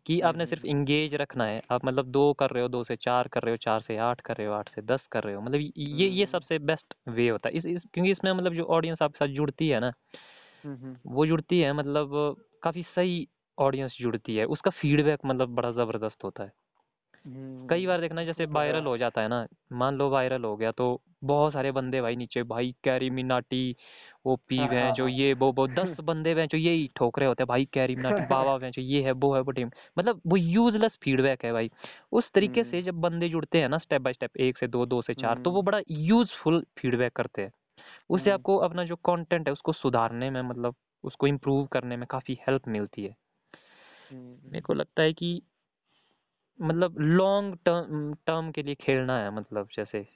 कि 0.05 0.13
हम्म, 0.15 0.27
आपने 0.29 0.45
सिर्फ़ 0.45 0.63
हम्म, 0.63 0.71
इंगेज 0.71 1.13
रखना 1.15 1.45
है 1.45 1.61
आप 1.71 1.85
मतलब 1.85 2.05
दो 2.07 2.31
कर 2.33 2.49
रहे 2.49 2.63
हो 2.63 2.69
दो 2.69 2.83
से 2.83 2.95
चार 2.95 3.27
कर 3.27 3.41
रहे 3.41 3.51
हो 3.51 3.57
चार 3.57 3.81
से 3.81 3.97
आठ 3.97 4.21
कर 4.21 4.37
रहे 4.37 4.47
हो 4.47 4.53
आठ 4.53 4.69
से 4.75 4.81
दस 4.81 5.07
कर 5.11 5.23
रहे 5.23 5.35
हो 5.35 5.41
मतलब 5.41 5.59
ये 5.77 6.07
ये 6.07 6.23
हम्म। 6.23 6.31
सबसे 6.31 6.59
बेस्ट 6.59 6.93
वे 7.07 7.29
होता 7.29 7.49
है 7.49 7.55
इस, 7.55 7.65
इस 7.65 7.81
क्योंकि 7.93 8.11
इसमें 8.11 8.31
मतलब 8.33 8.53
जो 8.53 8.63
ऑडियंस 8.63 9.01
आपके 9.01 9.25
साथ 9.25 9.33
जुड़ती 9.33 9.69
है 9.69 9.79
ना 9.79 9.91
हम्म, 10.63 10.75
हम्म, 10.75 10.95
वो 11.05 11.25
जुड़ती 11.25 11.59
है 11.59 11.73
मतलब 11.73 12.35
काफ़ी 12.63 12.83
सही 12.95 13.27
ऑडियंस 13.57 13.97
जुड़ती 13.99 14.35
है 14.35 14.45
उसका 14.45 14.71
फीडबैक 14.71 15.19
मतलब 15.25 15.55
बड़ा 15.55 15.71
ज़बरदस्त 15.71 16.23
होता 16.23 16.43
है 16.43 16.51
हम्म, 17.25 17.67
कई 17.67 17.85
बार 17.85 18.01
देखना 18.01 18.23
जैसे 18.23 18.45
तो। 18.45 18.51
वायरल 18.51 18.85
हो 18.85 18.97
जाता 18.97 19.21
है 19.21 19.27
ना 19.27 19.45
मान 19.73 19.95
लो 19.95 20.09
वायरल 20.09 20.43
हो 20.43 20.55
गया 20.55 20.71
तो 20.71 21.01
बहुत 21.23 21.53
सारे 21.53 21.71
बंदे 21.71 22.01
भाई 22.01 22.15
नीचे 22.15 22.43
भाई 22.43 22.75
कैरी 22.83 23.09
मिनाटी 23.09 23.75
वो 24.25 24.35
पी 24.35 24.57
हाँ, 24.57 24.67
हैं 24.67 24.81
हाँ, 24.83 24.95
जो 24.95 25.03
हाँ। 25.03 25.11
ये 25.11 25.33
वो 25.33 25.51
वो 25.51 25.67
दस 25.79 25.97
बंदे 26.03 26.33
हैं 26.33 26.47
जो 26.47 26.57
यही 26.57 26.89
ठोक 26.95 27.19
रहे 27.19 27.27
होते 27.27 27.43
हैं 27.43 27.47
भाई 27.47 27.65
कैरी 27.65 27.95
बाबा 28.29 28.65
हैं 28.65 28.71
जो 28.71 28.81
ये 28.81 29.03
है 29.03 29.11
वो 29.11 29.35
है 29.35 29.41
वो 29.41 29.51
टीम। 29.51 29.71
मतलब 29.99 30.21
वो 30.27 30.37
यूजलेस 30.37 30.91
फीडबैक 31.01 31.45
है 31.45 31.53
भाई। 31.53 31.71
उस 32.11 32.31
तरीके 32.31 32.63
से 32.63 32.77
हम्म, 32.77 32.85
जब 32.85 33.01
बंदे 33.01 33.29
जुड़ते 33.29 33.57
हैं 33.57 33.69
ना 33.69 33.77
स्टेप 33.77 34.01
बाय 34.01 34.13
स्टेप 34.13 34.37
एक 34.37 34.57
से 34.57 34.67
दो 34.67 34.85
दो 34.85 35.01
से 35.01 35.13
चार 35.13 35.37
तो 35.37 35.51
वो 35.51 35.57
हम्म, 35.57 35.65
बड़ा 35.65 35.81
यूजफुल 35.89 36.65
फीडबैक 36.77 37.13
करते 37.13 37.41
हैं। 37.41 37.51
उससे 38.09 38.29
हम्म, 38.29 38.33
आपको 38.33 38.57
अपना 38.57 38.83
जो 38.83 38.95
कंटेंट 38.95 39.47
है 39.47 39.53
उसको 39.53 39.73
सुधारने 39.73 40.29
में 40.29 40.41
मतलब 40.41 40.75
उसको 41.03 41.27
इम्प्रूव 41.27 41.65
करने 41.65 41.97
में 41.97 42.07
काफ़ी 42.07 42.33
हेल्प 42.33 42.67
मिलती 42.67 43.03
है। 43.03 43.15
मेरे 44.45 44.61
को 44.61 44.73
लगता 44.73 45.01
है 45.01 45.13
कि 45.13 45.41
मतलब 46.61 46.95
लॉन्ग 46.99 47.55
टर्म 47.65 48.13
टर्म 48.13 48.51
के 48.51 48.63
लिए 48.63 48.75
खेलना 48.75 49.19
है 49.19 49.35
मतलब 49.35 49.67
जैसे 49.75 50.07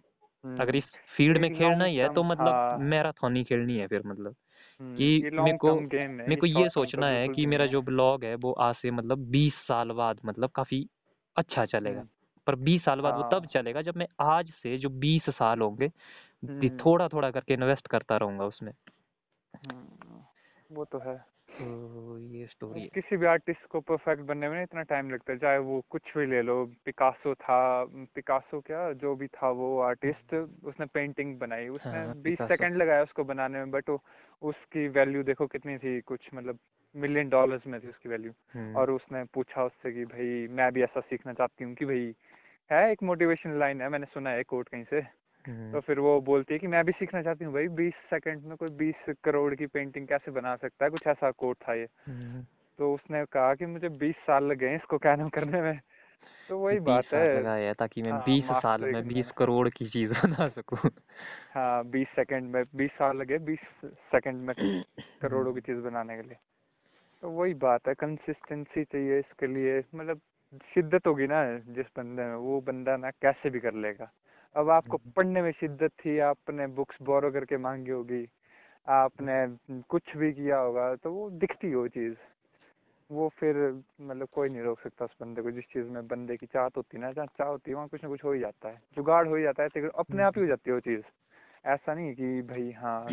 अगर 0.45 0.61
हम्म। 0.61 0.77
इस 0.77 0.83
फ़ील्ड 1.17 1.37
में 1.37 1.55
खेलना 1.55 1.85
ही 1.85 1.95
है 1.95 2.13
तो 2.13 2.23
मतलब 2.23 2.47
हाँ, 2.47 2.77
मैराथन 2.77 3.35
ही 3.35 3.43
खेलनी 3.43 3.77
है 3.77 3.87
फिर 3.87 4.01
मतलब। 4.05 4.35
हम्म, 4.79 4.97
कि 4.97 5.29
मेरे 5.33 5.57
को 5.57 5.75
है 5.75 6.07
मेरे 6.07 6.35
को 6.35 6.47
ये 6.47 6.53
term 6.53 6.65
तो 6.65 6.69
सोचना 6.69 7.07
है 7.07 7.27
कि 7.27 7.45
मेरा 7.45 7.65
जो 7.65 7.81
ब्लॉग 7.81 8.23
है 8.23 8.35
वो 8.35 8.51
आज 8.51 8.75
से 8.75 8.91
मतलब 8.91 9.17
बीस 9.17 9.53
साल 9.53 9.91
बाद 9.91 10.19
मतलब 10.25 10.49
काफ़ी 10.49 10.87
अच्छा 11.37 11.65
चलेगा। 11.65 11.99
हम्म, 11.99 12.09
पर 12.47 12.55
बीस 12.55 12.85
साल 12.85 13.01
बाद 13.01 13.15
वो 13.15 13.21
हाँ। 13.21 13.31
तब 13.31 13.45
चलेगा 13.45 13.81
जब 13.81 13.97
मैं 13.97 14.07
आज 14.21 14.49
से 14.63 14.77
जो 14.77 14.89
बीस 14.89 15.29
साल 15.29 15.59
होंगे 15.59 15.89
थोड़ा 16.69 17.07
थोड़ा 17.07 17.31
करके 17.31 17.53
इन्वेस्ट 17.53 17.87
करता 17.87 18.17
रहूँगा 18.17 18.45
उसमें। 18.45 18.73
वो 20.71 20.85
तो 20.85 20.99
है। 20.99 21.38
तो 21.59 22.19
ये 22.19 22.45
स्टोरी 22.45 22.81
है। 22.81 22.87
किसी 22.87 23.17
भी 23.17 23.25
आर्टिस्ट 23.25 23.65
को 23.65 23.79
परफेक्ट 23.79 24.21
बनने 24.21 24.49
में 24.49 24.63
इतना 24.63 24.81
टाइम 24.81 25.11
लगता 25.11 25.33
है 25.33 25.39
चाहे 25.39 25.57
वो 25.57 25.83
कुछ 25.89 26.01
भी 26.17 26.25
ले 26.25 26.41
लो 26.41 26.65
पिकासो 26.85 27.35
था 27.35 27.85
पिकासो 28.15 28.59
क्या 28.61 28.93
जो 28.93 29.15
भी 29.15 29.27
था 29.27 29.49
वो 29.49 29.79
आर्टिस्ट 29.79 30.33
उसने 30.63 30.85
पेंटिंग 30.85 31.39
बनाई 31.39 31.67
उसने 31.67 31.91
हाँ, 31.91 32.13
बीस। 32.15 32.37
सेकंड 32.41 32.77
लगाया 32.77 33.03
उसको 33.03 33.23
बनाने 33.23 33.57
में 33.57 33.71
बट 33.71 33.89
उसकी 34.41 34.87
वैल्यू 34.87 35.23
देखो 35.23 35.47
कितनी 35.47 35.77
थी 35.77 36.01
कुछ 36.01 36.29
मतलब 36.33 36.59
मिलियन 36.95 37.29
डॉलर्स 37.29 37.67
में 37.67 37.81
थी 37.81 37.87
उसकी 37.87 38.09
वैल्यू 38.09 38.31
हम्म, 38.53 38.75
और 38.75 38.91
उसने 38.91 39.23
पूछा 39.23 39.65
उससे 39.65 39.91
कि 39.91 40.05
भाई 40.05 40.47
मैं 40.47 40.71
भी 40.71 40.83
ऐसा 40.83 40.99
सीखना 40.99 41.33
चाहती 41.33 41.63
हूँ 41.63 41.73
कि 41.75 41.85
भाई 41.85 42.13
है 42.71 42.91
एक 42.91 43.03
मोटिवेशन 43.03 43.59
लाइन 43.59 43.81
है 43.81 43.89
मैंने 43.89 44.05
सुना 44.05 44.29
है 44.29 44.43
कोट 44.43 44.69
कहीं 44.69 44.83
से। 44.83 45.18
तो 45.73 45.79
फिर 45.79 45.99
वो 45.99 46.21
बोलती 46.21 46.53
है 46.53 46.59
कि 46.59 46.67
मैं 46.67 46.85
भी 46.85 46.91
सीखना 46.91 47.21
चाहती 47.21 47.45
हूँ 47.45 47.53
भाई 47.53 47.67
बीस 47.67 47.93
सेकंड 47.93 48.43
में 48.43 48.57
कोई 48.57 48.69
बीस 48.69 49.15
करोड़ 49.23 49.55
की 49.55 49.67
पेंटिंग 49.67 50.07
कैसे 50.07 50.31
बना 50.31 50.55
सकता 50.55 50.85
है? 50.85 50.91
कुछ 50.91 51.07
ऐसा 51.07 51.31
कोट 51.31 51.57
था 51.57 51.73
ये। 51.73 51.87
हम्म, 52.07 52.45
तो 52.79 52.93
उसने 52.93 53.25
कहा 53.25 53.55
कि 53.55 53.65
मुझे 53.65 53.89
बीस 53.89 54.15
साल 54.15 54.43
लगे 54.43 54.67
हैं 54.67 54.75
इसको 54.75 54.97
कैनम 54.97 55.29
करने 55.29 55.61
में। 55.61 55.79
तो 56.49 56.57
वही 56.59 56.79
बात 56.79 57.13
है। 57.13 57.43
है 57.45 57.73
ताकि 57.73 58.01
मैं 58.01 58.11
हाँ, 58.11 58.21
बीस 58.21 58.45
साल 58.45 58.81
में 58.81 59.07
बीस 59.07 59.31
करोड़ 59.37 59.69
की 59.69 59.89
चीज़ 59.89 60.11
बना 60.13 60.47
सकूँ। 60.49 60.89
हाँ 61.55 61.83
बीस 61.85 62.07
सेकंड 62.07 62.51
में 62.51 62.63
बीस 62.75 62.91
साल 62.91 63.17
लगे 63.17 63.37
बीस 63.37 63.59
सेकंड 63.85 64.47
में 64.47 64.55
करोड़ों 65.21 65.53
की 65.53 65.61
चीज़ 65.61 65.77
बनाने 65.77 66.15
के 66.15 66.21
लिए। 66.21 66.37
तो 67.23 67.29
वही 67.29 67.53
बात 67.53 67.87
है 67.87 67.93
कंसिस्टेंसी 67.93 68.83
चाहिए 68.83 69.19
इसके 69.19 69.47
लिए। 69.47 69.79
मतलब 69.95 70.21
शिद्दत 70.75 71.07
होगी 71.07 71.27
ना 71.27 71.43
जिस 71.59 71.85
बंदे 71.97 72.23
में 72.23 72.35
वो 72.35 72.61
बंदा 72.61 72.97
ना 72.97 73.11
कैसे 73.11 73.49
भी 73.49 73.59
कर 73.59 73.73
लेगा। 73.73 74.11
अब 74.55 74.69
आपको 74.69 74.97
पढ़ने 75.15 75.41
में 75.41 75.51
शिद्दत 75.51 75.91
थी 75.99 76.17
आपने 76.19 76.67
बुक्स 76.67 76.97
बोरो 77.01 77.31
करके 77.31 77.57
मांगी 77.57 77.91
होगी 77.91 78.25
आपने 78.87 79.35
कुछ 79.89 80.15
भी 80.17 80.31
किया 80.33 80.57
होगा 80.59 80.95
तो 80.95 81.11
वो 81.13 81.29
दिखती 81.29 81.71
हो 81.71 81.87
चीज़। 81.87 82.15
वो 83.09 83.27
फिर 83.39 83.55
मतलब 84.01 84.27
कोई 84.33 84.49
नहीं 84.49 84.61
रोक 84.61 84.79
सकता 84.81 85.05
उस 85.05 85.11
बंदे 85.21 85.41
को 85.41 85.51
जिस 85.51 85.65
चीज़ 85.65 85.85
में 85.85 86.07
बंदे 86.07 86.37
की 86.37 86.45
चाहत 86.45 86.77
होती 86.77 86.97
है 86.97 87.03
ना 87.03 87.11
जहाँ 87.11 87.27
चाह 87.37 87.47
होती 87.47 87.71
है 87.71 87.75
वहाँ 87.75 87.87
कुछ 87.87 88.03
ना 88.03 88.09
कुछ 88.09 88.23
हो 88.23 88.33
ही 88.33 88.39
जाता 88.39 88.69
है। 88.69 88.81
जुगाड़ 88.97 89.27
हो 89.27 89.35
ही 89.35 89.43
जाता 89.43 89.63
है 89.63 89.69
तो 89.69 89.89
अपने 89.99 90.23
आप 90.23 90.37
ही 90.37 90.41
हो 90.41 90.47
जाती 90.47 90.69
है 90.69 90.73
वो 90.75 90.79
चीज़। 90.79 91.03
ऐसा 91.65 91.93
नहीं 91.93 92.13
कि 92.15 92.41
भाई 92.43 92.71
हाँ 92.71 93.11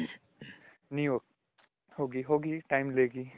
नहीं 0.93 1.09
हो 1.09 1.23
होगी 1.97 2.23
होगी 2.23 2.59
टाइम 2.71 2.91
लेगी। 2.91 3.31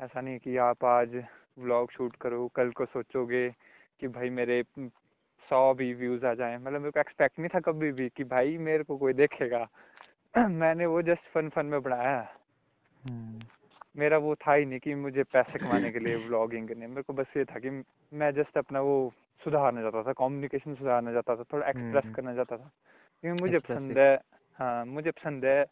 ऐसा 0.00 0.20
नहीं 0.20 0.38
कि 0.38 0.56
आप 0.58 0.84
आज 0.84 1.16
व्लॉग 1.58 1.90
शूट 1.92 2.16
करो 2.16 2.48
कल 2.48 2.70
को 2.72 2.86
सोचोगे 2.86 3.48
कि 4.00 4.08
भाई 4.08 4.30
मेरे 4.30 4.62
सौ 5.50 5.74
भी 5.74 5.94
व्यूज़ 5.94 6.26
आ 6.26 6.34
जाएँ। 6.34 6.58
मतलब 6.58 6.80
मेरे 6.80 6.90
को 6.90 7.00
एक्सपेक्ट 7.00 7.38
नहीं 7.38 7.48
था 7.48 7.60
कभी 7.60 7.92
भी 7.92 8.08
कि 8.08 8.24
भाई 8.24 8.58
मेरे 8.58 8.84
को 8.84 8.96
कोई 8.96 9.12
देखेगा। 9.12 9.68
मैंने 10.48 10.86
वो 10.86 11.02
जस्ट 11.02 11.32
फन 11.34 11.48
फन 11.48 11.66
में 11.66 11.82
बनाया। 11.82 12.32
हम्म, 13.04 13.40
मेरा 13.96 14.18
वो 14.18 14.34
था 14.34 14.54
ही 14.54 14.64
नहीं 14.64 14.78
कि 14.78 14.94
मुझे 14.94 15.22
पैसे 15.22 15.58
कमाने 15.58 15.92
के 15.92 15.98
लिए 15.98 16.16
व्लॉगिंग 16.28 16.68
करनी 16.68 16.86
मेरे 16.86 17.02
को 17.02 17.12
बस 17.12 17.26
ये 17.36 17.44
था 17.44 17.58
कि 17.58 17.70
मैं 18.12 18.30
जस्ट 18.30 18.58
अपना 18.58 18.80
वो 18.80 19.12
सुधारना 19.44 19.80
चाहता 19.82 20.02
था 20.02 20.12
कम्युनिकेशन 20.12 20.74
सुधारना 20.74 21.12
चाहता 21.12 21.36
था 21.36 21.42
थोड़ा 21.42 21.66
एक्सप्रेस। 21.66 22.14
करना 22.14 22.34
चाहता 22.34 22.56
था। 22.56 22.70
क्योंकि 23.20 23.42
मुझे 23.42 23.58
पसंद 23.58 23.98
है। 23.98 24.20
हाँ 24.54 24.84
मुझे 24.84 25.10
पसंद 25.10 25.44
है 25.44 25.66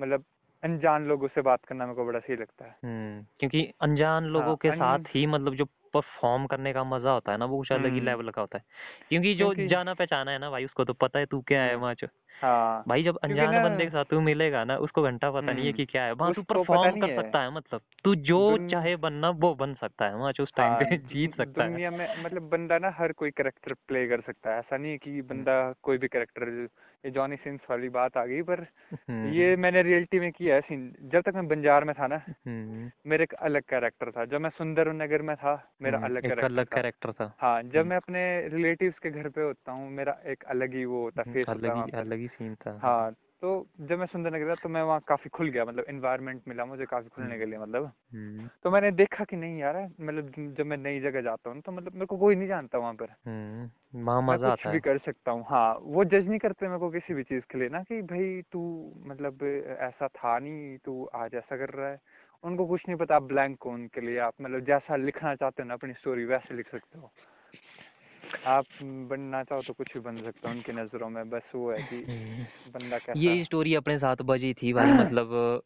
मतलब 0.00 0.24
अनजान 0.64 1.06
लोगों 1.06 1.28
से 1.28 1.40
बात 1.40 1.64
करना 1.64 1.84
मेरे 1.86 1.96
को 1.96 2.04
बड़ा 2.04 2.18
सही 2.18 2.36
लगता 2.36 2.64
है। 2.64 2.76
हम्म 2.84 3.26
क्योंकि 3.40 3.72
अनजान 3.80 4.24
लोगों 4.24 4.46
हाँ, 4.46 4.56
के 4.56 4.68
अन- 4.68 4.78
साथ 4.78 4.98
ही 4.98 5.26
मतलब 5.26 5.54
जो 5.54 5.64
परफॉर्म 5.94 6.46
करने 6.46 6.72
का 6.72 6.84
मज़ा 6.84 7.10
होता 7.10 7.32
है 7.32 7.38
ना 7.38 7.44
वो 7.44 7.58
कुछ 7.58 7.72
अलग 7.72 7.84
ही 7.84 7.90
हम्म। 7.90 8.04
लेवल 8.04 8.30
का 8.30 8.40
होता 8.40 8.58
है 8.58 8.64
क्योंकि 9.08 9.34
जो 9.34 9.52
जाना 9.68 9.94
पहचाना 9.94 10.30
है 10.30 10.38
ना 10.38 10.50
भाई 10.50 10.64
उसको 10.64 10.84
तो 10.84 10.92
पता 10.92 11.18
है 11.18 11.26
तू 11.26 11.40
क्या 11.40 11.62
है 11.62 11.74
वहाँ 11.74 11.94
हाँ 12.42 12.84
भाई 12.88 13.02
जब 13.02 13.18
अनजान 13.18 13.62
बंदे 13.62 13.84
के 13.84 13.90
साथ 13.90 14.04
तू 14.04 14.20
मिलेगा 14.20 14.64
ना 14.64 14.76
उसको 14.76 15.02
घंटा 15.02 15.30
पता 15.30 15.46
नहीं 15.46 15.58
है 15.58 15.62
हम्म। 15.62 15.76
कि 15.76 15.84
क्या 15.84 16.04
है। 16.04 16.12
वहाँ 16.12 16.32
तू 16.32 16.42
परफॉर्म 16.42 17.00
कर 17.00 17.22
सकता 17.22 17.42
है 17.42 17.54
मतलब। 17.54 17.80
तू 18.04 18.14
जो 18.14 18.68
चाहे 18.68 18.96
बनना 18.96 19.30
वो 19.30 19.54
बन 19.54 19.74
सकता 19.74 20.04
है। 20.04 20.14
वहाँ 20.14 20.32
उस 20.40 20.52
टाइम 20.56 20.72
हाँ, 20.72 20.80
पे 20.80 20.96
जीत 21.14 21.36
सकता 21.36 21.64
है। 21.64 21.70
दुनिया 21.70 21.90
में 21.90 22.08
मतलब 22.18 22.42
बंदा 22.42 22.78
ना 22.78 22.94
हर 22.98 23.12
कोई 23.12 23.30
करेक्टर 23.30 23.72
प्ले 23.72 24.08
कर 24.08 24.20
सकता 24.20 24.52
है। 24.52 24.58
ऐसा 24.58 24.76
नहीं 24.76 24.92
है 24.92 24.98
कि 24.98 25.22
बंदा 25.22 25.74
कोई 25.82 25.98
भी 25.98 26.08
करेक्टर 26.08 26.68
ये 27.04 27.10
जॉनी 27.10 27.36
सिंस 27.36 27.60
वाली 27.70 27.88
बात 27.88 28.16
आ 28.16 28.26
गई 28.26 28.42
पर 28.42 28.66
हम्म, 28.92 29.28
ये 29.28 29.56
मैंने 29.56 29.82
रियलिटी 29.82 30.20
में 30.20 30.32
किया 30.32 30.54
है 30.54 30.60
सीन 30.60 30.94
जब 31.02 31.20
तक 31.20 31.32
मैं 31.34 31.48
बंजार 31.48 31.84
में 31.84 31.94
था 31.94 32.06
ना 32.06 32.22
हम्म, 32.28 32.90
मेरा 33.06 33.22
एक 33.22 33.34
अलग 33.34 33.62
कैरेक्टर 33.62 34.10
था। 34.10 34.24
जब 34.24 34.40
मैं 34.40 34.50
सुंदर 34.50 34.92
नगर 34.92 35.22
में 35.22 35.36
था 35.36 35.72
मेरा 35.82 35.98
हम्म, 35.98 36.06
अलग 36.06 36.26
एक 36.26 36.38
अलग 36.38 36.66
कैरेक्टर 36.66 37.12
था। 37.12 37.36
हाँ 37.40 37.62
जब 37.62 37.86
मैं 37.86 37.96
अपने 37.96 38.48
रिलेटिव्स 38.48 38.98
के 38.98 39.10
घर 39.10 39.28
पे 39.28 39.42
होता 39.42 39.72
हूँ 39.72 39.90
मेरा 39.90 40.18
एक 40.26 40.44
अलग 40.44 40.74
ही 40.74 40.84
वो 40.84 41.02
होता 41.02 41.22
है 41.26 41.34
फेस 41.34 41.48
अलग 41.48 42.18
ही 42.18 42.23
वहाँ 42.24 42.44
ही 42.44 42.48
सीन 42.48 42.54
था। 42.54 42.78
हाँ 42.82 43.12
तो 43.12 43.66
जब 43.80 43.98
मैं 43.98 44.06
सुंदर 44.06 44.36
नगर 44.36 44.44
गया 44.44 44.54
तो 44.54 44.68
मैं 44.68 44.82
वहाँ 44.82 45.00
काफ़ी 45.08 45.30
खुल 45.30 45.48
गया 45.48 45.64
मतलब 45.64 45.84
इन्वायरमेंट 45.88 46.42
मिला 46.48 46.64
मुझे 46.64 46.84
काफ़ी 46.84 47.08
खुलने 47.08 47.38
के 47.38 47.44
लिए 47.44 47.58
मतलब। 47.58 47.92
हम्म। 48.12 48.48
तो 48.62 48.70
मैंने 48.70 48.90
देखा 48.90 49.24
कि 49.24 49.36
नहीं 49.36 49.58
यार 49.58 49.90
मतलब 50.00 50.54
जब 50.58 50.66
मैं 50.66 50.76
नई 50.76 51.00
जगह 51.00 51.20
जाता 51.20 51.50
हूँ 51.50 51.60
तो 51.60 51.72
मतलब 51.72 51.94
मेरे 51.94 52.06
को 52.06 52.16
कोई 52.16 52.34
नहीं 52.34 52.48
जानता 52.48 52.78
वहाँ 52.78 52.94
पर। 52.94 53.06
हम्म 53.26 54.04
वहाँ 54.04 54.22
मैं 54.22 54.36
मज़ा 54.36 54.50
कुछ 54.50 54.66
आता 54.66 54.72
भी 54.72 54.80
कर 54.80 54.98
सकता 54.98 55.30
हूँ 55.30 55.44
हाँ 55.48 55.78
वो 55.82 56.04
जज 56.04 56.28
नहीं 56.28 56.38
करते 56.38 56.66
मेरे 56.66 56.78
को 56.78 56.90
किसी 56.90 57.14
भी 57.14 57.22
चीज़ 57.22 57.44
के 57.50 57.58
लिए 57.58 57.68
ना 57.68 57.82
कि 57.82 58.02
भाई 58.02 58.42
तू 58.52 58.92
मतलब 59.06 59.44
ऐसा 59.80 60.08
था 60.08 60.38
नहीं 60.38 60.78
तू 60.78 61.04
आज 61.14 61.34
ऐसा 61.34 61.56
कर 61.56 61.68
रहा 61.68 61.88
है। 61.88 62.00
उनको 62.44 62.66
कुछ 62.66 62.82
नहीं 62.88 62.98
पता 62.98 63.16
आप 63.16 63.22
ब्लैंक 63.22 63.62
हो 63.62 63.70
उनके 63.70 64.00
लिए 64.00 64.18
आप 64.18 64.34
मतलब 64.42 64.60
जैसा 64.60 64.96
लिखना 64.96 65.34
चाहते 65.34 65.62
हो 65.62 65.68
ना 65.68 65.74
अपनी 65.74 65.92
स्टोरी 65.92 66.24
वैसे 66.24 66.54
लिख 66.54 66.70
सकते 66.70 66.98
हो। 66.98 67.10
आप 68.46 68.64
बनना 68.82 69.42
चाहो 69.44 69.62
तो 69.62 69.72
कुछ 69.72 69.92
भी 69.94 70.00
बन 70.00 70.22
सकते 70.22 70.48
हो 70.48 70.54
उनकी 70.54 70.72
नज़रों 70.72 71.08
में 71.08 71.30
बस 71.30 71.42
वो 71.54 71.70
है 71.72 71.82
कि 71.82 71.96
हम्म। 71.96 72.44
बंदा 72.72 72.98
कैसा 72.98 73.20
ये 73.20 73.44
स्टोरी 73.44 73.74
अपने 73.74 73.98
साथ 73.98 74.16
बजी 74.16 74.54
थी 74.54 74.72
भाई 74.72 74.86
मतलब 75.00 75.62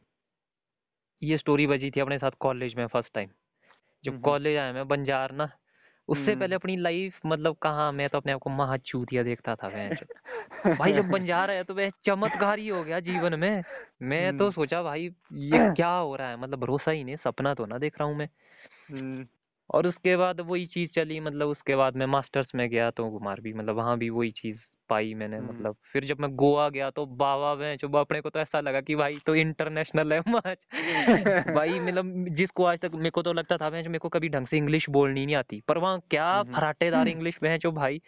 ये 1.23 1.39
स्टोरी 1.39 1.67
बजी 1.67 1.91
थी 1.91 2.01
अपने 2.01 2.19
साथ 2.19 2.31
कॉलेज 2.41 2.75
में 2.75 2.87
फ़र्स्ट 2.87 3.15
टाइम 3.15 3.29
जब 4.05 4.13
हम्म, 4.13 4.23
कॉलेज 4.23 4.57
आया 4.57 4.73
मैं 4.73 4.89
बंजार 4.89 5.33
ना 5.33 5.51
उससे 6.09 6.31
हम्म। 6.31 6.41
पहले 6.41 6.55
अपनी 6.55 6.77
लाइफ 6.77 7.21
मतलब 7.27 7.57
कहाँ 7.57 7.93
मैं 7.93 8.09
तो 8.09 8.19
अपने 8.19 8.33
आप 8.33 8.41
को 8.41 8.51
महा 8.51 8.77
चूतिया 8.77 9.23
देखता 9.23 9.55
था 9.55 9.69
मैं 9.69 9.91
भाई 10.79 10.93
जब 10.93 11.11
बंजार 11.11 11.51
आया 11.51 11.63
तो 11.63 11.75
वह 11.75 11.91
चमत्कार 12.07 12.59
ही 12.59 12.69
हो 12.69 12.85
गया 12.85 13.01
जीवन 13.01 13.39
में। 13.39 13.63
मैं 14.03 14.39
तो 14.39 14.45
हम्म। 14.45 14.53
सोचा 14.53 14.83
भाई 14.83 15.05
ये 15.33 15.75
क्या 15.75 15.89
हो 15.89 16.17
रहा 16.17 16.29
है? 16.29 16.37
मतलब 16.37 16.59
भरोसा 16.59 16.91
ही 16.91 17.05
नहीं 17.05 17.17
सपना 17.17 17.55
तो 17.55 17.67
ना 17.67 17.79
देख 17.79 17.99
रहा 17.99 18.09
हूँ 18.09 18.17
मैं। 18.17 18.29
हम्म, 18.91 19.27
और 19.71 19.87
उसके 19.87 20.16
बाद 20.16 20.41
वही 20.41 20.66
चीज़ 20.66 20.91
चली 20.91 21.21
मतलब 21.21 21.49
उसके 21.49 21.77
बाद 21.77 21.97
मैं 21.97 22.07
मास्टर्स 22.07 22.55
में 22.55 22.69
गया 22.71 22.91
तो 22.91 23.11
कुमार 23.11 23.41
भी 23.41 23.53
मतलब 23.53 23.77
वहाँ 23.77 23.97
भी 23.99 24.11
वही 24.11 24.31
चीज़ 24.31 24.59
पाई 24.91 25.12
मैंने 25.14 25.37
हम्म। 25.37 25.49
मतलब 25.49 25.77
फिर 25.93 26.05
जब 26.05 26.21
मैं 26.21 26.35
गोवा 26.37 26.69
गया 26.69 26.91
तो 26.91 27.05
बाबा 27.16 27.55
में 27.55 27.77
जो 27.77 27.89
अपने 27.99 28.21
को 28.21 28.31
तो 28.31 28.41
ऐसा 28.41 28.61
लगा 28.61 28.81
कि 28.81 28.95
भाई 28.95 29.19
तो 29.27 29.35
इंटरनेशनल 29.35 30.12
है 30.12 30.21
मैच 30.29 30.59
भाई 31.55 31.81
मतलब 31.81 32.35
जिसको 32.37 32.64
आज 32.64 32.79
तक 32.79 32.95
मेरे 32.95 33.11
को 33.11 33.23
तो 33.23 33.33
लगता 33.33 33.57
था 33.57 33.71
मैं 33.71 33.83
मेरे 33.83 33.99
को 33.99 34.09
कभी 34.09 34.29
ढंग 34.29 34.47
से 34.47 34.57
इंग्लिश 34.57 34.89
बोलनी 34.91 35.25
नहीं 35.27 35.37
आती 35.37 35.62
पर 35.69 35.79
वहाँ 35.79 36.01
क्या 36.11 36.31
हम्म। 36.31 36.55
फराटेदार 36.55 37.09
इंग्लिश 37.09 37.39
में 37.43 37.51
है 37.51 37.59
जो 37.59 37.73
भाई 37.73 38.01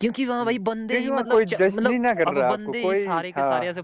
क्योंकि 0.00 0.24
वहाँ 0.24 0.44
भाई 0.44 0.58
बंदे 0.58 0.98
ही 0.98 1.10
मतलब 1.10 1.32
कोई 1.32 1.44
जज 1.44 1.62
मतलब 1.62 1.90
नहीं 1.90 1.98
ना 1.98 2.12
कर 2.14 2.32
रहा 2.32 2.50
बंदे 2.50 2.78
ही 2.78 2.84
कोई- 2.84 3.06
सारे 3.06 3.32
के 3.32 3.40
हाँ। 3.40 3.50
सारे 3.50 3.68
ऐसे 3.68 3.80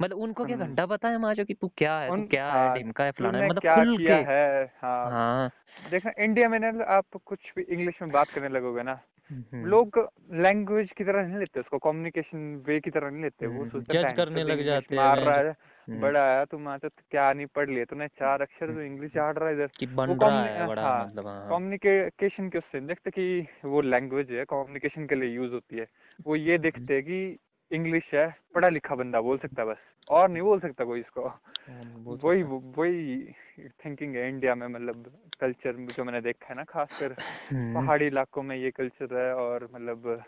मतलब 0.00 0.16
उनको 0.18 0.44
क्या 0.44 0.56
हम्म। 0.56 0.66
घंटा 0.66 0.86
पता 0.86 1.08
है 1.08 1.18
माँ 1.18 1.34
जो 1.34 1.44
कि 1.44 1.54
तू 1.54 1.70
क्या 1.76 1.98
है 1.98 2.08
तू 2.08 2.14
उन 2.14 2.26
क्या 2.26 2.44
है 2.46 2.66
हाँ, 2.68 2.76
ढिमका 2.78 3.04
है 3.04 3.10
फलाना 3.10 3.38
है 3.38 3.48
मतलब 3.48 3.60
क्या 3.60 3.74
खुल 3.76 3.96
किया 3.96 4.16
के 4.16 4.32
है 4.32 4.64
हाँ 4.82 5.10
हाँ 5.10 5.50
देखना 5.90 6.12
इंडिया 6.18 6.48
में 6.48 6.58
ना 6.58 6.68
आप 6.94 7.16
कुछ 7.26 7.52
भी 7.56 7.62
इंग्लिश 7.62 8.02
में 8.02 8.10
बात 8.10 8.28
करने 8.30 8.48
लगोगे 8.48 8.82
ना 8.82 8.98
हम्म। 9.30 9.64
लोग 9.66 9.98
लैंग्वेज 10.42 10.88
की 10.96 11.04
तरह 11.04 11.26
नहीं 11.26 11.38
लेते 11.38 11.60
उसको 11.60 11.78
कम्युनिकेशन 11.78 12.62
वे 12.66 12.78
की 12.80 12.90
तरह 12.90 13.10
नहीं 13.10 13.22
लेते 13.22 13.46
वो 13.46 13.60
हम्म, 13.60 13.70
सोचते 13.70 13.98
जज 13.98 14.04
हैं 14.04 14.14
करने 14.16 14.44
लग 14.44 14.64
जाते 14.64 14.96
हैं, 14.96 15.02
मार 15.04 15.18
रहा 15.18 15.36
है। 15.38 15.54
बड़ा 15.90 16.20
आया 16.20 16.44
तुम 16.44 16.68
आज 16.68 16.80
तो 16.80 16.88
क्या 17.10 17.32
नहीं 17.32 17.46
पढ़ 17.46 17.70
लिए 17.70 17.84
तूने 17.84 18.08
चार 18.08 18.42
अक्षर 18.42 18.74
तो 18.74 18.80
इंग्लिश 18.82 19.12
झाड़ 19.12 19.38
रहा 19.38 19.48
है 19.48 19.54
इधर। 19.54 19.66
कि 19.78 19.86
बन 19.86 20.10
रहा 20.10 20.44
है 20.44 20.66
बड़ा 20.68 20.82
हाँ, 20.82 21.06
मतलब 21.06 21.26
हाँ। 21.26 21.48
कम्युनिकेशन 21.48 22.48
के 22.48 22.58
उससे 22.58 22.80
देखते 22.80 23.10
कि 23.10 23.46
वो 23.64 23.80
लैंग्वेज 23.80 24.30
है 24.30 24.44
कम्युनिकेशन 24.44 25.06
के 25.06 25.14
लिए 25.14 25.30
यूज़ 25.30 25.52
होती 25.52 25.76
है। 25.76 25.86
वो 26.26 26.36
ये 26.36 26.58
देखते 26.58 26.94
हैं 26.94 27.02
कि 27.02 27.38
इंग्लिश 27.72 28.10
है 28.14 28.36
पढ़ा 28.54 28.68
लिखा 28.68 28.94
बंदा 28.94 29.20
बोल 29.20 29.38
सकता 29.38 29.62
है 29.62 29.68
बस 29.68 29.76
और 30.08 30.28
नहीं 30.28 30.42
बोल 30.42 30.60
सकता 30.60 30.84
कोई 30.84 31.00
इसको। 31.00 31.28
हम्म, 31.68 32.18
वही 32.22 32.42
वही 32.42 33.24
थिंकिंग 33.68 34.16
है 34.16 34.28
इंडिया 34.28 34.54
में 34.54 34.66
मतलब 34.68 35.12
कल्चर 35.40 35.72
जो 35.72 36.04
मैंने 36.04 36.20
देखा 36.20 36.46
है 36.48 36.54
ना 36.54 36.64
खासकर 36.64 37.12
हम्म, 37.52 37.74
पहाड़ी 37.74 38.06
इलाकों 38.06 38.42
में 38.42 38.56
ये 38.56 38.70
कल्चर 38.70 39.18
है 39.18 39.34
और 39.34 39.68
मतलब 39.74 40.22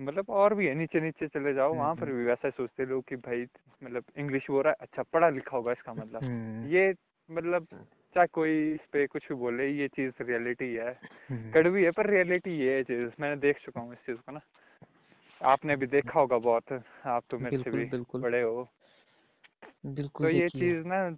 मतलब 0.00 0.30
और 0.30 0.54
भी 0.54 0.66
है 0.66 0.74
नीचे 0.74 1.00
नीचे 1.00 1.28
चले 1.28 1.54
जाओ 1.54 1.74
वहाँ 1.74 1.94
पर 1.94 2.08
हम्म। 2.08 2.16
भी 2.16 2.24
वैसा 2.24 2.50
सोचते 2.50 2.86
लोग 2.86 3.04
कि 3.08 3.16
भाई 3.16 3.46
मतलब 3.82 4.04
इंग्लिश 4.16 4.50
बोल 4.50 4.62
रहा 4.62 4.70
है 4.70 4.76
अच्छा 4.80 5.02
पढ़ा 5.02 5.28
लिखा 5.28 5.56
होगा 5.56 5.72
इसका 5.72 5.94
मतलब। 5.94 6.22
हम्म, 6.24 6.66
ये 6.66 6.94
मतलब 7.30 7.66
चाहे 8.14 8.26
कोई 8.26 8.72
इस 8.74 8.80
पे 8.92 9.06
कुछ 9.06 9.28
भी 9.28 9.34
बोले 9.34 9.68
ये 9.68 9.88
चीज़ 9.88 10.22
रियलिटी 10.22 10.74
है। 10.74 10.98
हम्म, 11.30 11.52
कड़वी 11.52 11.84
है 11.84 11.90
पर 11.90 12.10
रियलिटी 12.10 12.58
ये 12.58 12.76
है 12.76 12.82
चीज़ 12.84 13.10
मैंने 13.20 13.36
देख 13.36 13.58
चुका 13.64 13.80
हूँ 13.80 13.92
इस 13.92 13.98
चीज़ 13.98 14.16
को 14.16 14.32
ना। 14.32 14.40
आपने 15.40 15.76
भी 15.76 15.86
देखा 15.86 16.20
होगा 16.20 16.38
बहुत 16.38 16.72
आप 17.06 17.24
तो 17.30 17.38
मेरे 17.38 17.56
से 17.56 17.70
भी 17.70 17.84
बिल्कुल। 17.84 18.20
बड़े 18.20 18.42
हो। 18.42 18.68
बिल्कुल 19.86 20.26
तो 20.26 20.30
ये 20.30 20.48
चीज़ 20.48 20.86
ना 20.86 21.16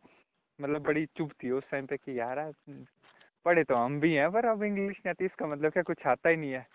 मतलब 0.61 0.83
बड़ी 0.83 1.07
चुभती 1.07 1.47
है 1.47 1.53
उस 1.53 1.65
टाइम 1.71 1.87
पे 1.87 1.97
कि 1.97 2.19
यार 2.19 2.39
पढ़े 3.45 3.65
तो 3.65 3.75
हम 3.75 4.01
भी 4.01 4.13
हैं 4.15 4.31
पर 4.33 4.47
अब 4.47 4.63
इंग्लिश 4.63 4.97
नहीं 4.97 5.11
आती 5.11 5.25
इसका 5.25 5.47
मतलब 5.47 5.73
क्या 5.73 5.83
कुछ 5.83 6.07
आता 6.07 6.29
ही 6.29 6.37
नहीं 6.37 6.53
है। 6.53 6.67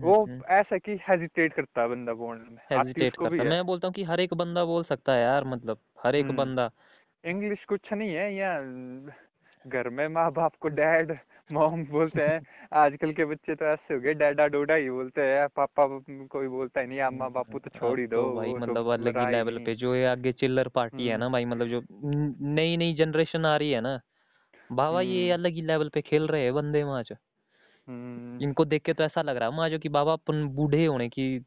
वो 0.00 0.24
हम्म, 0.24 0.42
ऐसा 0.50 0.78
कि 0.78 0.98
हेजिटेट 1.08 1.52
करता 1.52 1.82
है 1.82 1.88
बंदा 1.88 2.12
बोलने 2.12 2.50
में 2.50 2.62
हेजिटेट 2.72 3.16
करता 3.16 3.42
है। 3.42 3.48
मैं 3.50 3.64
बोलता 3.66 3.88
हूँ 3.88 3.94
कि 3.94 4.04
हर 4.04 4.20
एक 4.20 4.34
बंदा 4.34 4.64
बोल 4.64 4.84
सकता 4.84 5.12
है 5.12 5.22
यार 5.22 5.44
मतलब 5.44 5.78
हर 6.04 6.14
एक 6.14 6.24
हम्म। 6.24 6.36
बंदा। 6.36 6.70
इंग्लिश 7.24 7.64
कुछ 7.64 7.92
नहीं 7.92 8.14
है 8.14 8.34
या 8.34 8.52
घर 9.64 9.88
में 9.88 10.06
माँ 10.08 10.30
बाप 10.32 10.54
को 10.60 10.68
डैड 10.68 11.16
मॉम 11.52 11.84
बोलते 11.84 12.22
हैं। 12.22 12.40
आजकल 12.72 13.12
के 13.12 13.24
बच्चे 13.24 13.54
तो 13.54 13.64
ऐसे 13.64 13.94
हो 13.94 14.00
गए 14.00 14.14
डैडा 14.14 14.46
डोडा 14.46 14.74
ही 14.74 14.90
बोलते 14.90 15.22
हैं। 15.22 15.46
पापा 15.56 15.86
कोई 16.30 16.48
बोलता 16.48 16.80
ही 16.80 16.86
नहीं 16.86 17.00
अम्मा 17.00 17.28
बापू 17.28 17.58
तो 17.58 17.70
छोड़ 17.70 17.98
ही 18.00 18.06
दो 18.06 18.22
तो 18.22 18.34
भाई 18.36 18.52
तो 18.52 18.58
मतलब 18.58 18.88
अलग 18.88 19.18
ही 19.18 19.30
लेवल 19.32 19.58
पे 19.58 19.74
जो 19.74 19.94
ये 19.94 20.04
आगे 20.06 20.32
चिल्लर 20.32 20.68
पार्टी 20.68 21.06
है 21.06 21.12
हम्म। 21.12 21.24
ना 21.24 21.28
भाई 21.28 21.44
मतलब 21.44 21.66
जो 21.66 21.82
नई 22.54 22.76
नई 22.76 22.94
जनरेशन 22.94 23.46
आ 23.46 23.56
रही 23.56 23.70
है 23.70 23.80
ना। 23.80 24.00
बाबा 24.72 25.00
ये 25.00 25.32
हम्म। 25.32 25.42
अलग 25.42 25.52
ही 25.52 25.62
लेवल 25.62 25.88
पे 25.88 26.02
खेल 26.02 26.26
रहे 26.26 26.42
हैं 26.42 26.54
बंदे 26.54 26.84
माच। 26.84 27.12
हम्म, 27.88 28.42
इनको 28.42 28.64
देख 28.64 28.82
के 28.82 28.92
तो 28.92 29.04
ऐसा 29.04 29.22
लग 29.22 29.36
रहा 29.36 29.48
है 29.48 29.56
माँ 29.56 29.68
जो 29.68 29.78
कि 29.78 29.88
बाबा 29.88 30.12
अपन 30.12 30.48
बूढ़े 30.48 30.86
होने 30.86 31.08
की 31.08 31.38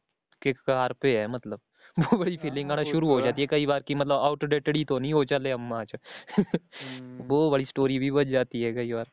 के 0.42 0.54
कार 0.54 0.94
पे 0.94 1.18
है 1.20 1.28
मतलब। 1.28 1.60
वो 2.14 2.18
बड़ी 2.18 2.38
फीलिंग 2.38 2.72
हाँ, 2.72 2.78
आना 2.78 2.92
शुरू 2.92 3.08
तो 3.08 3.14
हो 3.14 3.22
जाती 3.22 3.42
है 3.42 3.48
कई 3.48 3.66
बार 3.66 3.82
कि 3.82 3.96
मतलब 3.96 4.16
आउटडेटेड 4.16 4.76
ही 4.78 4.86
तो 4.86 5.00
नहीं 5.00 5.14
हो 5.14 5.26
चले 5.26 5.52
हम 5.52 5.74
आज 5.74 5.92
हम्म। 6.84 7.24
वो 7.24 7.52
बड़ी 7.52 7.66
स्टोरी 7.66 8.00
भी 8.00 8.12
बच 8.12 8.28
जाती 8.28 8.62
है 8.62 8.74
कई 8.74 8.94
बार। 8.94 9.04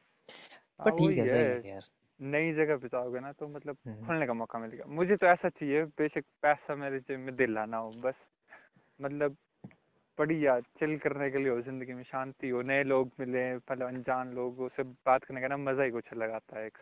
पर 0.84 0.90
हाँ, 0.90 0.98
ठीक 0.98 1.18
है 1.18 1.28
है। 1.28 1.54
है 1.54 1.70
यार। 1.70 1.82
नई 2.20 2.52
जगह 2.52 2.76
पे 2.76 2.88
जाओगे 2.88 3.20
ना 3.20 3.32
तो 3.32 3.48
मतलब 3.48 3.76
हम्म। 3.86 4.06
खुलने 4.06 4.26
का 4.26 4.32
मौका 4.32 4.58
मिलेगा। 4.58 4.84
मुझे 4.88 5.16
तो 5.16 5.26
ऐसा 5.26 5.48
चाहिए 5.48 5.84
बेशक 5.84 6.24
पैसा 6.42 6.74
मेरे 6.74 6.98
जेब 7.00 7.18
में 7.20 7.36
दिल 7.36 7.58
आना 7.58 7.76
हो 7.76 7.90
बस। 7.90 8.14
मतलब 9.02 9.36
बढ़िया 10.18 10.58
चिल 10.60 10.96
करने 10.98 11.30
के 11.30 11.38
लिए 11.38 11.48
हो 11.48 11.60
ज़िंदगी 11.60 11.92
में 11.92 12.02
शांति 12.02 12.48
हो 12.48 12.62
नए 12.62 12.82
लोग 12.84 13.10
मिले 13.20 13.54
मतलब 13.56 13.86
अनजान 13.88 14.32
लोगों 14.34 14.68
से 14.68 14.82
बात 14.82 15.24
करने 15.24 15.40
का 15.40 15.48
ना 15.48 15.56
मज़ा 15.56 15.82
ही 15.82 15.90
कुछ 15.90 16.04
अलग 16.12 16.30
आता 16.30 16.58
है 16.58 16.66
एक। 16.66 16.78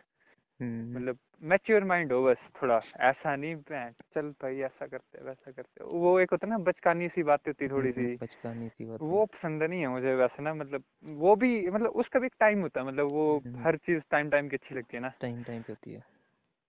हम्म, 0.59 0.95
मतलब 0.97 1.17
मैच्योर 1.43 1.83
माइंड 1.83 2.11
हो 2.13 2.23
बस 2.23 2.37
थोड़ा 2.61 2.81
ऐसा 2.99 3.35
नहीं 3.35 3.55
"भैं, 3.55 3.91
चल 4.15 4.29
भाई 4.41 4.59
ऐसा 4.59 4.87
करते 4.87 5.23
वैसा 5.23 5.51
करते 5.51 5.83
वो 5.83 6.19
एक 6.19 6.31
होता 6.31 6.47
है 6.47 6.51
ना 6.51 6.57
बचकानी 6.63 7.07
सी 7.07 7.23
बात 7.23 7.47
होती 7.47 7.67
थोड़ी 7.67 7.91
हम्म, 7.91 8.07
सी। 8.07 8.15
बचकानी 8.15 8.69
सी 8.69 8.85
बात। 8.85 9.01
वो 9.01 9.25
पसंद 9.25 9.63
नहीं 9.63 9.81
है 9.81 9.87
मुझे 9.87 10.15
वैसे 10.15 10.43
ना 10.43 10.53
मतलब 10.53 10.83
वो 11.03 11.35
भी 11.35 11.69
मतलब 11.69 11.89
उसका 11.95 12.19
भी 12.19 12.25
एक 12.25 12.35
टाइम 12.39 12.61
होता 12.61 12.81
है 12.81 12.87
मतलब 12.87 13.11
वो 13.11 13.37
हम्म। 13.37 13.63
हर 13.63 13.77
चीज़ 13.77 14.01
टाइम 14.11 14.29
टाइम 14.29 14.49
की 14.49 14.55
अच्छी 14.55 14.75
लगती 14.75 14.97
है 14.97 15.01
ना। 15.03 15.11
टाइम 15.21 15.43
टाइम 15.43 15.61
पे 15.61 15.73
होती 15.73 15.93
है। 15.93 16.03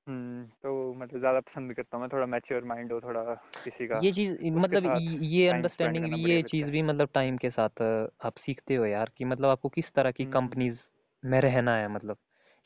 तो 0.07 0.95
मतलब 0.95 1.19
ज़्यादा 1.19 1.41
पसंद 1.41 1.75
करता 1.75 1.97
हूँ 1.97 2.03
मैं 2.03 2.09
थोड़ा 2.13 2.27
मैच्योर 2.27 2.65
माइंड 2.65 2.93
हो 2.93 3.01
थोड़ा 3.01 3.23
किसी 3.65 3.87
का 3.87 4.01
ये 4.05 4.13
चीज़ 4.13 4.57
मतलब 4.57 4.85
ये- 5.23 5.53
अंडरस्टैंडिंग 5.53 6.05
भी 6.05 6.31
ये 6.31 6.43
चीज़ 6.43 6.67
भी 6.67 6.83
मतलब 6.83 7.09
टाइम 7.15 7.37
के 7.37 7.51
साथ 7.51 7.83
आप 8.25 8.33
सीखते 8.37 8.75
हो 8.75 8.87
यार 8.87 9.11
कि 9.17 9.25
मतलब 9.25 9.49
आपको 9.49 9.69
किस 9.69 9.85
तरह 9.95 10.11
की 10.11 10.23
हम्म। 10.23 10.33
कंपनीज़ 10.33 10.77
में 11.23 11.41
रहना 11.41 11.77
है 11.77 11.89
मतलब 11.89 12.17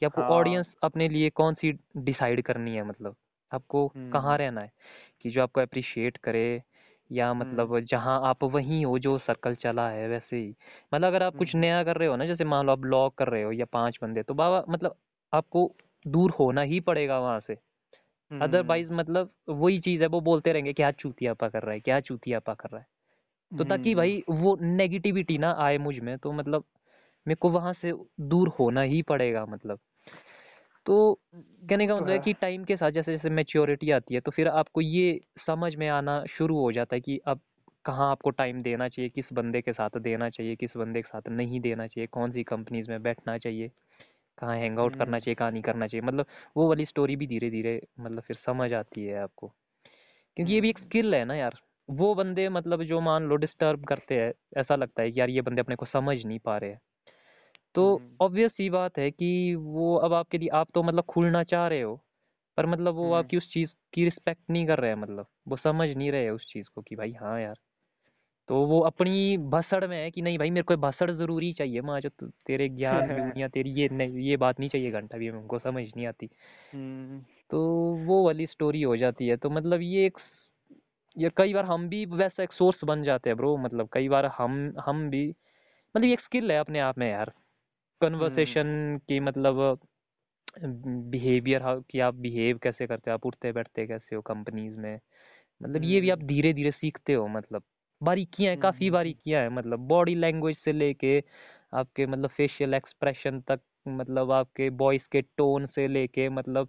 कि 0.03 0.07
आपको 0.07 0.22
ऑडियंस 0.22 0.66
हाँ। 0.66 0.78
अपने 0.82 1.09
लिए 1.09 1.30
कौन 1.30 1.55
सी 1.55 1.72
डिसाइड 1.97 2.43
करनी 2.43 2.74
है 2.76 2.84
मतलब 2.84 3.16
आपको 3.53 3.86
कहाँ 3.88 4.22
हम्म। 4.22 4.36
रहना 4.36 4.61
है 4.61 4.72
कि 5.22 5.30
जो 5.30 5.43
आपको 5.43 5.61
अप्रिशिएट 5.61 6.16
करे 6.16 6.62
या 7.11 7.32
मतलब 7.34 7.78
जहाँ 7.80 8.20
आप 8.28 8.45
वहीं 8.45 8.84
हो 8.84 8.99
जो 8.99 9.18
सर्कल 9.18 9.55
चला 9.55 9.88
है 9.91 10.09
वैसे 10.09 10.36
ही 10.36 10.55
मतलब 10.95 11.07
अगर 11.07 11.22
आप 11.22 11.36
कुछ 11.36 11.49
हम्म। 11.49 11.61
नया 11.61 11.82
कर 11.84 11.97
रहे 11.97 12.09
हो 12.09 12.16
ना 12.16 12.26
जैसे 12.26 12.45
मान 12.45 12.66
लो 12.66 12.72
आप 12.72 12.78
ब्लॉग 12.78 13.14
कर 13.14 13.28
रहे 13.28 13.43
हो 13.43 13.53
या 13.53 13.64
पाँच 13.64 13.99
बंदे 14.03 14.22
तो 14.22 14.34
बाबा 14.34 14.64
मतलब 14.68 14.95
आपको 15.32 15.70
दूर 16.07 16.30
होना 16.30 16.62
ही 16.62 16.80
पड़ेगा 16.80 17.18
वहाँ 17.18 17.40
से 17.40 17.53
हम्म। 17.53 18.42
अदरवाइज़ 18.42 18.92
मतलब 18.92 19.30
वही 19.48 19.78
चीज़ 19.80 20.03
है 20.03 20.09
वो 20.09 20.20
बोलते 20.20 20.53
रहेंगे 20.53 20.72
क्या 20.72 20.90
चूतियापा 20.90 21.48
कर 21.48 21.62
रहा 21.62 21.72
है 21.72 21.80
क्या 21.80 22.01
चूतियापा 22.01 22.55
कर 22.55 22.68
रहा 22.68 22.80
है 22.80 22.86
तो 23.53 23.64
ताकि 23.64 23.90
हम्म। 23.90 23.96
भाई 23.96 24.22
वो 24.30 24.57
नेगेटिविटी 24.61 25.38
ना 25.38 25.55
आए 25.59 25.78
मुझमें 25.78 26.18
तो 26.18 26.32
मतलब 26.32 26.64
मेरे 27.26 27.34
को 27.34 27.51
वहाँ 27.51 27.72
से 27.72 27.92
दूर 28.20 28.48
होना 28.48 28.80
ही 28.82 29.03
पड़ेगा 29.03 29.46
मतलब 29.46 29.78
तो 30.86 31.20
कहने 31.34 31.86
का 31.86 31.94
तो 31.94 32.01
मतलब 32.01 32.11
है 32.11 32.16
है। 32.16 32.24
कि 32.24 32.32
टाइम 32.32 32.64
के 32.64 32.76
साथ 32.76 32.90
जैसे 32.90 33.12
जैसे 33.12 33.30
मेच्योरिटी 33.30 33.90
आती 33.90 34.14
है 34.14 34.20
तो 34.20 34.30
फिर 34.30 34.48
आपको 34.48 34.80
ये 34.80 35.20
समझ 35.46 35.74
में 35.74 35.88
आना 35.88 36.24
शुरू 36.38 36.59
हो 36.59 36.72
जाता 36.72 36.96
है 36.96 37.01
कि 37.01 37.20
अब 37.26 37.40
कहाँ 37.84 38.11
आपको 38.11 38.30
टाइम 38.30 38.62
देना 38.62 38.88
चाहिए 38.88 39.09
किस 39.09 39.24
बंदे 39.32 39.61
के 39.61 39.72
साथ 39.72 39.98
देना 39.98 40.30
चाहिए 40.30 40.57
किस 40.57 40.76
बंदे 40.76 41.03
के 41.03 41.09
साथ 41.09 41.28
नहीं 41.28 41.61
देना 41.61 41.86
चाहिए 41.86 42.07
कौन 42.07 42.32
सी 42.32 42.42
कंपनीज़ 42.42 42.90
में 42.90 43.03
बैठना 43.03 43.38
चाहिए 43.38 43.70
कहाँ 44.41 44.57
हैंग 44.57 44.78
आउट 44.78 44.93
करना 44.93 45.05
हम्म। 45.07 45.18
चाहिए 45.18 45.34
कहाँ 45.34 45.51
नहीं 45.51 45.62
करना 45.62 45.86
चाहिए 45.86 46.07
मतलब 46.07 46.26
वो 46.57 46.68
वाली 46.68 46.84
स्टोरी 46.84 47.16
भी 47.16 47.26
धीरे 47.26 47.51
धीरे 47.51 47.80
मतलब 48.01 48.22
फिर 48.22 48.36
समझ 48.47 48.72
आती 48.74 49.05
है 49.07 49.22
आपको 49.22 49.53
क्योंकि 50.36 50.53
ये 50.53 50.61
भी 50.61 50.68
एक 50.68 50.78
हम्म। 50.78 50.86
स्किल 50.86 51.14
है 51.14 51.24
ना 51.24 51.34
यार 51.34 51.59
वो 51.88 52.14
बंदे 52.14 52.49
मतलब 52.49 52.82
जो 52.84 53.01
मान 53.01 53.24
लो 53.24 53.36
डिस्टर्ब 53.36 53.84
करते 53.84 54.14
हैं 54.14 54.32
ऐसा 54.57 54.76
लगता 54.76 55.03
है 55.03 55.11
कि 55.11 55.20
यार 55.20 55.30
ये 55.30 55.41
बंदे 55.41 55.61
अपने 55.61 55.76
को 55.76 55.86
समझ 55.86 56.16
नहीं 56.24 56.38
पा 56.38 56.57
रहे 56.59 56.70
हैं 56.70 56.80
तो 57.74 57.95
हम्म। 57.97 58.16
ऑब्वियस 58.20 58.53
सी 58.53 58.68
बात 58.70 58.99
है 58.99 59.11
कि 59.11 59.55
वो 59.57 59.95
अब 59.97 60.12
आपके 60.12 60.38
लिए 60.38 60.49
आप 60.55 60.68
तो 60.74 60.82
मतलब 60.82 61.05
खुलना 61.05 61.43
चाह 61.45 61.66
रहे 61.68 61.80
हो 61.82 61.97
पर 62.59 62.66
मतलब 62.66 62.95
वो 62.95 63.05
हम्म। 63.05 63.18
आपकी 63.18 63.36
उस 63.36 63.53
चीज़ 63.53 63.70
की 63.93 64.05
रिस्पेक्ट 64.05 64.51
नहीं 64.51 64.66
कर 64.66 64.78
रहे 64.78 64.91
हैं 64.91 64.97
मतलब 64.97 65.26
वो 65.49 65.57
समझ 65.57 65.88
नहीं 65.88 66.11
रहे 66.12 66.24
हैं 66.24 66.30
उस 66.30 66.47
चीज़ 66.53 66.66
को 66.74 66.82
कि 66.82 66.97
भाई 66.97 67.12
हाँ 67.12 67.41
यार 67.41 67.59
तो 68.51 68.66
वो 68.66 68.80
अपनी 68.80 69.36
भसड़ 69.38 69.86
में 69.86 69.96
है 69.96 70.11
कि 70.11 70.22
नहीं 70.22 70.38
भाई 70.38 70.51
मेरे 70.51 70.62
को 70.62 70.76
भसड़ 70.76 71.11
ज़रूरी 71.11 71.53
चाहिए 71.53 71.80
माँ 71.80 72.01
जो 72.01 72.09
तेरे 72.46 72.68
ज्ञान 72.68 73.07
दुनिया 73.32 73.48
तेरी 73.48 73.70
ये 73.70 73.88
नहीं 73.92 74.11
ये 74.11 74.36
बात 74.36 74.61
नहीं 74.61 74.70
चाहिए 74.70 74.90
घंटा 74.90 75.18
भी 75.18 75.28
हमको 75.28 75.59
समझ 75.59 75.84
नहीं 75.96 76.07
आती। 76.07 76.30
हम्म। 76.74 77.20
तो 77.51 77.61
वो 78.07 78.24
वाली 78.24 78.46
स्टोरी 78.46 78.82
हो 78.82 78.96
जाती 78.96 79.28
है। 79.28 79.36
तो 79.36 79.51
मतलब 79.51 79.80
ये 79.80 80.07
एक 80.07 80.18
ये 81.18 81.30
कई 81.36 81.55
बार 81.55 81.64
हम 81.64 81.88
भी 81.88 82.07
वैसा 82.07 82.42
एक 82.42 82.53
सोर्स 82.53 82.84
बन 82.84 83.03
जाते 83.03 83.30
हैं 83.30 83.36
ब्रो 83.36 83.57
मतलब 83.57 83.88
कई 83.92 84.09
बार 84.09 84.26
हम 84.26 84.74
हम 84.80 85.11
भी 85.11 85.28
मतलब 85.96 86.05
ये 86.05 86.12
एक 86.12 86.20
स्किल 86.20 86.53
है 86.53 86.59
अपने 86.59 86.80
आप 86.80 86.98
में 86.98 87.11
यार। 87.11 87.32
कन्वर्सेशन 88.01 89.01
की 89.09 89.20
मतलब 89.20 89.78
बिहेवियर 90.64 91.61
कि 91.64 92.01
आप 92.01 92.14
बिहेव 92.14 92.59
कैसे 92.59 92.86
करते 92.86 93.11
हो 93.11 93.14
आप 93.14 93.26
उठते 93.26 93.53
बैठते 93.53 93.86
कैसे 93.86 94.16
हो 94.16 94.22
कंपनीज़ 94.22 94.76
में? 94.76 95.01
मतलब 95.62 95.84
ये 95.84 96.01
भी 96.01 96.11
आप 96.11 96.18
हम्म। 96.18 96.28
धीरे 96.28 96.53
धीरे 96.53 96.70
सीखते 96.70 97.12
हो 97.12 97.28
मतलब। 97.28 97.62
बारीकियाँ 98.01 98.51
हैं 98.51 98.61
काफ़ी 98.61 98.86
हम्म। 98.86 98.94
बारीकियाँ 98.94 99.42
हैं 99.42 99.48
मतलब 99.48 99.86
बॉडी 99.88 100.14
लैंग्वेज 100.14 100.57
से 100.57 100.72
लेके 100.72 101.22
आपके 101.74 102.07
मतलब 102.07 102.30
फेशियल 102.30 102.74
एक्सप्रेशन 102.74 103.40
तक 103.40 103.61
मतलब 103.88 104.30
आपके 104.30 104.68
वॉइस 104.68 105.07
के 105.07 105.20
टोन 105.36 105.66
से 105.66 105.86
लेके 105.88 106.28
मतलब 106.28 106.68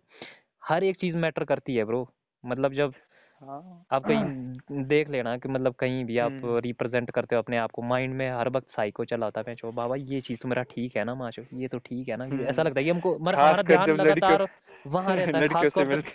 हर 0.63 0.83
एक 0.83 0.97
चीज़ 0.97 1.15
मैटर 1.15 1.43
करती 1.43 1.75
है 1.75 1.83
ब्रो 1.83 2.07
मतलब 2.43 2.73
जब 2.73 2.93
हाँ 3.41 3.85
आप 3.91 4.03
कहीं 4.05 4.83
देख 4.87 5.09
लेना 5.09 5.37
कि 5.37 5.49
मतलब 5.49 5.73
कहीं 5.73 6.03
भी 6.05 6.17
आप 6.17 6.31
हम्म। 6.31 6.57
रिप्रेजेंट 6.57 7.11
करते 7.11 7.35
हो 7.35 7.41
अपने 7.41 7.57
आप 7.57 7.71
को 7.71 7.81
माइंड 7.81 8.13
में 8.13 8.29
हर 8.31 8.49
वक्त 8.49 8.67
साइको 8.67 9.05
चलाता 9.05 9.43
है 9.47 9.55
मैं 9.55 9.75
बाबा 9.75 9.95
ये 9.95 10.21
चीज़ 10.21 10.39
तो 10.39 10.47
मेरा 10.47 10.63
ठीक 10.63 10.97
है 10.97 11.03
ना 11.03 11.15
माचो 11.15 11.43
ये 11.53 11.67
तो 11.67 11.77
ठीक 11.77 12.09
है 12.09 12.17
ना 12.17 12.25
ऐसा 12.25 12.35
हम्म। 12.35 12.61
लगता 12.61 12.79
है 12.79 12.83
कि 12.83 12.89
हमको 12.89 13.17
मतलब 13.19 13.39
हमारा 13.39 13.63
ध्यान 13.63 13.89
लगातार 13.89 14.47
वहाँ 14.87 15.15
रहता 15.15 15.37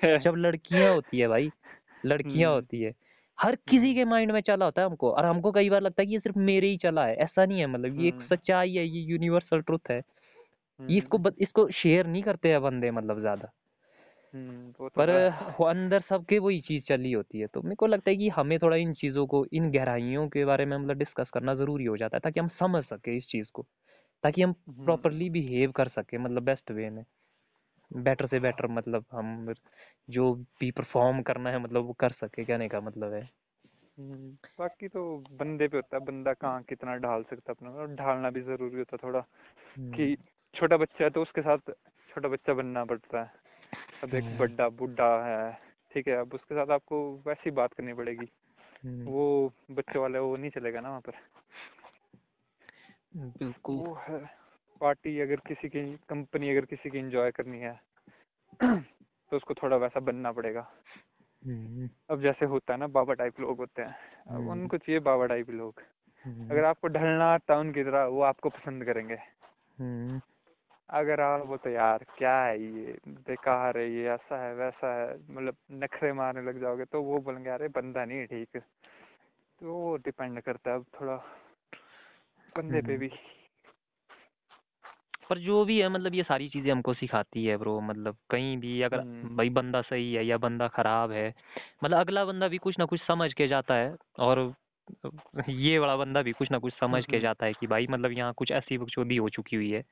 है 0.02 0.18
जब 0.18 0.34
लड़कियाँ 0.36 0.92
होती 0.92 1.18
है 1.18 1.28
भाई 1.28 1.50
लड़कियाँ 2.06 2.50
हम्म। 2.50 2.54
होती 2.54 2.82
है 2.82 2.92
हर 3.38 3.54
किसी 3.70 3.94
के 3.94 4.04
माइंड 4.04 4.30
में 4.32 4.40
चला 4.40 4.64
होता 4.64 4.82
है 4.82 4.86
हमको 4.86 5.10
और 5.10 5.24
हमको 5.24 5.50
कई 5.52 5.70
बार 5.70 5.80
लगता 5.80 6.02
है 6.02 6.06
कि 6.06 6.12
ये 6.12 6.18
सिर्फ़ 6.20 6.38
मेरे 6.38 6.68
ही 6.68 6.76
चला 6.76 7.04
है 7.06 7.16
ऐसा 7.16 7.44
नहीं 7.44 7.60
है 7.60 7.66
मतलब 7.66 8.00
ये 8.00 8.08
एक 8.08 8.14
हम्म। 8.14 8.26
सच्चाई 8.26 8.74
है 8.74 8.86
ये 8.86 9.00
यूनिवर्सल 9.02 9.60
ट्रुथ 9.60 9.90
है 9.90 9.98
ये 10.80 10.98
इसको 10.98 11.18
हम्म। 11.18 11.28
ब- 11.30 11.36
इसको 11.38 11.68
शेयर 11.72 12.06
नहीं 12.06 12.22
करते 12.22 12.48
हैं 12.48 12.62
बंदे 12.62 12.90
मतलब 12.90 13.20
ज़्यादा 13.20 13.50
हम्म, 14.34 14.70
तो 14.72 14.88
पर 14.88 15.10
है। 15.10 15.54
वो 15.58 15.64
अंदर 15.64 16.00
सबके 16.08 16.38
वही 16.38 16.60
चीज़ 16.60 16.82
चली 16.84 17.12
होती 17.12 17.40
है 17.40 17.46
तो 17.46 17.62
मेरे 17.62 17.74
को 17.74 17.86
लगता 17.86 18.10
है 18.10 18.16
कि 18.16 18.28
हमें 18.28 18.58
थोड़ा 18.58 18.76
इन 18.76 18.92
चीज़ों 18.94 19.26
को 19.26 19.44
इन 19.52 19.70
गहराइयों 19.70 20.28
के 20.28 20.44
बारे 20.44 20.64
में 20.64 20.76
मतलब 20.76 20.98
डिस्कस 20.98 21.30
करना 21.34 21.54
ज़रूरी 21.54 21.84
हो 21.84 21.96
जाता 21.96 22.16
है 22.16 22.20
ताकि 22.20 22.40
हम 22.40 22.48
समझ 22.58 22.84
सके 22.84 23.16
इस 23.16 23.26
चीज़ 23.26 23.46
को 23.52 23.66
ताकि 24.24 24.42
हम 24.42 24.54
हम्म। 24.68 24.84
प्रॉपरली 24.84 25.30
बिहेव 25.30 25.70
कर 25.70 25.88
सके 25.88 26.18
मतलब 26.18 26.42
बेस्ट 26.42 26.70
वे 26.70 26.90
में 26.90 27.04
बेटर 27.90 28.26
से 28.26 28.40
बेटर 28.40 28.66
मतलब 28.68 29.04
हम 29.12 29.54
जो 30.10 30.34
भी 30.60 30.70
परफॉर्म 30.70 31.22
करना 31.22 31.50
है 31.50 31.58
मतलब 31.58 31.84
वो 31.84 31.92
कर 31.92 32.10
सके 32.10 32.44
कहने 32.44 32.68
का 32.68 32.80
मतलब 32.80 33.12
है? 33.12 33.30
हम्म, 33.98 34.36
बाकी 34.58 34.88
तो 34.88 35.24
बंदे 35.32 35.68
पे 35.68 35.76
होता 35.76 35.96
है 35.96 36.04
बंदा 36.04 36.32
कहाँ 36.32 36.62
कितना 36.62 36.96
ढाल 36.96 37.22
सकता 37.22 37.52
है 37.52 37.54
अपना 37.54 37.70
और 37.70 37.94
ढालना 37.94 38.30
भी 38.30 38.40
ज़रूरी 38.40 38.78
होता 38.78 38.96
थोड़ा 38.96 39.20
कि 39.78 40.16
छोटा 40.54 40.76
बच्चा 40.76 41.04
है 41.04 41.10
तो 41.10 41.22
उसके 41.22 41.40
साथ 41.40 41.58
छोटा 42.10 42.28
बच्चा 42.28 42.52
बनना 42.52 42.84
पड़ता 42.84 43.22
है। 43.22 43.32
अब 44.04 44.14
एक 44.14 44.24
हम्म। 44.24 44.38
बड्डा 44.38 44.68
बुढ़ा 44.68 45.26
है 45.26 45.58
ठीक 45.92 46.08
है 46.08 46.14
अब 46.14 46.34
उसके 46.34 46.54
साथ 46.54 46.70
आपको 46.70 47.22
वैसी 47.26 47.50
बात 47.50 47.72
करनी 47.72 47.94
पड़ेगी। 47.94 48.28
हम्म, 48.84 49.04
वो 49.04 49.52
बच्चे 49.70 49.98
वाले 49.98 50.18
वो 50.18 50.36
नहीं 50.36 50.50
चलेगा 50.50 50.80
ना 50.80 50.88
वहाँ 50.88 51.00
पर। 51.00 51.12
बिल्कुल। 53.16 53.76
वो 53.76 53.94
है 53.94 54.20
पार्टी 54.80 55.20
अगर 55.20 55.36
किसी 55.36 55.68
की 55.68 55.96
कंपनी 56.08 56.50
अगर 56.50 56.64
किसी 56.64 56.90
की 56.90 56.98
एंजॉय 56.98 57.30
करनी 57.30 57.58
है 57.58 57.80
तो 59.30 59.36
उसको 59.36 59.54
थोड़ा 59.54 59.76
वैसा 59.76 60.00
बनना 60.00 60.32
पड़ेगा। 60.32 60.68
हम्म, 61.46 61.90
अब 62.10 62.20
जैसे 62.20 62.46
होता 62.46 62.74
है 62.74 62.80
ना 62.80 62.86
बाबा 62.86 63.14
टाइप 63.14 63.40
लोग 63.40 63.58
होते 63.58 63.82
हैं 63.82 63.96
हम्म। 64.28 64.50
उनको 64.50 64.76
चाहिए 64.76 65.00
बाबा 65.00 65.26
टाइप 65.26 65.50
लोग। 65.50 65.82
हम्म, 66.24 66.50
अगर 66.50 66.64
आपको 66.64 66.88
ढलना 66.88 67.34
आता 67.34 67.54
है 67.54 67.60
उनकी 67.60 67.84
तरह 67.84 68.04
वो 68.04 68.22
आपको 68.22 68.48
पसंद 68.48 68.84
करेंगे। 68.84 69.18
अगर 70.90 71.20
आप 71.20 71.46
वो 71.46 71.56
तो 71.56 71.70
यार 71.70 72.06
क्या 72.18 72.42
है 72.42 72.62
ये? 72.62 72.98
बेकार 73.08 73.78
है 73.78 73.90
ये 73.90 74.08
ऐसा 74.08 74.46
है 74.46 74.54
वैसा 74.54 74.94
है 74.94 75.18
मतलब 75.30 75.56
नखरे 75.72 76.12
मारने 76.12 76.42
लग 76.42 76.60
जाओगे 76.60 76.84
तो 76.84 77.02
वो 77.02 77.18
बोलेंगे 77.18 77.50
अरे 77.50 77.68
बंदा 77.68 78.04
नहीं 78.04 78.18
है 78.18 78.26
ठीक। 78.26 78.62
तो 79.60 79.74
वो 79.74 79.96
डिपेंड 79.96 80.40
करता 80.40 80.70
है 80.70 80.76
अब 80.76 80.86
थोड़ा 81.00 81.16
बंदे 82.56 82.80
पे। 82.80 82.96
भी। 82.96 83.08
पर 85.30 85.38
जो 85.38 85.64
भी 85.64 85.78
है 85.80 85.88
मतलब 85.88 86.14
ये 86.14 86.22
सारी 86.22 86.48
चीज़ें 86.48 86.70
हमको 86.72 86.94
सिखाती 86.94 87.44
है 87.44 87.56
ब्रो 87.56 87.80
मतलब 87.80 88.16
कहीं 88.30 88.56
भी 88.58 88.80
अगर 88.82 89.00
हम्म। 89.00 89.36
भाई 89.36 89.50
बंदा 89.50 89.80
सही 89.82 90.12
है 90.14 90.26
या 90.26 90.36
बंदा 90.38 90.68
खराब 90.68 91.12
है 91.12 91.28
मतलब 91.84 91.98
अगला 91.98 92.24
बंदा 92.24 92.48
भी 92.48 92.58
कुछ 92.58 92.78
ना 92.78 92.84
कुछ 92.84 93.00
समझ 93.00 93.32
के 93.32 93.48
जाता 93.48 93.74
है 93.74 93.94
और 94.18 94.52
ये 95.48 95.78
वाला 95.78 95.96
बंदा 95.96 96.22
भी 96.22 96.32
कुछ 96.32 96.50
ना 96.50 96.58
कुछ 96.58 96.72
समझ 96.72 97.04
के 97.04 97.16
हम्म। 97.16 97.22
जाता 97.22 97.46
है 97.46 97.52
कि 97.52 97.66
भाई 97.66 97.86
मतलब 97.90 98.12
यहाँ 98.12 98.32
कुछ 98.32 98.50
ऐसी 98.52 98.78
बकचोदी 98.78 99.16
हो 99.16 99.28
चुकी 99.28 99.56
हुई 99.56 99.70
है 99.70 99.82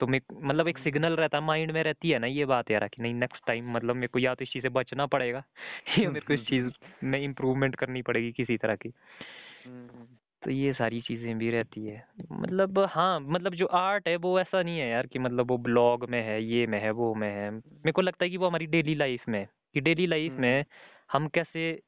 तो 0.00 0.06
मैं 0.06 0.20
मतलब 0.42 0.68
एक 0.68 0.78
सिग्नल 0.78 1.16
रहता 1.16 1.38
है 1.38 1.44
माइंड 1.44 1.70
में 1.70 1.82
रहती 1.82 2.10
है 2.10 2.18
ना 2.18 2.26
ये 2.26 2.44
बात 2.44 2.70
यार 2.70 2.86
कि 2.88 3.02
नहीं 3.02 3.14
नेक्स्ट 3.14 3.46
टाइम 3.46 3.72
मतलब 3.72 3.96
मेरे 3.96 4.08
को 4.08 4.18
या 4.18 4.34
तो 4.34 4.44
इस 4.44 4.52
चीज़ 4.52 4.62
से 4.62 4.68
बचना 4.68 5.06
पड़ेगा 5.06 5.42
या 5.98 6.10
मेरे 6.10 6.26
को 6.26 6.34
इस 6.34 6.46
चीज़ 6.48 6.70
में 7.04 7.18
इम्प्रूवमेंट 7.20 7.76
करनी 7.76 8.02
पड़ेगी 8.02 8.32
किसी 8.32 8.56
तरह 8.56 8.76
की 8.76 8.92
हम्म, 9.66 10.06
तो 10.44 10.50
ये 10.50 10.72
सारी 10.72 11.00
चीज़ें 11.00 11.38
भी 11.38 11.50
रहती 11.50 11.86
है। 11.86 12.04
मतलब 12.32 12.78
हाँ 12.78 13.20
मतलब 13.20 13.54
जो 13.54 13.66
आर्ट 13.66 14.08
है 14.08 14.16
वो 14.16 14.40
ऐसा 14.40 14.62
नहीं 14.62 14.78
है 14.78 14.88
यार 14.88 15.06
कि 15.06 15.18
मतलब 15.18 15.50
वो 15.50 15.58
ब्लॉग 15.58 16.08
में 16.10 16.22
है 16.22 16.42
ये 16.44 16.66
में 16.66 16.80
है 16.80 16.90
वो 16.90 17.14
में 17.14 17.30
है। 17.30 17.50
मेरे 17.50 17.92
को 17.92 18.02
लगता 18.02 18.24
है 18.24 18.30
कि 18.30 18.36
वो 18.36 18.46
हमारी 18.46 18.66
डेली 18.66 18.94
लाइफ 18.94 19.28
में 19.28 19.38
है 19.38 19.48
कि 19.74 19.80
डेली 19.80 20.06
लाइफ 20.06 20.32
हम्म। 20.32 20.40
में 20.40 20.64
हम 21.12 21.28
कैसे 21.28 21.82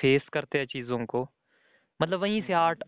फेस 0.00 0.28
करते 0.32 0.58
हैं 0.58 0.66
चीज़ों 0.66 1.06
को। 1.06 1.28
मतलब 2.02 2.20
वहीं 2.20 2.42
से 2.42 2.52
हम्म। 2.52 2.62
आर्ट 2.62 2.84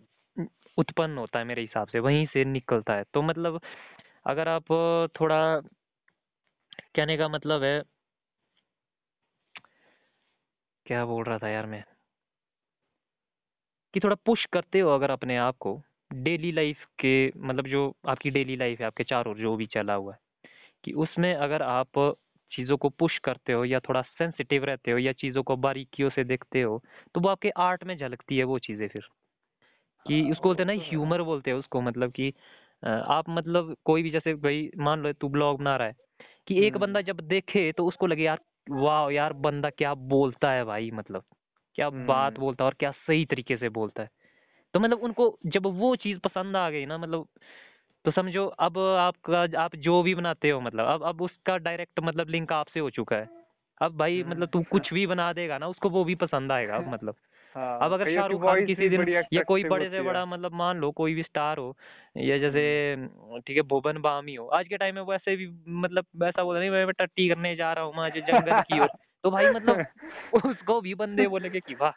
उत्पन्न 0.78 1.18
होता 1.18 1.38
है 1.38 1.44
मेरे 1.44 1.62
हिसाब 1.62 1.88
से 1.88 1.98
वहीं 1.98 2.26
से 2.26 2.44
निकलता 2.44 2.94
है। 2.94 3.04
तो 3.14 3.22
मतलब 3.22 3.60
अगर 4.26 4.48
आप 4.48 4.64
थोड़ा 5.20 5.60
कहने 6.94 7.16
का 7.16 7.28
मतलब 7.28 7.62
है 7.62 7.82
क्या 10.86 11.04
बोल 11.04 11.24
रहा 11.24 11.38
था 11.38 11.48
यार 11.48 11.66
मैं? 11.66 11.84
कि 13.94 14.00
थोड़ा 14.00 14.16
पुश 14.26 14.44
करते 14.44 14.80
हो 14.80 14.90
अगर 14.90 15.10
अपने 15.10 15.36
आप 15.36 15.56
को 15.60 15.80
डेली 16.12 16.52
लाइफ 16.52 16.84
के 16.84 17.32
मतलब 17.36 17.66
जो 17.66 17.96
आपकी 18.08 18.30
डेली 18.30 18.56
लाइफ 18.56 18.80
है 18.80 18.86
आपके 18.86 19.04
चारों 19.04 19.34
ओर 19.34 19.40
जो 19.40 19.56
भी 19.56 19.66
चला 19.66 19.94
हुआ 19.94 20.12
है 20.12 20.18
कि 20.84 20.92
उसमें 20.92 21.34
अगर 21.34 21.62
आप 21.62 22.18
चीज़ों 22.52 22.76
को 22.76 22.88
पुश 22.88 23.18
करते 23.18 23.52
हो 23.52 23.64
या 23.64 23.80
थोड़ा 23.80 24.02
सेंसिटिव 24.02 24.64
रहते 24.64 24.90
हो 24.90 24.98
या 24.98 25.12
चीज़ों 25.12 25.42
को 25.42 25.56
बारीकियों 25.56 26.10
से 26.10 26.24
देखते 26.24 26.62
हो 26.62 26.82
तो 27.14 27.20
वो 27.20 27.28
आपके 27.28 27.50
आर्ट 27.50 27.84
में 27.84 27.98
झलकती 27.98 28.38
है 28.38 28.44
वो 28.44 28.58
चीज़ें 28.58 28.88
फिर। 28.88 29.02
कि 30.06 30.22
हाँ, 30.22 30.30
उसको 30.30 30.42
बोलते 30.42 30.62
हैं 30.62 30.76
ना 30.76 30.84
तो 30.84 30.90
ह्यूमर 30.90 31.22
बोलते 31.22 31.50
हैं 31.50 31.58
उसको 31.58 31.80
मतलब 31.80 32.12
कि 32.12 32.34
आप 32.84 33.24
मतलब 33.28 33.76
कोई 33.84 34.02
भी 34.02 34.10
जैसे 34.10 34.34
भाई 34.34 34.70
मान 34.76 35.00
लो 35.00 35.12
तू 35.12 35.28
ब्लॉग 35.28 35.58
बना 35.58 35.76
रहा 35.76 35.88
है 35.88 35.94
कि 36.48 36.66
एक 36.66 36.72
हम्म। 36.72 36.86
बंदा 36.86 37.00
जब 37.00 37.20
देखे 37.20 37.72
तो 37.72 37.86
उसको 37.86 38.06
लगे 38.06 38.22
यार 38.22 38.40
वाह 38.70 39.10
यार 39.10 39.32
बंदा 39.32 39.70
क्या 39.70 39.94
बोलता 39.94 40.50
है 40.52 40.64
भाई 40.64 40.90
मतलब। 40.90 41.24
क्या 41.74 41.90
बात 41.90 42.32
हम्म। 42.32 42.40
बोलता 42.40 42.64
है 42.64 42.66
और 42.66 42.74
क्या 42.74 42.90
सही 42.90 43.24
तरीके 43.24 43.56
से 43.56 43.68
बोलता 43.68 44.02
है। 44.02 44.10
तो 44.74 44.80
मतलब 44.80 44.98
उनको 44.98 45.38
जब 45.46 45.66
वो 45.66 45.96
चीज़ 45.96 46.18
पसंद 46.18 46.56
आ 46.56 46.70
गई 46.70 46.86
ना 46.86 46.98
मतलब 46.98 47.26
तो 48.04 48.10
समझो 48.10 48.46
अब 48.46 48.78
आपका 48.78 49.62
आप 49.62 49.76
जो 49.76 50.02
भी 50.02 50.14
बनाते 50.14 50.50
हो 50.50 50.60
मतलब 50.60 50.86
अब 50.86 51.02
अब 51.02 51.22
उसका 51.22 51.56
डायरेक्ट 51.56 52.00
मतलब 52.00 52.28
लिंक 52.28 52.52
आपसे 52.52 52.80
हो 52.80 52.90
चुका 52.90 53.16
है। 53.16 53.28
अब 53.80 53.96
भाई 53.96 54.20
हम्म। 54.20 54.30
मतलब 54.30 54.48
तू 54.48 54.62
कुछ 54.62 54.94
भी 54.94 55.06
बना 55.06 55.32
देगा 55.32 55.58
ना 55.58 55.68
उसको 55.68 55.90
वो 55.90 56.04
भी 56.04 56.14
पसंद 56.14 56.52
आएगा 56.52 56.76
अब 56.76 56.92
मतलब। 56.92 57.14
हाँ, 57.54 57.78
अब 57.82 57.92
अगर 57.92 58.14
शाहरुख 58.14 58.42
खान 58.42 58.66
किसी 58.66 58.88
दिन 58.88 59.08
या 59.32 59.42
कोई 59.42 59.64
बड़े 59.64 59.90
से 59.90 60.02
बड़ा 60.02 60.24
मतलब 60.26 60.52
मान 60.52 60.78
लो 60.78 60.90
कोई 60.90 61.14
भी 61.14 61.22
स्टार 61.22 61.58
हो 61.58 61.76
या 62.16 62.38
जैसे 62.38 62.62
ठीक 63.46 63.56
है 63.56 63.62
भुवन 63.62 63.98
बामी 63.98 64.34
हो 64.34 64.46
आज 64.46 64.68
के 64.68 64.76
टाइम 64.76 64.94
में 64.94 65.02
वो 65.02 65.14
ऐसे 65.14 65.36
भी 65.36 65.46
मतलब 65.68 66.04
वैसा 66.16 66.44
बोला 66.44 66.60
नहीं 66.60 66.70
मैं 66.70 66.92
टट्टी 66.92 67.28
करने 67.28 67.56
जा 67.56 67.72
रहा 67.72 67.84
हूँ 67.84 67.94
मैं 67.96 68.10
जंगल 68.10 68.60
की 68.60 68.80
ओर। 68.80 68.88
तो 69.24 69.30
भाई 69.30 69.50
मतलब 69.50 69.84
उसको 70.46 70.80
भी 70.80 70.94
बंदे 70.94 71.26
बोलेंगे 71.28 71.60
कि 71.60 71.74
वाह 71.74 71.92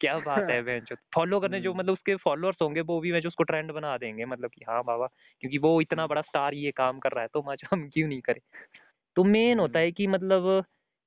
क्या 0.00 0.18
बात 0.18 0.50
है 0.50 0.62
बेंच 0.62 0.92
फॉलो 1.14 1.40
करने 1.40 1.60
जो 1.60 1.70
हम्म। 1.70 1.78
मतलब 1.80 1.92
उसके 1.92 2.14
फॉलोअर्स 2.16 2.56
होंगे 2.62 2.80
वो 2.80 3.00
भी 3.00 3.12
मैं 3.12 3.20
उसको 3.26 3.44
ट्रेंड 3.44 3.72
बना 3.72 3.96
देंगे 3.98 4.24
मतलब 4.24 4.50
कि 4.50 4.64
हाँ 4.68 4.82
बाबा 4.84 5.06
क्योंकि 5.42 5.58
वो 5.58 5.80
इतना 5.80 6.06
बड़ा 6.06 6.20
स्टार 6.20 6.54
ये 6.54 6.70
काम 6.70 6.98
कर 6.98 7.12
रहा 7.12 7.22
है 7.22 7.28
तो 7.34 7.42
मज़ा 7.42 7.68
हम 7.72 7.88
क्यों 7.88 8.08
नहीं 8.08 8.20
करें 8.20 8.40
तो 9.16 9.24
मेन 9.24 9.58
होता 9.58 9.78
हम्म। 9.78 9.86
है 9.86 9.92
कि 9.92 10.06
मतलब 10.06 10.64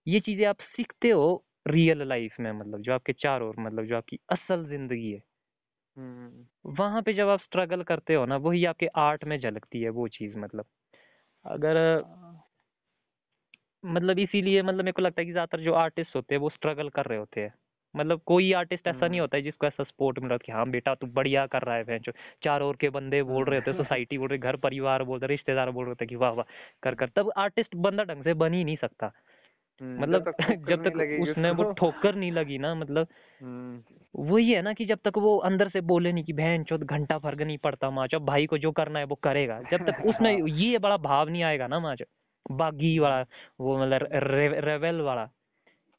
ये 0.07 0.19
चीज़ें 0.19 0.45
आप 0.45 0.61
सीखते 0.75 1.09
हो 1.09 1.43
रियल 1.67 2.07
लाइफ 2.07 2.35
में 2.39 2.51
मतलब 2.51 2.81
जो 2.81 2.93
आपके 2.93 3.13
चारों 3.13 3.49
ओर 3.49 3.55
मतलब 3.59 3.85
जो 3.85 3.97
आपकी 3.97 4.19
असल 4.31 4.65
ज़िंदगी 4.65 5.11
है 5.11 5.21
हम्म। 5.97 6.73
वहाँ 6.73 7.01
पे 7.01 7.13
जब 7.13 7.27
आप 7.27 7.39
स्ट्रगल 7.39 7.83
करते 7.83 8.13
हो 8.13 8.25
ना 8.25 8.37
वही 8.37 8.65
आपके 8.65 8.87
आर्ट 8.97 9.23
में 9.23 9.39
झलकती 9.39 9.81
है 9.81 9.89
वो 9.89 10.07
चीज़ 10.07 10.37
मतलब 10.37 10.65
अगर 11.45 11.77
मतलब 13.85 14.19
इसीलिए 14.19 14.61
मतलब 14.61 14.79
मेरे 14.79 14.91
को 14.91 15.01
लगता 15.01 15.21
है 15.21 15.25
कि 15.25 15.31
ज़्यादातर 15.31 15.59
जो 15.59 15.73
आर्टिस्ट 15.73 16.15
होते 16.15 16.35
हैं 16.35 16.41
वो 16.41 16.49
स्ट्रगल 16.49 16.89
कर 16.89 17.05
रहे 17.05 17.17
होते 17.17 17.41
हैं। 17.41 17.53
मतलब 17.95 18.21
कोई 18.25 18.53
आर्टिस्ट 18.53 18.87
ऐसा 18.87 18.97
नहीं 18.97 19.09
हम्म। 19.09 19.19
होता 19.19 19.37
है 19.37 19.43
जिसको 19.43 19.67
ऐसा 19.67 19.83
सपोर्ट 19.83 20.19
मिल 20.19 20.27
मिला 20.27 20.37
कि 20.37 20.51
हाँ 20.51 20.69
बेटा 20.69 20.95
तू 20.95 21.07
बढ़िया 21.07 21.45
कर 21.45 21.61
रहा 21.61 21.75
है 21.75 21.99
चारों 22.43 22.69
ओर 22.69 22.75
के 22.75 22.89
बंदे 22.89 23.23
बोल 23.23 23.45
रहे 23.45 23.59
होते 23.59 23.71
हम्म। 23.71 23.83
सोसाइटी 23.83 24.17
बोल 24.17 24.27
रहे 24.29 24.37
घर 24.37 24.55
परिवार 24.55 25.03
बोल 25.03 25.19
रहे 25.19 25.27
रिश्तेदार 25.27 25.71
बोल 25.71 25.85
रहे 25.85 25.95
थे 25.95 26.05
कि 26.05 26.15
वाह 26.15 26.31
वाह 26.31 26.45
कर 26.83 26.95
कर। 26.95 27.09
तब 27.09 27.31
आर्टिस्ट 27.37 27.75
बंदा 27.75 28.03
ढंग 28.03 28.23
से 28.23 28.33
बन 28.33 28.53
ही 28.53 28.63
नहीं 28.63 28.75
सकता। 28.75 29.11
हम्म, 29.81 30.01
मतलब 30.01 30.33
जब 30.69 30.83
तक 30.83 31.17
उसने 31.21 31.51
वो 31.51 31.73
ठोकर 31.73 32.15
नहीं 32.15 32.31
लगी 32.31 32.57
ना 32.57 32.75
मतलब 32.75 33.07
हम्म, 33.41 33.83
वही 34.15 34.51
है 34.51 34.61
ना 34.61 34.73
कि 34.73 34.85
जब 34.85 34.99
तक 35.05 35.17
वो 35.17 35.37
अंदर 35.37 35.69
से 35.69 35.81
बोले 35.81 36.11
नहीं 36.11 36.23
कि 36.23 36.33
बहन 36.33 36.63
चौथ 36.63 36.79
घंटा 36.79 37.17
फ़र्क 37.17 37.41
नहीं 37.41 37.57
पड़ता 37.57 37.87
अब 37.87 38.25
भाई 38.25 38.45
को 38.45 38.57
जो 38.57 38.71
करना 38.71 38.99
है 38.99 39.05
वो 39.05 39.15
करेगा। 39.15 39.61
जब 39.71 39.89
तक 39.89 40.05
उसमें 40.05 40.41
हाँ। 40.41 40.49
ये 40.49 40.77
बड़ा 40.77 40.97
भाव 40.97 41.29
नहीं 41.29 41.43
आएगा 41.43 41.67
ना 41.67 41.79
माच 41.79 42.01
बागी 42.51 42.97
वाला 42.99 43.21
वो 43.59 43.77
मतलब 43.77 44.07
रे, 44.13 44.47
रेवेल 44.61 45.01
वाला 45.01 45.29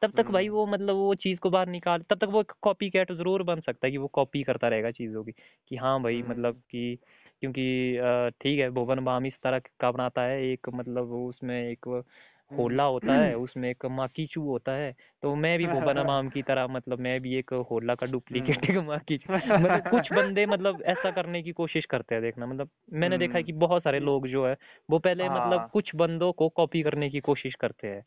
तब 0.02 0.10
तक 0.10 0.30
भाई 0.30 0.46
हम्म। 0.46 0.56
वो 0.56 0.66
मतलब 0.66 0.94
वो 0.94 1.14
चीज़ 1.14 1.38
को 1.38 1.50
बाहर 1.50 1.68
निकाल 1.68 2.02
तब 2.10 2.18
तक 2.18 2.28
वो 2.28 2.44
कॉपी 2.62 2.90
कैट 2.90 3.12
ज़रूर 3.12 3.42
बन 3.42 3.60
सकता 3.60 3.86
है 3.86 3.90
कि 3.90 3.98
वो 3.98 4.06
कॉपी 4.06 4.42
करता 4.42 4.68
रहेगा 4.68 4.90
चीज़ों 4.90 5.24
की 5.24 5.32
कि 5.68 5.76
हाँ 5.76 6.02
भाई 6.02 6.20
हम्म। 6.20 6.30
मतलब 6.30 6.62
कि 6.70 6.98
क्योंकि 7.40 7.98
ठीक 8.42 8.58
है 8.60 8.70
भुवन 8.70 9.04
बाम 9.04 9.26
इस 9.26 9.34
तरह 9.42 9.58
का 9.80 9.90
बनाता 9.90 10.22
है 10.22 10.42
एक 10.44 10.68
मतलब 10.74 11.12
उसमें 11.12 11.56
एक 11.70 12.02
होला 12.50 12.84
होता 12.84 13.14
है 13.14 13.34
उसमें 13.36 13.68
एक 13.70 13.86
माकीचू 13.86 14.42
होता 14.42 14.72
है 14.72 14.92
तो 15.22 15.34
मैं 15.34 15.56
भी 15.58 15.66
भुवन 15.66 16.02
बाम 16.06 16.28
की 16.28 16.42
तरह 16.42 16.66
मतलब 16.66 17.00
मैं 17.00 17.20
भी 17.20 17.34
एक 17.34 17.52
होला 17.70 17.94
का 17.94 18.06
डुप्लीकेट 18.06 18.70
एक 18.70 18.76
माकीचू 18.76 19.32
मतलब 19.32 19.88
कुछ 19.90 20.12
बंदे 20.12 20.46
मतलब 20.46 20.82
ऐसा 20.86 21.10
करने 21.10 21.42
की 21.42 21.52
कोशिश 21.52 21.84
करते 21.84 22.14
हैं 22.14 22.22
देखना 22.22 22.46
मतलब 22.46 22.70
मैंने 22.92 23.18
देखा 23.18 23.38
है 23.38 23.42
कि 23.42 23.52
बहुत 23.58 23.82
सारे 23.82 24.00
लोग 24.00 24.26
जो 24.28 24.46
है 24.46 24.56
वो 24.88 24.98
पहले 24.98 25.28
मतलब 25.28 25.58
हाँ। 25.58 25.68
कुछ 25.68 25.94
बंदों 25.96 26.32
को 26.32 26.48
कॉपी 26.48 26.82
करने 26.82 27.10
की 27.10 27.20
कोशिश 27.20 27.54
करते 27.54 27.88
हैं 27.88 28.02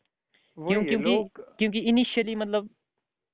क्यों 0.57 0.83
क्योंकि 0.83 1.23
क्योंकि 1.59 1.79
इनिशियली 1.79 2.35
मतलब 2.35 2.69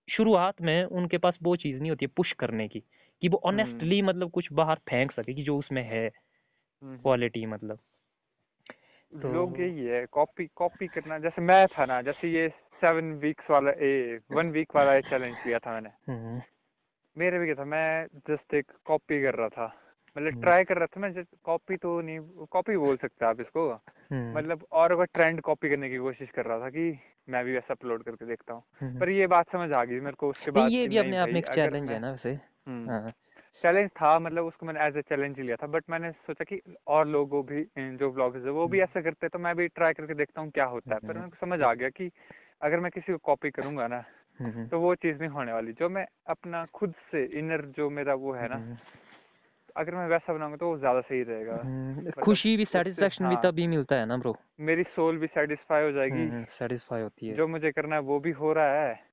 शुरुआत 0.08 0.62
में 0.62 0.84
उनके 0.84 1.18
पास 1.18 1.38
वो 1.44 1.56
चीज़ 1.56 1.80
नहीं 1.80 1.90
होती 1.90 2.06
है 2.06 2.12
पुश 2.16 2.32
करने 2.32 2.68
की 2.68 2.84
कि 3.22 3.30
वो 3.30 3.42
हम्म। 3.46 3.54
ऑनेस्टली 3.54 4.02
मतलब 4.02 4.32
कुछ 4.32 4.52
बाहर 4.54 4.80
फेंक 4.90 5.12
सके 5.12 5.34
कि 5.34 5.44
जो 5.44 5.58
उसमें 5.58 5.84
है 5.84 6.06
हम्म, 6.08 6.98
क्वालिटी 6.98 7.46
मतलब 7.46 7.80
तो- 9.22 9.34
लोग 9.34 9.60
यही 9.62 9.86
है 9.86 10.06
कॉपी 10.06 10.50
कॉपी 10.56 10.88
करना 10.88 11.20
जैसे 11.20 11.42
मैं 11.42 11.68
था 11.68 11.86
ना 11.86 12.02
जैसे 12.02 12.28
ये 12.28 12.50
सेवन 12.50 13.14
वीक्स 13.14 13.52
वाला 13.52 13.72
ए 13.72 14.20
वन 14.32 14.50
वीक 14.50 14.76
वाला 14.76 15.00
चैलेंज 15.00 15.36
किया 15.44 15.60
था 15.60 15.72
मैंने। 15.72 15.90
हम्म, 16.12 16.42
मेरे 17.18 17.40
भी 17.40 17.46
क्या 17.46 17.56
था 17.56 17.66
मैं 17.66 18.08
जस्ट 18.30 18.54
एक 18.54 18.72
कॉपी 18.86 19.22
कर 19.22 19.34
रहा 19.34 19.48
था। 19.48 19.76
मतलब 20.18 20.32
हम्म। 20.32 20.42
ट्राई 20.42 20.64
कर 20.64 20.78
रहा 20.78 20.86
था 20.86 21.00
मैं 21.00 21.24
कॉपी 21.44 21.78
तो 21.78 22.02
नहीं 22.02 22.20
कॉपी 22.52 22.78
बोल 22.78 22.98
सकते 22.98 23.26
आप 23.26 23.42
इसको। 23.42 23.72
हम्म, 23.72 24.38
मतलब 24.38 24.66
और 24.72 24.92
अगर 24.92 25.04
ट्रेंड 25.04 25.42
कॉपी 25.42 25.70
करने 25.70 25.90
की 25.90 25.98
कोशिश 25.98 26.30
कर 26.30 26.46
रहा 26.46 26.60
था 26.60 26.70
कि 26.70 27.00
मैं 27.30 27.46
भी 27.46 27.54
वैसा 27.54 27.74
अपलोड 27.74 28.04
करके 28.04 28.26
देखता 28.26 28.54
हूँ। 28.54 28.64
हम्म। 28.82 29.00
पर 29.00 29.10
ये 29.10 29.28
बात 29.28 29.52
समझ 29.52 29.72
आ 29.72 29.86
गई 29.86 30.00
मेरे 30.00 30.16
को 30.16 30.30
उसके 30.30 30.52
बाद 30.52 30.72
ये 30.72 30.88
भी 30.88 30.98
अपने 30.98 31.18
आप 31.18 31.30
में 31.30 31.36
एक 31.36 31.48
चैलेंज 31.48 31.92
है 31.92 32.00
ना 32.00 32.12
वैसे। 32.12 32.40
हम्म। 32.68 32.90
हाँ। 32.90 33.12
चैलेंज 33.64 33.90
था 33.92 34.18
मतलब 34.20 34.46
उसको 34.46 34.66
मैंने 34.66 34.86
एज 34.86 34.98
ए 34.98 35.02
चैलेंज 35.02 35.38
ही 35.38 35.44
लिया 35.44 35.56
था 35.56 35.68
बट 35.68 35.84
मैंने 35.90 36.12
सोचा 36.12 36.44
कि 36.44 36.62
और 36.88 37.08
लोगों 37.08 37.44
भी 37.46 37.64
जो 37.98 38.12
ब्लॉगर्स 38.12 38.46
है 38.46 38.52
वो 38.52 38.68
भी 38.68 38.80
ऐसा 38.82 39.02
करते 39.02 39.26
हैं 39.26 39.30
तो 39.34 39.40
मैं 39.40 39.56
भी 39.56 39.68
ट्राई 39.68 39.94
करके 39.94 40.14
देखता 40.14 40.42
हूँ 40.42 40.52
क्या 40.52 40.66
होता 40.66 40.94
है। 40.94 41.00
पर 41.00 41.08
हम्म। 41.08 41.20
मेरे 41.20 41.30
को 41.30 41.46
समझ 41.46 41.62
आ 41.62 41.74
गया 41.74 41.90
कि 41.90 42.10
अगर 42.62 42.80
मैं 42.80 42.92
किसी 42.92 43.12
को 43.12 43.18
कॉपी 43.24 43.50
करूँगा 43.52 43.88
ना 43.88 44.04
हम्म, 44.40 44.68
तो 44.68 44.80
वो 44.80 44.94
चीज़ 44.96 45.20
नहीं 45.20 45.30
होने 45.30 45.54
वाली। 45.54 45.72
जो 45.74 45.90
मैं 45.90 46.06
अपना 46.28 46.66
खुद 46.74 46.94
से 47.12 47.24
इनर 47.40 47.62
जो 47.78 47.90
मेरा 47.90 48.14
वो 48.14 48.34
है 48.34 48.48
ना 48.50 48.56
हम्म, 48.56 48.78
अगर 49.76 49.96
मैं 49.96 50.08
वैसा 50.08 50.34
बनाऊँगा 50.34 50.58
तो 50.58 50.68
वो 50.68 50.78
ज़्यादा 50.78 51.02
सही 51.02 51.22
रहेगा। 51.24 51.56
हम्म, 51.56 51.98
मतलब 51.98 52.24
खुशी 52.24 52.56
भी 52.58 52.66
सेटिस्फेक्शन 52.66 53.28
भी 53.28 53.36
हाँ। 53.36 53.44
तभी 53.44 53.68
मिलता 53.68 53.96
है 53.96 54.06
ना 54.06 54.18
ब्रो 54.18 54.36
मेरी 54.60 54.84
सोल 54.96 55.18
भी 55.18 55.28
सेटिस्फाई 55.28 55.84
हो 55.84 55.92
जाएगी। 55.92 56.30
सेटिस्फाई 56.60 57.02
होती 57.02 57.28
है। 57.28 57.36
जो 57.36 57.48
मुझे 57.48 57.72
करना 57.72 57.96
है 57.96 58.02
वो 58.02 58.20
भी 58.20 58.32
हो 58.32 58.54
रहा 58.54 58.82
है। 58.82 58.94
हम्म, 58.94 59.13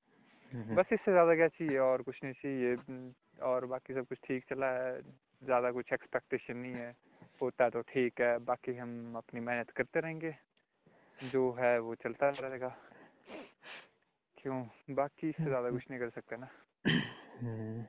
बस 0.55 0.87
इससे 0.93 1.13
ज़्यादा 1.13 1.35
क्या 1.35 1.49
चाहिए? 1.49 1.79
और 1.79 2.03
कुछ 2.03 2.21
नहीं 2.25 2.35
चाहिए। 2.35 2.75
हम्म, 2.75 3.13
और 3.43 3.67
बाकी 3.67 3.95
सब 3.95 4.07
कुछ 4.07 4.19
ठीक 4.25 4.45
चला 4.51 4.67
है। 4.67 5.01
ज़्यादा 5.43 5.71
कुछ 5.71 5.93
एक्सपेक्टेशन 5.93 6.57
नहीं 6.57 6.73
है। 6.73 6.95
होता 7.43 7.69
तो 7.69 7.81
ठीक 7.81 8.21
है। 8.21 8.39
बाकी 8.39 8.77
हम 8.77 9.15
अपनी 9.17 9.41
मेहनत 9.41 9.71
करते 9.71 10.01
रहेंगे। 10.01 10.35
जो 11.19 11.53
है 11.53 11.79
वो 11.79 11.95
चलता 11.95 12.29
रहेगा। 12.29 12.77
क्यों? 14.39 14.63
बाकी 14.91 15.29
इससे 15.29 15.45
ज़्यादा 15.45 15.71
कुछ 15.71 15.85
नहीं 15.91 16.01
कर 16.01 16.11
सकते 16.11 16.37
ना। 16.37 16.49
हम्म, 17.41 17.85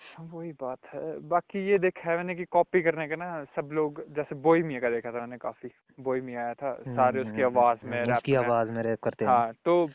हाँ, 0.00 0.26
वही 0.26 0.52
बात 0.52 0.78
है। 0.94 1.18
बाकी 1.28 1.66
ये 1.68 1.78
देखा 1.78 2.10
है 2.10 2.16
मैंने 2.16 2.34
कि 2.34 2.44
कॉपी 2.44 2.82
करने 2.82 3.08
का 3.08 3.16
ना 3.16 3.44
सब 3.56 3.68
लोग 3.72 4.02
जैसे 4.14 4.34
बोई 4.34 4.62
मिया 4.62 4.80
का 4.80 4.90
देखा 4.90 5.12
था 5.12 5.20
मैंने 5.20 5.38
काफ़ी। 5.38 5.70
बोई 6.00 6.20
मिया 6.20 6.44
आया 6.44 6.54
था। 6.54 6.74
सारे 6.74 7.20
उसकी 7.20 7.42
हम्म, 7.42 7.44
आवाज़ 7.44 7.86
में 7.86 8.02
हम्म, 8.02 8.14
उसकी 8.16 8.34
आवाज़ 8.34 8.68
में 8.68 8.82
रैप 8.82 9.00
करते 9.02 9.24
हैं। 9.24 9.32
हाँ 9.32 9.52
तो 9.64 9.86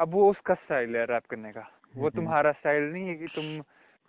अब 0.00 0.12
वो 0.12 0.30
उसका 0.30 0.54
स्टाइल 0.54 0.96
है 0.96 1.04
रैप 1.04 1.26
करने 1.26 1.52
का 1.52 1.60
वो 1.96 2.06
हम्म। 2.06 2.16
तुम्हारा 2.16 2.52
स्टाइल 2.52 2.82
नहीं 2.82 3.08
है 3.08 3.14
कि 3.14 3.26
तुम 3.26 3.60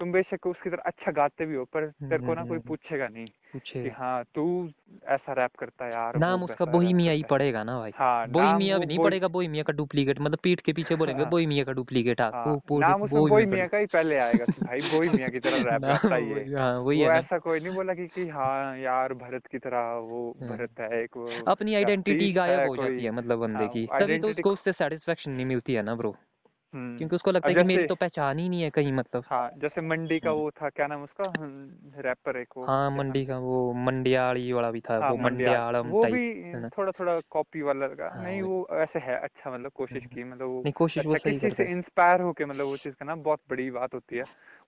तुम 0.02 0.12
बेशक 0.12 0.48
उसकी 0.48 0.70
तरह 0.70 0.82
अच्छा 0.86 1.12
गाते 1.12 1.46
भी 1.46 1.56
हो 1.56 1.64
पर 1.66 1.86
तेरे 1.86 2.18
को 2.18 2.34
ना 2.34 2.44
कोई 2.44 2.58
हम्म। 2.58 2.68
पूछेगा 2.68 3.08
नहीं 3.08 3.26
पूछे। 3.54 3.84
कि 3.84 3.90
हाँ 3.90 4.24
तू 4.36 4.70
ऐसा 5.08 5.34
रैप 5.34 5.52
करता 5.60 5.86
है 5.86 5.92
यार 5.92 6.18
नाम 6.18 6.44
उसका 6.44 6.54
वैसा 6.54 6.72
बोही 6.72 6.88
rap 6.88 6.96
मियाँ 6.96 7.16
ही। 7.16 7.24
पड़ेगा 7.24 7.64
ना 7.64 7.78
भाई। 7.80 7.92
हाँ 7.96 8.28
बोही 8.28 8.46
नाम 8.46 8.58
मियाँ 8.58 8.78
वो 8.78 8.80
भी 8.80 8.86
नहीं 8.88 9.00
पड़ेगा 9.00 9.28
बोही 9.28 9.48
मियाँ 9.48 9.64
का 9.66 9.74
डुप्लीकेट 9.74 10.22
मतलब 10.22 10.40
पीठ 10.44 10.60
के 10.60 10.74
पीछे 10.74 10.96
बोलेंगे 10.96 11.22
हाँ। 11.24 11.30
बोही 11.32 11.64
का 11.64 11.72
डुप्लीकेट 11.72 12.22
हाँ 12.22 12.32
हाँ 12.32 12.56
नाम 12.72 13.02
उसमें 13.02 13.20
बोही 13.20 13.30
बोई 13.30 13.46
मियाँ 13.46 13.54
मियाँ 13.54 13.68
का 13.68 13.78
ही 13.78 13.86
पहले 13.86 14.18
आएगा 14.18 14.46
भाई 14.46 14.82
बोई 14.82 15.10
मियाँ 15.10 15.30
की 15.32 15.40
तरह 15.40 15.58
रैप 15.72 15.82
करता 15.82 16.16
है 16.16 16.22
वही- 16.22 16.58
हाँ 16.58 16.80
वो 16.80 16.92
ऐसा 17.12 17.38
कोई 17.38 17.60
नहीं 17.60 17.74
बोला 17.74 17.94
कि 17.94 18.08
कि 18.08 18.28
हाँ 18.30 18.78
यार 18.78 19.14
भरत 19.14 19.48
की 19.48 19.58
तरह 19.58 19.94
वो 19.94 20.36
हाँ। 20.42 20.50
भरत 20.50 20.80
है 20.80 21.04
एक 21.04 21.46
अपनी 21.48 21.76
आइडेंटिटी 21.76 22.32
गायब 22.34 22.60
है 22.60 22.68
हो 22.68 22.76
जाती 22.76 23.04
है 23.04 23.12
मतलब 23.12 23.40
बंदे 23.40 23.64
हाँ, 23.64 23.68
की। 23.68 23.86
तभी 24.00 24.20
तो 24.20 24.30
उसको 24.30 24.50
उससे 24.50 24.72
सेटिस्फेक्शन 24.72 25.32
नहीं 25.32 25.46
मिलती 25.46 25.74
है 25.74 25.82
ना 25.82 25.96
ब्रो 25.96 26.10
हम्म, 26.10 26.31
क्योंकि 26.76 27.16
उसको 27.16 27.32
लगता 27.32 27.48
है 27.50 27.56
कि 27.56 27.64
मेरी 27.64 27.86
तो 27.88 27.96
पहचान 27.96 28.40
ही 28.40 28.48
नहीं 28.50 28.62
है 28.62 28.70
कहीं 28.70 28.92
मतलब। 28.94 29.24
हाँ 29.28 29.50
जैसे 29.58 29.82
मंडी 29.82 30.20
का 30.20 30.30
हम्म। 30.30 30.40
वो 30.40 30.52
था 30.52 30.70
क्या 30.70 30.88
नाम 30.88 31.04
उसका? 31.04 31.24
रैपर 32.02 32.38
एक 32.38 32.48
वो 32.58 32.66
हाँ 32.66 32.92
मंडी 32.92 33.26
का 33.26 33.38
वो 33.38 33.74
मंडियाड़ी 33.74 34.52
वाला 34.54 34.72
भी 34.72 34.80
था 34.80 34.98
हाँ 34.98 35.12
वो 35.12 35.18
मंडियालम 35.18 35.88
वो 35.88 36.04
भी 36.06 36.54
थोड़ा 36.70 36.92
थोड़ा 36.92 37.20
कॉपी 37.30 37.62
वाला 37.62 37.86
लगा। 37.86 38.10
हाँ, 38.10 38.24
नहीं 38.24 38.42
वो 38.42 38.68
ऐसे 38.72 39.00
है 39.00 39.18
अच्छा 39.20 39.52
मतलब 39.52 39.72
कोशिश 39.72 40.04
हम्म। 40.04 40.16
की 40.16 40.24
मतलब 40.24 40.48
वो 40.48 40.62
नहीं 40.62 40.74
कोशिश 40.74 41.06
वो 41.06 41.14
अच्छा 41.14 41.30
सही 41.30 41.40
किसी 41.40 41.56
से 41.56 41.72
इंस्पायर 41.72 42.22
होके 42.22 42.46
मतलब 42.46 42.66
वो 42.66 42.78
चीज़ 42.78 42.94
करना 42.94 43.16
बहुत 43.16 43.40
बड़ी 43.50 43.70
बात 43.72 43.94
होती 43.94 44.18
है। 44.18 44.24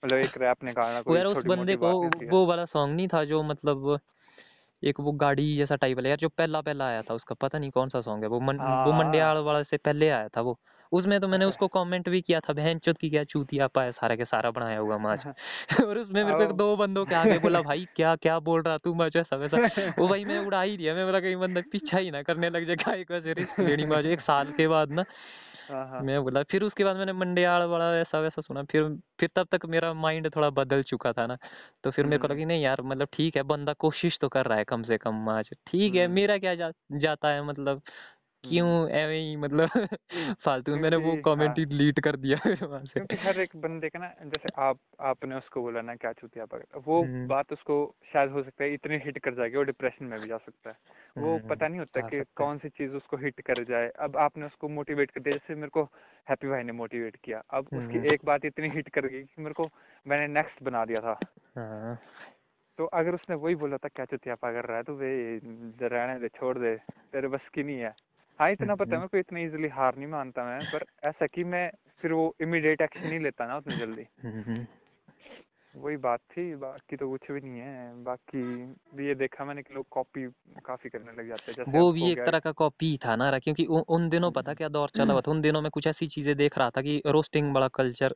मतलब 0.05 0.17
एक 0.17 0.37
रैप 0.37 0.63
निकालना 0.63 1.01
कोई 1.01 1.17
यार 1.17 1.25
उस 1.25 1.45
बंदे 1.45 1.75
को 1.75 1.93
वो 2.29 2.45
वाला 2.45 2.65
सॉन्ग 2.65 2.95
नहीं 2.95 3.07
था 3.07 3.23
जो 3.25 3.43
मतलब 3.43 3.99
एक 4.83 4.99
वो 4.99 5.11
गाड़ी 5.11 5.55
जैसा 5.57 5.75
टाइप 5.75 5.97
वाला 5.97 6.09
यार 6.09 6.17
जो 6.17 6.29
पहला 6.29 6.61
पहला 6.61 6.87
आया 6.87 7.01
था 7.01 7.13
उसका 7.13 7.35
पता 7.41 7.59
नहीं 7.59 7.71
कौन 7.71 7.89
सा 7.89 8.01
सॉन्ग 8.01 8.23
है 8.23 8.29
वो 8.29 8.39
मन, 8.39 8.57
वो 8.57 8.91
हाँ। 8.91 9.03
मंडियाल 9.03 9.37
वाला 9.37 9.63
से 9.63 9.77
पहले 9.77 10.09
आया 10.09 10.27
था 10.27 10.41
वो। 10.41 10.59
उसमें 10.93 11.19
तो 11.19 11.27
मैंने 11.27 11.45
उसको 11.45 11.67
कमेंट 11.67 12.09
भी 12.09 12.21
किया 12.21 12.39
था 12.39 12.53
बहन 12.53 12.79
चुत 12.79 12.97
की 12.97 13.09
क्या 13.09 13.23
चूतिया 13.23 13.67
पाया 13.67 13.91
सारा 13.91 14.15
के 14.15 14.25
सारा 14.25 14.51
बनाया 14.51 14.79
हुआ 14.79 14.97
माच 14.97 15.25
और 15.85 15.97
उसमें 15.97 16.23
मेरे 16.23 16.37
को 16.37 16.43
एक 16.43 16.51
दो 16.51 16.75
बंदों 16.75 17.05
के 17.05 17.15
आगे 17.15 17.39
बोला 17.39 17.61
भाई 17.61 17.87
क्या 17.95 18.15
क्या 18.15 18.39
बोल 18.39 18.61
रहा 18.61 18.77
तू 18.77 18.93
माच 18.93 19.15
ऐसा 19.15 19.35
वैसा? 19.35 19.57
वो 19.99 20.07
भाई 20.07 20.25
मैं 20.25 20.39
उड़ा 20.39 20.61
ही 20.61 20.77
दिया 20.77 20.95
मैं 20.95 21.05
बोला 21.05 21.19
कहीं 21.19 21.35
बंदा 21.35 21.61
पीछा 21.71 21.97
ही 21.97 22.11
ना 22.11 22.21
करने 22.21 22.49
लग 22.49 22.67
जाए 22.67 22.75
काय 22.75 23.03
को 23.11 23.63
लेनी 23.63 23.85
माच 23.85 24.05
एक 24.05 24.21
साल 24.21 24.51
के 24.51 24.67
बाद 24.67 24.91
ना। 24.91 25.05
हाँ 25.69 25.87
हाँ। 25.87 26.01
मैं 26.01 26.23
बोला 26.23 26.43
फिर 26.43 26.63
उसके 26.63 26.83
बाद 26.83 26.95
मैंने 26.95 27.13
मंडियाल 27.13 27.63
वाला 27.63 27.85
ऐसा 27.97 28.19
वैसा 28.19 28.41
सुना 28.41 28.63
फिर 28.63 28.97
फिर 29.19 29.29
तब 29.35 29.47
तक 29.51 29.65
मेरा 29.65 29.93
माइंड 29.93 30.29
थोड़ा 30.35 30.49
बदल 30.49 30.83
चुका 30.83 31.11
था 31.11 31.25
ना 31.27 31.37
तो 31.83 31.91
फिर 31.91 32.05
मेरे 32.05 32.17
को 32.17 32.27
लगा 32.27 32.35
हम्म। 32.35 32.47
नहीं 32.47 32.63
यार 32.63 32.81
मतलब 32.81 33.07
ठीक 33.13 33.35
है 33.35 33.43
बंदा 33.43 33.73
कोशिश 33.73 34.17
तो 34.21 34.29
कर 34.29 34.45
रहा 34.45 34.57
है 34.57 34.63
कम 34.63 34.83
से 34.83 34.97
कम 34.97 35.29
आज 35.29 35.49
ठीक 35.67 35.95
है 35.95 36.05
हम्म। 36.05 36.15
मेरा 36.15 36.37
क्या 36.37 36.55
जा, 36.55 36.71
जाता 36.91 37.27
है 37.27 37.43
मतलब? 37.43 37.81
क्यों 38.49 38.89
एवे 38.89 39.17
ही 39.17 39.35
मतलब 39.35 39.69
फालतू 40.45 40.75
मैंने 40.75 40.95
वो 40.95 41.15
कमेंट 41.15 41.49
हाँ। 41.49 41.55
ही 41.57 41.65
डिलीट 41.65 41.99
कर 41.99 42.15
दिया 42.15 42.37
वहाँ 42.67 42.83
से। 42.83 42.93
क्योंकि 42.93 43.15
हर 43.15 43.39
एक 43.39 43.55
बंदे 43.55 43.89
का 43.89 43.99
ना 43.99 44.07
जैसे 44.23 44.49
आप 44.57 44.79
आपने 44.99 45.35
उसको 45.35 45.61
बोला 45.61 45.81
ना 45.81 45.95
क्या 45.95 46.11
चूतिया 46.11 46.45
पकड़ 46.45 46.79
वो 46.79 47.03
हम्म। 47.03 47.27
बात 47.27 47.53
उसको 47.53 47.95
शायद 48.13 48.29
हो 48.29 48.43
सकता 48.43 48.63
है 48.63 48.73
इतनी 48.73 48.97
हिट 48.97 49.17
कर 49.17 49.33
जाएगी 49.33 49.57
वो 49.57 49.63
डिप्रेशन 49.63 50.05
में 50.05 50.21
भी 50.21 50.27
जा 50.27 50.37
सकता 50.37 50.69
है। 50.69 50.75
वो 51.17 51.37
हम्म, 51.37 51.47
पता 51.47 51.67
नहीं 51.67 51.79
होता 51.79 52.09
कि 52.09 52.23
कौन 52.35 52.57
सी 52.57 52.69
चीज़ 52.69 52.91
उसको 52.91 53.17
हिट 53.17 53.41
कर 53.41 53.63
जाए। 53.63 53.89
अब 53.89 54.17
आपने 54.17 54.45
उसको 54.45 54.69
मोटिवेट 54.69 55.11
कर 55.11 55.21
दिया 55.21 55.35
जैसे 55.35 55.55
मेरे 55.55 55.69
को 55.69 55.83
हैप्पी 56.29 56.47
भाई 56.47 56.63
ने 56.63 56.71
मोटिवेट 56.71 57.15
किया। 57.15 57.43
अब 57.49 57.67
हम्म। 57.73 57.85
उसकी 57.85 58.13
एक 58.13 58.21
बात 58.25 58.45
इतनी 58.45 58.69
हिट 58.69 58.89
कर 58.89 59.05
गई 59.05 59.23
कि 59.23 59.41
मेरे 59.41 59.53
को 59.53 59.69
मैंने 60.07 60.27
नेक्स्ट 60.27 60.63
बना 60.63 60.85
दिया 60.85 60.99
था। 60.99 61.19
हाँ। 61.57 61.99
तो 62.77 62.85
अगर 62.85 63.13
उसने 63.13 63.35
वही 63.35 63.55
बोला 63.55 63.77
था 63.77 63.87
क्या 63.87 64.05
चुतिया 64.05 64.35
कर 64.35 64.65
रहा 64.65 64.77
है 64.77 64.83
तो 64.83 64.93
वे 64.95 65.41
रहने 65.81 66.19
दे 66.19 66.27
छोड़ 66.27 66.57
दे 66.57 66.75
तेरे 67.11 67.27
बस 67.27 67.41
की 67.53 67.63
नहीं 67.63 67.79
है। 67.79 67.95
हाँ 68.39 68.51
इतना 68.51 68.75
पता 68.75 68.95
है 68.95 68.95
हम्म। 68.95 68.99
मेरे 68.99 69.07
को 69.07 69.17
इतनी 69.17 69.43
इजीली 69.43 69.67
हार 69.67 69.95
नहीं 69.95 70.07
मानता 70.07 70.45
मैं 70.45 70.65
पर 70.65 70.85
ऐसा 71.03 71.27
कि 71.27 71.43
मैं 71.43 71.71
फिर 72.01 72.11
वो 72.11 72.35
इमीडिएट 72.41 72.81
एक्शन 72.81 73.07
नहीं 73.07 73.19
लेता 73.19 73.47
ना 73.47 73.57
उतनी 73.57 73.77
जल्दी। 73.77 74.05
हम्म, 74.23 74.65
वही 75.75 75.97
बात 75.97 76.19
थी 76.19 76.55
बाकी 76.55 76.95
तो 76.95 77.09
कुछ 77.09 77.31
भी 77.31 77.41
नहीं 77.41 77.59
है 77.59 78.03
बाकी 78.03 78.65
भी 78.95 79.07
ये 79.07 79.15
देखा 79.15 79.45
मैंने 79.45 79.61
कि 79.61 79.73
लोग 79.73 79.85
कॉपी 79.91 80.27
काफ़ी 80.65 80.89
करने 80.89 81.11
लग 81.11 81.27
जाते 81.27 81.51
हैं 81.51 81.71
वो 81.73 81.91
भी 81.91 82.11
एक 82.11 82.19
तरह 82.19 82.39
का 82.39 82.51
कॉपी 82.51 82.97
था 82.97 83.15
ना 83.15 83.39
क्योंकि 83.39 83.65
उ, 83.65 83.79
उन 83.79 84.09
दिनों 84.09 84.31
पता 84.31 84.53
क्या 84.53 84.69
दौर 84.69 84.89
चला 84.89 85.13
हुआ 85.13 85.21
था 85.21 85.31
उन 85.31 85.41
दिनों 85.41 85.61
में 85.61 85.71
कुछ 85.71 85.87
ऐसी 85.87 86.07
चीज़ें 86.07 86.35
देख 86.35 86.57
रहा 86.57 86.69
था 86.69 86.81
कि 86.81 87.01
रोस्टिंग 87.05 87.53
वाला 87.53 87.67
कल्चर 87.67 88.15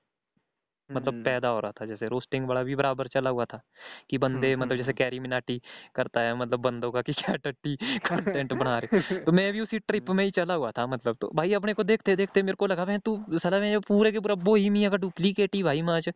मतलब 0.92 1.14
हम्म, 1.14 1.24
पैदा 1.24 1.48
हो 1.48 1.60
रहा 1.60 1.72
था 1.72 1.86
जैसे 1.86 2.08
रोस्टिंग 2.08 2.48
वाला 2.48 2.64
भी 2.64 2.76
बराबर 2.76 3.08
चला 3.08 3.30
हुआ 3.30 3.46
था 3.46 3.62
कि 4.10 4.18
बंदे 4.18 4.54
हम्म, 4.54 4.62
मतलब 4.62 4.78
जैसे 4.78 4.92
हम्म। 4.92 4.98
कैरी 4.98 5.20
मिनाटी 5.20 5.62
करता 5.96 6.22
है 6.22 6.36
मतलब 6.36 6.60
बंदों 6.60 6.92
का 6.92 7.02
कि 7.02 7.14
क्या 7.14 7.36
टट्टी 7.36 7.78
कंटेंट 8.06 8.54
बना 8.54 8.80
रहे 8.80 9.02
तो 9.20 9.32
मैं 9.32 9.54
भी 9.54 9.60
उसी 9.60 9.80
ट्रिप 9.80 10.10
में 10.10 10.26
ही 10.26 10.32
चला 10.32 10.54
हुआ 10.54 10.72
था 10.72 10.88
मतलब 10.88 11.18
तो 11.22 11.32
भाई 11.36 11.54
अपने 11.54 11.74
को 11.74 11.84
देखते 11.84 12.16
देखते 12.16 12.42
मेरे 12.42 12.56
को 12.56 12.68
लगा 12.68 12.86
मैं 12.86 13.00
तू 13.00 13.26
साला 13.34 13.60
मैं 13.60 13.80
पूरे 13.80 14.12
के 14.12 14.20
पूरा 14.20 14.36
बोहिमिया 14.36 14.90
का 14.90 14.98
डुप्लीकेट 14.98 15.56
ही 15.56 15.64
भाई 15.64 15.82
माच। 15.82 16.10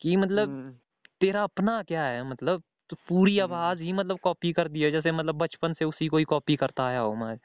कि 0.00 0.16
मतलब 0.16 0.78
तेरा 1.20 1.42
अपना 1.42 1.82
क्या 1.82 2.02
है 2.02 2.30
मतलब 2.30 2.62
तो 2.90 2.96
पूरी। 3.08 3.38
आवाज़ 3.38 3.82
ही 3.82 3.92
मतलब 3.92 4.18
कॉपी 4.18 4.52
कर 4.52 4.68
दी 4.68 4.80
है 4.80 4.90
जैसे 4.90 5.12
मतलब 5.12 5.34
बचपन 5.34 5.72
से 5.72 5.84
उसी 5.84 6.08
को 6.08 6.18
ही 6.18 6.24
कॉपी 6.24 6.56
करता 6.56 6.86
आया 6.86 7.00
हूँ 7.00 7.20
मैं। 7.20 7.38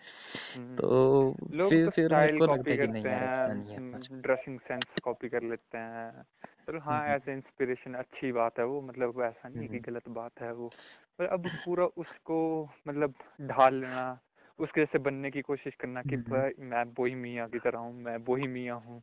हम्म। 0.55 0.75
तो 0.75 1.35
फिर 1.69 1.85
तो 1.85 1.91
फिर 1.91 2.15
मेरे 2.15 2.37
को 2.37 2.45
लगता 2.45 2.71
है 2.71 2.77
कि 2.77 2.87
नहीं 2.87 3.03
है 3.03 3.11
हैं 3.11 4.21
ड्रेसिंग 4.21 4.59
सेंस 4.59 4.83
कॉपी 5.03 5.29
कर 5.29 5.41
लेते 5.43 5.77
हैं। 5.77 6.23
चलो 6.67 6.79
हाँ। 6.81 6.99
एज 7.07 7.27
इंस्पिरेशन 7.29 7.93
अच्छी 7.95 8.31
बात 8.31 8.59
है 8.59 8.65
वो 8.65 8.81
मतलब 8.81 9.21
ऐसा 9.23 9.49
नहीं 9.49 9.61
है 9.61 9.67
कि। 9.69 9.79
गलत 9.81 10.07
बात 10.11 10.41
है 10.41 10.51
वो 10.53 10.67
पर 11.19 11.25
अब 11.27 11.49
पूरा 11.65 11.85
उसको 11.97 12.37
मतलब 12.87 13.13
ढाल 13.43 13.75
लेना 13.75 14.05
उसके 14.59 14.81
जैसे 14.81 14.99
बनने 14.99 15.31
की 15.31 15.41
कोशिश 15.43 15.75
करना 15.75 16.01
कि 16.03 16.17
मैं 16.61 16.85
बोही 16.93 17.15
मियाँ 17.17 17.47
की 17.49 17.59
तरह 17.59 17.79
हूँ 17.79 17.93
मैं 17.99 18.23
बोही 18.23 18.47
मियाँ 18.49 18.79
हूँ 18.79 19.01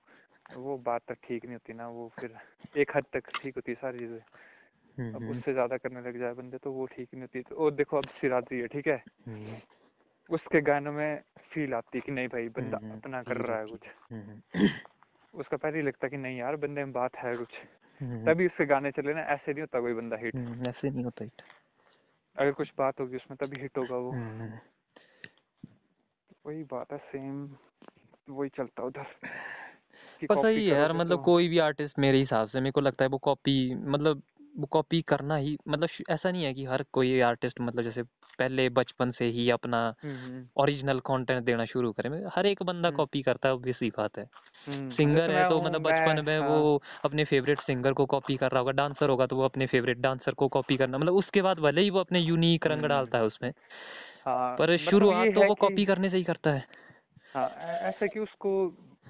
वो 0.56 0.76
बात 0.82 1.02
तो 1.08 1.14
ठीक 1.18 1.44
नहीं 1.44 1.54
होती 1.54 1.72
ना 1.74 1.88
वो 1.90 2.08
फिर 2.20 2.36
एक 2.76 2.96
हद 2.96 3.04
तक 3.12 3.30
ठीक 3.38 3.54
होती 3.56 3.72
है 3.72 3.76
सारी 3.76 3.98
चीज़ें 3.98 4.20
अब। 5.14 5.24
उससे 5.26 5.52
ज़्यादा 5.52 5.76
करने 5.78 6.00
लग 6.00 6.18
जाए 6.20 6.32
बंदे 6.34 6.58
तो 6.58 6.72
वो 6.72 6.86
ठीक 6.88 7.08
नहीं 7.14 7.22
होती 7.22 7.42
तो 7.44 7.56
और 7.56 7.70
देखो 7.74 7.98
अब 7.98 8.08
सिराजी 8.20 8.60
है 8.60 8.66
ठीक 8.68 8.86
है। 8.88 9.02
उसके 10.30 10.60
गानों 10.62 10.92
में 10.92 11.20
फील 11.50 11.74
आती 11.74 11.98
है 11.98 12.02
कि 12.02 12.12
नहीं 12.12 12.28
भाई 12.28 12.48
बंदा। 12.50 12.80
अपना 12.92 13.22
कर 13.24 13.36
रहा 13.38 13.58
है 13.58 13.66
कुछ। 13.66 13.86
उसका 15.34 15.56
पहले 15.56 15.78
ही 15.78 15.84
लगता 15.84 16.06
है 16.06 16.10
कि 16.10 16.16
नहीं 16.16 16.38
यार 16.38 16.56
बंदे 16.56 16.84
में 16.84 16.92
बात 16.92 17.16
है 17.16 17.36
कुछ। 17.36 17.48
हम्म। 18.00 18.24
तभी 18.24 18.46
उसके 18.46 18.66
गाने 18.66 18.90
चले 18.90 19.14
ना 19.14 19.20
ऐसे 19.20 19.52
नहीं 19.52 19.60
होता 19.60 19.80
कोई 19.80 19.92
बंदा 19.92 20.16
हिट 20.16 20.36
हम्म, 20.36 20.66
ऐसे 20.66 20.90
नहीं 20.90 21.04
होता 21.04 21.24
हिट 21.24 21.42
अगर 22.36 22.52
कुछ 22.52 22.72
बात 22.78 23.00
होगी 23.00 23.16
उसमें 23.16 23.36
तभी 23.40 23.60
हिट 23.60 23.78
होगा 23.78 23.96
वो। 23.96 24.10
हम्म। 24.10 24.52
वही 26.46 26.62
बात 26.62 26.92
है 26.92 26.98
सेम 26.98 27.56
वही 28.30 28.48
चलता 28.48 28.82
उधर। 28.82 29.06
पर 30.28 30.42
सही 30.42 30.68
है 30.68 30.74
यार 30.76 30.92
मतलब 30.92 31.18
तो। 31.18 31.24
कोई 31.24 31.48
भी 31.48 31.58
आर्टिस्ट 31.58 31.98
मेरे 31.98 32.18
हिसाब 32.18 32.48
से 32.48 32.60
मेरे 32.60 32.70
को 32.70 32.80
लगता 32.80 33.04
है 33.04 33.08
वो 33.08 33.18
कॉपी 33.18 33.74
मतलब 33.74 34.22
वो 34.56 34.66
कॉपी 34.66 35.02
करना 35.02 35.36
ही 35.36 35.56
मतलब 35.68 35.88
ऐसा 36.10 36.30
नहीं 36.30 36.44
है 36.44 36.54
कि 36.54 36.64
हर 36.64 36.84
कोई 36.92 37.20
आर्टिस्ट 37.20 37.60
मतलब 37.60 37.82
जैसे 37.82 38.02
पहले 38.38 38.68
बचपन 38.68 39.10
से 39.10 39.24
ही 39.24 39.50
अपना 39.50 39.94
ओरिजिनल 40.56 41.00
कंटेंट 41.00 41.44
देना 41.44 41.64
शुरू 41.64 41.92
करे। 41.92 42.08
हर 42.34 42.46
एक 42.46 42.62
बंदा। 42.62 42.90
कॉपी 42.90 43.22
करता 43.22 43.48
है 43.48 43.72
सी 43.72 43.90
बात 43.90 44.18
है। 44.18 44.24
सिंगर 44.68 45.30
है 45.30 45.48
तो 45.48 45.60
मतलब 45.62 45.82
बचपन 45.82 46.24
में 46.24 46.38
हाँ, 46.40 46.48
वो 46.48 46.82
अपने 47.04 47.24
फेवरेट 47.24 47.60
सिंगर 47.60 47.92
को 47.92 48.06
कॉपी 48.06 48.36
कर 48.36 48.50
रहा 48.50 48.58
होगा 48.58 48.72
डांसर 48.72 49.08
होगा 49.08 49.26
तो 49.26 49.36
वो 49.36 49.42
अपने 49.42 49.66
फेवरेट 49.66 49.98
डांसर 49.98 50.32
को 50.32 50.48
कॉपी 50.48 50.76
करना 50.76 50.98
मतलब 50.98 51.14
उसके 51.14 51.42
बाद 51.42 51.58
भले 51.58 51.80
ही 51.80 51.90
वो 51.90 52.00
अपने 52.00 52.20
यूनिक 52.20 52.66
रंग 52.66 52.78
हम्म, 52.78 52.88
डालता 52.88 53.18
है 53.18 53.24
उसमें 53.24 53.52
हाँ 54.26 54.56
पर 54.58 54.76
शुरुआत 54.78 55.34
तो 55.34 55.44
वो 55.44 55.54
कॉपी 55.54 55.86
करने 55.86 56.10
से 56.10 56.16
ही 56.16 56.24
करता 56.24 56.50
है। 56.50 56.64
हाँ 57.34 57.48
ऐसा 57.88 58.06
कि 58.06 58.20
उसको 58.20 58.50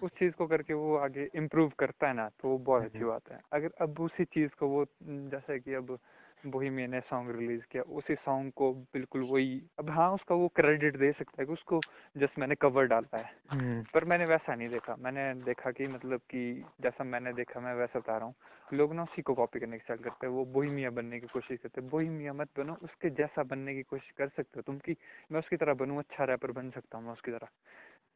उस 0.03 0.11
चीज़ 0.11 0.32
को 0.32 0.46
करके 0.46 0.74
वो 0.74 0.96
आगे 0.96 1.28
इम्प्रूव 1.34 1.72
करता 1.78 2.09
है 2.09 2.14
ना 2.14 2.28
तो 2.28 2.48
वो 2.48 2.59
बहुत 2.59 2.82
अच्छी 2.82 2.98
हम्म। 2.98 3.09
बात 3.09 3.32
है। 3.32 3.40
अगर 3.53 3.70
अब 3.80 4.01
उसी 4.01 4.24
चीज़ 4.24 4.51
को 4.59 4.68
वो 4.68 4.84
जैसे 5.05 5.59
कि 5.59 5.74
अब 5.74 5.98
बोहिमियन 6.47 6.91
ने 6.91 7.01
सॉन्ग 7.01 7.30
रिलीज़ 7.30 7.62
किया। 7.70 7.82
उसी 7.82 8.14
सॉन्ग 8.14 8.53
को 8.53 8.74
बिल्कुल 8.74 9.22
वही 9.22 9.62
अब 9.78 9.91
हाँ 9.91 10.12
उसका 10.12 10.34
वो 10.34 10.49
क्रेडिट 10.49 10.97
दे 10.97 11.12
सकता 11.12 11.43
है 11.43 11.47
कि 11.47 11.53
उसको 11.53 11.80
जस्ट 12.16 12.38
मैंने 12.38 12.55
कवर 12.55 12.86
डाला 12.86 13.18
है। 13.18 13.30
हम्म, 13.51 13.82
पर 13.95 14.05
मैंने 14.05 14.26
वैसा 14.26 14.55
नहीं 14.55 14.68
देखा। 14.68 14.97
मैंने 14.97 15.34
देखा 15.34 15.70
कि 15.70 15.86
मतलब 15.86 16.20
कि 16.20 16.64
जैसा 16.80 17.05
मैंने 17.05 17.32
देखा 17.32 17.61
मैं 17.61 17.74
वैसा 17.74 17.99
बता 17.99 18.16
रहा 18.16 18.26
हूँ। 18.26 18.34
लोग 18.72 18.95
ना 18.95 19.03
उसी 19.03 19.22
को 19.22 19.34
कॉपी 19.34 19.61
करने 19.61 19.78
की 19.78 19.82
स्टार्ट 19.84 20.03
करते 20.03 20.26
हैं। 20.26 20.34
वो 20.34 20.45
बोहिमिया 20.45 20.91
बनने 20.91 21.20
की 21.20 21.26
कोशिश 21.26 21.59
करते 21.59 21.80
हैं। 21.80 21.91
बोहिमिया 21.91 22.32
मत 22.32 22.49
बनो 22.59 22.74
उसके 22.82 23.11
जैसा 23.11 23.43
बनने 23.43 23.74
की 23.74 23.82
कोशिश 23.82 24.11
कर 24.11 24.28
सकते 24.28 24.53
हो 24.57 24.62
तुम 24.62 24.78
कि 24.78 24.97
मैं 25.32 25.38
उसकी 25.38 25.57
तरह 25.57 25.74
बनूँ 25.74 25.99
अच्छा 25.99 26.24
रैपर 26.24 26.53
बन 26.53 26.70
सकता 26.70 26.99
हूँ 26.99 27.07
मैं 27.07 27.12
उसकी 27.12 27.30
तरह। 27.30 27.49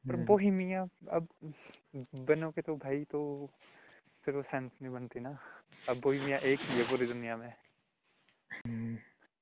पर 0.09 0.16
हम्म, 0.16 0.25
बोहिमिया 0.27 0.83
अब 1.11 1.29
बनोगे 1.97 2.62
तो 2.62 2.77
भाई 2.77 3.05
तो 3.05 3.51
फिर 4.25 4.35
वो 4.35 4.43
सेंस 4.43 4.70
नहीं 4.83 4.93
बनती 4.93 5.20
ना। 5.20 5.39
अब 5.89 6.01
बोहिमिया 6.01 6.39
एक 6.39 6.61
ही 6.61 6.79
है 6.79 6.89
पूरी 6.91 7.07
दुनिया 7.07 7.37
में। 7.37 7.49
हम्म, 7.49 7.74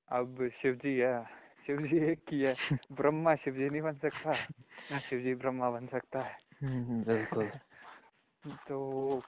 अब 0.09 0.49
शिव 0.63 0.75
जी 0.75 0.97
है। 0.99 1.25
शिव 1.67 1.81
जी 1.87 1.99
एक 1.99 2.21
ही 2.31 2.41
है। 2.41 2.55
ब्रह्मा 2.93 3.35
शिव 3.35 3.55
जी 3.55 3.71
नहीं 3.71 3.83
बन 3.83 3.95
सकता। 3.95 4.33
ना 4.91 4.99
शिव 4.99 5.21
जी 5.21 5.35
ब्रह्मा 5.35 5.71
बन 5.71 5.87
सकता 5.87 6.21
है। 6.21 6.37
हम्म, 6.63 7.03
बिल्कुल। 7.03 7.51
तो 8.69 9.23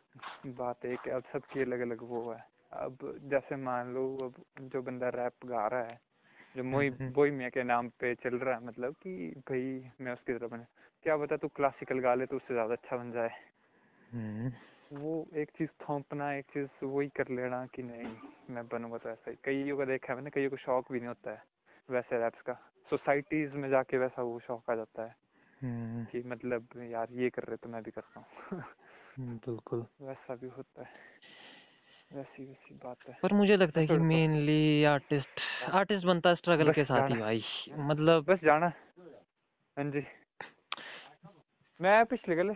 बात 0.47 0.85
एक 0.85 0.99
है 1.07 1.13
अब 1.13 1.23
सबकी 1.33 1.61
अलग 1.61 1.81
अलग 1.81 2.03
वो 2.03 2.33
है। 2.33 2.45
अब 2.73 3.21
जैसे 3.25 3.57
मान 3.57 3.95
लो 3.95 4.17
अब 4.17 4.35
जो 4.61 4.83
बंदा 4.83 5.09
रैप 5.09 5.47
गा 5.47 5.67
रहा 5.67 5.83
है 5.83 6.01
जो 6.57 6.65
मोही 6.65 6.89
हम्म, 6.89 7.13
बोहिमिया 7.13 7.49
के 7.49 7.63
नाम 7.63 7.89
पे 7.89 8.15
चल 8.15 8.39
रहा 8.39 8.55
है 8.55 8.67
मतलब 8.67 8.93
कि 8.93 9.35
भाई 9.39 9.91
मैं 10.01 10.13
उसकी 10.13 10.33
तरह 10.33 10.47
बने। 10.47 10.65
क्या 11.03 11.17
पता 11.17 11.37
तू 11.37 11.49
क्लासिकल 11.49 11.99
गा 11.99 12.15
ले 12.15 12.27
तो 12.27 12.37
उससे 12.37 12.55
ज़्यादा 12.55 12.75
अच्छा 12.75 12.97
बन 12.97 13.13
जाए। 13.13 13.31
हम्म, 14.13 14.53
वो 14.93 15.27
एक 15.35 15.51
चीज़ 15.51 15.71
थोपना 15.83 16.33
एक 16.35 16.45
चीज़ 16.45 16.85
वही 16.85 17.09
कर 17.09 17.29
लेना 17.29 17.67
कि 17.67 17.83
नहीं 17.83 18.17
मैं 18.51 18.67
बनूँगा 18.69 18.99
तो 18.99 19.11
ऐसा 19.11 19.31
ही। 19.31 19.37
कईयों 19.45 19.77
का 19.79 19.85
देखा 19.85 20.13
है 20.13 20.17
मैंने 20.17 20.31
कईयों 20.31 20.51
को 20.51 20.57
शौक 20.57 20.93
भी 20.93 20.99
नहीं 20.99 21.09
होता 21.09 21.31
है 21.31 21.43
वैसे 21.91 22.19
रैप्स 22.19 22.41
का। 22.41 22.53
सोसाइटीज 22.91 23.55
में 23.55 23.69
जाके 23.71 23.99
वैसा 23.99 24.23
वो 24.23 24.41
शौक 24.41 24.71
आ 24.71 24.75
जाता 24.75 25.03
है 25.03 25.17
हम्म, 25.63 26.05
कि 26.05 26.23
मतलब 26.27 26.69
यार 26.77 27.09
ये 27.13 27.31
कर 27.31 27.43
रहे 27.43 27.57
तो 27.57 27.69
मैं 27.69 27.83
भी 27.83 27.91
करता 27.91 28.21
हूँ। 28.21 28.61
हम्म, 29.19 29.37
बिल्कुल। 29.37 29.87
वैसा 30.01 30.35
भी 30.35 30.49
होता 30.49 30.83
है। 30.83 30.93
वैसी 32.13 32.45
वैसी 32.45 32.75
बात 32.75 33.09
है। 33.09 33.19
पर 33.23 33.33
मुझे 33.33 33.57
लगता 33.57 33.81
है 33.81 33.87
कि। 33.87 33.97
मेनली 33.97 34.85
आर्टिस्ट 34.85 35.41
आर्टिस्ट 35.73 36.07
बनता 36.07 36.29
है 36.31 36.37
स्ट्रगल 36.37 36.73
के 36.73 36.85
साथ 36.85 37.09
ही 37.11 37.15
भाई। 37.15 37.45
मतलब 37.71 38.25
बस 38.25 38.39
जाना। 38.45 38.73
हाँ 39.77 39.91
जी। 39.91 40.07
मैं 41.81 42.05
पिछले 42.05 42.37
गले 42.37 42.55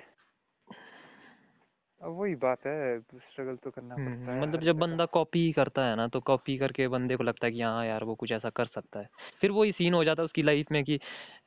अब 2.01 2.17
वही 2.19 2.35
बात 2.35 2.67
है 2.67 2.99
स्ट्रगल 3.01 3.57
तो 3.57 3.71
करना 3.71 3.95
पड़ता 3.95 4.11
हम्म, 4.11 4.31
है 4.31 4.41
मतलब 4.41 4.61
जब 4.61 4.77
बंदा 4.79 5.05
कॉपी 5.07 5.51
करता 5.53 5.85
है 5.85 5.95
ना 5.97 6.07
तो 6.09 6.21
कॉपी 6.21 6.57
करके 6.59 6.87
बंदे 6.89 7.17
को 7.17 7.25
लगता 7.25 7.47
है 7.47 7.53
कि 7.53 7.61
हाँ 7.61 7.85
यार 7.87 8.05
वो 8.05 8.15
कुछ 8.15 8.33
ऐसा 8.33 8.51
कर 8.51 8.67
सकता 8.67 9.01
है 9.01 9.09
फिर 9.41 9.51
वही 9.51 9.73
सीन 9.73 9.95
हो 9.95 10.03
जाता 10.05 10.23
है 10.23 10.25
उसकी 10.25 10.43
लाइफ 10.43 10.71
में 10.73 10.83
कि 10.85 10.99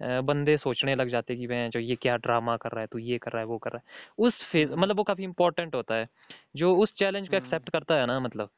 बंदे 0.02 0.58
सोचने 0.58 0.96
लग 0.96 1.10
जाते 1.10 1.34
हैं 1.34 1.40
कि 1.40 1.48
वह 1.48 1.68
जो 1.70 1.80
ये 1.80 1.96
क्या 1.96 2.18
ड्रामा 2.18 2.58
कर 2.58 2.72
रहा 2.72 2.82
है 2.82 2.88
तू 2.88 2.98
ये 3.00 3.18
कर 3.18 3.32
रहा 3.32 3.42
है 3.42 3.48
वो 3.48 3.58
कर 3.58 3.72
रहा 3.72 3.80
है 3.80 4.26
उस 4.28 4.42
फ़ेज़ 4.52 4.70
हम्म। 4.70 4.82
मतलब 4.82 4.98
वो 4.98 5.04
काफ़ी 5.04 5.24
इंपॉर्टेंट 5.24 5.76
होता 5.76 5.96
है 5.96 6.08
जो 6.56 6.76
उस 6.76 6.94
चैलेंज 6.96 7.28
को 7.30 7.36
हम्म। 7.36 7.46
एक्सेप्ट 7.46 7.70
करता 7.70 7.96
है 7.96 8.06
ना 8.06 8.20
मतलब 8.20 8.50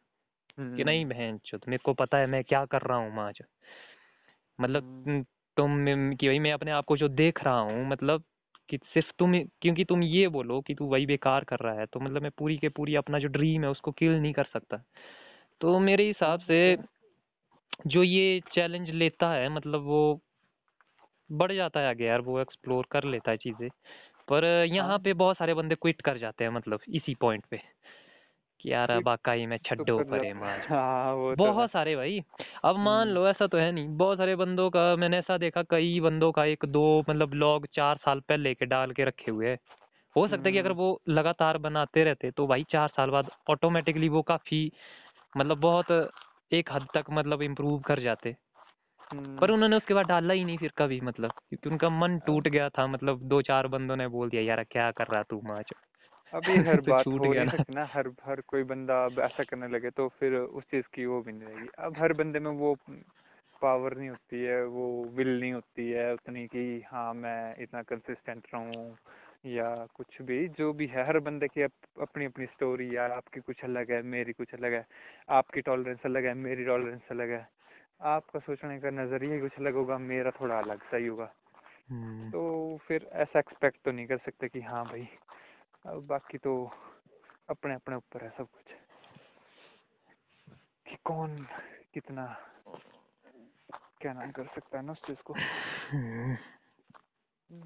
कि 0.58 0.62
हम्म, 0.62 0.84
नहीं 0.84 1.06
बहन 1.06 1.38
चो 1.46 1.58
मेरे 1.68 1.82
को 1.86 1.94
पता 1.94 2.18
है 2.18 2.28
मैं 2.28 2.44
क्या 2.44 2.66
कर 2.66 2.82
रहा 2.82 2.98
हूँ 2.98 3.20
आज 3.20 3.42
मतलब 4.60 4.84
हम्म। 5.08 5.24
तुम 5.58 6.16
कि 6.16 6.28
भाई 6.28 6.40
मैं 6.40 6.52
अपने 6.52 6.72
आप 6.72 6.86
को 6.86 6.98
जो 6.98 7.08
देख 7.08 7.44
रहा 7.44 7.60
हूँ 7.60 7.88
मतलब 7.88 8.24
कि 8.74 8.80
सिर्फ़ 8.94 9.12
तुम 9.20 9.34
क्योंकि 9.62 9.84
तुम 9.86 10.04
ये 10.04 10.28
बोलो 10.28 10.62
कि 10.62 10.76
तू 10.76 10.86
वही 10.86 11.06
बेकार 11.06 11.44
कर 11.44 11.60
रहा 11.60 11.74
है 11.74 11.86
तो 11.86 12.00
मतलब 12.00 12.22
मैं 12.22 12.32
पूरी 12.38 12.58
के 12.58 12.70
पूरी 12.70 12.96
अपना 12.96 13.20
जो 13.20 13.28
ड्रीम 13.28 13.64
है 13.64 13.70
उसको 13.70 13.92
किल 13.92 14.12
नहीं 14.12 14.34
कर 14.34 14.44
सकता। 14.44 14.84
तो 15.62 15.80
मेरे 15.80 16.08
हिसाब 16.08 16.40
से 16.40 16.78
जो 17.88 18.04
ये 18.04 18.42
चैलेंज 18.54 18.90
लेता 18.90 19.32
है 19.34 19.50
मतलब 19.50 19.82
वो 19.82 20.22
बढ़ 21.32 21.52
जाता 21.52 21.80
है 21.80 21.90
आगे 21.90 22.06
यार 22.06 22.22
वो 22.22 22.40
एक्सप्लोर 22.40 22.88
कर 22.92 23.04
लेता 23.04 23.32
है 23.32 23.38
चीज़ें। 23.38 23.70
पर 24.28 24.46
यहाँ 24.46 24.88
हाँ। 24.88 25.00
पे 25.00 25.14
बहुत 25.14 25.38
सारे 25.38 25.54
बंदे 25.54 25.76
क्विट 25.76 26.02
कर 26.02 26.18
जाते 26.18 26.44
हैं 26.44 26.52
मतलब 26.52 26.80
इसी 26.90 27.16
पॉइंट 27.16 27.46
पे। 27.46 27.58
यार 28.66 28.92
आकाई 29.10 29.46
में 29.46 29.58
तो 29.60 29.64
छड्डो 29.66 29.98
परे 30.04 30.34
माज 30.34 30.60
हैं। 30.60 31.36
तो 31.36 31.46
बहुत 31.46 31.72
सारे 31.72 31.96
भाई 31.96 32.20
अब 32.64 32.78
मान 32.78 33.02
हम्म। 33.02 33.16
लो 33.16 33.28
ऐसा 33.28 33.48
तो 33.48 33.58
है 33.58 33.72
नहीं 33.72 33.88
बहुत 33.98 34.18
सारे 34.18 34.36
बंदों 34.36 34.70
का 34.70 34.96
मैंने 34.96 35.18
ऐसा 35.18 35.38
देखा 35.38 35.64
कई 35.64 36.00
बंदों 36.00 36.32
का 36.32 36.46
एक 36.46 36.66
दो 36.66 36.84
मतलब 37.00 37.30
ब्लॉग 37.30 37.68
चार 37.74 37.98
साल 37.98 38.20
पहले 38.20 38.54
के 38.54 38.66
डाल 38.66 38.92
के 38.92 39.06
रखे 39.06 39.32
हुए 39.32 39.50
हैं 39.50 39.58
हो 40.16 40.28
सकता 40.28 40.44
है 40.46 40.52
कि 40.52 40.58
अगर 40.58 40.70
हम्म। 40.70 40.80
वो 40.80 41.02
लगातार 41.10 41.58
बनाते 41.58 42.04
रहते 42.04 42.32
तो 42.32 42.48
भाई 42.48 42.64
चार 42.72 42.88
साल 42.88 43.10
बाद 43.10 43.30
ऑटोमेटिकली 43.50 44.10
वो 44.10 44.22
काफ़ी 44.22 44.72
मतलब 45.38 45.60
बहुत 45.60 45.92
एक 46.52 46.72
हद 46.72 46.88
तक 46.94 47.06
मतलब 47.12 47.42
इम्प्रूव 47.42 47.80
कर 47.80 48.00
जाते 48.00 48.36
हम्म। 49.12 49.38
पर 49.38 49.52
उन्होंने 49.52 49.78
उसके 49.78 49.94
बाद 49.94 50.06
डाला 50.06 50.34
ही 50.34 50.44
नहीं 50.44 50.58
फिर 50.58 50.72
कभी 50.78 51.00
मतलब 51.02 51.32
क्योंकि 51.32 51.70
उनका 51.70 51.90
मन 51.90 52.20
टूट 52.20 52.48
गया 52.48 52.70
था 52.70 52.88
मतलब 52.88 53.22
दो 53.28 53.42
चार 53.42 53.68
बंदों 53.68 53.96
ने 53.96 54.08
बोल 54.08 54.30
दिया 54.30 54.42
यार 54.42 54.64
क्या 54.64 54.92
कर 54.92 55.08
रहा 55.08 55.24
तू 55.24 55.42
माच 55.44 55.74
अभी 56.34 56.60
हर 56.64 56.82
तो 56.86 56.94
बात 56.94 57.08
हो 57.20 57.30
गया 57.30 57.44
नहीं 57.44 57.46
ना। 57.46 57.52
सकती 57.52 57.74
ना 57.74 57.86
हर 57.88 58.08
हर 58.24 58.42
कोई 58.48 58.64
बंदा 58.66 59.04
अब 59.06 59.20
ऐसा 59.20 59.44
करने 59.44 59.68
लगे 59.68 59.90
तो 59.92 60.08
फिर 60.20 60.36
उस 60.36 60.64
चीज़ 60.72 60.86
की 60.94 61.06
वो 61.06 61.22
भी 61.22 61.32
नहीं 61.32 61.48
रहेगी। 61.48 61.68
अब 61.80 61.98
हर 62.00 62.14
बंदे 62.14 62.40
में 62.40 62.52
वो 62.54 62.76
पावर 63.62 63.96
नहीं 63.98 64.10
होती 64.10 64.42
है 64.44 64.64
वो 64.68 64.86
विल 65.14 65.40
नहीं 65.40 65.52
होती 65.54 65.90
है 65.92 66.14
उतनी 66.14 66.46
कि 66.48 66.64
हाँ 66.88 67.14
मैं 67.16 67.56
इतना 67.64 67.82
कंसिस्टेंट 67.84 68.48
रहूँ 68.54 68.98
या 69.48 69.70
कुछ 69.96 70.22
भी 70.22 70.48
जो 70.52 70.72
भी 70.74 70.88
है। 70.88 71.06
हर 71.08 71.20
बंदे 71.22 71.48
की 71.48 71.62
अप, 71.62 71.72
अपनी 72.02 72.26
अपनी 72.26 72.46
स्टोरी 72.48 72.90
है 72.90 73.10
आपकी 73.12 73.40
कुछ 73.42 73.64
अलग 73.64 73.92
है 73.92 74.02
मेरी 74.10 74.34
कुछ 74.34 74.54
अलग 74.54 74.74
है 74.74 74.86
आपकी 75.34 75.62
टॉलरेंस 75.62 76.00
अलग 76.06 76.26
है 76.26 76.34
मेरी 76.40 76.66
टॉलरेंस 76.66 77.08
अलग 77.12 77.30
है। 77.32 77.48
आपका 78.10 78.40
सोचने 78.42 78.80
का 78.80 78.90
नज़रिया 78.94 79.40
कुछ 79.42 79.60
अलग 79.60 79.76
होगा 79.76 79.98
मेरा 80.06 80.32
थोड़ा 80.42 80.60
अलग 80.60 80.84
सही 80.84 81.08
होगा। 81.08 81.34
हम्म, 81.90 82.34
तो 82.34 82.78
फिर 82.88 83.08
ऐसा 83.16 83.40
एक्सपेक्ट 83.40 83.78
तो 83.86 83.92
नहीं 83.92 84.06
कर 84.08 84.18
सकते 84.18 84.48
कि 84.50 84.62
हाँ 84.62 84.86
भाई 84.86 85.08
अब 85.86 86.06
बाकी 86.08 86.38
तो 86.38 86.72
अपने 87.50 87.74
अपने 87.74 87.96
ऊपर 87.96 88.24
है 88.24 88.30
सब 88.30 88.48
कुछ। 88.48 88.64
कि 90.86 90.96
कौन 91.06 91.38
कितना 91.94 92.26
क्या 94.02 94.14
नाम 94.14 94.32
कर 94.32 94.46
सकता 94.46 94.78
है 94.78 94.86
ना 94.86 94.92
उस 94.92 95.02
चीज़ 95.08 95.22
को? 95.24 95.34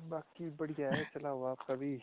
बाकी 0.09 0.49
बढ़िया 0.49 0.93
है 0.93 1.03
चला 1.03 1.29
हुआ 1.29 1.51
आपका 1.51 1.75
भी। 1.75 1.95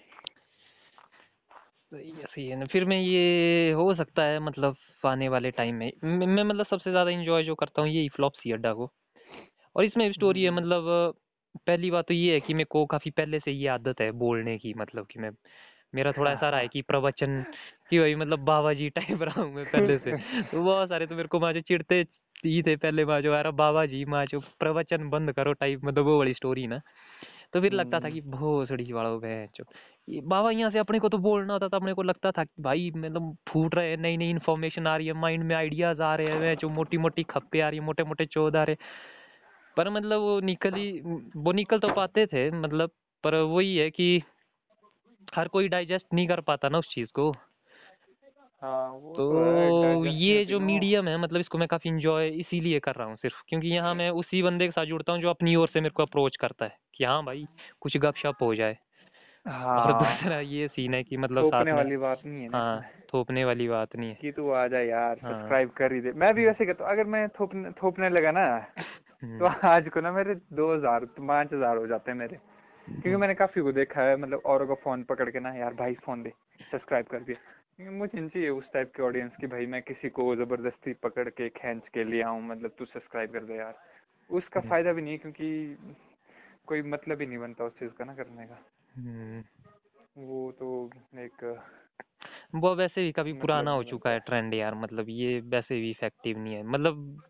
सही 1.93 2.11
है 2.11 2.24
सही 2.24 2.47
है 2.49 2.57
ना। 2.57 2.66
फिर 2.66 2.85
मैं 2.85 3.01
ये 3.01 3.73
हो 3.73 3.95
सकता 3.95 4.23
है 4.23 4.39
मतलब 4.39 4.77
आने 5.07 5.28
वाले 5.28 5.51
टाइम 5.51 5.74
में 5.74 5.93
मैं 6.05 6.45
मतलब 6.45 6.66
सबसे 6.66 6.91
ज़्यादा 6.91 7.11
इंजॉय 7.11 7.43
जो 7.45 7.55
करता 7.55 7.82
हूँ 7.82 7.91
यही 7.91 8.09
फ्लॉपसी 8.09 8.53
अड्डा 8.53 8.73
को। 8.74 8.91
और 9.77 9.85
इसमें 9.85 10.12
स्टोरी 10.12 10.43
है 10.43 10.49
हम्म, 10.49 10.61
मतलब 10.61 11.15
पहली 11.66 11.91
बात 11.91 12.07
तो 12.09 12.15
ये 12.15 12.32
है 12.35 12.41
कि 12.41 12.55
मेरे 12.55 12.65
को 12.65 12.85
काफ़ी 12.86 13.11
पहले 13.11 13.41
से 13.41 13.53
ये 13.53 13.69
आदत 13.69 14.01
है 14.01 14.11
बोलने 14.12 14.59
की 14.59 14.74
मतलब 14.74 15.07
कि 15.07 15.19
मैं 15.20 15.31
मेरा 15.95 16.12
थोड़ा 16.12 16.33
ऐसा 16.33 16.51
रहा 16.51 16.61
है 16.61 16.69
कि 16.69 16.83
प्रवचन 16.83 17.43
कि 17.91 17.99
भाई 17.99 18.15
मतलब 18.15 18.45
बाबा 18.45 18.73
जी 18.75 18.89
टाइप 18.91 19.23
रहा 19.23 19.43
हूँ 19.43 19.53
मैं 19.55 19.66
पहले 19.66 19.99
से। 19.99 20.12
तो 20.12 20.65
बहुत 20.65 20.89
सारे 20.89 21.07
तो 21.07 21.15
मेरे 21.16 21.29
को 21.29 21.41
माँ 21.41 21.53
जो 21.53 21.61
चिढ़ते 21.61 22.05
ही 22.45 22.62
थे 22.62 22.77
पहले 22.77 23.05
माँ 23.05 23.21
जो 23.21 23.33
अरे 23.35 23.51
बाबा 23.53 23.87
जी 23.87 24.05
माँ 24.07 24.25
जो 24.27 24.41
प्रवचन 24.61 25.09
बंद 25.11 25.33
करो 25.33 25.53
टाइप 25.53 25.85
मतलब 25.85 26.05
वो 26.05 26.19
वाली 26.19 26.35
स्टोरी 26.35 26.66
ना। 26.66 26.81
तो 27.55 27.61
फिर 27.61 27.73
लगता 27.73 28.01
था 28.01 28.09
हम्म, 28.09 28.11
कि 28.11 28.21
भोसड़ी 28.21 28.93
वालों 28.93 29.21
भैंचो 29.21 29.65
बाबा 30.29 30.51
यहाँ 30.51 30.71
से 30.71 30.79
अपने 30.79 30.99
को 30.99 31.09
तो 31.09 31.19
बोलना 31.19 31.53
होता 31.53 31.69
था 31.69 31.77
अपने 31.77 31.93
को 31.95 32.03
लगता 32.03 32.31
था 32.31 32.45
कि 32.45 32.62
भाई 32.62 32.91
मतलब 32.97 33.37
फूट 33.49 33.75
रहे 33.75 33.91
हैं 33.91 33.97
नई 33.97 34.16
नई 34.16 34.31
इन्फॉर्मेशन 34.31 34.87
आ 34.87 34.97
रही 34.97 35.07
है 35.07 35.12
माइंड 35.12 35.45
में 35.45 35.55
आइडियाज़ 35.57 36.03
आ 36.03 36.15
रहे 36.15 36.49
हैं 36.49 36.57
जो 36.57 36.69
मोटी 36.69 36.99
मोटी 36.99 37.25
खप्पे 37.25 37.61
आ 37.61 37.69
रही 37.69 37.79
है 37.79 37.85
मोटे 37.85 38.05
मोटे 38.05 38.27
चौध 38.27 38.57
आ 38.57 38.65
रहे 38.65 38.77
पर 39.77 39.91
मतलब 39.91 40.21
वो 40.21 40.41
निकल 40.41 40.75
ही 40.75 40.91
वो 41.37 41.53
निकल 41.53 41.79
तो 41.79 41.91
पाते 41.91 42.27
थे 42.27 42.51
मतलब 42.51 42.91
पर 43.25 43.35
वही 43.35 43.77
है 43.77 43.91
कि 43.91 44.23
हर 45.37 45.49
कोई 45.49 45.69
डाइजेस्ट 45.69 46.07
नहीं 46.15 46.27
कर 46.29 46.41
पाता 46.41 46.69
ना 46.69 46.79
उस 46.79 46.89
चीज़ 46.95 47.09
को। 47.15 47.31
हाँ 48.63 48.89
वो 48.89 49.17
तो 49.19 49.27
तो 49.99 50.07
ये 50.07 50.45
जो 50.45 50.59
मीडियम 50.61 51.09
है 51.09 51.17
मतलब 51.19 51.41
इसको 51.41 51.59
मैं 51.59 51.69
काफ़ी 51.69 51.91
इंजॉय 51.91 52.29
इसीलिए 52.29 52.79
कर 52.81 52.95
रहा 52.95 53.07
हूँ 53.07 53.17
सिर्फ़ 53.17 53.43
क्योंकि 53.49 53.69
यहाँ 53.69 53.95
मैं 53.95 54.09
उसी 54.13 54.43
बंदे 54.43 54.67
के 54.67 54.71
साथ 54.71 54.87
जुड़ता 54.87 55.13
हूँ 55.13 55.21
जो 55.21 55.31
अपनी 55.31 55.55
ओर 55.57 55.69
से 55.69 55.81
मेरे 55.81 55.93
को 55.97 56.03
अप्रोच 56.03 56.37
करता 56.37 56.65
है 56.65 56.77
कि 56.95 57.05
हाँ 57.05 57.23
भाई 57.25 57.45
कुछ 57.81 57.97
गपशप 57.97 58.43
हो 58.43 58.55
जाए। 58.55 58.77
हाँ, 59.47 59.77
और 59.77 59.93
हाँ। 59.93 60.17
दूसरा 60.17 60.39
ये 60.41 60.69
सीन 60.69 60.95
है 60.95 61.03
कि 61.05 61.17
मतलब 61.17 61.43
थोपने 61.43 61.73
वाली 61.73 61.97
बात 61.97 62.21
नहीं 62.25 62.43
है 62.43 62.49
हाँ 62.51 62.81
थोपने 63.15 63.45
वाली 63.45 63.69
बात 63.69 63.97
नहीं 63.97 64.09
है। 64.11 64.15
कि 64.15 64.33
तू 64.33 64.51
आ 64.51 64.67
जा 64.69 64.81
यार 64.81 65.17
हाँ। 65.17 65.33
सब्सक्राइब 65.33 65.71
कर 65.71 65.93
ही 65.93 66.01
दे। 66.01 66.13
मैं 66.13 66.35
भी 66.35 66.47
वैसे 66.47 66.67
करता 66.67 66.85
हूँ 66.85 66.93
अगर 66.93 67.05
मैं 67.07 67.29
थोपने 67.31 67.71
थोपने 67.83 68.09
लगा 68.09 68.31
ना 68.31 68.47
तो 69.39 69.45
हम्म, 69.45 69.69
आज 69.69 69.89
को 69.89 70.01
ना 70.01 70.13
मेरे 70.13 70.35
दो 70.53 70.75
हज़ार 70.75 71.05
पाँच 71.21 71.53
हज़ार 71.53 71.77
हो 71.77 71.87
जाते 71.87 72.11
हैं 72.11 72.19
मेरे। 72.19 72.39
क्योंकि 72.89 73.16
मैंने 73.16 73.35
काफ़ी 73.35 73.62
को 73.62 73.73
देखा 73.73 74.02
है 74.02 74.16
मतलब 74.16 74.43
औरों 74.47 74.66
का 74.66 74.74
फ़ोन 74.74 75.02
पकड़ 75.02 75.31
के 75.31 75.40
ना 75.40 75.55
यार 75.55 75.74
भाई 75.74 75.94
फ़ोन 75.94 76.23
दे 76.23 76.32
सब्सक्राइब 76.73 77.06
कर 77.06 77.20
दिया। 77.20 77.36
क्योंकि 77.77 77.94
मुझे 77.94 78.20
नहीं 78.20 78.31
चाहिए 78.31 78.48
उस 78.48 78.73
टाइप 78.73 78.93
के 78.97 79.02
ऑडियंस 79.02 79.32
की 79.40 79.47
भाई 79.47 79.66
मैं 79.66 79.82
किसी 79.82 80.09
को 80.09 80.36
ज़बरदस्ती 80.36 80.93
पकड़ 80.93 81.28
के 81.28 81.48
खींच 81.48 81.89
के 81.94 82.05
ले 82.05 82.23
आऊँ 82.23 82.43
मतलब 82.43 82.70
तू 82.78 82.85
सब्सक्राइब 82.85 83.32
कर 83.32 83.44
दे 83.44 83.55
यार। 83.55 83.78
उसका 84.31 84.61
हम्म, 84.61 84.69
फ़ायदा 84.69 84.93
भी 84.93 85.02
नहीं 85.02 85.12
है 85.12 85.19
क्योंकि 85.19 85.78
कोई 86.66 86.82
मतलब 86.82 87.20
ही 87.20 87.27
नहीं 87.27 87.39
बनता 87.39 87.65
उस 87.65 87.73
चीज़ 87.73 87.90
का 87.90 88.05
ना 88.05 88.15
करने 88.15 88.47
का। 88.47 88.59
हम्म। 88.97 89.43
वो 90.19 90.52
तो 90.52 90.90
एक 91.15 91.44
वो 92.55 92.75
वैसे 92.75 93.12
भी 93.25 93.33
पुराना 93.35 93.71
मतलब 93.71 93.73
हो 93.73 93.83
चुका 93.85 94.11
है 94.11 94.21
ट्रेंड 94.21 94.55
यार 94.55 94.75
मतलब 94.77 95.09
ये 95.11 95.39
वैसे 95.47 95.81
भी 95.81 95.91
इफ़ेक्टिव 95.91 96.39
नहीं 96.39 96.55
है। 96.55 96.62
मतलब 96.65 97.23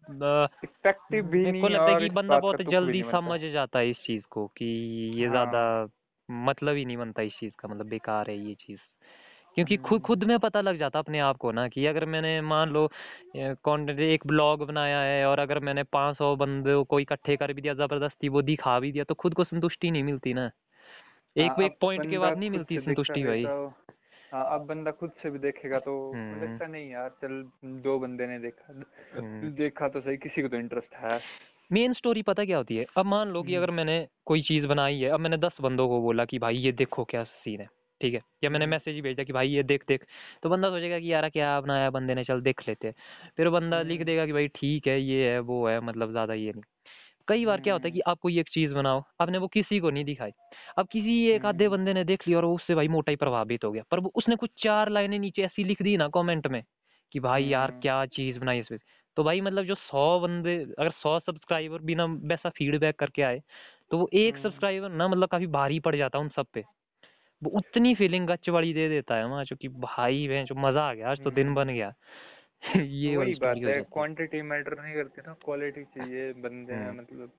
इफ़ेक्टिव 0.64 1.24
भी 1.28 1.46
नहीं 1.46 1.68
लगता 1.68 1.90
है 1.90 1.96
कि 1.96 2.08
बंदा 2.10 2.38
बहुत 2.38 2.62
जल्दी 2.70 3.02
समझ 3.04 3.40
जाता 3.42 3.78
है 3.78 3.90
इस 3.90 3.96
चीज़ 4.06 4.22
को 4.30 4.46
कि 4.56 4.66
ये 5.14 5.28
ज़्यादा 5.28 5.58
हाँ 5.58 5.88
मतलब 6.28 6.76
ही 6.76 6.84
नहीं 6.84 6.96
बनता 6.96 7.22
इस 7.22 7.32
चीज़ 7.40 7.52
का 7.58 7.68
मतलब 7.68 7.86
बेकार 7.88 8.30
है 8.30 8.36
ये 8.38 8.54
चीज़। 8.56 8.80
क्योंकि 9.56 9.76
खुद 9.78 10.00
हम्म, 10.00 10.02
खुद 10.02 10.24
में 10.24 10.38
पता 10.38 10.60
लग 10.60 10.78
जाता 10.78 10.98
अपने 10.98 11.18
आप 11.20 11.36
को 11.36 11.52
ना 11.52 11.66
कि 11.68 11.86
अगर 11.86 12.04
मैंने 12.06 12.40
मान 12.42 12.70
लो 12.70 12.88
कॉन्टेंट 13.64 14.00
एक 14.00 14.26
ब्लॉग 14.26 14.66
बनाया 14.66 15.00
है 15.00 15.24
और 15.26 15.38
अगर 15.38 15.60
मैंने 15.60 15.82
500 15.92 16.34
बंदों 16.36 16.84
को 16.84 17.00
इकट्ठे 17.00 17.36
कर 17.36 17.52
भी 17.52 17.62
दिया 17.62 17.74
ज़बरदस्ती 17.74 18.28
वो 18.30 18.42
दिखा 18.44 18.78
भी 18.80 18.92
दिया 18.92 19.04
तो 19.04 19.14
खुद 19.16 19.34
को 19.34 19.44
संतुष्टि 19.44 19.90
नहीं 19.90 20.04
मिलती 20.04 20.34
ना। 20.34 20.50
एक 21.36 21.58
हाँ 21.58 21.60
एक 21.60 21.76
पॉइंट 21.80 22.10
के 22.10 22.18
बाद 22.18 22.36
नहीं 22.36 22.50
मिलती 22.50 22.78
संतुष्टि 22.80 23.24
भाई। 23.24 23.50
हाँ 24.34 24.44
अब 24.50 24.66
बंदा 24.66 24.90
खुद 24.90 25.10
से 25.22 25.30
भी 25.30 25.38
देखेगा 25.38 25.78
तो 25.78 26.12
हम्म। 26.12 26.42
लगता 26.42 26.66
नहीं 26.66 26.90
यार 26.90 27.08
चल 27.22 27.42
दो 27.64 27.98
बंदे 27.98 28.26
ने 28.26 28.38
देखा। 28.38 28.72
हम्म। 29.18 29.50
देखा 29.54 29.88
तो 29.88 30.00
सही 30.00 30.16
किसी 30.16 30.42
को 30.42 30.48
तो 30.48 30.56
इंटरेस्ट 30.56 30.94
है। 30.94 31.20
मेन 31.72 31.92
स्टोरी 31.92 32.22
पता 32.22 32.44
क्या 32.44 32.56
होती 32.56 32.76
है? 32.76 32.86
अब 32.96 33.06
मान 33.06 33.28
लो 33.28 33.42
कि 33.42 33.54
हम्म। 33.54 33.64
अगर 33.64 33.70
मैंने 33.70 34.08
कोई 34.26 34.42
चीज़ 34.42 34.66
बनाई 34.66 34.98
है 34.98 35.10
अब 35.10 35.20
मैंने 35.20 35.36
दस 35.36 35.56
बंदों 35.60 35.88
को 35.88 36.00
बोला 36.00 36.24
कि 36.24 36.38
भाई 36.38 36.56
ये 36.56 36.72
देखो 36.72 37.04
क्या 37.04 37.24
सीन 37.24 37.60
है 37.60 37.68
ठीक 38.00 38.14
है? 38.14 38.20
या 38.44 38.50
मैंने 38.50 38.66
मैसेज 38.66 38.94
ही 38.94 39.02
भेजा 39.02 39.22
कि 39.22 39.32
भाई 39.32 39.48
ये 39.48 39.62
देख 39.62 39.84
देख। 39.88 40.04
तो 40.42 40.48
बंदा 40.48 40.70
सोचेगा 40.70 40.98
कि 40.98 41.12
यार 41.12 41.28
क्या 41.28 41.60
बनाया 41.60 41.90
बंदे 41.90 42.14
ने 42.14 42.24
चल 42.24 42.40
देख 42.40 42.68
लेते 42.68 42.88
हैं। 42.88 42.94
फिर 43.36 43.48
बंदा 43.48 43.82
लिख 43.82 44.02
देगा 44.02 44.26
कि 44.26 44.32
भाई 44.32 44.48
ठीक 44.48 44.86
है 44.88 45.00
ये 45.00 45.30
है 45.30 45.38
वो 45.40 45.66
है 45.68 45.80
मतलब 45.80 46.10
ज़्यादा 46.10 46.34
ये 46.34 46.52
नहीं। 46.52 46.62
कई 47.28 47.44
बार 47.46 47.60
क्या 47.60 47.72
होता 47.74 47.88
है 47.88 47.92
कि 47.92 47.98
हम्म 47.98 48.10
आप 48.10 48.18
कोई 48.18 48.38
एक 48.38 48.48
चीज़ 48.48 48.72
बनाओ 48.72 49.02
आपने 49.20 49.38
वो 49.38 49.48
किसी 49.48 49.80
को 49.80 49.90
नहीं 49.90 50.04
दिखाई। 50.04 50.32
अब 50.78 50.86
किसी 50.86 51.26
एक 51.28 51.46
आधे 51.46 51.64
हम्म 51.64 51.76
बंदे 51.76 51.92
ने 51.94 52.04
देख 52.04 52.28
लिया 52.28 52.38
और 52.38 52.44
वो 52.44 52.54
उससे 52.54 52.74
भाई 52.74 52.88
मोटा 52.88 53.10
ही 53.10 53.16
प्रभावित 53.16 53.64
हो 53.64 53.72
गया 53.72 53.82
पर 53.90 54.00
वो 54.00 54.12
उसने 54.14 54.36
कुछ 54.36 54.50
चार 54.58 54.90
लाइनें 54.90 55.18
नीचे 55.18 55.42
ऐसी 55.42 55.64
लिख 55.64 55.82
दी 55.82 55.96
ना 55.96 56.08
कमेंट 56.08 56.46
में 56.46 56.62
कि 57.12 57.20
भाई 57.20 57.44
यार 57.44 57.70
हम्म। 57.70 57.80
क्या 57.80 58.06
चीज़ 58.06 58.38
बनाई 58.38 58.60
इसमें। 58.60 58.78
तो 59.16 59.24
भाई 59.24 59.40
मतलब 59.40 59.64
जो 59.64 59.74
सौ 59.74 60.20
बंदे 60.20 60.56
अगर 60.78 60.90
सौ 60.90 61.18
सब्सक्राइबर 61.18 61.78
बिना 61.78 62.04
वैसा 62.04 62.48
फीडबैक 62.48 62.96
करके 62.98 63.22
आए 63.22 63.42
तो 63.90 63.98
वो 63.98 64.08
एक 64.12 64.36
सब्सक्राइबर 64.36 64.88
ना 64.88 65.08
मतलब 65.08 65.28
काफ़ी 65.28 65.46
भारी 65.46 65.80
पड़ 65.80 65.96
जाता 65.96 66.18
है 66.18 66.24
उन 66.24 66.30
सब 66.36 66.46
पे। 66.54 66.64
वो 67.42 67.50
उतनी 67.50 67.94
फीलिंग 67.94 68.26
गच 68.26 68.48
वाली 68.48 68.72
दे 68.74 68.88
देता 68.88 69.14
है 69.14 69.26
वहाँ 69.26 69.44
जो 69.44 69.56
कि 69.56 69.68
भाई 69.68 70.28
बहन 70.28 70.44
जो 70.44 70.54
मज़ा 70.54 70.82
आ 70.82 70.94
गया 70.94 71.10
आज 71.10 71.20
तो 71.24 71.30
दिन 71.30 71.54
बन। 71.54 71.68
गया। 71.68 71.92
ये 72.76 73.16
वही 73.16 73.34
बात 73.34 73.56
है 73.56 73.80
क्वांटिटी 73.82 74.42
मैटर 74.42 74.82
नहीं 74.82 74.94
करती 74.94 75.22
ना 75.26 75.36
क्वालिटी 75.44 75.84
चाहिए 75.84 76.32
बंदे 76.32 76.72
हैं 76.72 76.88
हम्म। 76.88 76.98
मतलब 76.98 77.32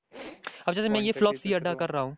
अब 0.67 0.73
जैसे 0.73 0.89
मैं 0.89 0.99
ये 0.99 1.11
फ्लॉपसी 1.11 1.49
तो 1.49 1.55
अड्डा 1.55 1.73
कर। 1.73 1.89
रहा 1.89 2.01
हूँ 2.01 2.17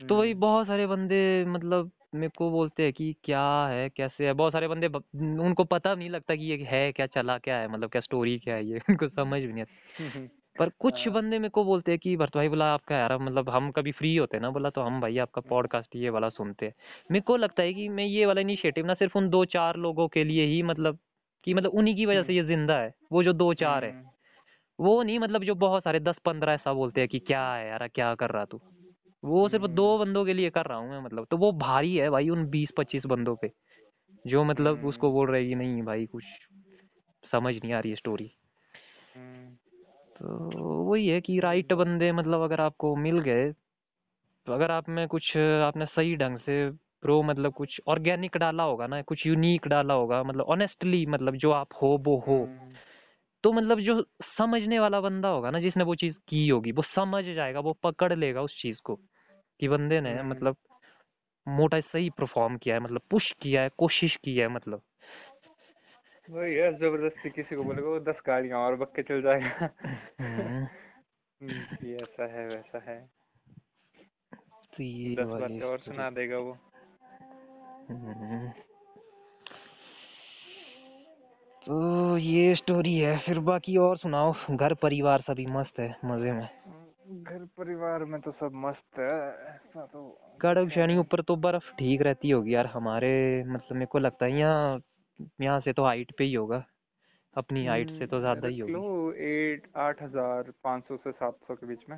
तो 0.00 0.16
वही 0.16 0.30
हम्म। 0.30 0.40
बहुत 0.40 0.66
सारे 0.66 0.86
बंदे 0.86 1.44
मतलब 1.44 1.90
मेरे 2.14 2.32
को 2.38 2.50
बोलते 2.50 2.82
हैं 2.82 2.92
कि 2.92 3.16
क्या 3.24 3.66
है 3.66 3.88
कैसे 3.88 4.26
है 4.26 4.32
बहुत 4.32 4.52
सारे 4.52 4.68
बंदे 4.68 4.86
उनको 5.42 5.64
पता 5.64 5.94
नहीं 5.94 6.10
लगता 6.10 6.34
कि 6.34 6.44
ये 6.44 6.56
है 6.70 6.92
क्या 6.92 7.06
चला 7.06 7.38
क्या 7.38 7.56
है 7.56 7.68
मतलब 7.68 7.90
क्या 7.90 8.00
स्टोरी 8.00 8.38
क्या 8.38 8.54
है 8.54 8.66
ये 8.66 8.78
उनको 8.90 9.08
समझ 9.08 9.40
भी 9.42 9.52
नहीं 9.52 9.62
आता। 9.62 10.26
पर 10.58 10.68
कुछ 10.68 10.94
हाँ। 10.94 11.12
बंदे 11.12 11.38
मेरे 11.38 11.48
को 11.48 11.64
बोलते 11.64 11.90
हैं 11.90 11.98
कि 11.98 12.16
भरत 12.16 12.36
भाई 12.36 12.48
बोला 12.48 12.64
आपका 12.74 12.96
यार 12.96 13.18
मतलब 13.18 13.48
हम 13.50 13.70
कभी 13.70 13.92
फ्री 13.92 14.16
होते 14.16 14.36
हैं 14.36 14.42
ना 14.42 14.50
बोला 14.50 14.70
तो 14.70 14.80
हम 14.80 15.00
भाई 15.00 15.18
आपका 15.18 15.40
पॉडकास्ट 15.40 15.96
ये 15.96 16.10
वाला 16.10 16.28
सुनते 16.28 16.66
हैं। 16.66 16.74
मेरे 17.10 17.22
को 17.22 17.36
लगता 17.36 17.62
है 17.62 17.74
कि 17.74 17.88
मैं 17.88 18.04
ये 18.04 18.26
वाला 18.26 18.40
इनिशिएटिव 18.40 18.86
ना 18.86 18.94
सिर्फ़ 18.94 19.18
उन 19.18 19.28
दो 19.28 19.44
चार 19.44 19.76
लोगों 19.76 20.08
के 20.08 20.24
लिए 20.24 20.44
ही 20.44 20.62
मतलब 20.62 20.98
कि 21.44 21.54
मतलब 21.54 21.70
उन्हीं 21.70 21.94
की 21.96 22.06
वजह 22.06 22.22
से 22.22 22.32
हम्म। 22.32 22.36
ये 22.36 22.44
ज़िंदा 22.46 22.78
है 22.78 22.92
वो 23.12 23.22
जो 23.22 23.32
दो 23.32 23.52
चार 23.54 23.84
है। 23.84 23.90
हम्म। 23.92 24.10
वो 24.78 25.02
नहीं 25.02 25.18
मतलब 25.18 25.44
जो 25.44 25.54
बहुत 25.56 25.84
सारे 25.84 26.00
दस 26.00 26.16
पंद्रह 26.24 26.52
ऐसा 26.52 26.72
बोलते 26.72 27.00
हैं 27.00 27.08
कि 27.08 27.18
क्या 27.18 27.42
है 27.54 27.68
यार 27.68 27.86
क्या 27.88 28.14
कर 28.14 28.30
रहा 28.30 28.44
तू? 28.44 28.60
वो 29.22 29.48
सिर्फ़ 29.48 29.66
दो 29.66 29.90
हम्म। 29.92 30.04
बंदों 30.04 30.24
के 30.24 30.32
लिए 30.32 30.50
कर 30.50 30.66
रहा 30.66 30.78
हूँ 30.78 30.90
मैं 30.90 31.00
मतलब। 31.00 31.26
तो 31.30 31.36
वो 31.36 31.52
भारी 31.52 31.94
है 31.96 32.08
भाई 32.10 32.28
उन 32.28 32.46
बीस 32.50 32.70
पच्चीस 32.76 33.06
बंदों 33.06 33.36
पे 33.36 33.50
जो 34.26 34.44
मतलब 34.44 34.84
उसको 34.86 35.10
बोल 35.12 35.30
रहे 35.30 35.40
हैं 35.40 35.48
कि 35.48 35.54
नहीं 35.54 35.82
भाई 35.82 36.06
कुछ 36.06 36.24
समझ 37.32 37.54
नहीं 37.54 37.72
आ 37.72 37.80
रही 37.80 37.90
है 37.90 37.96
स्टोरी 37.96 38.30
तो 40.16 40.62
वही 40.84 41.06
है 41.08 41.20
कि 41.20 41.38
राइट 41.40 41.72
बंदे 41.72 42.10
मतलब 42.12 42.40
अगर 42.40 42.60
आपको 42.60 42.94
मिल 42.96 43.18
गए 43.20 43.50
तो 44.46 44.52
अगर 44.52 44.70
आप 44.70 44.88
में 44.88 45.06
कुछ 45.08 45.36
आपने 45.36 45.86
सही 45.86 46.16
ढंग 46.16 46.38
से 46.38 46.56
प्रो 47.04 47.22
मतलब 47.22 47.52
कुछ 47.52 47.80
ऑर्गेनिक 47.86 48.36
डाला 48.36 48.62
होगा 48.62 48.86
ना 48.86 49.02
कुछ 49.02 49.26
यूनिक 49.26 49.68
डाला 49.68 49.94
होगा 49.94 50.22
मतलब 50.22 50.44
ऑनेस्टली 50.48 51.06
मतलब 51.06 51.36
जो 51.36 51.50
आप 51.50 51.68
हो 51.82 51.96
वो 52.02 52.16
हो। 52.18 52.36
हम्म। 52.44 52.72
तो 53.44 53.52
मतलब 53.52 53.80
जो 53.80 54.00
समझने 54.38 54.78
वाला 54.78 55.00
बंदा 55.00 55.28
होगा 55.28 55.50
ना 55.50 55.60
जिसने 55.60 55.84
वो 55.84 55.94
चीज़ 55.94 56.14
की 56.28 56.48
होगी 56.48 56.72
वो 56.72 56.82
समझ 56.94 57.24
जाएगा 57.24 57.60
वो 57.60 57.72
पकड़ 57.72 58.12
लेगा 58.12 58.42
उस 58.42 58.60
चीज़ 58.62 58.78
को 58.84 58.96
कि 59.60 59.68
बंदे 59.68 60.00
ने 60.00 60.14
हम्म। 60.18 60.30
मतलब 60.30 60.56
मोटा 61.46 61.80
सही 61.80 62.10
परफॉर्म 62.10 62.56
किया 62.56 62.74
है 62.74 62.80
मतलब 62.80 63.00
पुश 63.10 63.32
किया 63.42 63.62
है 63.62 63.70
कोशिश 63.78 64.16
की 64.24 64.36
है 64.36 64.48
मतलब। 64.48 64.82
वही 66.30 66.54
है 66.54 66.72
ज़बरदस्ती 66.74 67.30
किसी 67.30 67.56
को 67.56 67.64
बोलेगा 67.64 67.88
वो 67.88 67.98
दस 68.00 68.20
गाड़ियाँ 68.26 68.58
और 68.58 68.76
बक 68.76 68.92
के 68.96 69.02
चल 69.02 69.22
जाएगा। 69.22 69.68
हम्म, 70.20 70.66
ऐसा 72.02 72.32
है 72.32 72.46
वैसा 72.48 72.82
है। 72.90 72.98
तो 74.76 74.82
ये 74.82 75.14
दस 75.14 75.26
बातें 75.26 75.60
और 75.60 75.78
सुना 75.78 76.10
देगा 76.10 76.38
वो। 76.38 76.56
तो 81.62 82.16
ये 82.18 82.54
स्टोरी 82.54 82.94
है 82.94 83.16
फिर 83.18 83.38
बाकी 83.40 83.76
और 83.76 83.96
सुनाओ। 83.96 84.32
घर 84.50 84.74
परिवार 84.74 85.20
सभी 85.20 85.46
मस्त 85.46 85.78
है 85.80 85.88
मज़े 86.04 86.32
में। 86.32 86.48
घर 87.22 87.44
परिवार 87.58 88.04
में 88.04 88.20
तो 88.20 88.30
सब 88.30 88.52
मस्त 88.56 88.98
है 88.98 89.14
ऐसा 89.48 89.84
तो 89.86 90.02
कड़क 90.40 90.70
श्रेणी 90.72 90.96
ऊपर 90.96 91.20
तो 91.22 91.36
बर्फ़ 91.36 91.70
ठीक 91.78 92.02
रहती 92.02 92.30
होगी 92.30 92.54
यार 92.54 92.66
हमारे 92.66 93.12
मतलब 93.46 93.76
मेरे 93.76 93.86
को 93.86 93.98
लगता 93.98 94.26
है 94.26 94.38
यहाँ 94.38 94.80
यहाँ 95.40 95.60
से 95.60 95.72
तो 95.72 95.84
हाइट 95.84 96.12
पे 96.18 96.24
ही 96.24 96.34
होगा। 96.34 96.64
अपनी 97.36 97.66
हाइट 97.66 97.90
से 97.90 98.06
तो 98.06 98.16
हम्म, 98.16 98.20
ज़्यादा 98.20 98.48
ही 98.48 98.58
होगी। 98.58 98.72
एट 99.24 99.66
आठ 99.76 100.02
हज़ार 100.02 100.52
पाँच 100.64 100.82
सौ 100.84 100.96
से 100.96 101.12
सात 101.12 101.38
सौ 101.48 101.54
के 101.54 101.66
बीच 101.66 101.88
में। 101.90 101.96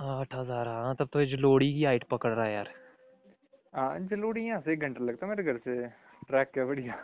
आठ 0.00 0.34
हज़ार 0.34 0.68
हाँ 0.68 0.94
तब 0.94 1.08
तो 1.12 1.20
ये 1.20 1.26
जलोड़ी 1.26 1.72
की 1.74 1.84
हाइट 1.84 2.04
पकड़ 2.04 2.32
रहा 2.32 2.44
है 2.44 2.52
यार। 2.54 2.68
हाँ 3.74 3.98
जलोड़ी 4.00 4.46
यहाँ 4.46 4.60
से 4.60 4.72
एक 4.72 4.80
घंटा 4.80 5.04
लगता 5.04 5.26
मेरे 5.26 5.42
घर 5.42 5.56
से। 5.58 5.86
ट्रैक 6.26 6.50
क्या 6.54 6.64
बढ़िया। 6.64 6.94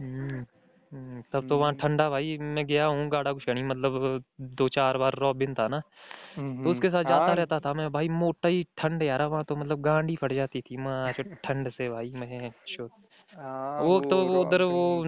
हम्म 0.00 0.44
हम्म, 0.92 1.22
तब 1.32 1.48
तो 1.48 1.58
वहाँ 1.58 1.72
हम्म, 1.72 1.80
ठंडा 1.82 2.10
भाई 2.10 2.38
मैं 2.38 2.66
गया 2.66 2.86
हूँ 2.86 3.08
गाड़ा 3.08 3.32
कुशनी 3.32 3.62
मतलब 3.62 4.24
दो 4.40 4.68
चार 4.68 4.96
बार 4.98 5.14
रॉबिन 5.14 5.54
था 5.54 5.68
ना 5.68 5.80
तो 6.40 6.70
उसके 6.70 6.90
साथ 6.90 7.04
जाता 7.04 7.26
हाँ। 7.26 7.36
रहता 7.36 7.60
था 7.60 7.74
मैं 7.74 7.90
भाई 7.92 8.08
मोटा 8.08 8.48
ही 8.48 8.66
ठंड 8.78 9.02
यार 9.02 9.22
वहाँ 9.22 9.44
तो 9.44 9.56
मतलब 9.56 9.80
गांड 9.80 10.18
फट 10.18 10.32
जाती 10.32 10.60
थी 10.60 10.76
माँ 10.76 11.12
जो 11.12 11.22
ठंड 11.44 11.70
से 11.70 11.88
भाई 11.88 12.10
मैं 12.10 12.50
हाँ 13.36 13.82
वो 13.82 14.00
तो 14.00 14.40
उधर 14.40 14.62
वो 14.62 15.04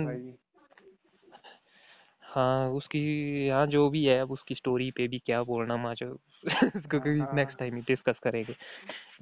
हाँ 2.22 2.70
उसकी 2.70 3.48
हाँ 3.48 3.66
जो 3.66 3.90
भी 3.90 4.04
है 4.04 4.18
अब 4.20 4.30
उसकी 4.30 4.54
स्टोरी 4.54 4.90
पे 4.90 5.08
भी 5.08 5.18
क्या 5.18 5.42
बोलना 5.42 5.76
माचो 5.76 6.18
उसको 6.76 6.98
हाँ 6.98 7.16
हाँ। 7.16 7.34
नेक्स्ट 7.34 7.58
टाइम 7.58 7.74
ही 7.74 7.80
डिस्कस 7.80 8.18
करेंगे। 8.22 8.56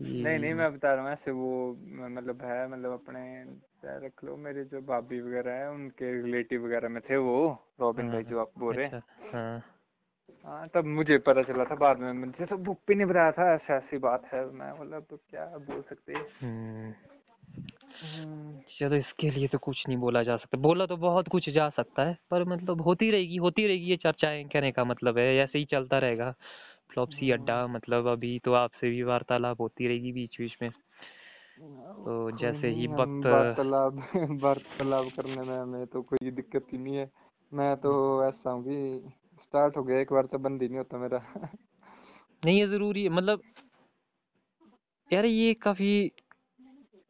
नहीं 0.00 0.38
नहीं 0.38 0.54
मैं 0.54 0.74
बता 0.74 0.94
रहा 0.94 1.04
हूँ 1.04 1.12
ऐसे 1.12 1.30
वो 1.30 1.76
मतलब 1.92 2.42
है 2.42 2.68
मतलब 2.68 2.92
अपने 2.92 3.42
रख 4.06 4.24
लो 4.24 4.36
मेरे 4.36 4.64
जो 4.64 4.80
भाभी 4.80 5.20
वगैरह 5.20 5.52
है 5.52 5.70
उनके 5.70 6.22
रिलेटिव 6.22 6.66
वगैरह 6.66 6.88
में 6.88 7.02
थे 7.10 7.16
वो 7.16 7.66
रॉबिन 7.80 8.08
भाई 8.08 8.22
हाँ 8.22 8.30
जो 8.30 8.40
आप 8.40 8.50
बोल 8.58 8.74
रहे 8.74 8.86
अच्छा 8.86 9.02
हाँ। 9.32 9.62
हाँ 10.44 10.68
तब 10.74 10.84
मुझे 10.84 11.18
पता 11.18 11.42
चला 11.42 11.64
था 11.64 11.74
बाद 11.74 11.98
में 11.98 12.12
मुझे 12.12 12.46
तो 12.46 12.56
बुक 12.56 12.78
भी 12.88 12.94
नहीं 12.94 13.06
बनाया 13.06 13.32
था 13.32 13.54
ऐसा 13.54 13.76
ऐसी 13.76 13.98
बात 13.98 14.24
है 14.34 14.44
मैं 14.50 14.80
मतलब 14.80 15.06
तो 15.10 15.16
क्या 15.16 15.44
बोल 15.44 15.82
सकते 15.82 16.12
हैं। 16.12 16.26
हम्म। 16.42 16.94
हम्म, 18.02 18.58
चलो 18.78 18.96
इसके 18.96 19.30
लिए 19.30 19.48
तो 19.48 19.58
कुछ 19.58 19.84
नहीं 19.88 19.98
बोला 19.98 20.22
जा 20.22 20.36
सकता। 20.36 20.58
बोला 20.58 20.86
तो 20.86 20.96
बहुत 20.96 21.28
कुछ 21.28 21.50
जा 21.50 21.68
सकता 21.68 22.02
है 22.02 22.18
पर 22.30 22.44
मतलब 22.44 22.80
होती 22.80 23.10
रहेगी 23.10 23.36
होती 23.36 23.66
रहेगी 23.66 23.84
ये 23.84 23.96
चर्चाएँ 23.96 24.44
कहने 24.44 24.72
का 24.72 24.84
मतलब 24.84 25.18
है 25.18 25.36
ऐसे 25.36 25.58
ही 25.58 25.64
चलता 25.64 25.98
रहेगा। 25.98 26.34
फ्लॉपसी 26.92 27.30
अड्डा 27.30 27.66
मतलब 27.66 28.06
अभी 28.06 28.38
तो 28.38 28.52
आपसे 28.52 28.90
भी 28.90 29.02
वार्तालाप 29.02 29.60
होती 29.60 29.88
रहेगी 29.88 30.12
बीच 30.12 30.36
बीच 30.40 30.56
में। 30.62 30.70
तो 32.04 32.30
जैसे 32.38 32.68
ही 32.68 32.86
वक्त 32.86 33.26
वार्तालाप 33.26 33.92
वार्तालाप 34.42 35.12
करने 35.16 35.42
में 35.42 35.58
हमें 35.58 35.86
तो 35.86 36.02
कोई 36.02 36.30
दिक्कत 36.30 36.66
ही 36.72 36.78
नहीं 36.78 36.96
है। 36.96 37.10
मैं 37.52 37.76
तो 37.76 37.92
ऐसा 38.24 38.50
हूँ 38.50 38.62
कि 38.64 39.08
स्टार्ट 39.42 39.76
हो 39.76 39.82
गया 39.82 39.98
एक 39.98 40.12
बार 40.12 40.26
तो 40.26 40.38
बंद 40.38 40.62
ही 40.62 40.68
नहीं 40.68 40.78
होता 40.78 40.98
मेरा। 40.98 41.18
नहीं 42.44 42.60
ये 42.60 42.66
ज़रूरी 42.66 43.02
है 43.04 43.08
मतलब 43.08 43.42
यार 45.12 45.24
ये 45.24 45.54
काफ़ी 45.54 46.10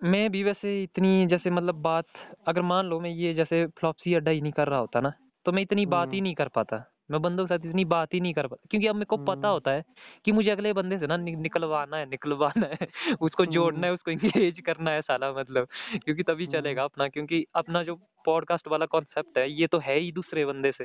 मैं 0.03 0.31
भी 0.31 0.43
वैसे 0.45 0.83
इतनी 0.83 1.27
जैसे 1.27 1.51
मतलब 1.51 1.75
बात 1.75 2.07
अगर 2.47 2.63
मान 2.63 2.87
लो 2.87 3.01
मैं 3.01 3.11
ये 3.11 3.35
जैसे 3.35 3.67
फ्लॉपसी 3.67 4.15
अड्डा 4.15 4.31
ही 4.31 4.41
नहीं 4.41 4.53
कर 4.53 4.69
रहा 4.69 4.79
होता 4.79 5.01
ना 5.01 5.13
तो 5.47 5.53
मैं 5.53 5.63
इतनी 5.63 5.87
बात 5.87 6.09
ही 6.09 6.19
हम्म। 6.19 6.23
नहीं 6.23 6.35
कर 6.35 6.49
पाता। 6.49 6.77
मैं 7.11 7.23
बंदों 7.23 7.47
के 7.47 7.59
साथ 7.59 7.67
इतनी 7.67 7.85
बात 7.85 8.15
ही 8.15 8.21
नहीं 8.21 8.35
कर 8.35 8.47
पाता 8.47 8.67
क्योंकि 8.71 8.87
अब 8.87 8.95
मेरे 8.95 9.05
को 9.05 9.17
पता 9.17 9.33
हम्म। 9.33 9.47
होता 9.47 9.71
है 9.71 9.85
कि 10.25 10.33
मुझे 10.33 10.51
अगले 10.51 10.73
बंदे 10.73 10.99
से 10.99 11.07
ना 11.07 11.17
नि, 11.17 11.37
निकलवाना 11.37 11.97
है 11.97 12.07
निकलवाना 12.07 12.67
है 12.67 12.89
उसको 13.21 13.47
जोड़ना 13.47 13.77
हम्म। 13.77 13.87
है 13.87 13.93
उसको 13.93 14.11
इंगेज 14.11 14.61
करना 14.61 14.91
है 14.91 15.01
साला 15.01 15.33
मतलब 15.33 15.69
क्योंकि 16.05 16.23
तभी 16.23 16.45
हम्म। 16.45 16.61
चलेगा 16.61 16.85
अपना 16.85 17.09
क्योंकि 17.09 17.47
अपना 17.55 17.83
जो 17.83 17.95
पॉडकास्ट 18.25 18.69
वाला 18.69 18.87
कॉन्सेप्ट 18.87 19.39
है 19.39 19.51
ये 19.53 19.67
तो 19.67 19.79
है 19.79 19.99
ही 19.99 20.13
दूसरे 20.13 20.45
बंदे 20.47 20.73
से। 20.73 20.85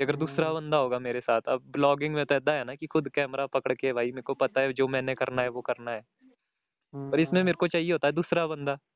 अगर 0.00 0.16
दूसरा 0.16 0.46
हम्म। 0.46 0.60
बंदा 0.60 0.76
होगा 0.76 0.98
मेरे 0.98 1.20
साथ 1.20 1.40
अब 1.48 1.62
ब्लॉगिंग 1.66 2.14
में 2.14 2.26
तो 2.26 2.34
ऐसा 2.34 2.52
है 2.52 2.64
ना 2.64 2.74
कि 2.74 2.86
खुद 2.86 3.08
कैमरा 3.08 3.46
पकड़ 3.46 3.72
के 3.72 3.92
भाई 3.92 4.06
मेरे 4.06 4.22
को 4.22 4.34
पता 4.34 4.60
है 4.60 4.72
जो 4.72 4.88
मैंने 4.88 5.14
करना 5.14 5.42
है 5.42 5.48
वो 5.48 5.60
करना 5.60 5.90
है। 5.90 6.02
पर 6.94 7.20
इसमें 7.20 7.40
हम्म। 7.40 7.46
मेरे 7.46 7.56
को 7.56 7.68
चाहिए 7.68 7.92
होता 7.92 8.08
है 8.08 8.12
दूसरा 8.12 8.46
बंदा। 8.46 8.72
हम्म, 8.72 8.95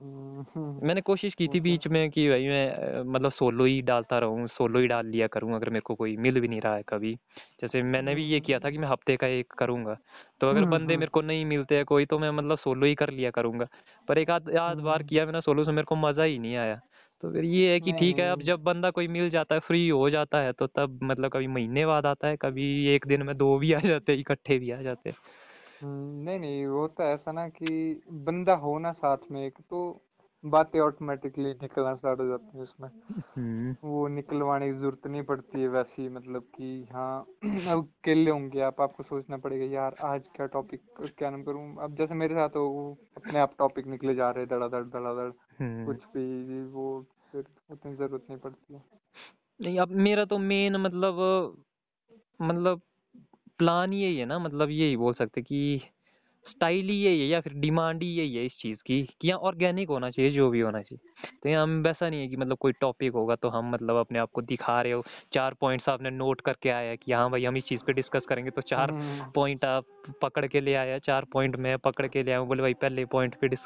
मैंने 0.00 1.00
कोशिश 1.00 1.34
की 1.34 1.46
थी 1.48 1.60
बीच 1.60 1.86
में 1.86 2.08
कि 2.10 2.28
भाई 2.28 2.46
मैं 2.48 3.02
मतलब 3.04 3.32
सोलो 3.32 3.64
ही 3.64 3.80
डालता 3.82 4.18
रहूँ 4.18 4.46
सोलो 4.48 4.80
ही 4.80 4.86
डाल 4.86 5.06
लिया 5.06 5.26
करूँ 5.26 5.54
अगर 5.54 5.70
मेरे 5.70 5.80
को 5.80 5.94
कोई 5.94 6.16
मिल 6.18 6.40
भी 6.40 6.48
नहीं 6.48 6.60
रहा 6.60 6.74
है 6.76 6.82
कभी। 6.88 7.14
जैसे 7.62 7.82
मैंने 7.84 8.14
भी 8.14 8.24
ये 8.24 8.40
किया 8.40 8.58
था 8.58 8.70
कि 8.70 8.78
मैं 8.78 8.88
हफ़्ते 8.88 9.16
का 9.16 9.26
एक 9.28 9.52
करूँगा। 9.58 9.96
तो 10.40 10.50
अगर 10.50 10.64
बंदे 10.66 10.96
मेरे 10.96 11.10
को 11.10 11.20
नहीं 11.22 11.44
मिलते 11.44 11.76
हैं 11.76 11.84
कोई 11.84 12.06
तो 12.06 12.18
मैं 12.18 12.30
मतलब 12.30 12.58
सोलो 12.58 12.86
ही 12.86 12.94
कर 12.94 13.10
लिया 13.10 13.30
करूँगा। 13.30 13.66
पर 14.08 14.18
एक 14.18 14.30
आध 14.30 14.50
आध 14.58 14.78
बार 14.80 15.02
किया 15.02 15.26
मैंने 15.26 15.40
सोलो 15.40 15.64
से 15.64 15.72
मेरे 15.72 15.84
को 15.84 15.96
मज़ा 15.98 16.24
ही 16.24 16.38
नहीं 16.38 16.56
आया। 16.56 16.80
तो 17.22 17.32
फिर 17.32 17.44
ये 17.44 17.72
है 17.72 17.80
कि 17.80 17.92
ठीक 17.92 18.18
है 18.18 18.30
अब 18.30 18.42
जब 18.42 18.62
बंदा 18.62 18.90
कोई 18.90 19.08
मिल 19.08 19.28
जाता 19.30 19.54
है 19.54 19.60
फ्री 19.60 19.88
हो 19.88 20.08
जाता 20.10 20.40
है 20.40 20.52
तो 20.52 20.66
तब 20.68 20.98
मतलब 21.02 21.30
कभी 21.30 21.46
महीने 21.48 21.84
बाद 21.86 22.06
आता 22.06 22.28
है 22.28 22.36
कभी 22.36 22.64
एक 22.94 23.06
दिन 23.06 23.22
में 23.22 23.36
दो 23.36 23.58
भी 23.58 23.72
आ 23.72 23.80
जाते 23.80 24.12
हैं 24.12 24.18
इकट्ठे 24.20 24.58
भी 24.58 24.70
आ 24.70 24.80
जाते 24.82 25.08
हैं। 25.10 25.16
नहीं 25.84 26.38
नहीं 26.38 26.66
वो 26.66 26.86
तो 26.88 27.04
ऐसा 27.04 27.32
ना 27.32 27.48
कि 27.48 28.02
बंदा 28.10 28.54
हो 28.54 28.78
ना 28.78 28.92
साथ 28.92 29.30
में 29.30 29.46
एक 29.46 29.58
तो 29.70 29.80
बातें 30.44 30.78
ऑटोमेटिकली 30.80 31.50
निकलना 31.52 31.94
स्टार्ट 31.94 32.20
हो 32.20 32.26
जाती 32.26 32.56
है 32.56 32.62
उसमें। 32.62 32.88
हम्म। 33.36 33.74
वो 33.84 34.06
निकलवाने 34.08 34.66
की 34.66 34.78
ज़रूरत 34.78 35.06
नहीं 35.06 35.22
पड़ती 35.22 35.60
है 35.60 35.68
वैसी 35.68 36.08
मतलब 36.08 36.42
कि 36.42 36.88
हाँ 36.92 37.20
अब 37.20 37.42
अकेले 38.02 38.30
होंगे 38.30 38.60
आप 38.60 38.80
आपको 38.80 39.02
सोचना 39.02 39.36
पड़ेगा 39.36 39.64
यार 39.74 39.96
आज 40.02 40.22
क्या 40.36 40.46
टॉपिक 40.46 40.80
क्या 41.18 41.30
नाम 41.30 41.42
करूँ? 41.42 41.76
अब 41.76 41.96
जैसे 41.96 42.14
मेरे 42.14 42.34
साथ 42.34 42.56
हो 42.56 42.66
वो 42.68 42.98
अपने 43.16 43.38
आप 43.38 43.54
टॉपिक 43.58 43.86
निकले 43.86 44.14
जा 44.14 44.30
रहे 44.30 44.46
धड़ाधड़ 44.46 44.84
धड़ाधड़ 44.84 45.30
हम्म। 45.60 45.86
कुछ 45.86 45.96
भी 45.96 46.64
वो 46.64 47.06
फिर 47.32 47.44
उतनी 47.70 47.94
ज़रूरत 47.94 48.26
नहीं 48.30 48.38
पड़ती 48.38 48.74
है। 48.74 48.82
नहीं 49.60 49.78
अब 49.78 49.88
मेरा 49.88 50.24
तो 50.24 50.38
मेन 50.38 50.76
मतलब 50.76 51.16
मतलब 52.42 52.80
प्लान 53.60 53.92
यही 53.92 54.16
है 54.16 54.24
ना 54.26 54.38
मतलब 54.38 54.70
यही 54.72 54.96
बोल 54.96 55.14
सकते 55.14 55.42
कि 55.42 55.80
स्टाइल 56.46 56.88
ही 56.88 56.94
यही 56.96 57.20
है 57.20 57.26
या 57.26 57.40
फिर 57.40 57.52
डिमांड 57.54 58.02
ही 58.02 58.08
यही 58.08 58.34
है 58.36 58.44
इस 58.46 58.52
चीज़ 58.60 58.78
की 58.86 59.02
कि 59.20 59.28
यहाँ 59.28 59.40
ऑर्गेनिक 59.40 59.88
होना 59.88 60.10
चाहिए 60.10 60.30
जो 60.30 60.48
भी 60.50 60.60
होना 60.60 60.80
चाहिए। 60.82 61.28
तो 61.42 61.48
यहाँ 61.48 61.62
हम 61.62 61.82
वैसा 61.82 62.08
नहीं 62.08 62.20
है 62.20 62.28
कि 62.28 62.36
मतलब 62.36 62.56
कोई 62.56 62.72
टॉपिक 62.80 63.12
होगा 63.12 63.34
तो 63.36 63.48
हम 63.48 63.70
मतलब 63.70 63.96
अपने 63.96 64.18
आप 64.18 64.30
को 64.34 64.42
दिखा 64.42 64.80
रहे 64.82 64.92
हो। 64.92 65.02
चार 65.34 65.54
पॉइंट्स 65.60 65.88
आपने 65.88 66.10
नोट 66.10 66.40
करके 66.40 66.70
आया 66.70 66.90
है 66.90 66.96
कि 66.96 67.12
हाँ 67.12 67.30
भाई 67.30 67.44
हम 67.44 67.56
इस 67.56 67.64
चीज़ 67.64 67.80
पे 67.86 67.92
डिस्कस 67.92 68.26
करेंगे 68.28 68.50
तो 68.50 68.62
चार 68.62 68.90
हम्म। 68.90 69.30
पॉइंट 69.34 69.64
आप 69.64 69.84
पकड़ 70.22 70.46
के 70.46 70.60
ले 70.60 70.74
आया 70.74 70.98
चार 71.06 71.24
पॉइंट 71.32 71.56
मैं 71.56 71.76
पकड़ 71.78 72.06
के 72.06 72.22
ले 72.22 72.30
आया 72.30 72.42
बोले 72.42 72.62
भाई 72.62 72.74
पहले 72.74 73.04
पॉइंट 73.12 73.34
पे 73.40 73.48
डिस 73.48 73.58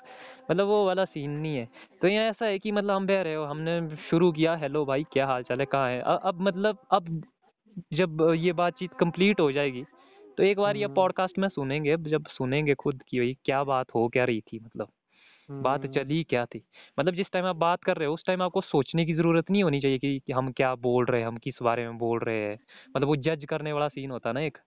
मतलब 0.51 0.66
वो 0.66 0.85
वाला 0.87 1.05
सीन 1.05 1.31
नहीं 1.31 1.57
है। 1.57 1.69
तो 2.03 2.09
यहाँ 2.09 2.31
ऐसा 2.31 2.47
है 2.47 2.59
कि 2.59 2.73
मतलब 2.73 2.91
हम 2.91 3.07
बह 3.07 3.23
रहे 3.23 3.35
हो 3.35 3.45
हमने 3.45 3.81
शुरू 4.11 4.33
किया 4.33 4.55
हेलो 4.57 4.85
भाई 4.85 5.05
क्या 5.12 5.27
हाल 5.27 5.43
चाल 5.43 5.61
है 5.61 5.66
कहाँ 5.66 5.91
है? 5.91 6.01
अब 6.01 6.41
मतलब 6.41 6.79
अब 6.91 7.23
जब 7.92 8.34
ये 8.36 8.52
बातचीत 8.52 8.92
कंप्लीट 8.92 9.40
हो 9.40 9.52
जाएगी 9.52 9.84
तो 10.38 10.42
एक 10.42 10.59
बार 10.59 10.76
ये 10.76 10.84
हम्म। 10.84 10.94
पॉडकास्ट 10.94 11.38
में 11.38 11.48
सुनेंगे 11.48 11.96
जब 11.96 12.26
सुनेंगे 12.26 12.74
खुद 12.74 13.02
की 13.09 13.18
भाई 13.18 13.36
क्या 13.44 13.64
बात 13.64 13.86
हो 13.94 14.09
क्या 14.09 14.24
रही 14.24 14.40
थी 14.40 14.60
मतलब 14.60 14.88
बात 15.51 15.84
हम्म। 15.84 15.92
चली 15.92 16.22
क्या 16.24 16.44
थी? 16.44 16.62
मतलब 17.01 17.14
जिस 17.14 17.26
टाइम 17.32 17.44
आप 17.44 17.56
बात 17.56 17.84
कर 17.84 17.96
रहे 17.96 18.09
हो 18.09 18.14
उस 18.14 18.24
टाइम 18.26 18.42
आपको 18.42 18.60
सोचने 18.60 19.05
की 19.05 19.14
ज़रूरत 19.14 19.51
नहीं 19.51 19.62
होनी 19.62 19.80
चाहिए 19.80 19.98
कि, 19.98 20.32
हम 20.32 20.52
क्या 20.52 20.74
बोल 20.74 21.05
रहे 21.05 21.20
हैं 21.20 21.28
हम 21.28 21.36
किस 21.36 21.55
बारे 21.62 21.88
में 21.88 21.98
बोल 21.98 22.20
रहे 22.20 22.36
हैं। 22.36 22.59
मतलब 22.96 23.09
वो 23.09 23.16
जज 23.16 23.44
करने 23.48 23.72
वाला 23.72 23.88
सीन 23.88 24.10
होता 24.10 24.28
है 24.28 24.34
ना 24.34 24.40
एक। 24.40 24.59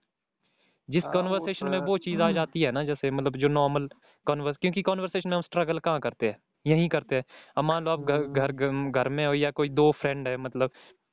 जिस 0.90 1.04
हाँ 1.04 1.12
कॉन्वर्सेशन 1.12 1.66
तो 1.66 1.72
में 1.72 1.78
वो 1.78 1.98
चीज़ 1.98 2.22
आ 2.22 2.32
जाती 2.32 2.62
है 2.62 2.72
ना 2.72 2.84
जैसे 2.84 3.10
मतलब 3.10 3.36
जो 3.36 3.48
नॉर्मल 3.48 3.88
कॉन्वर्स 4.26 4.56
क्योंकि 4.56 4.82
कॉन्वर्सेशन 4.82 5.28
में 5.28 5.36
हम 5.36 5.42
स्ट्रगल 5.42 5.78
कहाँ 5.78 6.00
करते 6.00 6.26
हैं? 6.26 6.36
यहीं 6.66 6.88
करते 6.88 7.16
हैं। 7.16 7.24
अब 7.56 7.64
मान 7.64 7.84
लो 7.84 7.90
आप 7.90 8.00
घर 8.00 8.22
घर 8.22 8.64
हम्म। 8.64 8.90
घर 8.90 9.08
में 9.08 9.26
हो 9.26 9.34
या 9.34 9.50
कोई 9.50 9.68
दो 9.68 9.92
फ्रेंड 9.92 10.28
है 10.28 10.36
मतलब 10.36 10.70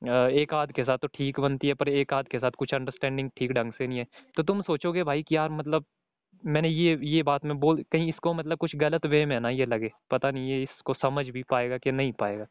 एक 0.08 0.54
आध 0.54 0.72
के 0.72 0.84
साथ 0.84 0.98
तो 0.98 1.08
ठीक 1.08 1.40
बनती 1.40 1.68
है 1.68 1.74
पर 1.74 1.88
एक 1.88 2.12
आध 2.12 2.28
के 2.28 2.38
साथ 2.38 2.50
कुछ 2.50 2.74
अंडरस्टैंडिंग 2.74 3.30
ठीक 3.36 3.52
ढंग 3.52 3.72
से 3.72 3.86
नहीं 3.86 3.98
है। 3.98 4.06
तो 4.36 4.42
तुम 4.42 4.62
सोचोगे 4.62 5.02
भाई 5.04 5.22
कि 5.22 5.36
यार 5.36 5.50
मतलब 5.50 5.84
मैंने 6.42 6.68
ये 6.68 6.98
ये 7.02 7.22
बात 7.22 7.44
में 7.44 7.58
बोल 7.60 7.82
कहीं 7.92 8.08
इसको 8.08 8.32
मतलब 8.34 8.58
कुछ 8.58 8.76
गलत 8.76 9.06
वे 9.06 9.24
में 9.26 9.38
ना 9.40 9.50
ये 9.50 9.66
लगे। 9.66 9.90
पता 10.10 10.30
नहीं 10.30 10.48
ये 10.50 10.62
इसको 10.62 10.94
समझ 10.94 11.26
भी 11.28 11.42
पाएगा 11.42 11.78
कि 11.78 11.92
नहीं 11.92 12.12
पाएगा। 12.12 12.46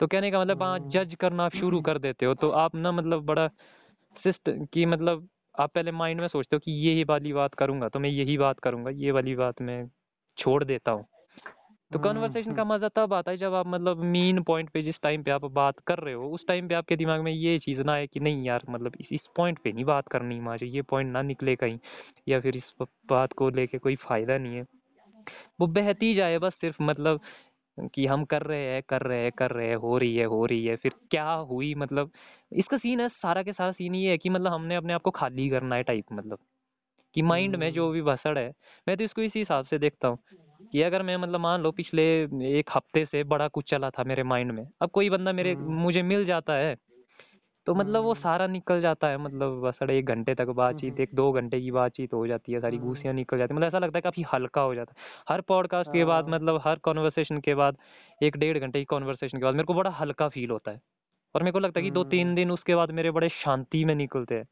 तो 0.00 0.06
कहने 0.06 0.30
का 0.30 0.40
मतलब 0.40 0.62
आप 0.62 0.90
जज 0.92 1.14
करना 1.20 1.44
आप 1.44 1.56
शुरू 1.56 1.80
कर 1.80 1.98
देते 1.98 2.26
हो 2.26 2.34
तो 2.34 2.50
आप 2.50 2.74
ना 2.74 2.92
मतलब 2.92 3.24
बड़ा 3.24 3.46
सिस्ट 4.16 4.50
कि 4.72 4.86
मतलब 4.86 5.28
आप 5.54 5.72
पहले 5.74 5.92
माइंड 5.92 6.20
में 6.20 6.28
सोचते 6.28 6.56
हो 6.56 6.60
कि 6.60 6.72
ये 6.86 6.94
ही 6.94 7.04
वाली 7.04 7.32
बात 7.32 7.54
करूँगा 7.54 7.88
तो 7.88 7.98
मैं 7.98 8.10
यही 8.10 8.36
बात 8.38 8.60
करूँगा 8.60 8.90
ये 8.96 9.10
वाली 9.10 9.34
बात 9.34 9.60
मैं 9.62 9.84
छोड़ 10.38 10.62
देता 10.64 10.90
हूँ। 10.90 11.06
तो 11.90 11.98
कन्वर्सेशन 11.98 12.52
का 12.52 12.62
हम्म 12.62 12.72
मज़ा 12.74 12.88
तब 12.88 13.14
आता 13.14 13.30
है 13.30 13.36
जब 13.36 13.54
आप 13.54 13.66
मतलब 13.66 13.98
मेन 13.98 14.42
पॉइंट 14.42 14.70
पे 14.70 14.82
जिस 14.82 14.94
टाइम 15.02 15.22
पे 15.22 15.30
आप 15.30 15.44
बात 15.44 15.78
कर 15.86 15.98
रहे 15.98 16.14
हो 16.14 16.28
उस 16.30 16.46
टाइम 16.46 16.68
पे 16.68 16.74
आपके 16.74 16.96
दिमाग 16.96 17.20
में 17.20 17.32
ये 17.32 17.58
चीज़ 17.58 17.80
ना 17.80 17.92
आए 17.92 18.06
कि 18.06 18.20
नहीं 18.20 18.44
यार 18.44 18.62
मतलब 18.70 18.92
इस 19.00 19.06
इस 19.12 19.20
पॉइंट 19.36 19.58
पे 19.58 19.72
नहीं 19.72 19.84
बात 19.84 20.08
करनी 20.08 20.40
मुझे 20.40 20.66
ये 20.66 20.82
पॉइंट 20.82 21.12
ना 21.12 21.22
निकले 21.22 21.56
कहीं 21.56 21.78
या 22.28 22.40
फिर 22.40 22.56
इस 22.56 22.74
बात 23.10 23.32
को 23.32 23.50
लेके 23.50 23.78
कोई 23.78 23.96
फ़ायदा 23.96 24.38
नहीं 24.38 24.56
है। 24.56 24.66
वो 25.60 25.66
बहती 25.66 26.14
जाए 26.14 26.38
बस 26.38 26.52
सिर्फ़ 26.52 26.82
मतलब 26.82 27.20
कि 27.94 28.06
हम 28.06 28.24
कर 28.24 28.42
रहे 28.42 28.66
हैं 28.66 28.82
कर 28.88 29.02
रहे 29.02 29.22
हैं 29.22 29.32
कर 29.32 29.50
रहे 29.50 29.68
हैं 29.68 29.76
हो 29.76 29.98
रही 29.98 30.16
है 30.16 30.24
हो 30.24 30.46
रही 30.46 30.66
है 30.66 30.76
फिर 30.76 30.92
क्या 31.10 31.30
हुई 31.32 31.74
मतलब 31.74 32.10
इसका 32.52 32.78
सीन 32.78 33.00
है 33.00 33.08
सारा 33.08 33.42
के 33.42 33.52
सारा 33.52 33.72
सीन 33.72 33.94
ये 33.94 34.10
है 34.10 34.18
कि 34.18 34.28
मतलब 34.30 34.52
हमने 34.52 34.76
अपने 34.76 34.92
आप 34.92 35.02
को 35.02 35.10
खाली 35.10 35.50
करना 35.50 35.76
है 35.76 35.82
टाइप 35.82 36.04
मतलब 36.12 36.38
कि 37.14 37.22
माइंड 37.22 37.56
में 37.56 37.72
जो 37.72 37.84
हम्म 37.84 37.92
भी 37.92 38.02
भसड़ 38.02 38.38
है 38.38 38.52
मैं 38.88 38.96
तो 38.96 39.04
इसको 39.04 39.22
इसी 39.22 39.38
हिसाब 39.38 39.66
से 39.66 39.78
देखता 39.78 40.08
हूँ। 40.08 40.18
कि 40.72 40.82
अगर 40.82 41.02
मैं 41.02 41.16
मतलब 41.16 41.40
मान 41.40 41.60
लो 41.60 41.70
पिछले 41.70 42.02
एक 42.58 42.70
हफ़्ते 42.74 43.04
से 43.04 43.24
बड़ा 43.24 43.48
कुछ 43.48 43.70
चला 43.70 43.90
था 43.90 44.04
मेरे 44.04 44.22
माइंड 44.22 44.52
में 44.52 44.66
अब 44.82 44.90
कोई 44.90 45.10
बंदा 45.10 45.32
मेरे 45.32 45.54
मुझे 45.56 46.02
मिल 46.02 46.24
जाता 46.26 46.52
है 46.52 46.76
तो 47.66 47.74
मतलब 47.74 48.02
वो 48.02 48.14
सारा 48.14 48.46
निकल 48.46 48.80
जाता 48.80 49.08
है 49.08 49.18
मतलब 49.18 49.60
बसड़ 49.60 49.90
एक 49.90 50.06
घंटे 50.06 50.34
तक 50.34 50.46
बातचीत 50.46 51.00
एक 51.00 51.08
दो 51.14 51.32
घंटे 51.32 51.60
की 51.60 51.70
बातचीत 51.70 52.12
हो 52.12 52.26
जाती 52.26 52.52
है 52.52 52.60
सारी 52.60 52.78
घूसियाँ 52.78 53.14
निकल 53.14 53.38
जाती 53.38 53.54
है। 53.54 53.56
मतलब 53.56 53.68
ऐसा 53.68 53.78
लगता 53.78 53.98
है 53.98 54.02
काफ़ी 54.02 54.24
हल्का 54.32 54.60
हो 54.60 54.74
जाता 54.74 54.94
है। 54.96 55.04
हर 55.28 55.40
पॉडकास्ट 55.40 55.92
के 55.92 56.04
बाद 56.04 56.24
हाँ। 56.24 56.32
मतलब 56.32 56.60
हर 56.64 56.78
कॉन्वर्सेशन 56.78 57.40
के 57.40 57.54
बाद 57.54 57.76
एक 58.22 58.36
डेढ़ 58.36 58.58
घंटे 58.58 58.78
की 58.78 58.84
कॉन्वर्सेशन 58.84 59.38
के 59.38 59.44
बाद 59.44 59.54
मेरे 59.54 59.64
को 59.64 59.74
बड़ा 59.74 59.90
हल्का 59.90 60.28
फील 60.28 60.50
होता 60.50 60.70
है। 60.70 60.80
और 61.34 61.42
मेरे 61.42 61.52
को 61.52 61.58
लगता 61.58 61.80
है 61.80 61.84
कि 61.84 61.90
दो 61.90 62.04
तीन 62.04 62.26
हम्म 62.26 62.36
दिन 62.36 62.50
उसके 62.50 62.74
बाद 62.74 62.90
मेरे 62.90 63.10
बड़े 63.10 63.28
शांति 63.28 63.84
में 63.84 63.94
निकलते 63.94 64.34
हैं। 64.34 64.44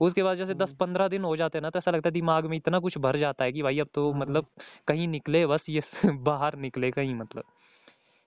उसके 0.00 0.22
बाद 0.22 0.36
जैसे 0.38 0.54
दस 0.54 0.68
हम्म। 0.68 0.76
पंद्रह 0.76 1.08
दिन 1.08 1.24
हो 1.24 1.36
जाते 1.36 1.58
हैं 1.58 1.62
ना 1.62 1.70
तो 1.70 1.78
ऐसा 1.78 1.90
लगता 1.90 2.08
है 2.08 2.12
दिमाग 2.12 2.46
में 2.46 2.56
इतना 2.56 2.78
कुछ 2.78 2.98
भर 2.98 3.18
जाता 3.18 3.44
है 3.44 3.52
कि 3.52 3.62
भाई 3.62 3.78
अब 3.78 3.88
तो 3.94 4.10
हम्म 4.10 4.20
मतलब 4.20 4.46
कहीं 4.88 5.08
निकले 5.08 5.46
बस 5.46 5.60
ये 5.68 5.82
बाहर 6.06 6.56
निकले 6.56 6.90
कहीं 6.90 7.14
मतलब। 7.14 7.42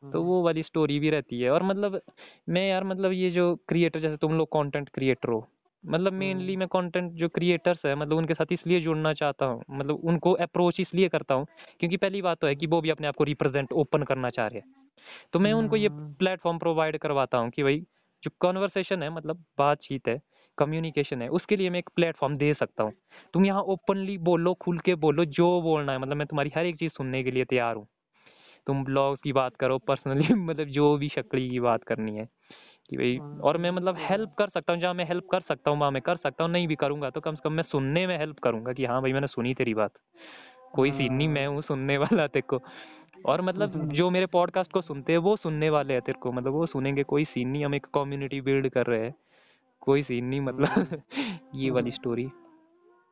तो 0.03 0.17
हम्म। 0.17 0.19
वो 0.19 0.43
वाली 0.43 0.63
स्टोरी 0.63 0.99
भी 0.99 1.09
रहती 1.09 1.41
है। 1.41 1.49
और 1.49 1.63
मतलब 1.63 2.01
मैं 2.49 2.69
यार 2.69 2.83
मतलब 2.83 3.11
ये 3.11 3.31
जो 3.31 3.55
क्रिएटर 3.55 3.99
जैसे 3.99 4.17
तुम 4.17 4.33
लोग 4.33 4.47
कंटेंट 4.47 4.89
क्रिएटर 4.89 5.29
हो 5.29 5.47
मतलब 5.85 6.13
मेनली 6.13 6.53
हम्म 6.53 6.59
मैं 6.59 6.67
कंटेंट 6.67 7.11
जो 7.11 7.29
क्रिएटर्स 7.29 7.85
है 7.85 7.95
मतलब 7.95 8.17
उनके 8.17 8.33
साथ 8.33 8.45
इसलिए 8.51 8.81
जुड़ना 8.81 9.13
चाहता 9.13 9.45
हूँ 9.45 9.63
मतलब 9.71 9.95
उनको 10.03 10.31
अप्रोच 10.33 10.79
इसलिए 10.79 11.09
करता 11.09 11.33
हूँ 11.33 11.45
क्योंकि 11.79 11.97
पहली 11.97 12.21
बात 12.21 12.37
तो 12.41 12.47
है 12.47 12.55
कि 12.55 12.67
वो 12.67 12.81
भी 12.81 12.89
अपने 12.89 13.07
आप 13.07 13.15
को 13.15 13.23
रिप्रेजेंट 13.23 13.71
ओपन 13.73 14.03
करना 14.03 14.29
चाह 14.29 14.47
रहे 14.47 14.59
हैं। 14.59 14.65
तो 15.33 15.39
मैं 15.39 15.53
उनको 15.53 15.75
ये 15.75 15.89
प्लेटफॉर्म 15.91 16.57
प्रोवाइड 16.57 16.97
करवाता 16.97 17.37
हूँ 17.37 17.49
कि 17.49 17.63
भाई 17.63 17.79
जो 18.23 18.31
कॉन्वर्सेशन 18.39 19.03
है 19.03 19.09
मतलब 19.09 19.43
बातचीत 19.57 20.07
है 20.07 20.21
कम्युनिकेशन 20.57 21.21
है 21.21 21.27
उसके 21.27 21.55
लिए 21.55 21.69
मैं 21.69 21.79
एक 21.79 21.89
प्लेटफॉर्म 21.95 22.37
दे 22.37 22.53
सकता 22.53 22.83
हूँ। 22.83 22.93
तुम 23.33 23.45
यहाँ 23.45 23.61
ओपनली 23.61 24.17
बोलो 24.17 24.53
खुल 24.53 24.79
के 24.79 24.95
बोलो 24.95 25.25
जो 25.25 25.61
बोलना 25.61 25.91
है 25.91 25.97
मतलब 25.97 26.17
मैं 26.17 26.27
तुम्हारी 26.27 26.51
हर 26.55 26.65
एक 26.65 26.75
चीज़ 26.75 26.91
सुनने 26.91 27.23
के 27.23 27.31
लिए 27.31 27.45
तैयार 27.45 27.75
हूँ। 27.75 27.87
तुम 28.67 28.83
ब्लॉग्स 28.83 29.19
की 29.23 29.33
बात 29.33 29.55
करो 29.55 29.77
पर्सनली 29.77 30.33
मतलब 30.33 30.67
जो 30.67 30.97
भी 30.97 31.09
शक्ली 31.09 31.49
की 31.49 31.59
बात 31.59 31.83
करनी 31.83 32.15
है। 32.15 32.27
कि 32.91 32.97
भाई 32.97 33.39
और 33.41 33.57
मैं 33.57 33.69
हम्म 33.69 33.77
मतलब 33.77 33.95
हेल्प 33.99 34.33
कर 34.37 34.49
सकता 34.49 34.73
हूँ 34.73 34.81
जहाँ 34.81 34.93
मैं 34.93 35.05
हेल्प 35.05 35.27
कर 35.31 35.39
सकता 35.39 35.71
हूँ 35.71 35.79
वहाँ 35.79 35.91
मैं 35.91 36.01
कर 36.01 36.15
सकता 36.15 36.43
हूँ 36.43 36.51
नहीं 36.51 36.67
भी 36.67 36.75
करूँगा 36.75 37.09
तो 37.09 37.21
कम 37.21 37.35
से 37.35 37.41
कम 37.43 37.53
मैं 37.53 37.63
सुनने 37.63 38.07
में 38.07 38.17
हेल्प 38.17 38.39
करूँगा 38.39 38.73
कि 38.73 38.85
हाँ 38.85 39.01
भाई 39.01 39.13
मैंने 39.13 39.27
सुनी 39.27 39.53
तेरी 39.53 39.73
बात। 39.73 39.91
कोई 40.73 40.91
सीन 40.91 41.13
नहीं 41.13 41.27
मैं 41.27 41.47
हम्म 41.47 41.55
हूँ 41.55 41.61
सुनने 41.61 41.97
वाला 41.97 42.27
तेरे 42.27 42.47
को। 42.47 42.61
और 43.25 43.41
मतलब 43.41 43.91
जो 43.93 44.09
मेरे 44.09 44.25
पॉडकास्ट 44.25 44.71
को 44.71 44.81
सुनते 44.81 45.11
हैं 45.11 45.19
वो 45.19 45.35
सुनने 45.35 45.69
वाले 45.69 45.93
हैं 45.93 46.01
तेरे 46.01 46.19
को 46.19 46.31
मतलब 46.31 46.53
वो 46.53 46.65
सुनेंगे 46.65 47.03
कोई 47.03 47.25
सीन 47.25 47.47
नहीं 47.47 47.65
हम 47.65 47.75
एक 47.75 47.85
कम्युनिटी 47.85 48.41
बिल्ड 48.41 48.69
कर 48.69 48.85
रहे 48.85 49.03
हैं। 49.03 49.15
कोई 49.81 50.03
सीन 50.03 50.25
नहीं 50.25 50.39
हम्म 50.39 50.49
मतलब 50.49 51.01
ये 51.55 51.69
वाली 51.71 51.89
हम्म। 51.89 51.97
स्टोरी 51.97 52.23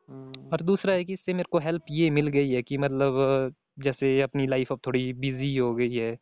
हम्म। 0.10 0.50
और 0.54 0.62
दूसरा 0.62 0.94
है 0.94 1.06
कि 1.06 1.14
इससे 1.14 1.34
मेरे 1.34 1.48
को 1.52 1.60
हेल्प 1.60 1.84
ये 1.92 2.10
मिल 2.10 2.28
गई 2.28 2.52
है 2.52 2.62
कि 2.62 2.78
मतलब 2.78 3.54
जैसे 3.80 4.22
अपनी 4.22 4.48
लाइफ 4.48 4.72
अब 4.72 4.80
थोड़ी 4.88 5.14
बिज़ी 5.14 5.58
हो 5.58 5.76
गई 5.76 5.96
है 5.96 6.18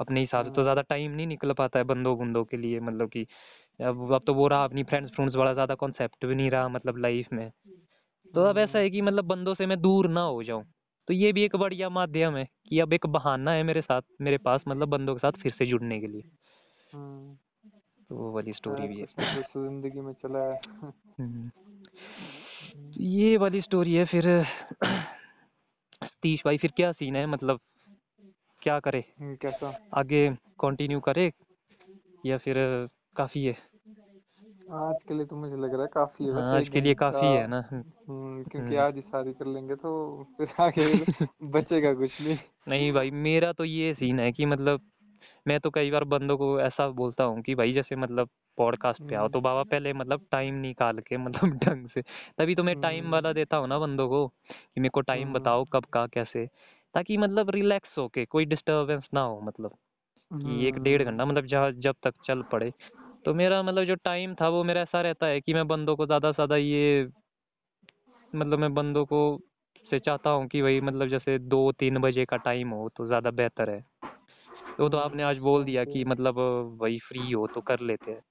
अपने 0.00 0.20
हिसाब 0.20 0.44
से 0.44 0.50
तो 0.50 0.54
हम्म 0.54 0.62
ज़्यादा 0.62 0.82
टाइम 0.82 1.10
नहीं 1.10 1.26
निकल 1.26 1.52
पाता 1.52 1.78
है 1.78 1.84
बंदों 1.84 2.18
बुंदों 2.18 2.44
के 2.44 2.56
लिए 2.56 2.80
मतलब 2.80 3.08
कि 3.08 3.26
अब 3.80 4.12
अब 4.12 4.22
तो 4.26 4.34
वो 4.34 4.48
रहा 4.48 4.64
अपनी 4.64 4.82
फ्रेंड्स 4.82 5.12
फ्रेंड्स 5.12 5.36
वाला 5.36 5.52
ज़्यादा 5.52 5.74
कॉन्सेप्ट 5.74 6.26
भी 6.26 6.34
नहीं 6.34 6.50
रहा 6.50 6.68
मतलब 6.68 6.96
लाइफ 6.96 7.26
में। 7.32 7.50
तो 8.34 8.44
अब 8.44 8.58
ऐसा 8.58 8.70
हम्म 8.70 8.78
है 8.78 8.90
कि 8.90 9.00
मतलब 9.02 9.24
बंदों 9.24 9.54
से 9.54 9.66
मैं 9.66 9.80
दूर 9.80 10.08
ना 10.08 10.20
हो 10.20 10.42
जाऊँ। 10.42 10.64
तो 11.08 11.14
ये 11.14 11.32
भी 11.32 11.42
एक 11.42 11.56
बढ़िया 11.56 11.88
माध्यम 11.88 12.36
है 12.36 12.48
कि 12.68 12.80
अब 12.80 12.92
एक 12.92 13.06
बहाना 13.06 13.50
है 13.50 13.62
मेरे 13.62 13.80
साथ 13.80 14.02
मेरे 14.20 14.38
पास 14.38 14.60
मतलब 14.68 14.88
बंदों 14.88 15.14
के 15.14 15.18
साथ 15.18 15.32
फिर 15.32 15.52
से 15.52 15.66
जुड़ने 15.66 16.00
के 16.00 16.06
लिए। 16.06 16.22
हम्म। 16.94 17.36
तो 18.08 18.16
वो 18.16 18.32
वाली 18.32 18.52
स्टोरी 18.52 18.88
भी 18.88 19.00
है। 19.00 19.42
तो 19.42 19.64
ज़िंदगी 19.64 20.00
में 20.00 20.12
चला 20.12 20.38
है। 20.38 20.58
हम्म। 21.20 21.48
तो 22.96 23.02
ये 23.02 23.36
वाली 23.36 23.60
स्टोरी 23.60 23.94
है 23.94 24.04
फिर 24.04 24.46
सतीश 26.04 26.42
भाई 26.44 26.56
फिर 26.56 26.72
क्या 26.76 26.92
सीन 26.92 27.16
है 27.16 27.26
मतलब 27.26 27.60
क्या 28.66 28.78
करे? 28.80 29.04
हम्म, 29.20 29.34
कैसा? 29.34 29.74
आगे 29.94 30.28
कंटिन्यू 30.60 31.00
करे 31.00 31.32
या 32.26 32.38
फिर 32.38 32.56
काफ़ी 33.16 33.44
है? 33.44 33.52
आज 34.72 35.02
के 35.08 35.14
लिए 35.14 35.26
तो 35.26 35.36
मुझे 35.36 35.56
लग 35.56 35.72
रहा 35.72 35.82
है 35.82 35.88
काफ़ी 35.92 36.26
है 36.26 36.32
हाँ 36.32 36.56
आज 36.56 36.68
के 36.68 36.80
लिए 36.80 36.94
काफ़ी 36.94 37.26
है 37.26 37.46
ना। 37.46 37.58
हम्म 37.72 38.42
क्योंकि 38.42 38.74
हम्म। 38.74 38.78
आज 38.78 38.94
ही 38.94 39.00
शादी 39.00 39.32
कर 39.32 39.46
लेंगे 39.46 39.74
तो 39.74 39.92
फिर 40.38 40.48
आगे 40.60 40.86
बचेगा 41.42 41.94
कुछ 41.94 42.20
नहीं 42.20 42.38
नहीं 42.68 42.92
भाई 42.92 43.10
मेरा 43.10 43.52
तो 43.52 43.64
ये 43.64 43.94
सीन 43.94 44.20
है 44.20 44.32
कि 44.32 44.46
मतलब 44.46 44.80
मैं 45.46 45.60
तो 45.60 45.70
कई 45.70 45.90
बार 45.90 46.04
बंदों 46.04 46.36
को 46.36 46.60
ऐसा 46.60 46.88
बोलता 46.88 47.24
हूँ 47.24 47.42
कि 47.42 47.54
भाई 47.54 47.72
जैसे 47.72 47.96
मतलब 47.96 48.28
पॉडकास्ट 48.58 49.02
पे 49.02 49.14
आओ 49.14 49.28
तो 49.28 49.40
बाबा 49.40 49.62
पहले 49.62 49.92
मतलब 49.92 50.20
टाइम 50.32 50.54
निकाल 50.54 50.98
के 50.98 51.16
मतलब 51.16 51.58
ढंग 51.64 51.88
से 51.88 52.02
तभी 52.38 52.54
तो 52.54 52.62
मैं 52.64 52.80
टाइम 52.80 53.10
वाला 53.10 53.32
देता 53.32 53.56
हूँ 53.56 53.68
ना 53.68 53.78
बंदों 53.78 54.08
को 54.08 54.26
कि 54.48 54.80
मेरे 54.80 54.88
को 54.88 55.00
टाइम 55.00 55.32
बताओ 55.32 55.64
कब 55.64 55.84
का 55.84 56.06
कैसे। 56.06 56.48
ताकि 56.96 57.16
मतलब 57.16 57.50
रिलैक्स 57.50 57.98
होके 57.98 58.24
कोई 58.26 58.44
डिस्टरबेंस 58.44 59.08
ना 59.14 59.20
हो 59.20 59.40
मतलब 59.40 59.70
कि 60.32 60.66
एक 60.68 60.78
डेढ़ 60.78 61.02
हम्म। 61.02 61.04
घंटा 61.04 61.24
मतलब 61.24 61.46
जहाँ 61.46 61.72
जब 61.72 61.96
तक 62.02 62.14
चल 62.24 62.42
पड़े। 62.42 62.72
तो 63.24 63.34
मेरा 63.34 63.62
मतलब 63.62 63.84
जो 63.84 63.94
टाइम 63.94 64.34
था 64.34 64.48
वो 64.48 64.64
मेरा 64.64 64.80
ऐसा 64.80 65.00
रहता 65.00 65.26
है 65.26 65.40
कि 65.40 65.54
मैं 65.54 65.68
बंदों 65.68 65.96
को 65.96 66.06
ज़्यादा 66.06 66.32
से 66.32 66.34
ज़्यादा 66.36 66.56
ये 66.56 67.08
मतलब 68.32 68.58
मैं 68.58 68.74
बंदों 68.74 69.06
को 69.06 69.20
से 69.90 69.98
चाहता 70.00 70.30
हूँ 70.30 70.46
कि 70.48 70.62
भाई 70.62 70.80
मतलब 70.80 71.08
जैसे 71.08 71.38
दो 71.38 71.72
तीन 71.72 71.98
बजे 71.98 72.24
का 72.24 72.36
टाइम 72.38 72.70
हो 72.70 72.88
तो 72.88 73.06
ज़्यादा 73.06 73.30
बेहतर 73.32 73.70
है। 73.70 73.80
तो 74.78 74.88
तो 74.88 74.98
आपने 74.98 75.22
हम्म 75.22 75.30
आज 75.30 75.38
बोल 75.38 75.64
दिया 75.64 75.84
कि 75.84 76.04
मतलब 76.04 76.38
वही 76.82 76.98
फ्री 76.98 77.30
हो 77.32 77.46
तो 77.46 77.60
कर 77.62 77.80
लेते 77.80 78.10
हैं। 78.10 78.22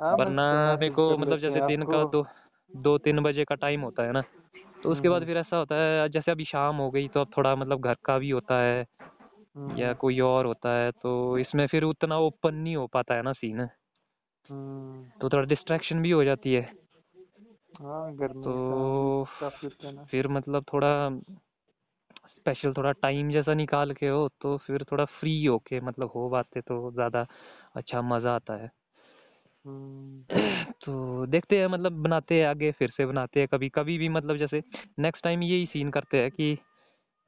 हाँ 0.00 0.16
वरना 0.16 0.76
मेरे 0.76 0.90
को 0.90 1.16
मतलब 1.18 1.38
जैसे 1.40 1.60
दिन 1.68 1.86
का 1.86 2.04
दो 2.06 2.24
दो 2.70 2.98
तीन 2.98 3.20
बजे 3.20 3.44
का 3.44 3.54
टाइम 3.56 3.80
होता 3.80 4.02
है 4.02 4.12
ना 4.12 4.22
तो 4.82 4.90
उसके 4.90 5.08
बाद 5.08 5.24
फिर 5.24 5.36
ऐसा 5.38 5.56
होता 5.56 5.74
है 5.74 6.08
जैसे 6.08 6.30
अभी 6.30 6.44
शाम 6.44 6.76
हो 6.76 6.90
गई 6.90 7.08
तो 7.08 7.20
अब 7.20 7.28
थोड़ा 7.36 7.54
मतलब 7.56 7.80
घर 7.80 7.96
का 8.04 8.18
भी 8.18 8.30
होता 8.30 8.60
है 8.60 8.78
या 8.78 9.88
हम्म। 9.88 9.94
कोई 9.94 10.20
और 10.20 10.46
होता 10.46 10.74
है 10.74 10.90
तो 10.90 11.38
इसमें 11.38 11.66
फिर 11.66 11.82
उतना 11.82 12.18
ओपन 12.18 12.54
नहीं 12.54 12.76
हो 12.76 12.86
पाता 12.86 13.14
है 13.14 13.22
ना 13.22 13.32
सीन 13.32 13.60
हम्म। 13.60 15.04
तो 15.20 15.28
थोड़ा 15.28 15.44
डिस्ट्रैक्शन 15.44 16.02
भी 16.02 16.10
हो 16.10 16.24
जाती 16.24 16.52
है। 16.52 16.62
हाँ 17.80 18.16
तो 18.16 19.24
फिर 20.10 20.28
मतलब 20.28 20.64
थोड़ा 20.72 21.10
स्पेशल 22.30 22.72
थोड़ा 22.72 22.92
टाइम 22.92 23.30
जैसा 23.30 23.54
निकाल 23.54 23.92
के 23.92 24.08
हो 24.08 24.28
तो 24.40 24.56
फिर 24.56 24.84
थोड़ा 24.92 25.04
फ्री 25.04 25.44
होके 25.44 25.80
मतलब 25.80 26.10
हो 26.14 26.28
बातें 26.28 26.60
तो 26.62 26.90
ज़्यादा 26.92 27.26
अच्छा 27.74 28.02
मज़ा 28.02 28.34
आता 28.34 28.54
है। 28.54 28.70
तो 29.66 31.26
देखते 31.26 31.58
हैं 31.58 31.66
मतलब 31.66 31.92
बनाते 31.92 32.34
हैं 32.34 32.46
आगे 32.46 32.70
फिर 32.72 32.90
से 32.90 33.06
बनाते 33.06 33.40
हैं 33.40 33.48
कभी 33.48 33.68
कभी 33.68 33.98
भी 33.98 34.08
मतलब 34.08 34.36
जैसे 34.36 34.62
नेक्स्ट 34.98 35.24
टाइम 35.24 35.42
यही 35.42 35.66
सीन 35.66 35.90
करते 35.90 36.18
हैं 36.18 36.30
कि 36.30 36.58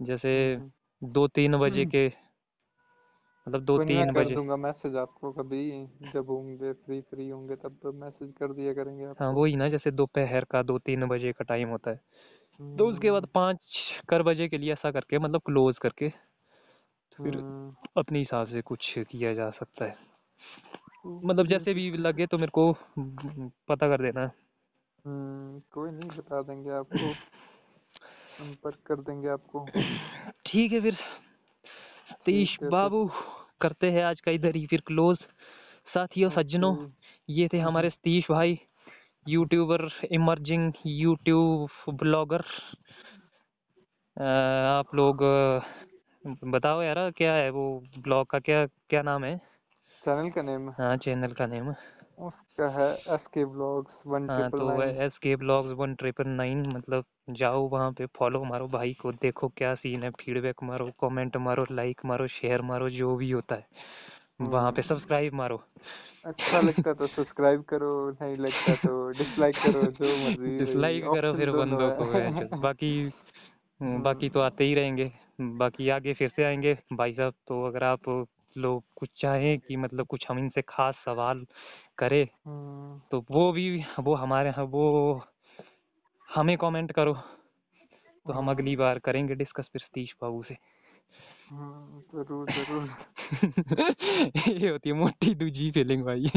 जैसे 0.03 0.55
हम्म 0.55 1.11
दो 1.13 1.27
तीन 1.29 1.57
बजे 1.57 1.81
हम्म। 1.81 1.91
के 1.91 2.07
मतलब 3.49 3.65
दो 3.65 3.79
तीन 3.85 4.13
बजे। 4.13 4.35
दूँगा 4.35 4.57
मैसेज 4.57 4.97
आपको 4.97 5.33
कभी 5.33 5.87
जब 6.15 6.27
होंगे 6.29 6.73
फ्री 6.73 7.01
फ्री 7.01 7.29
होंगे 7.29 7.57
तब 7.57 7.79
तो 7.83 7.93
मैसेज 7.93 8.33
कर 8.33 8.53
दिया 8.53 8.73
करेंगे 8.75 9.05
हाँ 9.05 9.33
वही 9.33 9.57
ना 9.57 9.69
जैसे 9.69 9.91
दोपहर 9.91 10.45
का 10.45 10.63
दो 10.63 10.79
तीन 10.79 11.07
बजे 11.07 11.33
का 11.33 11.45
टाइम 11.45 11.69
होता 11.69 11.91
है। 11.91 12.01
तो 12.77 12.87
उसके 12.89 13.11
बाद 13.11 13.23
हम्म। 13.23 13.33
पाँच 13.35 13.59
कर 14.09 14.23
बजे 14.23 14.49
के 14.49 14.59
लिए 14.59 14.73
ऐसा 14.73 14.91
करके 14.91 15.19
मतलब 15.19 15.41
क्लोज 15.41 15.79
करके 15.79 16.09
फिर 17.19 17.35
हम्म। 17.35 17.75
अपने 17.97 18.19
हिसाब 18.19 18.47
से 18.47 18.61
कुछ 18.63 18.95
किया 18.99 19.35
जा 19.35 19.51
सकता 19.51 19.85
है। 19.85 19.97
मतलब 21.05 21.47
जैसे 21.47 21.75
भी 21.75 21.91
लगे 21.99 22.27
तो 22.27 22.39
मेरे 22.39 22.51
को 22.51 22.73
पता 23.69 23.89
कर 23.89 24.03
देना। 24.03 24.31
हम्म 25.05 25.61
कोई 25.73 25.91
नहीं 25.91 26.09
बता 26.11 26.43
देंगे 26.43 26.71
आपको। 26.71 27.13
संपर्क 28.35 28.79
कर 28.87 29.01
देंगे 29.01 29.29
आपको। 29.29 29.67
ठीक 30.47 30.73
है 30.73 30.81
फिर। 30.81 30.97
फिर। 32.27 32.69
बाबू 32.69 33.11
करते 33.61 33.91
हैं 33.91 34.05
आज 34.05 34.21
का 34.21 34.31
इधर 34.31 34.57
ही 34.57 34.67
फिर 34.67 34.83
क्लोज 34.87 35.19
साथियों 35.95 36.31
सज्जनों 36.31 36.75
ये 37.29 37.49
थे 37.53 37.59
हमारे 37.59 37.91
सतीश 37.91 38.31
भाई 38.31 38.59
यूट्यूबर 39.27 39.89
इमर्जिंग 40.11 40.73
यूट्यूब 40.87 41.95
ब्लॉगर 41.95 42.45
आप 44.17 44.95
लोग 44.95 45.23
बताओ 46.45 46.83
यार 46.83 47.11
क्या 47.11 47.33
है 47.35 47.51
वो 47.51 47.65
ब्लॉग 47.99 48.27
का 48.27 48.39
क्या 48.39 48.67
क्या 48.67 49.03
नाम 49.03 49.25
है? 49.25 49.52
चैनल 50.03 50.31
का 50.31 50.43
नेम? 50.43 50.69
हाँ 50.71 50.97
चैनल 50.97 51.33
का 51.33 51.47
नेम। 51.47 51.69
उसका 52.19 52.69
है 52.69 52.89
एस 53.15 53.27
के 53.27 53.45
ब्लॉग्स 53.45 54.07
वन 54.07 54.29
हाँ 54.29 54.51
तो 54.51 54.83
एस 54.83 55.19
के 55.19 55.35
ब्लॉग्स 55.37 55.79
वन 55.79 55.95
ट्रिपल 55.95 56.29
नाइन 56.29 56.67
मतलब 56.67 57.05
जाओ 57.31 57.69
वहाँ 57.69 57.91
पे 57.93 58.07
फॉलो 58.19 58.43
मारो 58.45 58.69
भाई 58.69 58.93
को 58.93 59.13
देखो 59.13 59.49
क्या 59.49 59.75
सीन 59.75 60.03
है 60.03 60.11
फीडबैक 60.11 60.63
मारो 60.63 60.91
कमेंट 61.01 61.37
मारो 61.37 61.67
लाइक 61.71 62.05
मारो 62.05 62.27
शेयर 62.29 62.63
मारो 62.63 62.91
जो 62.91 63.17
भी 63.17 63.31
होता 63.31 63.55
है। 63.55 63.67
वहाँ 64.41 64.73
पे 64.73 64.83
सब्सक्राइब 64.83 65.35
मारो। 65.35 65.63
अच्छा 66.25 66.61
लगता 66.61 66.93
तो 66.93 67.07
सब्सक्राइब 67.07 67.63
करो 67.63 68.11
नहीं 68.11 68.37
लगता 68.37 68.75
तो 68.77 69.09
डिसलाइक 69.13 69.57
करो 69.57 69.85
जो 69.91 70.17
मर्ज़ी 70.17 70.59
डिसलाइक 70.59 71.05
करो 71.05 71.33
फिर 71.35 71.51
बंदों 71.51 71.91
को 71.91 72.59
बाकी 72.61 72.93
हम्म, 73.81 74.03
बाकी 74.03 74.29
तो 74.31 74.41
आते 74.41 74.65
ही 74.65 74.75
रहेंगे 74.75 75.11
बाकी 75.59 75.89
आगे 75.89 76.13
फिर 76.15 76.29
से 76.37 76.45
आएँगे। 76.45 76.75
भाई 76.93 77.13
साहब 77.13 77.35
तो 77.49 77.65
अगर 77.67 77.85
आप 77.85 78.09
लोग 78.57 78.85
कुछ 78.97 79.09
चाहे 79.21 79.57
कि 79.59 79.77
मतलब 79.77 80.07
कुछ 80.07 80.27
हम 80.29 80.39
इनसे 80.39 80.63
खास 80.63 80.95
सवाल 81.05 81.47
करें। 81.99 82.29
हम्म, 82.47 83.01
तो 83.11 83.25
वो 83.31 83.53
भी 83.53 83.85
वो 84.01 84.15
हमारे 84.15 84.49
यहाँ 84.49 84.65
वो 84.65 85.23
हमें 86.35 86.57
कमेंट 86.57 86.93
करो। 86.93 87.15
तो 88.27 88.33
हम 88.33 88.51
अगली 88.51 88.77
बार 88.77 88.99
करेंगे 88.99 89.35
डिस्कस 89.35 89.65
फिर 89.73 89.83
सतीश 89.83 90.15
बाबू 90.23 90.43
से। 90.43 90.57
हम्म, 91.51 92.01
ज़रूर 92.15 92.51
ज़रूर। 92.51 92.97
ये 94.49 94.69
होती 94.69 94.89
है 94.89 94.95
मोटी 94.95 95.35
दूजी 95.35 95.71
फीलिंग 95.71 96.05
भाई। 96.05 96.31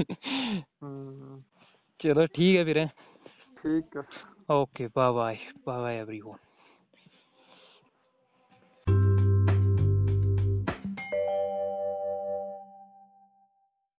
हम्म, 0.84 1.44
चलो 2.02 2.26
ठीक 2.26 2.58
है 2.58 2.66
फिर 2.66 2.86
ठीक 3.58 3.98
है। 3.98 4.04
Okay 4.56 4.88
bye 4.88 5.12
bye 5.12 5.40
bye 5.68 5.78
bye 5.78 5.96
everyone 5.96 6.38